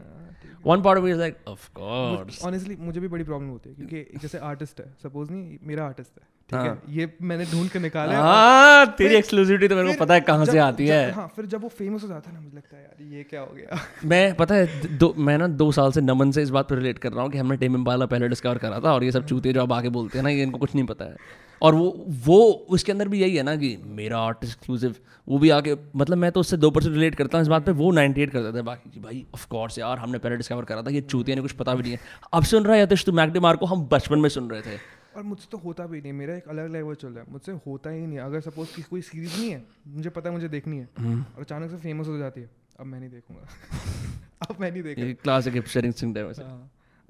one 0.65 0.81
part 0.81 0.97
of 0.97 1.05
me 1.05 1.11
is 1.11 1.17
like 1.19 1.37
of 1.47 1.67
course 1.75 2.43
honestly 2.45 2.75
मुझे 2.79 2.99
भी 2.99 3.07
बड़ी 3.07 3.23
प्रॉब्लम 3.23 3.47
होती 3.49 3.69
है 3.69 3.75
क्योंकि 3.75 4.19
जैसे 4.21 4.37
आर्टिस्ट 4.49 4.79
है 4.79 4.85
सपोज़ 5.03 5.31
नहीं 5.31 5.57
मेरा 5.63 5.85
आर्टिस्ट 5.85 6.11
है 6.11 6.31
ठीक 6.49 6.59
हाँ। 6.59 6.65
है। 6.67 6.93
ये 6.95 7.11
मैंने 7.21 7.45
ढूंढ 7.45 7.69
के 7.69 7.79
निकाला 7.79 8.13
है 8.13 8.21
हाँ 8.21 8.85
तेरी 8.97 9.15
एक्सक्लूसिविटी 9.15 9.67
तो 9.67 9.75
मेरे 9.75 9.93
को 9.93 9.99
पता 9.99 10.13
है 10.13 10.21
कहाँ 10.21 10.45
से 10.45 10.57
आती 10.59 10.87
है। 10.87 11.11
हाँ 11.11 11.27
फिर 11.35 11.45
जब 11.45 11.61
वो 11.61 11.69
फ़ेमस 11.69 12.03
हो 12.03 12.07
जाता 12.07 12.29
है 12.29 12.35
ना 12.35 12.41
मुझे 12.41 12.57
लगता 12.57 12.77
है 12.77 12.83
यार 12.83 13.15
ये 13.15 13.23
क्या 13.23 13.41
हो 13.41 13.53
गया? 13.55 13.79
मैं 14.05 14.35
पता 14.35 14.55
है 14.55 14.97
दो 14.97 15.13
मैं 15.19 15.37
ना 15.37 15.47
दो 15.61 15.71
साल 15.71 15.91
से 15.91 16.01
नमन 16.01 16.31
से 16.31 16.41
इस 16.43 16.49
बात 16.49 16.69
पर 16.69 16.75
रिलेट 16.75 16.99
कर 16.99 17.11
रहा 17.11 17.23
हूँ 17.23 17.31
कि 17.31 17.37
हमने 17.37 17.57
टेम 17.57 17.75
इम्पाला 17.75 18.05
पहले 18.05 18.27
डिस्कवर 18.29 18.57
करा 18.57 18.79
था 18.79 18.93
और 18.93 19.03
ये 19.03 19.11
सब 19.11 19.25
चूते 19.25 19.53
जो 19.53 19.61
अब 19.61 19.73
आके 19.73 19.89
बोलते 19.89 20.17
हैं 20.17 20.23
ना 20.23 20.29
ये 20.29 20.43
इनको 20.43 20.57
कुछ 20.57 20.75
नहीं 20.75 20.85
पता 20.85 21.05
है। 21.05 21.15
और 21.61 21.75
वो 21.75 22.05
वो 22.07 22.51
उसके 22.51 22.91
अंदर 22.91 23.07
भी 23.07 23.19
यही 23.21 23.35
है 23.35 23.43
ना 23.43 23.55
कि 23.55 23.77
मेरा 23.85 24.19
आर्ट 24.19 24.43
एक्सक्लूसिव 24.43 24.95
वो 25.27 25.37
भी 25.39 25.49
आके 25.49 25.75
मतलब 25.95 26.17
मैं 26.17 26.31
तो 26.31 26.39
उससे 26.39 26.57
दो 26.57 26.71
परसेंट 26.71 26.93
रिलेट 26.93 27.15
करता 27.15 27.37
हूँ 27.37 27.41
इस 27.41 27.47
बात 27.47 27.65
पे 27.65 27.71
वो 27.71 27.91
98 27.91 28.29
करते 28.29 28.57
थे 28.57 28.61
बाकी 28.61 28.89
कि 28.89 28.99
भाई 28.99 29.25
ऑफ़ 29.33 29.47
कोर्स 29.47 29.79
यार 29.79 29.97
हमने 29.97 30.17
पहले 30.17 30.37
डिस्कवर 30.37 30.63
करा 30.63 30.81
था 30.81 30.91
ये 30.91 31.01
चूतिया 31.01 31.35
ने 31.35 31.41
कुछ 31.41 31.51
पता 31.51 31.75
भी 31.75 31.81
नहीं 31.83 31.91
है। 31.91 31.99
अब 32.33 32.43
सुन 32.43 32.63
रहा 32.63 32.75
है 32.75 32.83
यतिश 32.83 33.05
तू 33.05 33.11
मैकडे 33.11 33.39
मार 33.39 33.55
को 33.55 33.65
हम 33.65 33.89
बचपन 33.91 34.19
में 34.19 34.29
सुन 34.29 34.49
रहे 34.49 34.61
थे। 34.61 34.77
और 35.15 35.23
मुझसे 35.23 35.47
तो 35.51 35.57
होता 35.57 35.85
भी 35.85 36.01
नहीं 36.01 36.13
मेरा 36.13 36.35
एक 36.35 36.47
अलग 36.47 36.71
लेवल 36.71 36.95
चल 36.95 37.07
रहा 37.07 37.23
है। 37.23 37.31
मुझसे 37.31 37.51
होता 37.51 37.89
ही 37.89 38.07
नहीं 38.07 38.19
अगर 38.19 38.39
सपोज़ 38.39 38.75
की 38.75 38.81
कोई 38.81 39.01
सीरीज़ 39.01 39.39
नहीं 39.39 39.51
है 39.51 39.65
मुझे 39.87 40.09
पता 40.09 40.29
है 40.29 40.35
मुझे 40.35 40.47
देखनी 40.47 40.77
है 40.77 40.89
हम्म। 40.99 41.21
और 41.21 41.41
अचानक 41.41 41.71
से 41.71 41.77
फ़ेमस 41.77 42.07
हो 42.07 42.17
जाती 42.17 42.41
है 42.41 42.49
अब 42.79 42.85
मैं 42.85 42.99
नहीं 42.99 43.09
देखूँगा। 43.09 43.47
अब 44.49 44.55
मैं 44.61 44.71
नहीं 44.71 44.83
देखूँगा। 44.83 45.13
क्लासिक 45.13 45.55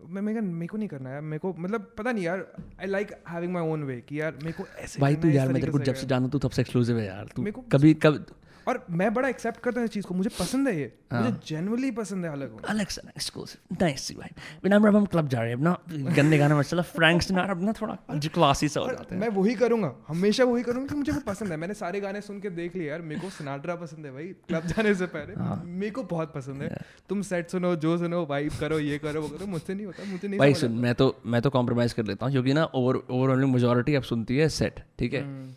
हाँ। 0.04 0.14
मैं 0.14 0.22
मेरे 0.22 0.42
को 0.42 0.46
मेरे 0.48 0.68
को 0.68 0.78
नहीं 0.78 0.88
करना 0.88 1.10
है 1.10 1.22
मेरे 1.22 1.40
को 1.40 1.54
मतलब 1.60 1.92
पता 1.98 2.12
नहीं 2.12 2.24
यार 2.24 2.46
I 2.82 2.88
like 2.88 3.12
having 3.30 3.54
my 3.54 3.64
own 3.64 3.84
way 3.84 4.02
कि 4.02 4.22
यार 4.22 4.38
मेरे 4.44 4.52
को 4.52 4.64
ऐसे 4.80 5.02
भाई 5.02 5.16
तू 5.16 5.28
यार 5.28 5.48
मैं 5.48 5.62
तेरे 5.62 5.72
को 5.72 5.80
जब 5.80 5.94
से 5.94 6.02
से 6.02 6.08
जानू 6.08 6.28
तू 6.28 6.40
तब 6.40 6.50
से 6.50 6.62
एक्सक्लूसिव 6.62 7.00
है 7.00 7.06
यार 7.06 7.30
तू 7.36 7.42
मेरे 7.42 7.52
को- 7.52 7.66
कभी 7.72 7.94
कब 7.94 8.26
और 8.68 8.86
मैं 8.90 9.14
बड़ा 9.14 9.30
एक्सेप्ट 9.30 9.60
करता 9.60 9.80
हूँ 9.80 9.86
इस 9.86 9.94
चीज़ 9.94 10.06
को। 10.06 10.14
मुझे 10.14 10.30
पसंद 10.30 10.68
है 10.68 10.80
ये। 10.80 10.94
हाँ। 11.12 11.24
मुझे 11.24 11.38
जेनुअली 11.48 11.92
पसंद 11.92 12.26
है 12.26 12.32
अलग 12.32 12.52
होना 12.52 12.74
Alexa 12.74 13.00
exclusive 13.00 13.78
nice 13.82 14.12
भाई। 14.16 14.30
विनम्र 14.64 14.88
अब 14.88 14.96
हम 14.96 15.06
क्लब 15.06 15.28
जा 15.28 15.40
रहे 15.40 15.50
हैं। 15.50 15.58
अब 15.58 15.64
ना 15.64 15.78
गंदे 15.90 16.38
गाने 16.38 16.56
में 16.56 16.62
चला। 16.62 16.82
फ्रैंक 16.82 17.22
सिनारा 17.22 17.52
अब 17.52 17.64
ना 17.64 17.72
थोड़ा 17.72 17.98
जो 18.16 18.30
क्लासी 18.30 18.68
सा 18.68 18.80
हो 18.80 18.88
जाते 18.88 19.16
हैं। 19.16 19.22
मैं 19.22 19.30
वही 19.30 19.56
करूँगा। 19.56 19.96
हमेशा 20.08 20.44
वही 20.44 20.64
करूँगा 20.64 20.88
कि 20.88 20.96
मुझे 20.96 21.12
वो 21.12 21.20
पसंद 21.20 21.52
है। 21.52 21.58
मैंने 21.58 21.74
सारे 21.74 22.00
गाने 22.00 22.22
सुन 22.22 22.40
के 22.40 22.50
देख 22.50 22.76
लिए 22.76 22.90
यार। 22.90 23.02
मेरे 23.02 23.22
को 23.22 23.30
सिनाट्रा 23.30 23.76
पसंद 23.76 24.06
है 24.06 24.12
भाई। 24.12 24.28
क्लब 24.48 24.66
जाने 24.66 24.96
से 24.96 25.06
पहले। 25.06 25.34
हाँ। 25.34 25.64
मेरे 25.66 25.92
को 25.92 26.04
बहुत 26.04 26.34
पसंद 26.34 26.62
है। 26.62 26.78
तुम 27.10 27.22
सेट 27.22 27.50
सुनो 27.50 27.76
जो 27.76 27.98
सुनो 27.98 28.26
वाइब 28.30 28.52
करो 28.60 28.80
ये 28.80 28.98
करो 28.98 29.22
वो 29.22 29.28
करो। 29.28 29.46
मुझसे 29.46 29.74
नहीं 29.74 29.86
होता। 29.86 30.04
मुझे 30.12 30.28
नहीं 30.28 30.40
भाई 30.40 30.54
सुन 30.54 30.72
मैं 30.72 30.96
तो 30.96 31.16
मैं 31.26 31.42
तो 31.42 31.50
कॉम्प्रोमाइज 31.50 31.94
कर 31.94 32.04
लेता 32.04 32.26
हूँ। 32.26 32.34
क्योंकि 32.34 32.54
ना 32.54 32.64
ओवर 32.66 32.96
ओवरऑलिंग 32.96 33.54
मेजोरिटी 33.54 33.96
अब 33.96 34.04
सुनती 34.04 34.38
है 34.38 34.50
सेट 34.50 34.80
ठीक 35.00 35.14
है? 35.14 35.22
हम्म, 35.22 35.52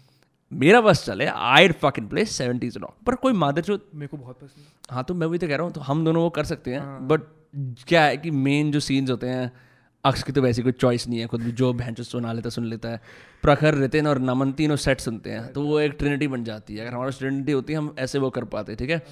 मेरा 0.57 0.80
बस 0.80 1.04
चले 1.04 1.26
I 1.26 1.68
fucking 1.80 2.09
play 2.09 2.24
seventies 2.24 2.76
rock 2.76 2.94
पर 3.07 3.14
कोई 3.16 3.32
मादर 3.34 3.62
चो 3.62 3.78
मेरे 3.94 4.07
को 4.07 4.16
बहुत 4.16 4.36
पसंद 4.36 4.59
है। 4.59 4.94
हाँ 4.94 5.04
तो 5.04 5.14
मैं 5.14 5.26
वही 5.26 5.38
तो 5.38 5.48
कह 5.48 5.57
रहा 5.57 5.64
हूँ 5.64 5.72
तो 5.72 5.80
हम 5.82 6.04
दोनों 6.04 6.22
वो 6.22 6.30
कर 6.30 6.44
सकते 6.44 6.70
हैं 6.70 6.80
हाँ। 6.80 7.07
बट 7.09 7.20
क्या 7.88 8.04
है 8.04 8.16
कि 8.16 8.30
मेन 8.30 8.72
जो 8.72 8.80
सीन्स 8.80 9.11
होते 9.11 9.28
हैं 9.28 9.50
अक्स 10.04 10.22
की 10.22 10.32
तो 10.32 10.42
वैसी 10.42 10.62
कोई 10.62 10.72
चॉइस 10.72 11.07
नहीं 11.09 11.20
है 11.20 11.26
खुद 11.26 11.42
भी 11.42 11.52
जो 11.52 11.72
भैंस 11.74 12.09
सुना 12.09 12.32
लेता 12.32 12.48
सुन 12.50 12.64
लेता 12.66 12.88
है। 12.88 13.00
प्रखर 13.42 13.74
रितिन 13.74 14.07
और 14.07 14.18
नमन 14.20 14.52
तीनों 14.52 14.76
सेट 14.78 15.00
सुनते 15.00 15.30
हैं 15.30 15.52
तो 15.52 15.62
वो 15.62 15.78
एक 15.80 15.96
ट्रिनिटी 15.98 16.28
बन 16.28 16.44
जाती 16.44 16.74
है। 16.74 16.80
अगर 16.80 16.94
हमारा 16.94 17.11
ट्रिनिटी 17.18 17.52
होती 17.52 17.72
है 17.72 17.78
हम 17.78 17.94
ऐसे 17.98 18.18
वो 18.18 18.30
कर 18.30 18.44
पाते 18.46 18.76
ठीक 18.76 18.90
है? 18.90 19.02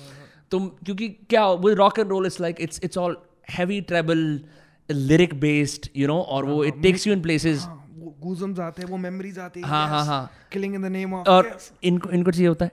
तुम 0.50 0.68
क्योंकि 0.84 1.08
क्या 1.30 1.46
वो 1.46 1.72
rock 1.74 1.98
and 1.98 2.08
roll 2.08 2.26
is 2.26 2.36
like 2.40 2.60
it's 2.60 2.80
it's 2.84 2.98
all 2.98 3.16
heavy 3.50 3.80
treble 3.82 4.40
lyric 4.88 5.34
based 5.40 5.88
you 5.96 6.08
know 6.08 6.20
और 6.20 6.44
वो 6.44 6.64
it 6.64 6.82
takes 6.82 7.06
you 7.06 7.12
in 7.12 7.22
places 7.22 7.64
हाँ। 7.64 7.74
वो 7.74 7.83
गूजम्स 8.20 8.60
आते 8.60 8.82
हैं 8.82 8.88
वो 8.88 8.96
मेमोरीज 8.96 9.38
आती 9.38 9.60
है 9.60 9.66
हाँ, 9.66 9.88
हाँ, 9.88 10.04
हाँ। 10.04 10.30
Killing 10.52 10.74
in 10.74 10.82
the 10.82 10.86
name 10.92 11.14
of 11.14 11.28
और 11.28 11.58
इनको 11.84 12.10
इनको 12.10 12.30
चाहिए 12.30 12.48
होता 12.48 12.64
है 12.64 12.72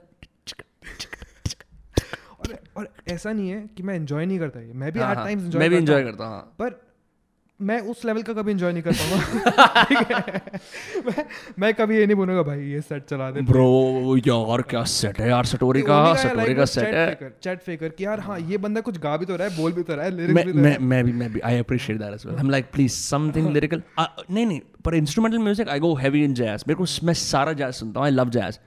और 2.40 2.58
और 2.76 2.88
ऐसा 3.08 3.32
नहीं 3.32 3.50
है 3.50 3.66
कि 3.76 3.82
मैं 3.82 3.94
एंजॉय 3.94 4.26
नहीं 4.26 4.38
करता 4.38 4.60
ये 4.60 4.72
मैं 4.72 4.92
भी 4.92 5.00
हाँ, 5.00 5.10
एट 5.10 5.16
हाँ, 5.16 5.24
टाइम्स 5.24 5.54
मैं 5.54 5.70
भी 5.70 5.76
एंजॉय 5.76 6.02
करता 6.04 6.24
हूँ 6.24 6.32
हाँ। 6.34 6.42
पर 6.58 6.91
मैं 7.62 7.78
उस 7.90 8.04
लेवल 8.04 8.22
का 8.22 8.32
कभी 8.32 8.52
एंजॉय 8.52 8.72
नहीं 8.72 8.82
कर 8.82 8.92
पाऊँगा। 8.92 10.22
मैं 11.06 11.24
मैं 11.58 11.72
कभी 11.74 11.96
ये 11.96 12.06
नहीं 12.06 12.16
बोलूँगा 12.16 12.42
भाई 12.42 12.60
ये 12.60 12.80
सेट 12.80 13.04
चला 13.04 13.30
दे 13.30 13.40
ब्रो 13.40 14.16
यार 14.16 14.62
क्या 14.62 14.82
सेट 14.92 15.20
है 15.20 15.28
यार? 15.28 15.44
सटोरी 15.44 15.82
का 15.82 16.14
सटोरी 16.14 16.54
का 16.54 16.64
सेट 16.64 16.94
है। 16.94 17.32
चैट 17.42 17.62
फेकर 17.62 17.88
कि 17.88 18.04
यार 18.04 18.20
हाँ 18.20 18.38
ये 18.40 18.58
बंदा 18.58 18.80
कुछ 18.80 18.98
गा 18.98 19.16
भी 19.16 19.26
तो 19.26 19.36
रहा 19.36 19.48
है 19.48 19.56
बोल 19.56 19.72
भी 19.72 19.82
तो 19.82 19.94
रहा 19.94 20.04
है 20.04 20.16
लिरिक्स 20.16 20.44
भी 20.44 20.52
तो 20.52 20.58
मैं 20.58 20.76
मैं 20.78 21.04
भी 21.04 21.12
मैं 21.12 21.32
भी 21.32 21.40
I 21.40 21.58
appreciate 21.58 21.98
that 21.98 22.14
as 22.14 22.26
well 22.26 22.36
I 22.36 22.44
am 22.44 22.50
like 22.50 22.70
please 22.72 22.92
something 22.92 23.52
lyrical 23.52 23.82
नहीं 24.00 24.46
नहीं 24.46 24.60
पर 24.84 24.94
instrumental 24.94 25.38
music 25.38 25.68
I 25.68 25.78
go 25.78 25.94
heavy 25.94 26.24
in 26.24 26.34
jazz 26.34 26.64
मेरे 26.68 26.74
को 26.74 26.86
मैं 27.06 27.14
सारा 27.14 27.52
जैज 27.52 27.74
सुनता 27.74 28.00
हूँ 28.00 28.06
I 28.06 28.12
love 28.12 28.30
jazz 28.30 28.58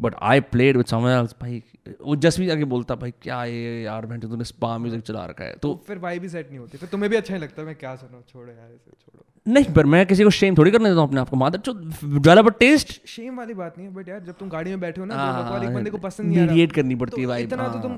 but 0.00 0.14
I 0.22 0.40
played 0.40 0.76
with 0.76 0.86
someone 0.86 1.10
else 1.10 1.34
भाई 1.42 1.62
वो 2.00 2.16
जस्ट 2.16 2.38
भी 2.40 2.48
आके 2.50 2.64
बोलता 2.72 2.94
भाई 2.94 3.10
क्या 3.22 3.44
ये 3.44 3.82
यार? 3.82 4.06
मैं 4.06 4.18
तूने 4.20 4.44
स्पा 4.44 4.76
म्यूज़िक 4.78 5.02
चला 5.02 5.24
रखा 5.26 5.44
है। 5.44 5.52
तो 5.52 5.68
तो 5.68 5.82
फिर 5.86 5.98
वाई 5.98 6.18
भी 6.18 6.28
सेट 6.28 6.48
नहीं 6.48 6.58
होती। 6.58 6.78
फिर 6.78 6.88
तुम्हें 6.88 7.10
भी 7.10 7.16
अच्छा 7.16 7.32
नहीं 7.34 7.42
लगता 7.42 7.62
मैं 7.62 7.74
क्या 7.74 7.94
सुनूं? 7.96 8.20
छोड़ो 8.28 8.46
यार 8.48 8.70
इसे 8.74 8.90
छोड़ो। 8.90 9.24
नहीं 9.46 9.72
पर 9.74 9.86
मैं 9.86 10.04
किसी 10.06 10.24
को 10.24 10.30
शेम 10.30 10.56
थोड़ी 10.56 10.70
करने 10.70 10.88
देता 10.88 11.00
हूँ 11.00 11.08
अपने 11.08 11.20
आप 11.20 11.28
को 11.28 11.36
मादर 11.36 11.58
चो 11.58 11.72
डेवलप 12.18 12.48
टेस्ट 12.58 13.06
शेम 13.08 13.36
वाली 13.36 13.54
बात 13.54 13.78
नहीं 13.78 13.88
है 13.88 13.94
बट 13.94 14.08
यार 14.08 14.20
जब 14.20 14.38
तुम 14.38 14.48
गाड़ी 14.48 14.70
में 14.70 14.80
बैठे 14.80 15.00
हो 15.00 15.06
ना 15.06 15.14
हाँ, 15.14 15.32
दो 15.50 15.56
एक 15.56 15.64
हाँ, 15.64 15.74
बंदे 15.74 15.90
को 15.90 15.98
पसंद 15.98 16.26
नहीं 16.26 16.38
आ 16.38 16.44
रहा। 16.46 16.66
करनी 16.74 16.94
पड़ती 16.94 17.20
है 17.20 17.26
तो 17.26 17.36
इतना 17.36 17.68
तो 17.68 17.72
हाँ। 17.72 17.82
तुम 17.82 17.96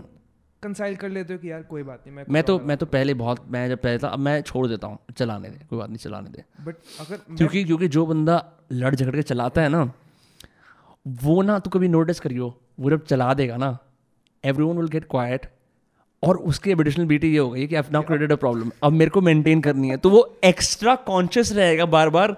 कंसाइल 0.62 0.96
कर 0.96 1.08
लेते 1.08 1.32
हो 1.32 1.38
कि 1.38 1.50
यार 1.50 1.62
कोई 1.62 1.82
बात 1.82 2.02
नहीं 2.06 2.16
मैं 2.16 2.24
मैं 2.28 2.42
तो 2.42 2.58
मैं 2.58 2.76
तो 2.76 2.86
पहले 2.86 3.14
बहुत 3.14 3.44
मैं 3.50 3.68
जब 3.68 3.78
पहले 3.82 3.98
था 3.98 4.08
अब 4.08 4.18
मैं 4.18 4.40
छोड़ 4.42 4.66
देता 4.68 4.86
हूँ 4.86 4.98
चलाने 5.16 5.48
दे 5.48 5.66
कोई 5.70 5.78
बात 5.78 5.88
नहीं 5.88 5.98
चलाने 5.98 6.30
दे। 6.30 6.44
बट 6.64 6.76
अगर 7.00 7.16
क्योंकि 7.36 7.64
क्योंकि 7.64 7.88
जो 7.88 8.06
बंदा 8.06 8.44
लड़ 8.72 8.94
झगड़ 8.94 9.14
के 9.14 9.22
चलाता 9.22 9.62
है 9.62 9.68
ना 9.68 9.82
वो 11.06 11.42
ना 11.42 11.58
तो 11.58 11.70
कभी 11.70 11.88
नोटिस 11.88 12.20
करियो 12.20 12.54
वो 12.80 12.90
जब 12.90 13.04
चला 13.04 13.34
देगा 13.34 13.56
ना 13.56 13.78
every 14.44 14.64
one 14.64 14.76
will 14.76 14.88
get 14.88 15.04
quiet 15.10 15.46
और 16.22 16.36
उसकी 16.36 16.70
एडिशनल 16.70 17.04
बीटी 17.04 17.32
ये 17.32 17.38
हो 17.38 17.50
गई 17.50 17.66
कि 17.66 17.74
I 17.74 17.82
now 17.92 18.02
created 18.02 18.32
a 18.32 18.36
problem 18.36 18.70
अब 18.82 18.92
मेरे 18.92 19.10
को 19.10 19.20
मेंटेन 19.20 19.60
करनी 19.60 19.88
है। 19.88 19.96
तो 19.96 20.10
वो 20.10 20.38
एक्स्ट्रा 20.44 20.94
कॉन्शियस 20.94 21.52
रहेगा 21.52 21.84
बार 21.84 22.10
बार 22.10 22.36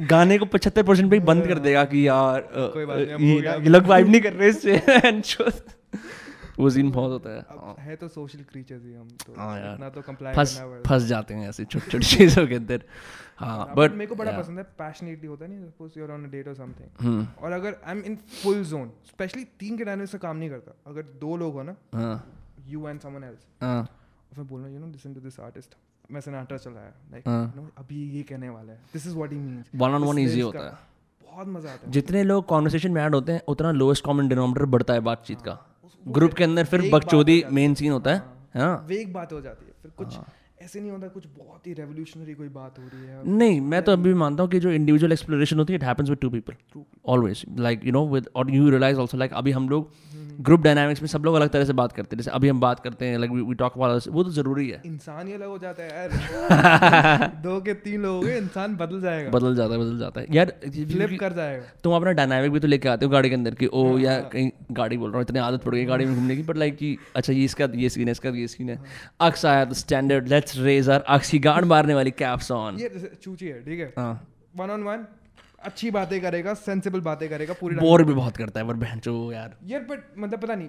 गाने 0.00 0.38
को 0.38 0.44
पचहत्तर 0.44 0.82
परसेंट 0.82 1.10
पे 1.10 1.18
बंद 1.18 1.46
कर 1.46 1.58
देगा 1.58 1.84
कि 1.84 2.08
यार 2.08 2.48
लग। 2.56 3.62
ये 3.62 3.68
लोग 3.68 3.84
वाइब 3.84 4.08
नहीं 4.08 4.20
कर 4.20 4.32
रहे 4.32 4.48
इससे। 4.48 4.76
वो 6.58 6.70
सीन 6.70 6.90
बहुत 6.90 7.10
होता 7.10 7.30
है। 7.30 7.40
अब 7.40 7.76
है। 7.78 7.96
तो 7.96 8.08
सोशल 8.08 8.42
क्रीचर्स 8.42 8.84
ही 8.84 8.92
हम 8.94 9.08
तो 9.26 9.34
हाँ 9.38 9.58
यार। 9.60 9.74
इतना 9.74 9.88
तो 9.88 10.02
कंप्लाई 10.02 10.34
फंस 10.34 10.58
फंस 10.86 11.02
जाते 11.02 11.34
हैं 11.34 11.48
ऐसी 11.48 11.64
छोटी 11.64 11.90
छोटी 11.90 12.04
चीज़ों 12.16 12.46
के 12.46 12.54
अंदर। 12.54 12.84
हाँ 13.36 13.56
हाँ, 13.58 13.74
बट 13.74 13.92
मेरे 13.92 14.06
को 14.06 14.14
बड़ा 14.14 14.38
पसंद 14.38 14.58
है 14.58 14.64
पैशनेटली 14.64 15.26
होता 15.28 15.46
नहीं 15.46 15.64
suppose 15.64 15.98
you 15.98 16.04
are 16.04 16.10
on 16.10 16.24
a 16.24 16.28
date 16.28 16.48
और 16.48 16.54
समथिंग 16.54 17.26
और 17.42 17.52
अगर 17.52 17.76
I 17.86 17.96
am 17.96 18.02
in 18.04 18.16
full 18.16 18.64
zone 18.64 18.92
specially 19.06 19.44
तीन 19.44 19.78
के 19.78 19.84
डायनामिक्स 19.84 20.12
से 20.12 20.18
काम 20.18 20.36
नहीं 20.36 20.50
करता। 20.50 20.76
अगर 20.86 21.02
दो 21.02 21.36
लोग 21.36 21.54
हो 21.54 21.62
ना 21.62 21.76
हाँ। 21.94 22.30
यू 22.66 22.88
एंड 22.88 23.00
समवन 23.00 23.24
एल्स 23.24 23.46
हाँ। 23.62 23.88
मैं 24.38 24.46
बोलना 24.48 24.68
you 24.68 24.78
know 24.78 24.86
listen 24.86 25.14
to 25.14 25.20
this 25.20 25.40
artist 25.40 25.74
मैं 26.10 26.20
सिनाट्रा 26.20 26.58
चलाया 26.58 26.92
लाइक 27.10 27.28
हाँ। 27.28 27.52
नो 27.56 27.68
अभी 27.78 28.10
ये 28.10 28.22
कहने 28.22 28.48
वाला 28.48 28.72
है। 28.72 28.78
This 28.92 29.06
is 29.06 29.14
what 29.16 29.32
he 29.32 29.38
means 29.38 29.70
one 29.74 29.90
on 29.90 30.04
one 30.04 30.18
easy 30.18 30.40
होता 30.40 30.58
है। 30.58 30.72
बहुत 31.32 31.48
मज़ा 31.48 31.72
आता 31.72 31.86
है। 31.86 31.92
जितने 31.92 32.22
लोग 32.22 32.46
कॉन्वर्सेशन 32.46 32.90
में 32.90 33.02
ऐड 33.02 33.14
होते 33.14 33.32
हैं 33.32 33.42
उतना 33.48 33.70
लोएस्ट 33.70 34.04
कॉमन 34.04 34.28
डिनोमिनेटर 34.28 34.64
बढ़ता 34.64 34.94
है 34.94 35.00
बातचीत 35.00 35.42
का। 35.42 35.52
उस- 35.52 35.60
वो 35.60 35.73
ग्रुप 36.08 36.34
के 36.34 36.44
अंदर 36.44 36.64
फिर 36.64 36.80
बगचौदी 36.80 36.90
बकचोदी 36.90 37.44
मेन 37.50 37.74
सीन 37.74 37.92
होता 37.92 38.10
है। 38.10 38.22
हाँ। 38.54 38.86
वेग 38.88 39.12
बात 39.12 39.32
हो 39.32 39.40
जाती 39.40 39.66
है। 39.66 39.72
फिर 39.82 39.90
कुछ 39.96 40.16
ऐसे 40.64 40.80
नहीं 40.80 40.90
होता 40.90 41.08
कुछ 41.08 41.24
बहुत 41.38 41.66
ही 41.66 41.72
रेवोल्यूशनरी 41.74 42.34
कोई 42.34 42.48
बात 42.48 42.78
हो 42.78 42.84
रही 42.84 43.06
है। 43.06 43.36
नहीं 43.38 43.60
मैं 43.62 43.82
तो 43.82 43.92
अभी 43.92 44.08
भी 44.08 44.14
मानता 44.14 44.42
हूँ 44.42 44.50
कि 44.50 44.60
जो 44.60 44.70
इंडिविजुअल 44.72 45.12
एक्सप्लोरेशन 45.12 45.58
होती 45.58 45.72
है 45.72 45.78
it 45.78 45.84
happens 45.84 46.08
with 46.08 46.18
two 46.18 46.30
people 46.30 46.54
always 47.06 47.44
like 47.58 47.84
you 47.86 47.92
know 47.92 48.06
with 48.08 48.28
और 48.36 48.50
यू 48.50 48.68
रियलाइज़ 48.70 48.98
ऑल्सो 48.98 49.18
लाइक 49.18 49.32
अभी 49.34 49.50
हम 49.50 49.68
लोग 49.68 49.90
ग्रुप 50.40 50.60
डायनामिक्स 50.60 51.02
में 51.02 51.08
सब 51.08 51.24
लोग 51.24 51.34
अलग 51.34 51.48
तरह 51.48 51.64
से 51.64 51.72
बात 51.72 51.92
करते 51.92 52.16
हैं। 52.16 52.18
जैसे 52.18 52.30
अभी 52.30 52.48
हम 52.48 52.60
बात 52.60 52.80
करते 52.80 53.06
हैं 53.06 53.18
लाइक 53.18 53.30
वी 53.32 53.54
टॉक 53.54 53.72
अबाउट 53.76 54.06
वो 54.08 54.22
तो 54.24 54.30
ज़रूरी 54.30 54.68
है। 54.68 54.80
इंसान 54.86 55.26
ही 55.28 55.32
अलग 55.32 55.48
हो 55.48 55.58
जाता 55.58 55.82
है 55.82 55.90
यार। 55.90 57.26
दो 57.42 57.60
के 57.60 57.74
तीन 57.84 58.02
लोग 58.02 58.26
इंसान 58.28 58.74
बदल 58.76 59.00
जाएगा। 59.00 59.30
बदल 59.30 59.54
जाता 59.56 59.74
है 59.74 59.78
बदल 59.80 59.98
जाता 59.98 60.20
है। 60.20 60.26
यार 60.30 60.52
फ्लिप 60.64 61.16
कर 61.20 61.32
जाएगा। 61.32 61.64
तुम 61.84 61.94
अपना 61.96 62.12
डायनामिक 62.12 62.52
भी 62.52 62.60
तो 62.60 62.68
लेके 62.68 62.88
आते 62.88 63.06
हो 63.06 63.10
गाड़ी 63.12 63.28
के 63.28 63.34
अंदर 63.34 63.54
की 63.54 63.66
ओ 63.66 63.86
या 63.98 64.18
कहीं 64.32 64.50
गाड़ी 64.72 64.96
बोल 64.96 65.10
रहा 65.10 65.18
हूँ 65.18 65.26
इतनी 65.28 65.38
आदत 65.40 65.62
पड़ 65.64 65.74
गई 65.74 65.84
गाड़ी 65.84 66.04
में 66.04 66.14
घूमने 66.14 66.36
की 66.36 66.42
बट 66.42 66.56
लाइक 66.56 66.76
कि 66.76 66.96
अच्छा 67.16 67.32
ये 67.32 67.44
इसका 67.44 67.68
ये 67.74 67.88
सीन 67.88 68.08
है 68.08 68.12
इसका 68.12 68.30
ये 68.30 68.46
सीन 68.48 68.70
है। 68.70 68.78
अक्स 69.20 69.46
आया 69.46 69.64
तो 69.64 69.74
स्टैंडर्ड 69.74 70.28
लेट्स 70.28 70.53
रेज 70.58 70.88
आर 70.90 71.00
अक्स 71.08 71.30
गांड 71.44 71.64
मारने 71.64 71.94
वाली 71.94 72.10
कैप्स 72.10 72.50
ऑन 72.50 72.78
ये 72.80 73.10
चूची 73.22 73.46
है 73.46 73.60
ठीक 73.64 73.80
है? 73.80 73.92
हाँ। 73.98 74.26
वन 74.56 74.70
ऑन 74.70 74.82
वन 74.82 75.06
अच्छी 75.64 75.90
बातें 75.90 76.20
करेगा 76.20 76.54
सेंसिबल 76.54 77.00
बातें 77.00 77.28
करेगा 77.28 77.54
पूरी 77.60 77.76
बोर 77.76 78.04
भी 78.04 78.14
बहुत 78.14 78.36
करता 78.36 78.60
है 78.60 78.66
पर 78.66 78.74
बहन 78.76 78.98
चो 78.98 79.32
यार। 79.32 79.56
यार 79.66 79.80
बट 79.90 80.02
मतलब 80.18 80.40
पता 80.40 80.54
नहीं 80.54 80.68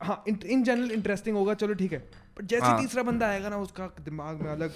हाँ 0.00 0.22
इन 0.28 0.62
जनरल 0.62 0.90
इंटरेस्टिंग 0.90 1.36
होगा 1.36 1.54
चलो 1.54 1.74
ठीक 1.74 1.92
है। 1.92 1.98
बट 2.38 2.44
जैसे 2.44 2.64
हाँ। 2.66 2.80
तीसरा 2.80 3.02
बंदा 3.02 3.26
आएगा 3.26 3.48
ना 3.48 3.56
उसका 3.56 3.86
दिमाग 4.04 4.40
में 4.42 4.50
अलग 4.50 4.72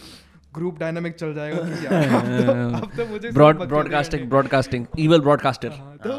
ग्रुप 0.54 0.78
डायनामिक 0.78 1.14
चल 1.14 1.34
जाएगा 1.34 1.62
कि 1.68 1.86
यार 1.86 2.08
अब 2.14 2.46
तो, 2.46 2.86
अब 2.86 2.96
तो 2.96 3.06
मुझे 3.06 3.30
broad 3.30 3.64
broadcasting 3.68 4.28
broadcasting 4.28 4.86
evil 4.98 5.20
broadcaster 5.20 5.68
तो 6.04 6.18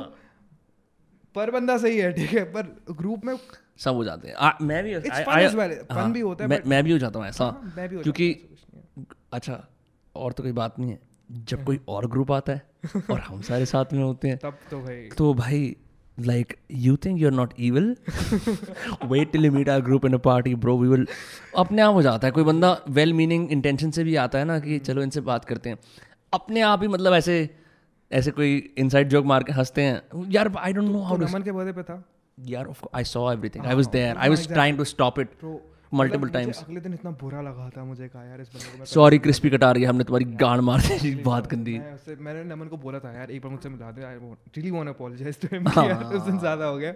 पर 1.36 1.51
बंदा 1.51 1.78
सही 1.78 1.97
है 1.97 2.11
ठीक 2.13 2.34
है 2.34 2.43
पर 2.51 2.76
ग्रुप 2.91 3.26
में 3.26 3.36
सब 3.80 3.93
हो 3.93 4.03
जाते 4.03 4.27
हैं। 4.27 4.36
आ, 4.36 4.51
मैं 4.61 4.84
भी 4.84 4.95
It's 4.95 5.07
I- 5.07 5.25
I- 5.25 5.55
well. 5.55 5.73
हाँ, 5.91 6.11
भी 6.11 6.19
होता 6.19 6.43
है, 6.43 6.49
मैं, 6.49 6.61
मैं 6.67 6.84
भी 6.84 6.91
हो 6.91 6.97
जाता 6.97 7.19
हूँ 7.19 7.27
ऐसा। 7.27 7.43
हाँ, 7.43 7.73
क्योंकि। 7.77 8.57
अच्छा 9.34 9.67
और 10.15 10.32
तो 10.32 10.43
कोई 10.43 10.51
बात 10.51 10.80
नहीं 10.80 10.91
है। 10.91 10.99
जब 11.32 11.63
कोई 11.63 11.80
और 11.88 12.07
ग्रुप 12.07 12.32
आता 12.32 12.53
है 12.53 12.61
और 13.11 13.19
हम 13.19 13.41
सारे 13.41 13.65
साथ 13.65 13.86
में 13.93 14.03
होते 14.03 14.27
हैं 14.27 14.38
तब 14.38 14.57
तो 14.71 14.80
भाई। 14.80 15.09
तो 15.17 15.34
भाई 15.34 15.75
like 16.19 16.57
you 16.71 16.97
think 16.97 17.21
you 17.21 17.27
are 17.27 17.34
not 17.34 17.53
evil 17.59 17.95
wait 19.05 19.36
meet 19.36 19.69
our 19.69 19.82
group 19.82 20.05
in 20.05 20.13
a 20.13 20.17
party 20.17 20.55
bro 20.55 20.77
we 20.77 20.88
will 20.88 21.07
अपने 21.57 21.82
आप 21.82 21.93
हो 21.93 22.01
जाता 22.01 22.27
है। 22.27 22.32
कोई 22.32 22.43
बंदा 22.43 22.82
वेल 22.89 23.13
मीनिंग 23.13 23.51
इंटेंशन 23.51 23.91
से 23.91 24.03
भी 24.03 24.15
आता 24.15 24.39
है 24.39 24.45
ना 24.45 24.59
कि 24.59 24.80
चलो 24.80 25.01
इनसे 25.01 25.21
बात 25.21 25.45
करते 25.45 25.69
हैं। 25.69 25.77
अपने 26.34 26.61
आप 26.61 26.82
ही 26.82 26.88
मतलब 26.88 27.13
ऐसे 27.13 27.49
ऐसे 28.11 28.32
कोई 28.32 28.73
इनसाइड 28.77 29.09
जोक 29.09 29.25
मार 29.25 29.43
के 29.43 29.53
हँसते 29.53 29.82
हैं। 29.82 30.01
यार 30.30 30.53
I 30.57 30.73
don't 30.73 30.91
know 30.91 31.01
how 31.01 31.17
Naman 31.17 31.43
के 31.43 31.51
बर्थडे 31.51 31.71
पे 31.71 31.84
था। 31.84 32.03
यार 32.48 32.74
I 32.96 33.04
saw 33.06 33.32
everything 33.32 33.66
I 33.66 33.76
was 33.76 33.88
there 33.98 34.18
I 34.18 34.30
was 34.30 34.48
trying 34.48 34.78
to 34.78 34.84
stop 34.92 35.20
it 35.20 35.30
multiple 35.92 36.30
times 36.30 36.64
अगले 36.64 36.80
दिन 36.80 36.94
इतना 36.94 37.12
बुरा 37.22 37.42
लगा 37.42 37.70
था 37.78 37.84
मुझे 37.84 38.08
कहा 38.08 38.24
यार 38.24 38.42
इस 38.42 38.48
बंदे 38.50 38.72
को 38.72 38.78
मैं 38.78 38.86
सॉरी 38.86 39.18
क्रिस्पी 39.20 39.50
कटा 39.50 39.72
रही 39.72 39.84
है 39.84 39.90
हमने 39.90 40.04
तुम्हारी 40.04 40.26
गांड 40.42 40.62
मार 40.62 40.82
दी 40.82 41.14
बात 41.24 41.48
गंदी। 41.52 41.78
उससे 41.80 42.16
मैंने 42.28 42.44
नमन 42.54 42.68
को 42.68 42.78
बोला 42.78 43.00
था 43.00 43.14
यार 43.14 43.32
एक 43.32 43.42
बार 43.42 43.52
मुझसे 43.52 43.70
मिला 43.70 43.92
दे 43.92 44.04
I 44.04 44.16
really 44.16 44.72
want 44.72 44.88
to 44.88 44.94
apologise 44.94 45.40
to 45.42 45.48
him 45.54 45.68
हाँ, 45.68 45.86
यार 45.90 46.04
उस 46.04 46.22
दिन 46.24 46.40
ज़्यादा 46.40 46.66
हो 46.66 46.78
गया। 46.78 46.92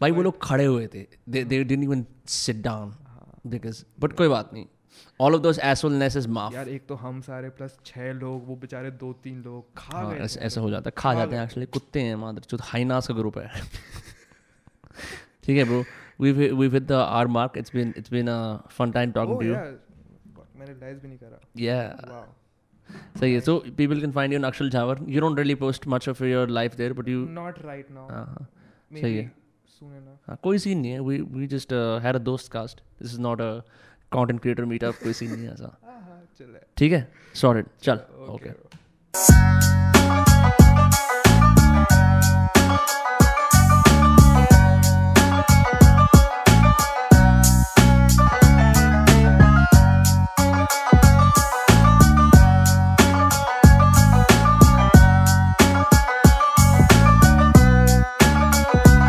भाई 0.00 0.10
वो 0.10 0.22
लोग 0.22 0.38
खड़े 0.42 0.64
हुए 0.64 0.86
थे। 0.94 1.06
They 1.28 1.44
they 1.44 1.62
didn't 1.64 1.84
even 1.84 2.04
sit 2.36 2.62
down 2.62 2.94
because 3.46 3.84
but 4.00 4.12
कोई 4.16 4.28
बात 4.28 4.50
नहीं। 4.52 4.66
All 5.20 5.34
of 5.34 5.42
those 5.42 5.58
assholeness 5.64 6.16
is 6.16 6.28
माफ़ 6.30 6.54
यार 6.54 6.68
एक 6.68 6.86
तो 6.88 6.94
हम 6.96 7.20
सारे 7.22 7.48
प्लस 7.58 7.78
छह 7.86 8.12
लोग 8.14 8.46
वो 8.48 8.56
बेचारे 8.56 8.90
दो 9.02 9.12
तीन 9.24 9.42
लोग 9.42 9.78
खा 9.78 9.96
हाँ 9.96 10.10
गए 10.10 10.28
ऐसा 10.46 10.60
हो 10.60 10.70
जाता 10.70 10.90
है। 10.90 10.94
खा 10.98 11.14
जाते 11.14 11.36
हैं 11.36 11.42
एक्चुअली 11.44 11.66
कुत्ते 11.74 12.00
हैं 12.02 12.16
मादर 12.22 12.48
जो 12.50 12.58
हाइनास 12.64 13.06
का 13.08 13.14
ग्रुप 13.14 13.38
है। 13.38 13.50
ठीक 15.44 15.58
है 15.58 15.64
bro 15.64 15.84
we 16.20 16.32
we 16.32 16.68
with 16.68 16.82
the 16.82 16.92
are 16.92 17.26
mark 17.36 17.58
it's 17.58 17.74
been 17.74 17.92
it's 17.96 18.10
been 18.10 18.28
a 18.28 18.38
fun 18.78 18.90
time 18.92 19.10
talking 19.12 19.36
Oh, 19.36 19.40
to 19.40 19.46
you 19.46 19.54
yeah. 19.54 19.64
मैंने 20.58 20.72
रियलाइज़ 20.72 20.98
भी 21.00 21.08
नहीं 21.08 21.18
करा। 21.18 21.38
या 21.60 21.78
वाओ 22.08 22.24
सही 23.20 23.32
है. 23.34 23.40
So 23.40 23.58
people 23.76 24.00
can 24.00 24.12
find 24.12 24.32
you 24.32 24.38
in 24.38 24.44
Akshal 24.46 24.70
Jhavar 24.70 24.98
you 25.08 25.20
don't 25.20 25.38
really 25.38 25.54
post 25.64 25.86
much 25.88 26.08
of 26.08 26.22
your 26.24 26.48
life 26.50 26.74
there 26.76 26.92
but 26.92 27.08
you 27.08 27.24
not 27.30 27.58
right 27.64 27.90
now 27.90 28.08
हाँ 28.10 28.24
हाँ 28.26 28.46
सही 28.92 29.16
है. 29.16 29.30
सून 29.80 29.92
एनफ 29.92 30.28
हाँ 30.28 30.38
कोई 30.42 30.58
सीन 30.58 30.78
नहीं 30.80 30.92
है. 30.92 31.00
We 31.00 31.20
we 31.20 31.46
just 31.56 31.72
had 32.04 32.14
a 32.16 32.18
दोस्त 32.30 32.50
cast 32.52 32.80
this 33.02 33.12
is 33.12 33.20
not 33.20 33.40
a 33.40 33.50
content 34.12 34.40
creator 34.40 34.64
meetup 34.64 34.94
कोई 35.02 35.12
सीन 35.12 35.32
नहीं 35.32 35.44
है 35.46 35.52
ऐसा. 35.52 35.76
हाँ 35.84 36.00
हाँ. 36.00 36.20
चल 36.38 36.58
ठीक 36.78 36.92
है? 36.92 37.06
सॉर्टेड 37.34 37.66
चल. 37.82 38.00
Okay 38.28 38.50
okay 38.50 39.95